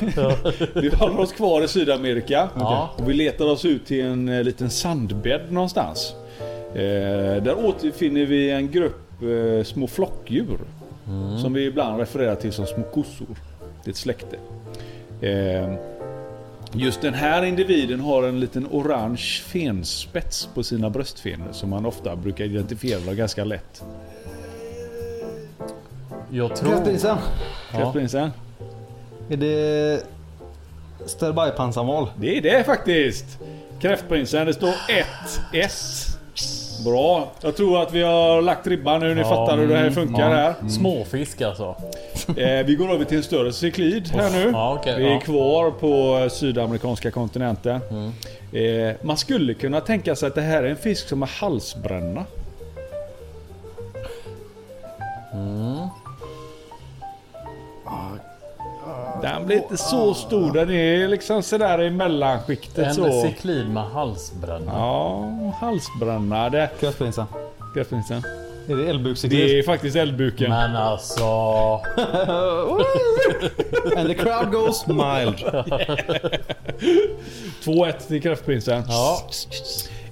Vi 0.73 0.89
håller 0.95 1.19
oss 1.19 1.31
kvar 1.31 1.61
i 1.61 1.67
Sydamerika. 1.67 2.49
Ja. 2.59 2.89
Och 2.97 3.09
vi 3.09 3.13
letar 3.13 3.45
oss 3.45 3.65
ut 3.65 3.85
till 3.85 4.05
en 4.05 4.29
eh, 4.29 4.43
liten 4.43 4.69
sandbädd 4.69 5.41
någonstans. 5.51 6.13
Eh, 6.73 6.79
där 7.43 7.65
återfinner 7.65 8.25
vi 8.25 8.51
en 8.51 8.71
grupp 8.71 9.21
eh, 9.21 9.63
små 9.63 9.87
flockdjur. 9.87 10.57
Som 11.41 11.53
vi 11.53 11.65
ibland 11.65 11.99
refererar 11.99 12.35
till 12.35 12.53
som 12.53 12.65
små 12.65 12.83
kossor. 12.83 13.27
Det 13.83 13.89
är 13.89 13.91
ett 13.91 13.97
släkte. 13.97 14.37
Eh, 15.21 15.73
just 16.73 17.01
den 17.01 17.13
här 17.13 17.43
individen 17.43 17.99
har 17.99 18.23
en 18.23 18.39
liten 18.39 18.67
orange 18.71 19.41
fenspets 19.45 20.49
på 20.53 20.63
sina 20.63 20.89
bröstfenor 20.89 21.51
som 21.51 21.69
man 21.69 21.85
ofta 21.85 22.15
brukar 22.15 22.45
identifiera 22.45 23.13
ganska 23.13 23.43
lätt. 23.43 23.83
Jag 26.29 26.55
tror... 26.55 26.71
Kräftprinsen. 26.71 27.17
Kräftprinsen? 27.71 28.31
Är 29.29 29.37
det... 29.37 30.03
Sterbai-pansarval? 31.05 32.07
Det 32.19 32.37
är 32.37 32.41
det 32.41 32.63
faktiskt! 32.63 33.39
Kräftprinsen, 33.81 34.45
det 34.47 34.53
står 34.53 34.73
1-1. 35.53 36.18
Bra. 36.85 37.27
Jag 37.41 37.57
tror 37.57 37.81
att 37.81 37.93
vi 37.93 38.01
har 38.01 38.41
lagt 38.41 38.67
ribban 38.67 38.99
nu. 38.99 39.15
Ni 39.15 39.21
Ja, 39.21 39.29
fattar 39.29 39.57
hur 39.57 39.67
det 39.67 39.77
här 39.77 39.89
funkar 39.89 40.29
här. 40.29 40.69
Småfisk 40.69 41.41
alltså. 41.41 41.75
Eh, 42.27 42.65
vi 42.65 42.75
går 42.75 42.93
över 42.93 43.05
till 43.05 43.17
en 43.17 43.23
större 43.23 43.53
cyklid 43.53 44.07
här 44.13 44.29
nu. 44.29 44.49
Ja, 44.53 44.77
okej, 44.79 44.95
vi 44.97 45.05
är 45.05 45.11
ja. 45.11 45.19
kvar 45.19 45.71
på 45.71 46.27
sydamerikanska 46.29 47.11
kontinenten. 47.11 47.81
Mm. 47.89 48.11
Eh, 48.89 48.95
man 49.01 49.17
skulle 49.17 49.53
kunna 49.53 49.81
tänka 49.81 50.15
sig 50.15 50.27
att 50.27 50.35
det 50.35 50.41
här 50.41 50.63
är 50.63 50.69
en 50.69 50.77
fisk 50.77 51.07
som 51.07 51.21
har 51.21 51.29
halsbränna. 51.29 52.25
Mm. 55.33 55.87
Den 59.21 59.45
blir 59.45 59.57
inte 59.57 59.77
så 59.77 60.13
stor. 60.13 60.53
Den 60.53 60.69
är 60.71 61.07
liksom 61.07 61.43
sådär 61.43 61.81
i 61.81 61.89
mellanskiktet 61.89 62.87
En 62.87 62.93
så. 62.95 63.21
cyklid 63.21 63.69
med 63.69 63.83
halsbränna. 63.83 64.71
Ja, 64.75 65.29
halsbränna. 65.59 66.49
Det, 66.49 66.69
Kräftprinsen. 66.79 67.25
Kräftprinsen. 67.73 68.23
Är 68.67 68.75
det 68.75 68.83
det 68.83 68.89
eldbukscyklist? 68.89 69.53
är 69.53 69.63
faktiskt 69.63 69.95
eldbuken. 69.95 70.49
Men 70.49 70.75
alltså... 70.75 71.23
And 73.97 74.07
the 74.07 74.13
crowd 74.13 74.51
goes 74.51 74.87
mild. 74.87 75.35
2-1 77.63 78.07
till 78.07 78.21
Kräftprinsen. 78.21 78.83
Ja. 78.87 79.19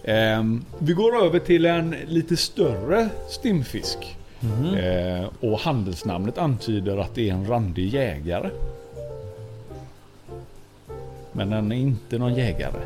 Ehm, 0.04 0.66
vi 0.80 0.94
går 0.94 1.26
över 1.26 1.40
till 1.40 1.66
en 1.66 1.96
lite 2.08 2.38
större 2.38 3.10
stimfisk. 3.30 4.18
Ehm, 4.80 5.26
och 5.52 5.60
handelsnamnet 5.60 6.38
antyder 6.38 6.98
att 6.98 7.16
det 7.16 7.30
är 7.30 7.34
en 7.34 7.48
randig 7.48 7.94
jägare. 7.94 8.50
Men 11.38 11.50
den 11.50 11.72
är 11.72 11.76
inte 11.76 12.18
någon 12.18 12.36
jägare. 12.36 12.82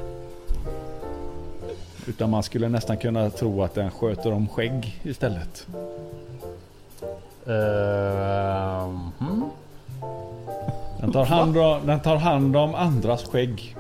Utan 2.08 2.30
man 2.30 2.44
skulle 2.44 2.70
nästan 2.70 2.98
kunna 2.98 3.30
tro 3.30 3.64
att 3.64 3.76
den 3.76 3.92
sköter 3.92 4.34
om 4.34 4.48
skägg 4.48 5.00
istället. 5.04 5.68
Ehm, 7.48 9.00
hmm. 9.20 9.50
Den 11.00 11.12
tar 11.12 11.26
hand 11.26 11.58
om, 11.58 11.80
den 11.86 12.00
tar 12.00 12.16
hand 12.16 12.56
om 12.56 12.76
andras 12.76 13.24
skägg. 13.24 13.76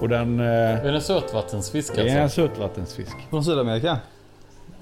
Och 0.00 0.08
den... 0.08 0.40
Eh, 0.40 0.46
Är 0.46 0.84
det 0.84 0.94
en 0.94 1.00
sötvattensfisk 1.00 1.94
det 1.94 2.02
är 2.02 2.16
en 2.16 2.22
alltså? 2.22 2.48
sötvattensfisk. 2.48 3.16
Från 3.30 3.44
Sydamerika? 3.44 3.98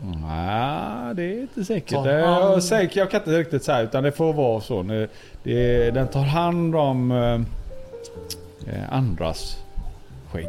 Nej, 0.02 1.14
det 1.14 1.22
är 1.24 1.40
inte 1.40 1.64
säkert. 1.64 2.04
Det 2.04 2.12
är 2.12 2.26
hand- 2.26 2.64
säkert. 2.64 2.96
Jag 2.96 3.10
kan 3.10 3.20
inte 3.20 3.30
riktigt 3.38 3.64
säga 3.64 3.80
utan 3.80 4.02
det 4.02 4.12
får 4.12 4.32
vara 4.32 4.60
så. 4.60 4.82
Det, 4.82 5.08
det, 5.42 5.90
den 5.90 6.08
tar 6.08 6.20
hand 6.22 6.76
om 6.76 7.10
eh, 7.10 8.74
eh, 8.74 8.92
andras 8.92 9.56
skägg. 10.32 10.48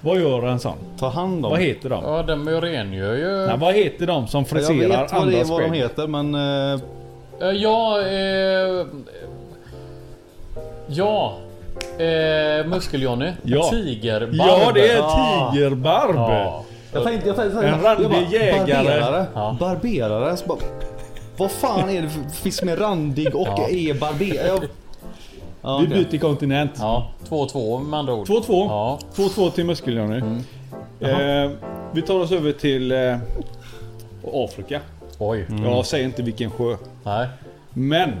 Vad 0.00 0.20
gör 0.20 0.46
en 0.46 0.58
sån? 0.60 0.76
Ta 0.98 1.08
hand 1.08 1.44
om. 1.44 1.50
Vad 1.50 1.60
heter 1.60 1.88
de? 1.90 2.04
Ja, 2.04 2.22
den 2.22 2.44
muren 2.44 2.92
gör 2.92 3.14
ju... 3.14 3.46
Nej, 3.46 3.56
vad 3.58 3.74
heter 3.74 4.06
de 4.06 4.26
som 4.26 4.40
jag 4.40 4.48
friserar 4.48 4.74
vet 4.88 4.88
vad, 4.90 4.98
det 4.98 5.14
är, 5.16 5.20
andras 5.22 5.50
vad 5.50 5.60
de 5.62 5.70
skägg? 5.70 5.80
heter 5.80 6.06
men... 6.06 6.34
eh, 6.74 6.80
Eh, 7.40 7.48
Ja, 7.50 8.00
eh, 8.06 8.86
Ja. 10.86 11.36
Eh, 11.98 12.66
Muskel-Johnny. 12.66 13.32
Ja. 13.42 13.70
Tigerbarb. 13.70 14.34
Ja, 14.34 14.70
det 14.74 14.88
är 14.92 15.02
tigerbarb! 15.52 16.14
Ja. 16.16 16.64
Jag 16.92 17.04
tänkte, 17.04 17.28
jag 17.28 17.36
tänkte, 17.36 17.66
En 17.66 17.80
randig 17.82 18.26
jägare. 18.32 18.84
Barberare. 18.84 19.26
Ja. 19.34 19.56
Barberare. 19.60 20.36
Så 20.36 20.46
bara, 20.46 20.58
vad 21.36 21.50
fan 21.50 21.90
är 21.90 22.02
det 22.02 22.08
för 22.08 22.20
fisk 22.30 22.58
som 22.58 22.68
är 22.68 22.76
randig 22.76 23.34
och 23.36 23.46
Ja. 23.48 23.68
är 23.68 23.94
barberare? 23.94 24.46
Jag... 24.48 24.64
Ja, 25.64 25.78
Vi 25.78 25.86
okej. 25.86 26.04
byter 26.10 26.18
kontinent. 26.20 26.70
Ja, 26.78 27.10
2-2 27.28 27.84
med 27.84 27.98
andra 27.98 28.14
ord. 28.14 28.26
2-2. 28.28 28.42
Ja. 28.48 28.98
2-2 29.14 29.50
till 29.50 29.64
Muskeljohnny. 29.64 30.18
Eh, 31.00 31.50
vi 31.92 32.02
tar 32.02 32.14
oss 32.20 32.32
över 32.32 32.52
till 32.52 32.92
eh, 32.92 33.18
Afrika. 34.32 34.80
Oj. 35.18 35.46
Jag 35.64 35.86
säger 35.86 36.04
inte 36.04 36.22
vilken 36.22 36.50
sjö. 36.50 36.76
Nej. 37.04 37.28
Men 37.70 38.12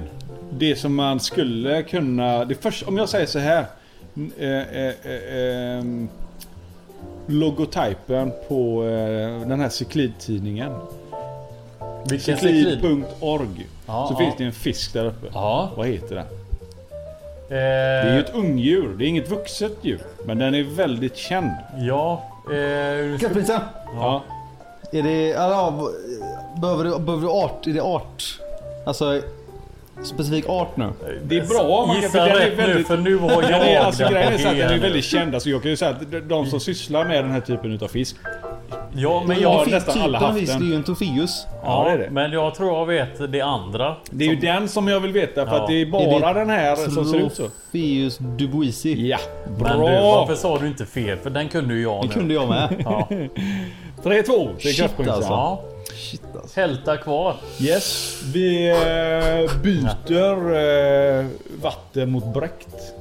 det 0.50 0.76
som 0.76 0.94
man 0.94 1.20
skulle 1.20 1.82
kunna... 1.82 2.44
Det 2.44 2.54
först, 2.54 2.88
om 2.88 2.96
jag 2.98 3.08
säger 3.08 3.26
så 3.26 3.38
här. 3.38 3.64
Eh, 4.38 4.48
eh, 4.48 4.86
eh, 4.86 5.78
ehm, 5.78 6.08
logotypen 7.26 8.32
på 8.48 8.84
eh, 8.84 9.48
den 9.48 9.60
här 9.60 9.68
cyklidtidningen. 9.68 10.72
Vilken 12.10 12.36
cyklid? 12.36 12.66
Cyklid.org. 12.66 13.66
Ja, 13.86 14.06
så 14.08 14.14
ja. 14.14 14.18
finns 14.18 14.34
det 14.38 14.44
en 14.44 14.52
fisk 14.52 14.92
där 14.92 15.04
uppe. 15.04 15.26
Ja. 15.32 15.70
Vad 15.76 15.86
heter 15.86 16.14
den? 16.14 16.24
Eh, 16.24 16.28
Det 17.48 17.56
är 18.10 18.14
ju 18.14 18.20
ett 18.20 18.34
ungdjur. 18.34 18.94
Det 18.98 19.04
är 19.04 19.08
inget 19.08 19.30
vuxet 19.30 19.72
djur. 19.82 20.02
Men 20.24 20.38
den 20.38 20.54
är 20.54 20.62
väldigt 20.62 21.16
känd. 21.16 21.50
Ja. 21.78 22.22
Eh, 22.52 23.18
Kattprinsen. 23.18 23.60
Ja. 23.94 24.22
Är 24.92 25.02
det... 25.02 25.34
Behöver 26.60 26.84
du, 26.84 26.98
behöver 26.98 27.22
du 27.22 27.28
art? 27.28 27.66
Är 27.66 27.72
det 27.72 27.82
art? 27.82 28.40
Alltså... 28.86 29.20
Specifik 30.04 30.48
art 30.48 30.76
nu? 30.76 30.88
Det 31.24 31.36
är 31.38 31.46
bra. 31.46 31.86
Man 31.86 31.94
kan, 31.94 32.02
Gissa 32.04 32.28
är 32.30 32.34
rätt 32.38 32.56
nu 32.58 32.66
väldigt, 32.66 32.86
för 32.86 32.96
nu 32.96 33.16
har 33.18 33.42
jag 33.42 33.68
är, 33.68 33.80
alltså, 33.80 34.08
grejen 34.08 34.32
är 34.32 34.38
så 34.38 34.48
att 34.48 34.56
den 34.56 34.68
är 34.68 34.74
nu. 34.74 34.78
väldigt 34.78 35.04
känd. 35.04 35.34
Alltså, 35.34 35.50
jag 35.50 35.62
kan 35.62 35.70
ju 35.70 35.76
säga 35.76 35.90
att 35.90 36.28
de- 36.28 36.46
som 36.46 36.60
sysslar 36.60 37.04
med 37.04 37.24
den 37.24 37.30
här 37.32 37.40
typen 37.40 37.78
av 37.82 37.88
fisk. 37.88 38.16
Ja, 38.94 39.22
men 39.26 39.40
Ja, 39.40 39.42
jag... 39.42 39.60
det 39.66 39.70
finns 39.70 39.86
nästan 39.86 40.02
alla 40.02 40.18
haft 40.18 40.38
fisk, 40.38 40.52
den. 40.52 40.60
det 40.60 40.66
är 40.66 40.68
ju 40.68 40.74
en 40.74 40.82
Topheus. 40.82 41.46
Ja, 41.64 41.84
det 41.84 41.90
är 41.90 41.98
det. 41.98 42.10
Men 42.10 42.32
jag 42.32 42.54
tror 42.54 42.78
jag 42.78 42.86
vet 42.86 43.32
det 43.32 43.40
andra. 43.40 43.94
Det 44.10 44.24
är 44.24 44.28
ju 44.28 44.36
den 44.36 44.68
som 44.68 44.88
jag 44.88 45.00
vill 45.00 45.12
veta 45.12 45.46
för 45.46 45.56
Ja. 45.56 45.60
att 45.62 45.68
det 45.68 45.80
är 45.82 45.86
bara 45.86 46.02
Är 46.30 46.34
det 46.34 46.40
den 46.40 46.50
här 46.50 46.76
som 46.76 47.04
ser 47.04 47.18
ut 47.26 47.34
så. 47.34 47.42
Topheus 47.48 48.18
duboisi. 48.18 49.08
Ja, 49.08 49.18
Men 49.44 49.58
du, 49.58 49.78
bra! 49.78 50.16
varför 50.16 50.34
sa 50.34 50.58
du 50.58 50.66
inte 50.66 50.86
fel? 50.86 51.18
För 51.18 51.30
den 51.30 51.48
kunde 51.48 51.74
ju 51.74 51.82
jag 51.82 52.02
Det 52.02 52.08
nu. 52.08 52.12
kunde 52.14 52.34
jag 52.34 52.48
med. 52.48 52.68
Ja. 52.84 53.08
3-2 54.02 54.56
till 54.56 54.68
Shit, 54.70 54.76
kraftprinsen. 54.76 55.14
alltså. 55.14 55.30
ja. 55.30 55.60
Shit 55.96 56.22
alltså. 56.36 56.60
Hälta 56.60 56.96
kvar. 56.96 57.36
Yes, 57.60 58.18
vi 58.34 58.68
eh, 58.70 59.60
byter 59.62 60.52
eh, 61.20 61.26
vatten 61.62 62.10
mot 62.10 62.34
bräckt. 62.34 62.94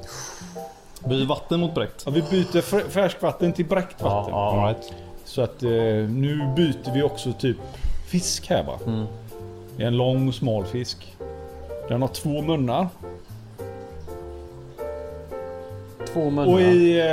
Byt 1.06 1.28
vatten 1.28 1.60
mot 1.60 1.76
bräckt. 1.76 2.04
Ja, 2.06 2.12
vi 2.12 2.22
byter 2.22 2.90
färskvatten 2.90 3.54
till 3.54 3.66
bräckt 3.66 3.96
Ja, 4.00 4.10
vatten. 4.10 4.34
ja. 4.34 4.52
All 4.52 4.68
right. 4.68 4.94
Så 5.26 5.42
att 5.42 5.64
eh, 5.64 5.70
nu 6.10 6.54
byter 6.56 6.94
vi 6.94 7.04
också 7.04 7.34
typ 7.34 7.58
fisk 8.08 8.50
här 8.50 8.64
va. 8.64 8.80
Mm. 8.86 9.06
Det 9.78 9.84
är 9.84 9.88
en 9.88 9.98
lång 9.98 10.34
smal 10.34 10.66
fisk. 10.66 11.16
Den 11.90 12.02
har 12.02 12.10
två 12.10 12.42
munnar. 12.42 12.88
Två 16.14 16.30
munnar. 16.30 16.54
Och 16.54 16.62
i, 16.62 17.00
eh, 17.00 17.06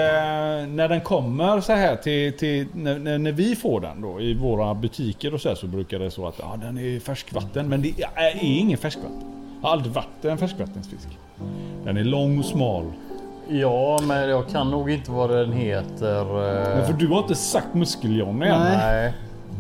när 0.69 0.89
den 0.89 1.01
kommer 1.01 1.61
så 1.61 1.73
här 1.73 1.97
till, 1.97 2.33
till 2.39 2.67
när, 2.75 2.99
när, 2.99 3.19
när 3.19 3.33
vi 3.33 3.57
får 3.57 3.81
den 3.81 4.01
då 4.01 4.21
i 4.21 4.35
våra 4.35 4.75
butiker 4.75 5.35
och 5.35 5.41
så 5.41 5.49
här 5.49 5.57
så 5.57 5.67
brukar 5.67 5.99
det 5.99 6.11
så 6.11 6.27
att 6.27 6.35
ja, 6.39 6.57
den 6.61 6.79
är 6.79 7.01
färskvatten. 7.01 7.69
Men 7.69 7.83
det 7.83 7.89
är, 7.89 8.27
är 8.27 8.39
ingen 8.43 8.79
färskvatten. 8.79 9.23
Jag 9.63 9.69
har 9.69 9.73
aldrig 9.73 9.93
varit 9.95 10.25
en 10.25 10.39
färskvattensfisk. 10.39 11.09
Den 11.85 11.97
är 11.97 12.05
lång 12.05 12.39
och 12.39 12.45
smal. 12.45 12.85
Ja, 13.49 13.99
men 14.03 14.29
jag 14.29 14.49
kan 14.49 14.71
nog 14.71 14.91
inte 14.91 15.11
vad 15.11 15.31
den 15.31 15.53
heter. 15.53 16.21
eh, 16.21 16.77
Men 16.77 16.87
för 16.87 16.93
du 16.93 17.07
har 17.09 17.19
inte 17.19 17.35
sagt 17.35 17.75
muskeljohnny 17.75 18.47
än. 18.47 18.59
Nej. 18.61 18.77
Nej. 18.77 19.13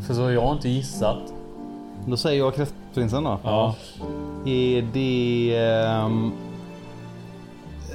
För 0.06 0.14
så 0.14 0.30
jag 0.30 0.40
har 0.42 0.52
inte 0.52 0.68
gissat. 0.68 1.18
Då 2.06 2.16
säger 2.16 2.38
jag 2.38 2.54
kräftprinsen 2.54 3.24
då. 3.24 3.38
Ja. 3.44 3.74
Är 4.46 4.82
det... 4.92 5.56
ehm, 5.56 6.32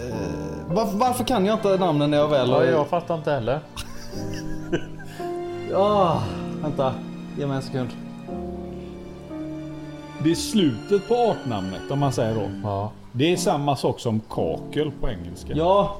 eh, 0.09 0.52
varför, 0.73 0.97
varför 0.97 1.23
kan 1.23 1.45
jag 1.45 1.57
inte 1.57 1.77
namnen 1.77 2.11
när 2.11 2.17
jag 2.17 2.27
väl 2.27 2.49
Ja, 2.49 2.65
jag 2.65 2.87
fattar 2.87 3.15
inte 3.15 3.31
heller. 3.31 3.59
Ah, 5.75 6.19
vänta. 6.61 6.93
Ge 7.37 7.47
mig 7.47 7.55
en 7.55 7.61
sekund. 7.61 7.89
Det 10.23 10.31
är 10.31 10.35
slutet 10.35 11.07
på 11.07 11.15
artnamnet 11.15 11.91
om 11.91 11.99
man 11.99 12.11
säger 12.11 12.35
då. 12.35 12.49
Ja. 12.63 12.91
Det 13.11 13.33
är 13.33 13.37
samma 13.37 13.75
sak 13.75 13.99
som 13.99 14.19
kakel 14.29 14.91
på 15.01 15.09
engelska. 15.09 15.53
Ja. 15.55 15.97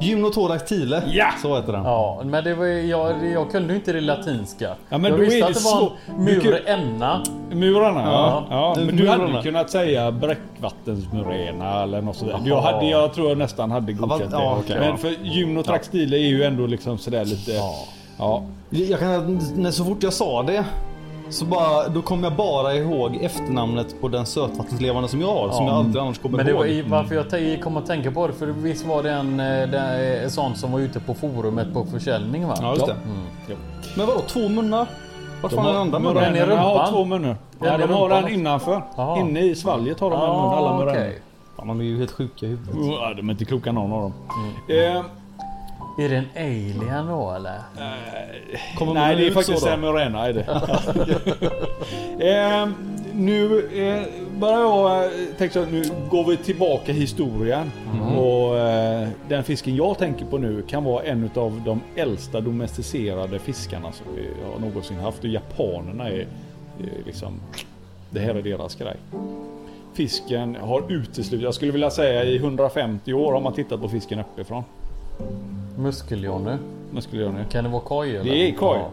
Gymnothorax 0.00 0.64
tile. 0.64 1.02
Ja! 1.06 1.26
Så 1.42 1.56
heter 1.56 1.72
den. 1.72 1.84
Ja, 1.84 2.22
men 2.24 2.44
det 2.44 2.54
var 2.54 2.66
jag, 2.66 3.26
jag 3.32 3.50
kunde 3.50 3.68
ju 3.72 3.78
inte 3.78 3.92
det 3.92 4.00
latinska. 4.00 4.74
Ja, 4.88 4.98
men 4.98 5.04
jag 5.04 5.12
då 5.12 5.24
visste 5.24 5.38
är 5.38 5.44
att 5.44 5.54
det 5.54 5.60
det 5.60 6.50
var 6.50 6.60
en 6.66 6.80
murenna. 6.88 7.22
Murarna 7.50 8.00
ja. 8.00 8.46
Ja. 8.50 8.74
ja. 8.76 8.84
Men 8.84 8.96
du 8.96 9.08
hade 9.08 9.22
Murarna. 9.22 9.38
ju 9.38 9.42
kunnat 9.42 9.70
säga 9.70 10.12
bräckvattensmurena 10.12 11.82
eller 11.82 12.02
något 12.02 12.16
sådär. 12.16 12.40
Jag, 12.44 12.60
hade, 12.60 12.86
jag 12.86 13.14
tror 13.14 13.28
jag 13.28 13.38
nästan 13.38 13.70
hade 13.70 13.92
godkänt 13.92 14.32
ja, 14.32 14.38
det. 14.38 14.74
okej, 14.74 14.76
Men 14.80 14.98
för 14.98 15.14
gymnotraxtile 15.22 16.16
är 16.16 16.28
ju 16.28 16.44
ändå 16.44 16.66
liksom 16.66 16.98
sådär 16.98 17.24
lite... 17.24 17.52
Ja. 17.52 17.74
Ja. 18.18 18.42
Jag 18.70 18.98
kan, 18.98 19.40
när 19.56 19.70
så 19.70 19.84
fort 19.84 20.02
jag 20.02 20.12
sa 20.12 20.42
det 20.42 20.64
så 21.30 21.44
bara, 21.44 21.88
då 21.88 22.02
kom 22.02 22.24
jag 22.24 22.32
bara 22.36 22.74
ihåg 22.74 23.16
efternamnet 23.22 24.00
på 24.00 24.08
den 24.08 24.26
sötvattenslevande 24.26 25.08
som 25.08 25.20
jag 25.20 25.32
har. 25.34 25.50
Som 25.50 25.66
Ja. 25.66 25.70
jag 25.72 25.78
aldrig 25.78 26.02
annars 26.02 26.18
kommer 26.18 26.36
Men 26.36 26.46
det 26.46 26.50
ihåg. 26.52 26.58
var 26.60 26.66
i, 26.66 26.82
varför 26.82 27.14
jag 27.14 27.62
kom 27.62 27.76
att 27.76 27.86
tänka 27.86 28.10
på 28.10 28.26
det, 28.26 28.32
för 28.32 28.46
visst 28.46 28.86
var 28.86 29.02
det 29.02 29.10
en, 29.12 29.40
eh, 29.40 29.68
den, 29.68 30.00
en 30.24 30.30
sån 30.30 30.54
som 30.54 30.72
var 30.72 30.80
ute 30.80 31.00
på 31.00 31.14
forumet 31.14 31.72
på 31.74 31.84
försäljning 31.84 32.46
va? 32.48 32.54
Ja, 32.60 32.74
just 32.74 32.86
det. 32.86 32.92
Mm. 32.92 33.22
Ja. 33.48 33.54
Men 33.96 34.06
vadå, 34.06 34.20
två 34.20 34.48
munnar? 34.48 34.86
Vart 35.42 35.52
fan 35.52 35.66
är 35.66 35.72
den 35.72 35.80
andra 35.80 35.98
Den 35.98 36.02
munnen? 36.14 36.24
i 36.24 36.30
Muränerna 36.40 36.62
har 36.62 36.70
rumpan? 36.74 36.92
två 36.92 37.04
munnar. 37.04 37.36
Ja, 37.60 37.70
Den 37.70 37.80
de 37.80 37.94
har 37.94 38.00
rumpan 38.02 38.22
den 38.22 38.32
innanför. 38.32 38.82
Jaha. 38.96 39.20
Inne 39.20 39.40
i 39.40 39.54
svalget 39.54 40.00
har 40.00 40.10
de 40.10 40.20
en 40.20 40.26
mun, 40.28 40.38
alla 40.38 40.70
Ah, 40.70 40.78
muräner. 40.78 40.92
okej. 41.00 41.18
Fan, 41.56 41.68
de 41.68 41.80
är 41.80 41.84
ju 41.84 41.98
helt 41.98 42.10
sjuka 42.10 42.46
i 42.46 42.48
huvudet. 42.48 42.74
Ja, 42.76 43.14
de 43.16 43.28
är 43.28 43.32
inte 43.32 43.44
kloka 43.44 43.72
någon 43.72 43.92
av 43.92 44.00
dem. 44.02 44.12
Mm. 44.68 44.96
Eh, 44.96 45.02
Är 45.98 46.08
det 46.08 46.16
en 46.16 46.28
alien 46.36 47.06
då 47.06 47.32
eller? 47.32 47.58
Kommer 48.78 48.94
Nej, 48.94 49.16
det 49.16 49.26
är 49.26 49.30
faktiskt 49.30 49.66
en 49.66 49.80
murena. 49.80 50.26
Är 50.26 50.32
det. 50.32 50.44
eh, 52.30 52.68
nu 53.14 53.58
eh, 53.58 54.02
bara 54.38 54.60
jag 54.60 55.04
eh, 55.04 55.10
tänkte 55.38 55.62
att 55.62 55.72
nu 55.72 55.84
går 56.10 56.24
vi 56.24 56.36
tillbaka 56.36 56.92
i 56.92 56.94
historien. 56.94 57.70
Och 58.18 58.58
eh, 58.58 59.08
den 59.28 59.44
fisken 59.44 59.76
jag 59.76 59.98
tänker 59.98 60.24
på 60.24 60.38
nu 60.38 60.62
kan 60.62 60.84
vara 60.84 61.02
en 61.02 61.30
av 61.34 61.62
de 61.64 61.80
äldsta 61.96 62.40
domesticerade 62.40 63.38
fiskarna 63.38 63.92
som 63.92 64.06
vi 64.16 64.28
har 64.52 64.60
någonsin 64.60 64.98
haft. 64.98 65.18
Och 65.18 65.30
japanerna 65.30 66.08
är, 66.08 66.26
är 66.78 67.06
liksom... 67.06 67.40
Det 68.10 68.20
här 68.20 68.34
är 68.34 68.42
deras 68.42 68.74
grej. 68.74 68.96
Fisken 69.94 70.56
har 70.60 70.92
uteslutit, 70.92 71.44
jag 71.44 71.54
skulle 71.54 71.72
vilja 71.72 71.90
säga 71.90 72.24
i 72.24 72.36
150 72.36 73.12
år 73.12 73.32
har 73.32 73.40
man 73.40 73.52
tittat 73.52 73.80
på 73.80 73.88
fisken 73.88 74.20
uppifrån. 74.20 74.64
Jag 76.22 76.40
nu. 77.34 77.44
Kan 77.50 77.64
det 77.64 77.70
vara 77.70 77.80
koj 77.82 78.16
eller? 78.16 78.30
Det 78.30 78.48
är 78.48 78.52
koj. 78.52 78.78
Ja. 78.78 78.90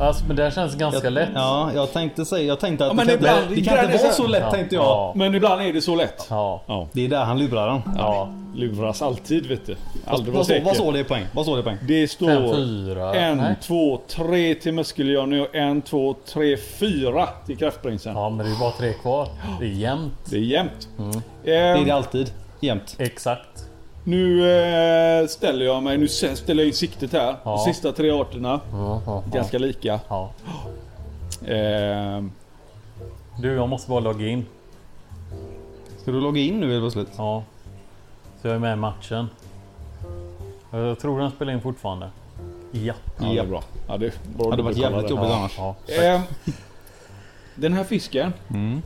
Alltså 0.00 0.24
men 0.26 0.36
det 0.36 0.42
här 0.42 0.50
känns 0.50 0.74
ganska 0.74 1.10
lätt. 1.10 1.28
Ja, 1.34 1.70
jag 1.74 1.92
tänkte 1.92 2.24
säga, 2.24 2.42
jag 2.42 2.60
tänkte 2.60 2.84
att 2.84 2.90
Ja, 2.90 2.94
men 2.94 3.06
det, 3.06 3.12
kan, 3.12 3.18
ibland- 3.20 3.48
det 3.48 3.54
kan 3.54 3.74
ibland 3.74 3.90
inte 3.92 4.04
vara 4.04 4.12
så- 4.14 4.26
lätt 4.26 4.42
Ja. 4.42 4.50
tänkte 4.50 4.74
jag. 4.74 4.84
Ja. 4.84 5.12
Men 5.16 5.34
ibland 5.34 5.62
är 5.62 5.72
det 5.72 5.80
så 5.80 5.94
lätt. 5.94 6.26
Ja. 6.30 6.62
Ja. 6.66 6.88
Det 6.92 7.04
är 7.04 7.08
där 7.08 7.24
han 7.24 7.38
lurar 7.38 7.66
den. 7.68 7.82
Ja. 7.98 8.28
Luras 8.54 9.02
alltid 9.02 9.46
vet 9.46 9.66
du. 9.66 9.76
Aldrig 10.06 10.28
vara 10.32 10.36
Vad 10.38 10.46
säker. 10.46 10.64
vad 10.64 10.74
står 10.74 10.92
det 10.92 10.98
i 11.00 11.04
poäng? 11.04 11.24
Vad 11.32 11.44
står 11.44 11.54
det 11.56 11.60
i 11.60 11.64
poäng? 11.64 11.76
Det 11.82 12.10
Fem, 12.10 12.16
står 12.16 12.54
fyra. 12.54 13.14
en, 13.14 13.36
Nej. 13.36 13.54
två, 13.62 14.00
tre 14.08 14.54
till 14.54 14.74
Muskeljohnny 14.74 15.40
och 15.40 15.54
en, 15.54 15.82
två, 15.82 16.14
tre, 16.26 16.56
fyra 16.56 17.28
till 17.46 17.56
Kraftprinsen. 17.58 18.14
Ja 18.16 18.28
men 18.30 18.46
det 18.46 18.52
är 18.52 18.60
bara 18.60 18.70
tre 18.70 18.92
kvar. 18.92 19.28
Det 19.60 19.64
är 19.66 19.68
jämnt. 19.70 20.12
Det 20.30 20.36
är 20.36 20.40
jämnt. 20.40 20.88
Mm. 20.98 21.22
Det 21.44 21.54
är 21.56 21.84
det 21.84 21.90
alltid. 21.90 22.30
Jämt. 22.60 22.94
Exakt. 22.98 23.68
Nu 24.04 24.50
eh, 24.50 25.26
ställer 25.26 25.64
jag 25.64 25.82
mig, 25.82 25.98
nu 25.98 26.08
ställer 26.08 26.62
jag 26.62 26.68
in 26.68 26.74
siktet 26.74 27.12
här. 27.12 27.36
Ja. 27.44 27.50
De 27.56 27.58
sista 27.72 27.92
tre 27.92 28.10
arterna. 28.10 28.60
Ja, 28.72 28.78
ja, 28.78 29.02
ja. 29.06 29.22
Ganska 29.32 29.58
lika. 29.58 30.00
Ja. 30.08 30.30
Eh, 31.46 32.22
Du, 33.38 33.52
jag 33.54 33.68
måste 33.68 33.90
bara 33.90 34.00
logga 34.00 34.26
in. 34.28 34.46
Ska 36.02 36.10
du 36.10 36.20
logga 36.20 36.40
in 36.40 36.60
nu 36.60 36.70
helt 36.72 36.82
plötsligt? 36.94 37.14
Ja. 37.18 37.42
Så 38.42 38.48
jag 38.48 38.54
är 38.54 38.58
med 38.60 38.72
i 38.72 38.76
matchen. 38.76 39.28
Jag 40.70 40.98
tror 40.98 41.20
den 41.20 41.30
spelar 41.30 41.52
in 41.52 41.60
fortfarande. 41.60 42.10
Ja. 42.72 42.94
Ja, 43.18 43.26
det 43.28 43.38
är 43.38 43.46
bra. 43.46 43.62
Ja, 43.88 43.96
det 43.96 44.12
bra 44.36 44.50
hade 44.50 44.62
varit 44.62 44.76
jävligt 44.76 45.10
jobbigt 45.10 45.30
annars. 45.30 45.58
Eh, 45.88 46.20
Den 47.54 47.72
här 47.72 47.84
fisken. 47.84 48.32
Mm. 48.50 48.82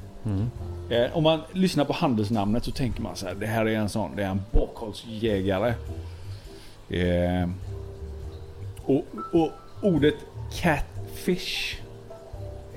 Eh, 0.90 1.16
om 1.16 1.22
man 1.22 1.40
lyssnar 1.52 1.84
på 1.84 1.92
handelsnamnet 1.92 2.64
så 2.64 2.70
tänker 2.70 3.02
man 3.02 3.16
så 3.16 3.26
här. 3.26 3.34
Det 3.34 3.46
här 3.46 3.66
är 3.66 3.76
en 3.76 3.88
sån. 3.88 4.16
Det 4.16 4.22
är 4.22 4.28
en 4.28 4.42
bakhållsjägare. 4.52 5.74
Eh, 6.88 7.48
och, 8.84 9.04
och 9.32 9.50
ordet 9.82 10.14
catfish 10.54 11.76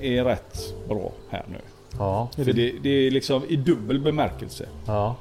är 0.00 0.24
rätt 0.24 0.74
bra 0.88 1.12
här 1.30 1.44
nu. 1.48 1.58
Ja. 1.98 2.28
För 2.36 2.52
det, 2.52 2.72
det 2.82 2.90
är 2.90 3.10
liksom 3.10 3.44
i 3.48 3.56
dubbel 3.56 3.98
bemärkelse. 4.00 4.68
Ja. 4.86 5.16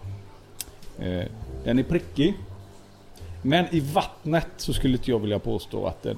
Eh, 0.99 1.25
den 1.63 1.79
är 1.79 1.83
prickig. 1.83 2.33
Men 3.41 3.65
i 3.71 3.79
vattnet 3.79 4.47
så 4.57 4.73
skulle 4.73 4.93
inte 4.93 5.11
jag 5.11 5.19
vilja 5.19 5.39
påstå 5.39 5.85
att 5.85 6.03
den 6.03 6.17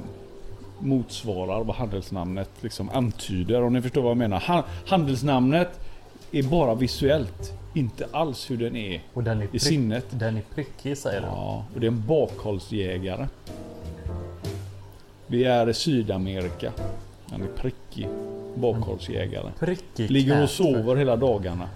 motsvarar 0.79 1.63
vad 1.63 1.75
handelsnamnet 1.75 2.49
liksom 2.61 2.89
antyder. 2.89 3.63
Om 3.63 3.73
ni 3.73 3.81
förstår 3.81 4.01
vad 4.01 4.11
jag 4.11 4.17
menar. 4.17 4.39
Han, 4.39 4.63
handelsnamnet 4.85 5.79
är 6.33 6.43
bara 6.43 6.75
visuellt. 6.75 7.53
Inte 7.73 8.07
alls 8.11 8.51
hur 8.51 8.57
den 8.57 8.75
är 8.75 9.01
Och 9.13 9.23
den 9.23 9.41
är, 9.41 9.45
i 9.45 9.47
prick, 9.47 9.61
sinnet. 9.61 10.05
den 10.09 10.37
är 10.37 10.41
prickig 10.55 10.97
säger 10.97 11.21
du. 11.21 11.27
Ja, 11.27 11.65
och 11.73 11.79
det 11.79 11.85
är 11.85 11.91
en 11.91 12.05
bakhållsjägare. 12.07 13.27
Vi 15.27 15.43
är 15.43 15.69
i 15.69 15.73
Sydamerika. 15.73 16.71
Han 17.31 17.41
är 17.41 17.47
prickig. 17.47 18.07
Bakhållsjägare. 18.55 19.51
Prickig 19.59 20.11
Ligger 20.11 20.43
och 20.43 20.49
sover 20.49 20.95
hela 20.95 21.15
dagarna. 21.15 21.69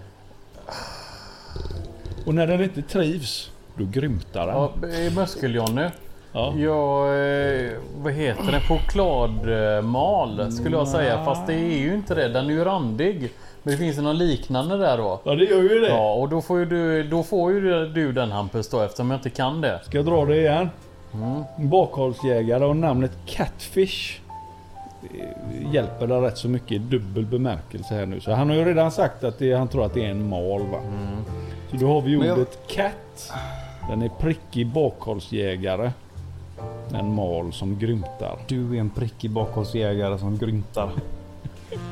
Och 2.25 2.35
när 2.35 2.47
den 2.47 2.63
inte 2.63 2.81
trivs, 2.81 3.51
då 3.77 3.85
grymtar 3.85 4.47
den. 4.47 4.55
Ja, 4.55 4.71
Muskel-Johnny. 5.09 5.89
Ja. 6.33 6.53
Ja, 6.57 7.13
eh, 7.15 7.71
vad 7.97 8.13
heter 8.13 8.51
det? 8.51 8.59
Chokladmal 8.59 10.51
skulle 10.51 10.75
jag 10.77 10.87
säga. 10.87 11.25
Fast 11.25 11.47
det 11.47 11.53
är 11.53 11.77
ju 11.77 11.93
inte 11.93 12.15
det. 12.15 12.27
Den 12.27 12.45
är 12.45 12.53
ju 12.53 12.63
randig. 12.63 13.29
Men 13.67 13.71
det 13.71 13.77
finns 13.77 13.97
ju 13.97 14.01
någon 14.01 14.17
liknande 14.17 14.77
där 14.77 14.97
då. 14.97 15.19
Ja, 15.23 15.35
det 15.35 15.43
gör 15.45 15.61
ju 15.61 15.79
det. 15.79 15.87
Ja, 15.89 16.13
och 16.13 16.29
då 16.29 16.41
får 16.41 16.59
ju 16.59 16.65
du, 16.65 17.03
då 17.03 17.23
får 17.23 17.51
ju 17.51 17.85
du 17.87 18.11
den 18.11 18.31
Hampus 18.31 18.69
då 18.69 18.81
eftersom 18.81 19.11
jag 19.11 19.17
inte 19.17 19.29
kan 19.29 19.61
det. 19.61 19.79
Ska 19.85 19.97
jag 19.97 20.05
dra 20.05 20.25
det 20.25 20.37
igen? 20.37 20.69
Mm. 21.13 21.43
Bakhållsjägare 21.69 22.65
och 22.65 22.75
namnet 22.77 23.11
Catfish 23.25 24.19
eh, 25.03 25.73
hjälper 25.73 26.07
det 26.07 26.21
rätt 26.21 26.37
så 26.37 26.49
mycket 26.49 26.71
i 26.71 26.77
dubbel 26.77 27.25
bemärkelse 27.25 27.93
här 27.95 28.05
nu. 28.05 28.19
Så 28.19 28.31
han 28.31 28.49
har 28.49 28.55
ju 28.55 28.65
redan 28.65 28.91
sagt 28.91 29.23
att 29.23 29.39
det, 29.39 29.53
han 29.53 29.67
tror 29.67 29.85
att 29.85 29.93
det 29.93 30.05
är 30.05 30.09
en 30.09 30.29
mal 30.29 30.61
va. 30.61 30.77
Mm. 30.77 31.23
Så 31.71 31.75
då 31.77 31.87
har 31.87 32.01
vi 32.01 32.17
Men 32.17 32.27
jag- 32.27 32.37
ordet 32.37 32.67
cat. 32.67 33.31
Den 33.89 34.01
är 34.01 34.09
prickig 34.09 34.67
bakhållsjägare. 34.67 35.91
En 36.93 37.13
mal 37.15 37.53
som 37.53 37.79
grymtar. 37.79 38.37
Du 38.47 38.75
är 38.75 38.79
en 38.79 38.89
prickig 38.89 39.31
bakhållsjägare 39.31 40.17
som 40.17 40.37
grymtar. 40.37 40.89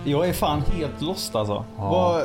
Jag 0.06 0.30
är 0.30 0.34
fan 0.34 0.62
helt 0.62 1.02
lost 1.02 1.36
alltså. 1.36 1.66
Ja. 1.78 1.90
Vad... 1.90 2.22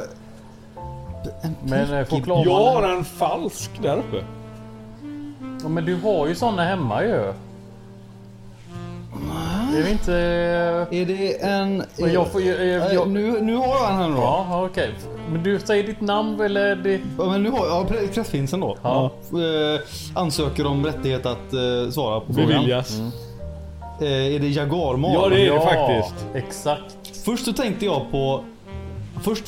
En 1.43 1.57
Men 1.65 1.93
eh, 1.95 2.07
chokladmal... 2.07 2.47
Jag 2.47 2.55
har 2.65 2.89
en 2.89 3.05
falsk 3.05 3.71
där 3.83 3.97
uppe. 3.97 4.25
Ja, 5.63 5.69
men 5.69 5.85
du 5.85 6.01
har 6.01 6.27
ju 6.27 6.35
såna 6.35 6.65
hemma 6.65 7.03
ju. 7.03 7.33
Är 9.79 9.83
det 9.85 9.91
inte... 9.91 10.13
Är 10.91 11.05
det 11.07 11.43
en... 11.43 11.85
Men 11.99 12.13
jag 12.13 12.27
får 12.27 12.41
ju... 12.41 12.49
Jag, 12.49 12.87
Eh, 12.87 12.95
jag, 12.95 13.09
Nu, 13.09 13.41
nu 13.41 13.57
har 13.57 13.67
jag 13.67 13.91
en 13.91 13.97
här 13.97 14.09
då. 14.09 14.17
ja, 14.17 14.67
okej. 14.71 14.95
Men 15.33 15.43
du 15.43 15.59
säger 15.59 15.85
ditt 15.85 16.01
namn 16.01 16.41
eller? 16.41 16.77
Det, 16.77 17.01
Ja, 17.19 17.25
men 17.25 17.43
nu 17.43 17.51
har 17.51 17.67
jag 17.67 17.87
ja, 17.91 18.07
pressfinsen 18.15 18.61
då. 18.61 18.77
Ja. 18.83 19.11
Eh, 19.33 19.81
ansöker 20.15 20.67
om 20.67 20.87
rättighet 20.87 21.27
att 21.27 21.53
eh, 21.53 21.91
svara 21.91 22.21
på 22.21 22.33
frågan. 22.33 22.49
Beviljas. 22.49 23.01
Eh, 24.01 24.35
är 24.35 24.39
det 24.39 24.49
jagarmal? 24.49 25.13
Ja, 25.15 25.29
det 25.29 25.47
är 25.47 25.55
det 25.55 25.61
faktiskt. 25.61 26.27
Exakt. 26.35 26.97
Först 27.25 27.45
så 27.45 27.53
tänkte 27.53 27.85
jag 27.85 28.11
på... 28.11 28.45
Först, 29.23 29.45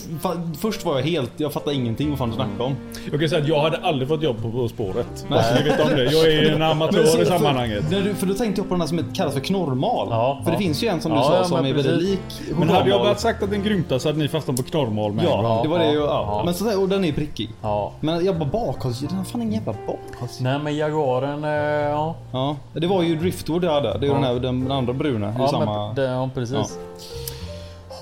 först 0.58 0.84
var 0.84 0.98
jag 0.98 1.02
helt... 1.02 1.32
Jag 1.36 1.52
fattade 1.52 1.76
ingenting 1.76 2.10
vad 2.10 2.18
fan 2.18 2.28
du 2.28 2.34
snackade 2.34 2.64
om. 2.64 2.76
Jag 3.10 3.20
kan 3.20 3.28
säga 3.28 3.42
att 3.42 3.48
jag 3.48 3.60
hade 3.60 3.76
aldrig 3.76 4.08
fått 4.08 4.22
jobb 4.22 4.42
på 4.42 4.50
På 4.50 4.68
spåret. 4.68 5.26
Nej. 5.30 5.44
Så 5.44 5.54
ni 5.54 5.70
vet 5.70 5.80
om 5.80 5.88
det. 5.88 6.04
Jag 6.04 6.32
är 6.32 6.50
en 6.52 6.62
amatör 6.62 7.04
så- 7.04 7.22
i 7.22 7.26
sammanhanget. 7.26 7.84
För, 7.84 8.00
du, 8.00 8.14
för 8.14 8.26
då 8.26 8.34
tänkte 8.34 8.60
jag 8.60 8.68
på 8.68 8.74
den 8.74 8.80
här 8.80 8.88
som 8.88 9.14
kallas 9.14 9.34
för 9.34 9.40
knorrmal. 9.40 10.08
Ja, 10.10 10.40
för 10.44 10.50
ja. 10.50 10.56
det 10.56 10.62
finns 10.64 10.82
ju 10.82 10.88
en 10.88 11.00
som 11.00 11.12
du 11.12 11.18
Ja, 11.18 11.24
sa 11.24 11.44
som 11.44 11.66
är 11.66 11.72
väldigt 11.72 12.02
lik 12.02 12.20
Men 12.58 12.68
hade 12.68 12.90
jag 12.90 13.00
bara 13.00 13.14
sagt 13.14 13.42
att 13.42 13.50
den 13.50 13.62
grymtar 13.62 13.98
så 13.98 14.08
hade 14.08 14.18
ni 14.18 14.28
fastnat 14.28 14.56
på 14.56 14.62
knorrmal 14.62 15.12
med 15.12 15.24
Ja, 15.24 15.60
det 15.62 15.68
var 15.68 15.78
det 15.78 15.90
ju. 15.92 15.98
Ja. 15.98 16.04
ja. 16.06 16.42
Men 16.44 16.54
så, 16.54 16.80
och 16.80 16.88
den 16.88 17.04
är 17.04 17.12
prickig. 17.12 17.50
Ja. 17.62 17.92
Men 18.00 18.24
jag 18.24 18.38
bara 18.38 18.48
bakhålls... 18.48 19.00
Den 19.00 19.16
har 19.16 19.24
fan 19.24 19.42
ingen 19.42 19.54
jävla 19.54 19.74
bakhålls... 19.86 20.40
Nej 20.40 20.58
men 20.58 20.76
Jaguaren, 20.76 21.44
eh, 21.44 21.50
ja. 21.90 22.14
Ja, 22.32 22.56
det 22.72 22.86
var 22.86 23.02
ju 23.02 23.16
Driftwood 23.16 23.64
jag 23.64 23.72
hade. 23.72 23.98
Det 23.98 24.06
är 24.06 24.14
den, 24.14 24.24
här, 24.24 24.34
den 24.34 24.70
andra 24.70 24.92
bruna. 24.92 25.34
Ja, 25.38 25.48
samma... 25.48 25.86
men, 25.86 25.94
det, 25.94 26.02
ja 26.02 26.30
precis. 26.34 26.78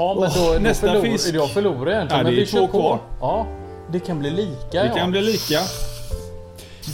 Ja. 0.01 0.14
Ja, 0.14 0.20
men 0.20 0.30
då, 0.44 0.53
då 0.53 0.59
nästa 0.59 0.86
förlor, 0.86 1.03
fisk. 1.03 1.34
Jag 1.34 1.51
förlorar 1.51 1.92
egentligen. 1.92 2.18
Ja, 2.18 2.24
men 2.24 2.34
det 2.34 2.42
är 2.42 2.46
två 2.46 2.66
kvar. 2.66 2.98
Ja, 3.20 3.46
det 3.92 4.01
kan 4.01 4.18
bli 4.18 4.30
lika 4.30 4.82
Det 4.82 4.86
ja. 4.86 4.94
kan 4.94 5.11
bli 5.11 5.22
lika. 5.22 5.59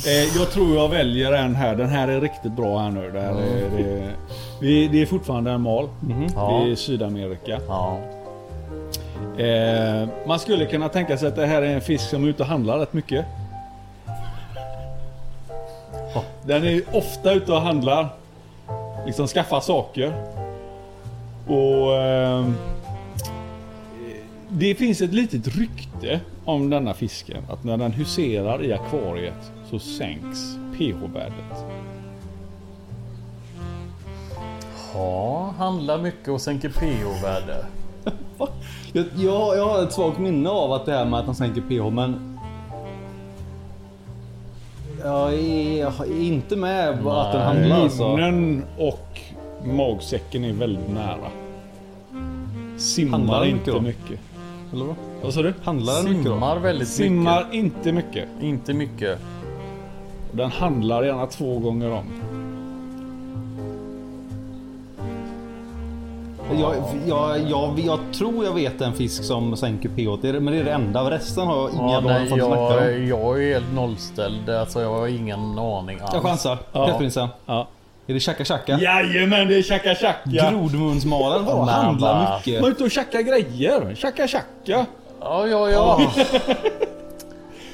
Eh, 0.07 0.37
jag 0.37 0.51
tror 0.51 0.77
jag 0.77 0.89
väljer 0.89 1.33
en 1.33 1.55
här. 1.55 1.77
Den 1.77 1.89
här 1.89 2.09
är 2.09 2.21
riktigt 2.21 2.53
bra 2.53 2.79
här 2.79 2.91
nu. 2.91 3.11
Det, 3.11 3.21
här 3.21 3.31
är, 3.31 3.71
det, 3.77 4.11
vi, 4.61 4.89
det 4.89 5.03
är 5.03 5.07
fortfarande 5.07 5.51
en 5.51 5.61
mal. 5.61 5.89
Ja. 6.35 6.63
Det 6.65 6.73
är 6.73 6.77
Sydamerika. 6.77 7.61
Ja. 7.69 7.99
Eh, 9.39 10.09
man 10.27 10.39
skulle 10.39 10.67
kunna 10.67 10.89
tänka 10.89 11.19
sig 11.19 11.29
att 11.29 11.37
det 11.37 11.47
här 11.47 11.63
är 11.63 11.75
en 11.75 11.81
fisk 11.81 12.11
som 12.11 12.25
är 12.25 12.29
ute 12.29 12.43
och 12.43 12.49
handlar 12.49 12.79
rätt 12.79 12.93
mycket. 12.93 13.25
Den 16.43 16.65
är 16.65 16.83
ofta 16.93 17.33
ute 17.33 17.53
och 17.53 17.61
handlar. 17.61 18.09
Liksom 19.07 19.27
skaffar 19.27 19.61
saker. 19.61 20.13
Och... 21.47 21.97
ehm, 21.97 22.57
det 24.59 24.75
finns 24.75 25.01
ett 25.01 25.13
litet 25.13 25.57
rykte 25.57 26.21
om 26.45 26.71
denna 26.71 26.95
fisken. 26.95 27.45
Att 27.51 27.65
när 27.65 27.77
den 27.77 27.93
huserar 27.93 28.65
i 28.65 28.73
akvariet 28.73 29.53
så 29.71 29.79
sänks 29.79 30.57
pH-värdet. 30.77 31.65
ja, 34.95 35.55
handlar 35.59 35.99
mycket 35.99 36.29
och 36.29 36.41
sänker 36.41 36.69
pH-värde. 36.69 37.67
Jag, 38.93 39.07
jag, 39.17 39.57
jag 39.57 39.67
har 39.67 39.83
ett 39.83 39.93
svagt 39.93 40.19
minne 40.19 40.49
av 40.49 40.73
att 40.73 40.87
det 40.87 40.93
här 40.93 41.05
med 41.05 41.21
att 41.21 41.27
han 41.27 41.35
sänker 41.35 41.61
pH 41.61 41.95
men... 41.95 42.39
Jag 45.03 45.35
är, 45.35 45.81
jag 45.81 45.93
är 46.01 46.21
inte 46.23 46.57
med 46.57 47.03
på 47.03 47.11
att 47.11 47.33
den 47.33 47.43
handlar 47.43 47.81
alltså. 47.81 48.17
Munnen 48.17 48.65
och 48.79 49.21
magsäcken 49.65 50.45
är 50.45 50.53
väldigt 50.53 50.89
nära. 50.89 51.31
Simmar 52.77 53.19
Handlar 53.19 53.45
inte 53.45 53.81
mycket? 53.81 54.21
Eller 54.73 54.85
vad? 54.85 54.97
Vad 55.23 55.35
sa 55.35 55.43
du? 55.43 55.55
Handlar 55.65 55.95
den 55.95 56.05
mycket 56.05 56.25
då? 56.25 56.31
Simmar 56.33 56.57
väldigt 56.59 56.89
Simmar 56.89 57.45
mycket. 57.45 57.55
inte 57.55 57.93
mycket. 57.93 58.29
Inte 58.41 58.75
mycket. 58.75 59.19
Den 60.33 60.51
handlar 60.51 61.03
gärna 61.03 61.27
två 61.27 61.59
gånger 61.59 61.91
om. 61.93 62.05
Jag, 66.61 66.75
jag, 67.07 67.39
jag, 67.49 67.79
jag 67.79 67.99
tror 68.13 68.45
jag 68.45 68.53
vet 68.53 68.81
en 68.81 68.93
fisk 68.93 69.25
som 69.25 69.57
sänker 69.57 69.89
pH. 69.89 70.23
Det 70.23 70.29
är, 70.29 70.41
men 70.41 70.55
det 70.55 70.61
är 70.61 70.65
det 70.65 70.73
enda. 70.73 71.11
Resten 71.11 71.47
har 71.47 71.57
jag 71.57 71.73
inga 71.73 71.83
Ja, 71.83 71.93
ja, 71.93 72.01
nej, 72.01 72.29
jag, 72.37 72.51
om. 72.53 73.07
jag 73.09 73.43
är 73.45 73.53
helt 73.55 73.75
nollställd. 73.75 74.51
Alltså 74.51 74.81
jag 74.81 74.91
har 74.91 75.07
ingen 75.07 75.59
aning 75.59 75.99
alls. 76.01 76.11
Jag 76.15 76.23
chansar. 76.23 76.59
Ja. 76.73 76.87
Pressfinsen. 76.87 77.29
Ja. 77.47 77.67
Är 78.09 78.15
det 78.15 78.21
Chaka 78.21 78.45
Chaka? 78.45 78.79
Jajamän, 78.81 79.49
det 79.49 79.57
är 79.59 79.63
tjacka 79.63 79.95
tjacka! 79.95 80.51
Grodmunsmalen 80.51 81.45
var 81.45 81.57
Men 81.65 81.69
handlar 81.69 82.37
mycket. 82.39 82.61
Man 82.61 82.71
är 82.71 82.75
ute 82.75 82.85
och 82.85 82.91
tjackar 82.91 83.21
grejer. 83.21 83.95
Tjacka 83.95 84.29
tjacka! 84.29 84.87
Ja, 85.21 85.47
ja, 85.47 85.71
ja. 85.71 86.01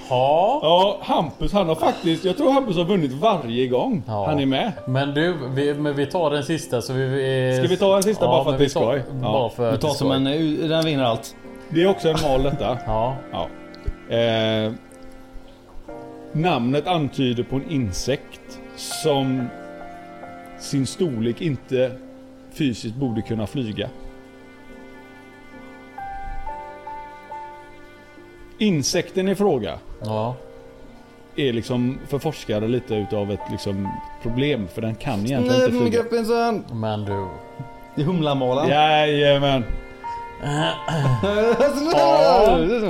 Ja. 0.09 0.59
Ja, 0.62 0.99
Hampus 1.03 1.53
han 1.53 1.68
har 1.68 1.74
faktiskt... 1.74 2.24
Jag 2.24 2.37
tror 2.37 2.51
Hampus 2.53 2.76
har 2.76 2.85
vunnit 2.85 3.12
varje 3.12 3.66
gång 3.66 4.03
Ja. 4.07 4.26
han 4.26 4.41
är 4.41 4.47
med. 4.47 4.72
Men 4.87 5.14
du, 5.14 5.37
vi, 5.55 5.74
men 5.74 5.95
vi 5.97 6.07
tar 6.07 6.30
den 6.30 6.43
sista 6.45 6.83
så 6.83 6.93
vi... 6.93 7.07
vi 7.07 7.59
Ska 7.59 7.68
vi 7.68 7.76
ta 7.76 7.97
en 7.97 8.03
sista 8.03 8.26
bara 8.26 8.45
för 8.45 8.51
att 8.51 8.61
vi 8.61 8.64
det 8.64 8.68
är 8.68 8.68
skoj? 8.68 9.03
Bara 9.12 9.33
Ja. 9.33 9.53
för 9.57 9.72
Vi 9.72 9.78
tar 9.78 9.89
det 9.89 9.95
är 9.95 9.97
som 9.97 10.11
en... 10.11 10.24
Den 10.68 10.85
vinner 10.85 11.05
allt. 11.05 11.37
Det 11.68 11.83
är 11.83 11.89
också 11.91 12.09
en 12.09 12.16
mal 12.22 12.43
detta. 12.43 12.78
Ja. 12.87 13.16
Ja. 13.33 13.49
Eh, 14.16 14.72
namnet 16.33 16.87
antyder 16.87 17.43
på 17.43 17.57
en 17.57 17.70
insekt 17.70 18.61
som 18.76 19.49
sin 20.62 20.86
storlek 20.86 21.40
inte 21.40 21.92
fysiskt 22.52 22.96
borde 22.96 23.22
kunna 23.22 23.46
flyga. 23.46 23.88
Insekten 28.58 29.28
i 29.28 29.34
fråga 29.34 29.78
Ja. 30.04 30.34
är 31.36 31.52
liksom 31.52 31.98
för 32.08 32.18
forskare 32.18 32.68
lite 32.68 32.94
utav 32.94 33.30
ett 33.30 33.40
liksom 33.50 33.88
problem 34.22 34.68
för 34.68 34.82
den 34.82 34.94
kan 34.94 35.26
egentligen 35.26 35.62
inte 35.74 35.78
flyga. 35.78 36.02
Men 36.72 37.04
du. 37.04 37.26
Det 37.94 38.02
är 38.02 38.06
humlamalen. 38.06 38.68
Jajamän! 38.68 39.64
Ja, 40.43 40.74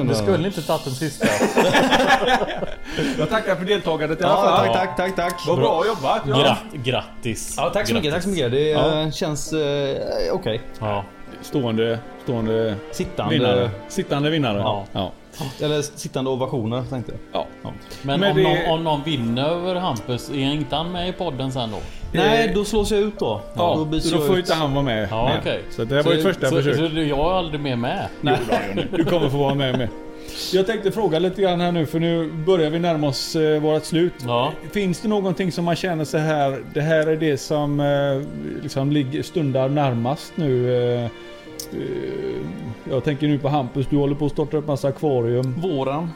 du 0.08 0.14
skulle 0.14 0.46
inte 0.46 0.62
tagit 0.62 0.84
den 0.84 0.94
sista. 0.94 1.26
Jag 3.18 3.30
tackar 3.30 3.56
för 3.56 3.64
deltagandet 3.64 4.20
i 4.20 4.24
alla 4.24 4.34
Ja, 4.34 4.56
fall. 4.56 4.66
tack, 4.66 4.96
tack, 4.96 4.96
tack, 4.96 5.16
tack. 5.16 5.34
Vad 5.46 5.58
bra 5.58 5.86
jobbat. 5.86 6.22
Ja. 6.26 6.34
Gra- 6.34 6.82
grattis. 6.82 7.54
Ja, 7.56 7.70
tack 7.70 7.88
så 7.88 7.94
mycket, 7.94 8.14
tack 8.14 8.22
så 8.22 8.28
mycket. 8.28 8.50
Det 8.52 8.72
eh, 8.72 9.10
känns 9.10 9.52
eh, 9.52 9.96
okej. 10.32 10.60
Ja. 10.80 11.04
Stående, 11.42 11.98
stående 12.22 12.74
Sittande. 12.92 13.34
vinnare. 13.34 13.70
Sittande 13.88 14.30
vinnare. 14.30 14.84
Ja. 14.92 15.12
Eller 15.60 15.82
sittande 15.82 16.30
ovationer 16.30 16.82
tänkte 16.90 17.12
jag. 17.32 17.46
ja. 17.62 17.72
Men, 18.02 18.20
Men 18.20 18.30
om, 18.30 18.36
det- 18.36 18.42
någon, 18.42 18.78
om 18.78 18.84
någon 18.84 19.02
vinner 19.04 19.48
över 19.48 19.74
Hampus, 19.74 20.30
är 20.30 20.34
inte 20.34 20.76
han 20.76 20.92
med 20.92 21.08
i 21.08 21.12
podden 21.12 21.52
sen 21.52 21.70
då? 21.70 21.78
Nej, 22.14 22.52
då 22.54 22.64
slås 22.64 22.90
jag 22.90 23.00
ut 23.00 23.18
då. 23.18 23.40
Ja, 23.54 23.74
då 23.78 23.84
byts 23.84 24.08
så 24.10 24.16
då 24.16 24.22
får 24.22 24.34
ju 24.34 24.40
ut. 24.42 24.46
inte 24.48 24.54
han 24.58 24.72
vara 24.74 24.84
med. 24.84 25.08
Ja, 25.10 25.32
okej. 25.40 25.62
Så 25.70 25.84
det 25.84 25.94
här 25.94 26.02
var 26.02 26.12
ju 26.12 26.22
första 26.22 26.48
så, 26.48 26.56
försök. 26.56 26.76
Så, 26.76 26.88
så 26.88 27.00
jag 27.00 27.18
är 27.18 27.32
aldrig 27.38 27.60
mer 27.60 27.76
med? 27.76 28.06
Nej. 28.20 28.38
Du 28.96 29.04
kommer 29.04 29.28
få 29.28 29.36
vara 29.36 29.54
med 29.54 29.78
med. 29.78 29.88
Jag 30.52 30.66
tänkte 30.66 30.92
fråga 30.92 31.18
lite 31.18 31.42
grann 31.42 31.60
här 31.60 31.72
nu 31.72 31.86
för 31.86 32.00
nu 32.00 32.32
börjar 32.46 32.70
vi 32.70 32.78
närma 32.78 33.06
oss 33.08 33.36
eh, 33.36 33.60
vårt 33.60 33.84
slut. 33.84 34.12
Ja. 34.26 34.52
Finns 34.72 35.00
det 35.00 35.08
någonting 35.08 35.52
som 35.52 35.64
man 35.64 35.76
känner 35.76 36.04
så 36.04 36.18
här, 36.18 36.62
det 36.74 36.80
här 36.80 37.06
är 37.06 37.16
det 37.16 37.36
som 37.38 37.80
eh, 37.80 37.86
liksom 38.62 38.92
ligger, 38.92 39.22
stundar 39.22 39.68
närmast 39.68 40.32
nu? 40.34 40.74
Eh, 40.94 41.04
eh, 41.04 41.10
jag 42.90 43.04
tänker 43.04 43.28
nu 43.28 43.38
på 43.38 43.48
Hampus, 43.48 43.86
du 43.90 43.96
håller 43.96 44.14
på 44.14 44.26
att 44.26 44.32
starta 44.32 44.56
upp 44.56 44.66
massa 44.66 44.88
akvarium. 44.88 45.54
Våren. 45.60 46.10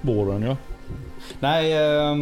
Våren 0.00 0.42
ja. 0.42 0.56
Nej, 1.40 1.72
eh, 1.72 2.16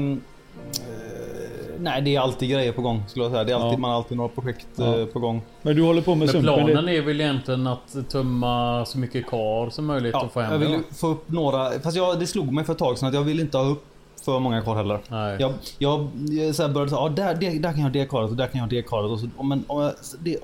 nej, 1.79 2.03
det 2.03 2.17
är 2.17 2.21
alltid 2.21 2.51
grejer 2.51 2.73
på 2.73 2.83
gång 2.83 3.03
skulle 3.07 3.25
jag 3.25 3.33
säga. 3.33 3.45
Det 3.45 3.53
är 3.53 3.57
alltid, 3.57 3.73
Ja. 3.73 3.79
Man 3.79 3.91
har 3.91 3.97
alltid 3.97 4.17
några 4.17 4.29
projekt 4.29 4.67
Ja. 4.77 4.99
eh, 4.99 5.07
på 5.07 5.19
gång. 5.19 5.43
Men 5.63 5.77
du 5.77 5.83
håller 5.83 6.03
på 6.03 6.11
med 6.11 6.19
Men 6.19 6.29
sumpen. 6.29 6.55
planen 6.65 6.85
det, 6.87 6.97
är 6.97 7.03
väl 7.03 7.21
egentligen 7.21 7.67
att 7.67 7.97
tömma 8.11 8.85
så 8.85 8.99
mycket 8.99 9.27
kar 9.27 9.71
som 9.71 9.87
möjligt 9.87 10.13
Ja, 10.15 10.23
och 10.25 10.33
få 10.33 10.41
hem 10.41 10.53
jag 10.53 10.59
vill 10.69 10.79
få 10.95 11.07
upp 11.09 11.29
några. 11.29 11.71
Fast 11.71 11.97
jag, 11.97 12.21
det 12.21 12.27
slog 12.27 12.53
mig 12.53 12.65
för 12.65 12.73
ett 12.73 12.79
tag 12.79 12.99
sedan 12.99 13.09
att 13.09 13.15
jag 13.15 13.23
vill 13.23 13.41
inte 13.41 13.59
ha 13.59 13.65
upp 13.65 13.85
för 14.25 14.39
många 14.39 14.63
kvar 14.63 14.77
heller. 14.77 14.99
Nej. 15.09 15.37
Jag, 15.41 15.53
jag, 15.79 16.09
jag 16.31 16.55
så 16.55 16.63
här 16.63 16.71
började 16.71 16.91
säga, 16.91 17.01
ah, 17.01 17.09
där, 17.09 17.35
där, 17.35 17.51
där 17.61 17.71
kan 17.73 17.79
jag 17.81 17.87
ha 17.87 17.91
det 17.93 18.07
karet 18.11 18.31
och 18.31 18.37
där 18.37 18.47
kan 18.47 18.59
jag 18.59 18.65
ha 18.65 18.71
det 18.71 18.83
karet. 18.83 19.11
Och 19.11 19.21
så, 19.21 19.43
men, 19.43 19.65
oh, 19.69 19.89
det, 20.21 20.37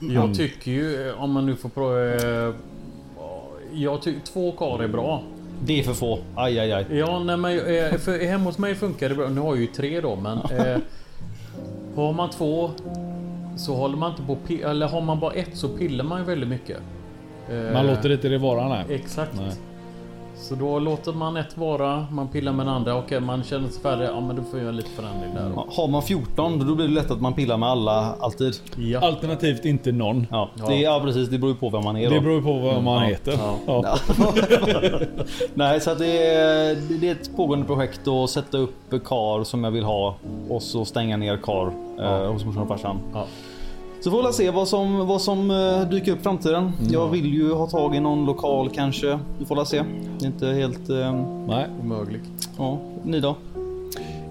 mm, 0.00 0.14
Jag 0.14 0.34
tycker 0.34 0.70
ju, 0.70 1.08
eh, 1.08 1.22
om 1.22 1.32
man 1.32 1.46
nu 1.46 1.56
får 1.56 1.68
prova... 1.68 2.14
eh, 2.48 2.54
Jag 3.72 4.02
tycker 4.02 4.20
två 4.26 4.52
kar 4.52 4.82
är 4.82 4.88
bra. 4.88 5.22
det 5.64 5.78
är 5.80 5.82
för 5.82 5.92
få. 5.94 6.18
Aj, 6.36 6.58
aj, 6.58 6.72
aj. 6.72 6.86
Ja, 6.90 7.18
nej, 7.18 7.36
men 7.36 7.52
eh, 7.58 7.92
för 7.98 8.26
hemma 8.26 8.44
hos 8.44 8.58
mig 8.58 8.74
funkar 8.74 9.08
det 9.08 9.14
bra. 9.14 9.28
Nu 9.28 9.40
har 9.40 9.48
jag 9.48 9.60
ju 9.60 9.66
tre 9.66 10.00
då, 10.00 10.16
men... 10.16 10.38
Eh, 10.50 10.78
har 11.96 12.12
man 12.12 12.30
två 12.30 12.70
så 13.56 13.74
håller 13.74 13.96
man 13.96 14.10
inte 14.10 14.22
på 14.22 14.68
Eller 14.68 14.88
har 14.88 15.00
man 15.00 15.20
bara 15.20 15.32
ett 15.32 15.56
så 15.56 15.68
pillar 15.68 16.04
man 16.04 16.18
ju 16.18 16.24
väldigt 16.24 16.48
mycket. 16.48 16.76
Eh, 17.50 17.72
man 17.72 17.86
låter 17.86 18.12
inte 18.12 18.28
det 18.28 18.38
vara 18.38 18.68
nej. 18.68 18.84
Exakt. 18.88 19.32
Nej. 19.36 19.52
Så 20.42 20.54
då 20.54 20.78
låter 20.78 21.12
man 21.12 21.36
ett 21.36 21.56
vara, 21.56 22.06
man 22.10 22.28
pillar 22.28 22.52
med 22.52 22.66
den 22.66 22.74
andra. 22.74 22.96
Okej, 22.98 23.20
man 23.20 23.42
känner 23.42 23.68
sig 23.68 23.82
färdig. 23.82 24.04
Ja, 24.06 24.20
men 24.20 24.36
då 24.36 24.42
får 24.42 24.58
jag 24.58 24.62
göra 24.64 24.72
lite 24.72 24.90
förändring 24.90 25.34
där. 25.34 25.50
då. 25.54 25.66
Har 25.70 25.88
man 25.88 26.02
14 26.02 26.66
då 26.68 26.74
blir 26.74 26.88
det 26.88 26.94
lätt 26.94 27.10
att 27.10 27.20
man 27.20 27.32
pillar 27.34 27.56
med 27.56 27.68
alla 27.68 28.14
alltid. 28.20 28.54
Ja. 28.76 29.00
Alternativt 29.00 29.64
inte 29.64 29.92
någon. 29.92 30.26
Ja, 30.30 30.48
Ja. 30.58 30.66
Det, 30.66 30.74
ja 30.76 31.00
precis. 31.04 31.28
Det 31.28 31.38
beror 31.38 31.52
ju 31.52 31.58
på 31.58 31.70
vem 31.70 31.84
man 31.84 31.96
är 31.96 32.08
då. 32.08 32.14
Det 32.14 32.20
beror 32.20 32.42
på 32.42 32.52
vad 32.52 32.82
man 32.82 32.94
Ja. 33.02 33.08
heter. 33.08 33.38
Ja. 33.66 33.82
Ja. 33.84 33.96
Nej, 35.54 35.80
så 35.80 35.90
att 35.90 35.98
det, 35.98 36.26
är, 36.34 36.76
det 37.00 37.08
är 37.08 37.12
ett 37.12 37.36
pågående 37.36 37.66
projekt 37.66 38.08
att 38.08 38.30
sätta 38.30 38.58
upp 38.58 38.74
kar 39.04 39.44
som 39.44 39.64
jag 39.64 39.70
vill 39.70 39.84
ha 39.84 40.14
och 40.48 40.62
så 40.62 40.84
stänga 40.84 41.16
ner 41.16 41.36
kar 41.36 41.72
eh, 42.00 42.32
hos 42.32 42.44
morsan 42.44 42.62
och 42.62 42.68
farsan. 42.68 42.98
Så 44.00 44.10
får 44.10 44.26
vi 44.26 44.32
se 44.32 44.50
vad 44.50 44.68
som, 44.68 45.06
vad 45.06 45.22
som 45.22 45.50
eh, 45.50 45.88
dyker 45.88 46.12
upp 46.12 46.18
i 46.18 46.22
framtiden. 46.22 46.72
Jag 46.90 47.08
vill 47.08 47.34
ju 47.34 47.52
ha 47.52 47.66
tag 47.66 47.96
i 47.96 48.00
någon 48.00 48.26
lokal 48.26 48.70
kanske. 48.70 49.18
Vi 49.38 49.46
får 49.46 49.64
se. 49.64 49.82
Det 50.18 50.24
är 50.24 50.26
inte 50.26 50.46
helt... 50.46 50.90
Eh, 50.90 51.14
Nej. 51.48 51.66
Omöjligt. 51.82 52.22
ja, 52.58 52.78
ni 53.04 53.20
då? 53.20 53.28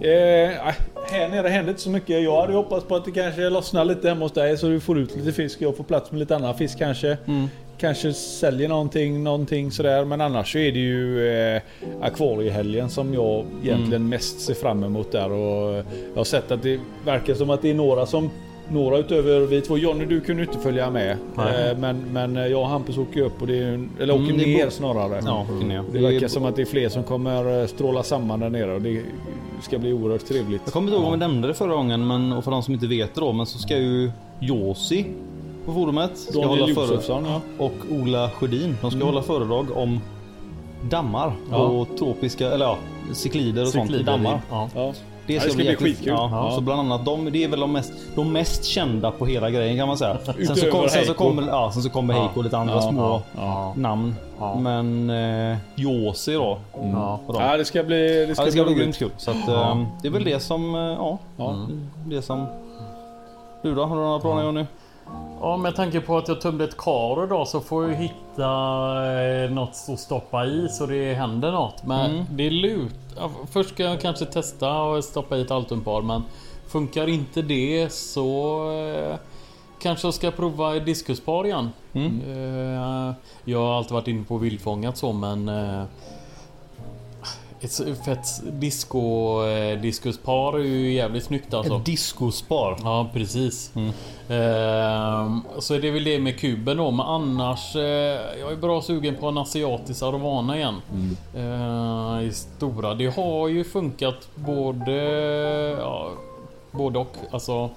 Eh, 0.01 0.73
här 1.11 1.29
nere 1.29 1.47
händer 1.47 1.69
inte 1.69 1.81
så 1.81 1.89
mycket. 1.89 2.23
Jag 2.23 2.41
hade 2.41 2.53
hoppats 2.53 2.85
på 2.85 2.95
att 2.95 3.05
det 3.05 3.11
kanske 3.11 3.49
lossnar 3.49 3.85
lite 3.85 4.09
hemma 4.09 4.25
hos 4.25 4.31
dig 4.31 4.57
så 4.57 4.67
du 4.67 4.79
får 4.79 4.99
ut 4.99 5.15
lite 5.15 5.31
fisk. 5.31 5.61
Jag 5.61 5.77
får 5.77 5.83
plats 5.83 6.11
med 6.11 6.19
lite 6.19 6.35
annan 6.35 6.55
fisk 6.55 6.77
kanske. 6.77 7.17
Mm. 7.25 7.47
Kanske 7.77 8.13
säljer 8.13 8.69
någonting, 8.69 9.23
någonting 9.23 9.71
sådär. 9.71 10.05
Men 10.05 10.21
annars 10.21 10.51
så 10.51 10.57
är 10.57 10.71
det 10.71 10.79
ju 10.79 11.29
eh, 11.29 11.61
akvariehelgen 12.01 12.89
som 12.89 13.13
jag 13.13 13.45
egentligen 13.63 14.09
mest 14.09 14.41
ser 14.41 14.53
fram 14.53 14.83
emot 14.83 15.11
där. 15.11 15.31
Och 15.31 15.73
jag 15.73 15.83
har 16.15 16.23
sett 16.23 16.51
att 16.51 16.63
det 16.63 16.79
verkar 17.05 17.33
som 17.33 17.49
att 17.49 17.61
det 17.61 17.69
är 17.69 17.73
några 17.73 18.05
som 18.05 18.29
några 18.71 18.97
utöver 18.97 19.39
vi 19.39 19.61
två. 19.61 19.77
Jonny 19.77 20.05
du 20.05 20.21
kunde 20.21 20.43
inte 20.43 20.57
följa 20.59 20.89
med. 20.89 21.17
Nej. 21.35 21.69
Eh, 21.71 21.77
men, 21.77 21.99
men 22.11 22.35
jag 22.35 22.61
och 22.61 22.67
Hampus 22.67 22.97
åker 22.97 23.21
upp 23.21 23.41
och 23.41 23.47
det 23.47 23.57
är, 23.57 23.87
eller 23.99 24.13
åker 24.13 24.23
Mm, 24.23 24.37
ner 24.37 24.69
snarare. 24.69 25.21
Ja, 25.25 25.45
ner. 25.63 25.83
Det 25.91 25.99
verkar 25.99 26.27
som 26.27 26.45
att 26.45 26.55
det 26.55 26.61
är 26.61 26.65
fler 26.65 26.89
som 26.89 27.03
kommer 27.03 27.61
eh, 27.61 27.67
stråla 27.67 28.03
samman 28.03 28.39
där 28.39 28.49
nere 28.49 28.73
och 28.73 28.81
det 28.81 29.01
ska 29.61 29.79
bli 29.79 29.93
oerhört 29.93 30.25
trevligt. 30.25 30.61
Jag 30.65 30.73
kommer 30.73 30.87
inte 30.87 30.95
ihåg 30.97 31.05
om 31.05 31.11
jag 31.11 31.19
nämnde 31.19 31.47
det 31.47 31.53
förra 31.53 31.73
gången, 31.73 32.07
men 32.07 32.31
och 32.33 32.43
för 32.43 32.51
de 32.51 32.63
som 32.63 32.73
inte 32.73 32.87
vet 32.87 33.15
det 33.15 33.21
då, 33.21 33.33
men 33.33 33.45
så 33.45 33.57
ska 33.59 33.77
ju 33.77 34.11
Josi 34.39 35.05
på 35.65 35.73
forumet 35.73 36.17
ska 36.17 36.41
Daniel 36.41 36.59
hålla 36.59 36.85
Josefsson 36.87 37.25
ja. 37.25 37.41
och 37.57 37.73
Ola 37.91 38.29
Sjödin. 38.29 38.77
De 38.81 38.91
ska 38.91 39.05
hålla 39.05 39.21
föredrag 39.21 39.65
om 39.75 39.99
dammar 40.89 41.33
Ja. 41.51 41.57
och 41.57 41.87
tropiska, 41.97 42.51
eller 42.51 42.65
ja, 42.65 42.77
cyklider 43.13 43.61
och 43.61 43.67
sånt 43.67 43.91
i 43.91 44.03
dammar. 44.03 44.41
Ja. 44.49 44.93
Det 45.29 45.35
Ja, 45.35 45.41
det 45.43 45.49
ska 45.49 45.55
bli 45.55 45.65
jäkligt- 45.65 45.97
skitkul. 45.97 46.13
Ja, 46.17 46.29
Ja. 46.31 46.51
Så 46.55 46.61
bland 46.61 46.79
annat 46.79 47.05
de, 47.05 47.31
det 47.31 47.43
är 47.43 47.47
väl 47.47 47.59
de 47.59 47.71
mest, 47.71 47.93
de 48.15 48.31
mest 48.33 48.65
kända 48.65 49.11
på 49.11 49.25
hela 49.25 49.49
grejen 49.49 49.77
kan 49.77 49.87
man 49.87 49.97
säga. 49.97 50.17
Sen 50.47 50.55
så, 50.55 50.71
kom, 50.71 50.89
sen 50.89 51.05
så 51.05 51.13
kommer, 51.13 51.47
ja, 51.47 51.71
sen 51.73 51.83
så 51.83 51.89
kommer 51.89 52.13
Ja. 52.13 52.19
Heiko 52.21 52.37
och 52.39 52.43
lite 52.43 52.57
andra 52.57 52.75
Ja, 52.75 52.81
små 52.81 53.21
namn. 53.75 54.15
Ja. 54.39 54.55
Men 54.59 55.09
eh, 55.51 55.57
Josi 55.75 56.33
då. 56.33 56.57
De. 56.75 57.19
ja, 57.39 57.57
det 57.57 57.65
ska 57.65 57.83
bli, 57.83 58.25
det 58.25 58.35
ska 58.35 58.41
Ja, 58.41 58.45
det 58.45 58.51
ska 58.51 58.63
bli 58.63 58.73
bli 58.73 58.83
grymt 58.83 58.97
kul. 58.97 59.11
Så 59.17 59.31
att, 59.31 59.37
Ja. 59.47 59.71
eh, 59.71 59.83
det 60.01 60.07
är 60.07 60.11
väl 60.11 60.23
det 60.23 60.39
som, 60.39 60.75
eh, 60.75 60.81
ja. 60.81 61.17
Ja. 61.37 61.55
Det 62.05 62.21
som... 62.21 62.45
Du 63.63 63.75
då? 63.75 63.85
Har 63.85 63.95
du 63.95 64.01
några 64.01 64.19
planer 64.19 64.43
Jonny? 64.43 64.65
Ja, 65.41 65.57
med 65.57 65.75
tanke 65.75 66.01
på 66.01 66.17
att 66.17 66.27
jag 66.27 66.41
tömde 66.41 66.63
ett 66.63 66.77
kar 66.77 67.23
idag 67.23 67.47
så 67.47 67.59
får 67.59 67.89
jag 67.89 67.95
hitta 67.95 68.45
eh, 69.21 69.51
något 69.51 69.85
att 69.89 69.99
stoppa 69.99 70.45
i 70.45 70.67
så 70.69 70.85
det 70.85 71.13
händer 71.13 71.51
något. 71.51 71.83
Men 71.85 72.11
Mm. 72.11 72.25
det 72.31 72.47
är 72.47 72.51
lut. 72.51 72.95
Först 73.51 73.69
ska 73.69 73.83
jag 73.83 74.01
kanske 74.01 74.25
testa 74.25 74.81
och 74.81 75.03
stoppa 75.03 75.37
i 75.37 75.41
ett 75.41 75.51
altunpar 75.51 76.01
men 76.01 76.23
funkar 76.67 77.09
inte 77.09 77.41
det 77.41 77.89
så 77.93 78.61
eh, 78.71 79.15
kanske 79.81 80.07
jag 80.07 80.13
ska 80.13 80.31
prova 80.31 80.73
diskuspar 80.73 81.45
igen. 81.45 81.69
Mm. 81.93 82.21
Eh, 82.27 83.13
jag 83.45 83.59
har 83.59 83.77
alltid 83.77 83.91
varit 83.93 84.07
inne 84.07 84.23
på 84.23 84.37
vildfångat 84.37 84.97
så 84.97 85.13
men 85.13 85.49
ett 87.61 88.05
fett 88.05 88.27
disco 88.43 89.43
eh, 89.45 89.81
diskuspar 89.81 90.59
är 90.59 90.63
ju 90.63 90.93
jävligt 90.93 91.23
snyggt 91.23 91.53
alltså. 91.53 91.75
Ett 91.75 91.85
discospar. 91.85 92.77
Ja 92.83 93.09
precis. 93.13 93.71
Mm. 93.75 93.91
Ehm, 94.29 95.41
så 95.59 95.73
är 95.73 95.81
det 95.81 95.91
väl 95.91 96.03
det 96.03 96.19
med 96.19 96.39
kuben 96.39 96.77
då. 96.77 96.91
Men 96.91 97.05
annars. 97.05 97.75
Eh, 97.75 97.81
jag 98.39 98.51
är 98.51 98.55
bra 98.55 98.81
sugen 98.81 99.15
på 99.15 99.27
en 99.27 99.37
asiatisk 99.37 100.03
arovana 100.03 100.57
igen. 100.57 100.81
Eh, 101.35 102.27
I 102.27 102.31
stora. 102.33 102.93
Det 102.93 103.15
har 103.15 103.47
ju 103.47 103.63
funkat 103.63 104.29
både... 104.35 104.93
Ja, 105.79 106.11
både 106.71 106.99
och. 106.99 107.15
Alltså. 107.31 107.69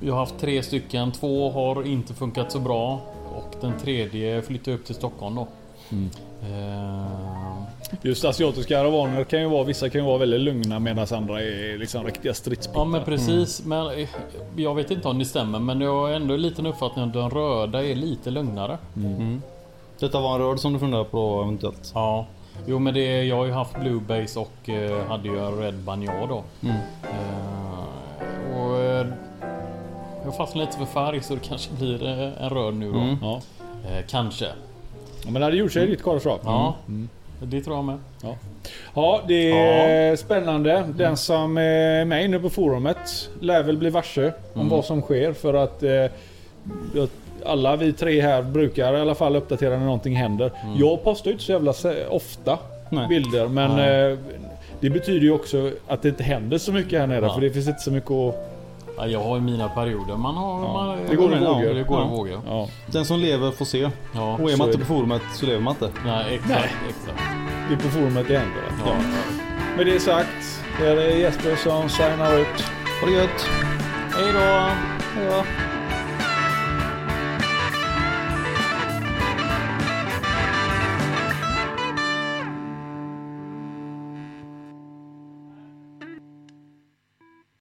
Jag 0.00 0.12
har 0.12 0.20
haft 0.20 0.38
tre 0.40 0.62
stycken. 0.62 1.12
Två 1.12 1.50
har 1.50 1.86
inte 1.86 2.14
funkat 2.14 2.52
så 2.52 2.58
bra. 2.58 3.00
Och 3.36 3.54
den 3.60 3.78
tredje 3.78 4.42
flyttade 4.42 4.76
upp 4.76 4.84
till 4.84 4.94
Stockholm 4.94 5.34
då. 5.34 5.46
Mm. 5.90 6.10
Ehm, 6.42 7.37
Just 8.02 8.24
asiatiska 8.24 8.80
aravaner 8.80 9.24
kan 9.24 9.40
ju 9.40 9.48
vara, 9.48 9.64
vissa 9.64 9.90
kan 9.90 10.00
ju 10.00 10.06
vara 10.06 10.18
väldigt 10.18 10.40
lugna 10.40 10.78
medan 10.78 11.06
andra 11.10 11.42
är 11.42 11.78
liksom 11.78 12.04
riktiga 12.04 12.34
stridspittar. 12.34 12.80
Ja 12.80 12.84
men 12.84 13.04
precis. 13.04 13.64
Men 13.64 13.98
eh, 13.98 14.08
jag 14.56 14.74
vet 14.74 14.90
inte 14.90 15.08
om 15.08 15.18
det 15.18 15.24
stämmer 15.24 15.58
men 15.58 15.80
jag 15.80 15.92
har 15.92 16.10
ändå 16.10 16.34
en 16.34 16.42
liten 16.42 16.66
uppfattning 16.66 17.04
att 17.04 17.12
den 17.12 17.30
röda 17.30 17.84
är 17.84 17.94
lite 17.94 18.30
lugnare. 18.30 18.78
Mm. 18.96 19.42
Detta 19.98 20.20
var 20.20 20.34
en 20.34 20.40
röd 20.40 20.60
som 20.60 20.72
du 20.72 20.78
funderar 20.78 21.04
på 21.04 21.42
eventuellt? 21.42 21.92
Ja. 21.94 22.26
Jo 22.66 22.78
men 22.78 22.94
det, 22.94 23.24
jag 23.24 23.36
har 23.36 23.44
ju 23.46 23.52
haft 23.52 23.80
Bluebase 23.80 24.38
och 24.38 24.68
eh, 24.68 25.06
hade 25.06 25.28
ju 25.28 25.46
en 25.46 25.58
Red 25.58 25.74
Bagnard 25.74 26.28
då. 26.28 26.42
Mm. 26.62 26.76
Eh, 27.02 28.60
och 28.60 28.78
eh, 28.78 29.06
jag 30.24 30.36
fastnade 30.36 30.66
lite 30.66 30.78
för 30.78 30.86
färg 30.86 31.22
så 31.22 31.34
det 31.34 31.40
kanske 31.40 31.74
blir 31.74 32.06
eh, 32.06 32.44
en 32.44 32.50
röd 32.50 32.74
nu 32.74 32.92
då. 32.92 32.98
Mm. 32.98 33.16
Ja. 33.22 33.40
Eh, 33.90 34.04
kanske. 34.08 34.46
Ja, 35.24 35.30
men 35.30 35.34
det 35.34 35.44
hade 35.44 35.56
gjort 35.56 35.72
sig 35.72 35.84
i 35.84 35.90
ditt 35.90 36.02
karlskap. 36.02 36.40
Ja. 36.44 36.74
Mm. 36.88 37.08
Det 37.40 37.60
tror 37.60 37.76
jag 37.76 37.84
med. 37.84 37.98
Ja, 38.94 39.20
det 39.28 39.50
är 39.52 40.16
spännande. 40.16 40.84
Den 40.96 41.16
som 41.16 41.56
är 41.58 42.04
med 42.04 42.24
inne 42.24 42.38
på 42.38 42.50
forumet 42.50 43.30
lär 43.40 43.62
väl 43.62 43.76
bli 43.76 43.90
varse 43.90 44.24
om 44.26 44.60
Mm. 44.60 44.68
vad 44.68 44.84
som 44.84 45.02
sker 45.02 45.32
för 45.32 45.54
att 45.54 45.82
eh, 45.82 46.04
alla 47.46 47.76
vi 47.76 47.92
tre 47.92 48.20
här 48.20 48.42
brukar 48.42 48.96
i 48.96 49.00
alla 49.00 49.14
fall 49.14 49.36
uppdatera 49.36 49.70
när 49.78 49.84
någonting 49.84 50.16
händer. 50.16 50.52
Jag 50.76 51.04
postar 51.04 51.30
inte 51.30 51.42
så 51.44 51.52
jävla 51.52 51.74
ofta 52.10 52.58
Nej. 52.90 53.08
bilder 53.08 53.48
men 53.48 53.70
eh, 53.70 54.18
det 54.80 54.90
betyder 54.90 55.20
ju 55.20 55.32
också 55.32 55.70
att 55.88 56.02
det 56.02 56.08
inte 56.08 56.22
händer 56.22 56.58
så 56.58 56.72
mycket 56.72 57.00
här 57.00 57.06
nere 57.06 57.26
Ja. 57.26 57.34
för 57.34 57.40
det 57.40 57.50
finns 57.50 57.68
inte 57.68 57.80
så 57.80 57.90
mycket 57.90 58.10
att 58.10 58.34
Ja, 58.98 59.06
jag 59.06 59.22
har 59.22 59.36
ju 59.36 59.42
mina 59.42 59.68
perioder. 59.68 60.16
Man 60.16 60.34
har... 60.36 60.62
Ja. 60.62 60.72
Man, 60.72 60.98
Det 61.10 61.16
går 61.16 61.36
i 61.36 61.38
vågor. 61.38 61.74
Det 61.74 61.82
går 61.82 61.98
i 62.00 62.02
Ja. 62.02 62.08
vågor. 62.08 62.40
Ja, 62.46 62.68
Den 62.86 63.04
som 63.04 63.20
lever 63.20 63.50
får 63.50 63.64
se. 63.64 63.90
Ja. 64.14 64.38
Och 64.42 64.50
är 64.50 64.52
så 64.52 64.58
man 64.58 64.68
är 64.68 64.72
inte 64.72 64.78
det. 64.78 64.78
på 64.78 64.84
forumet 64.94 65.22
så 65.34 65.46
lever 65.46 65.60
man 65.60 65.74
inte. 65.74 65.90
Nej, 66.04 66.34
exakt. 66.34 66.48
Nej. 66.50 66.70
exakt. 66.88 67.22
vi 67.68 67.74
är 67.74 67.78
på 67.78 67.88
forumet 67.88 68.30
igen 68.30 68.46
då. 68.54 68.90
Ja. 68.90 68.94
Med 69.76 69.86
det 69.86 70.00
sagt, 70.00 70.62
är 70.82 70.96
det 70.96 71.10
Jesper 71.18 71.56
som 71.56 71.88
signar 71.88 72.38
ut. 72.38 72.64
Ha 73.00 73.06
det 73.06 73.12
gött! 73.12 73.46
Hej 74.16 74.32
då! 74.32 74.40
Hejdå! 75.20 75.44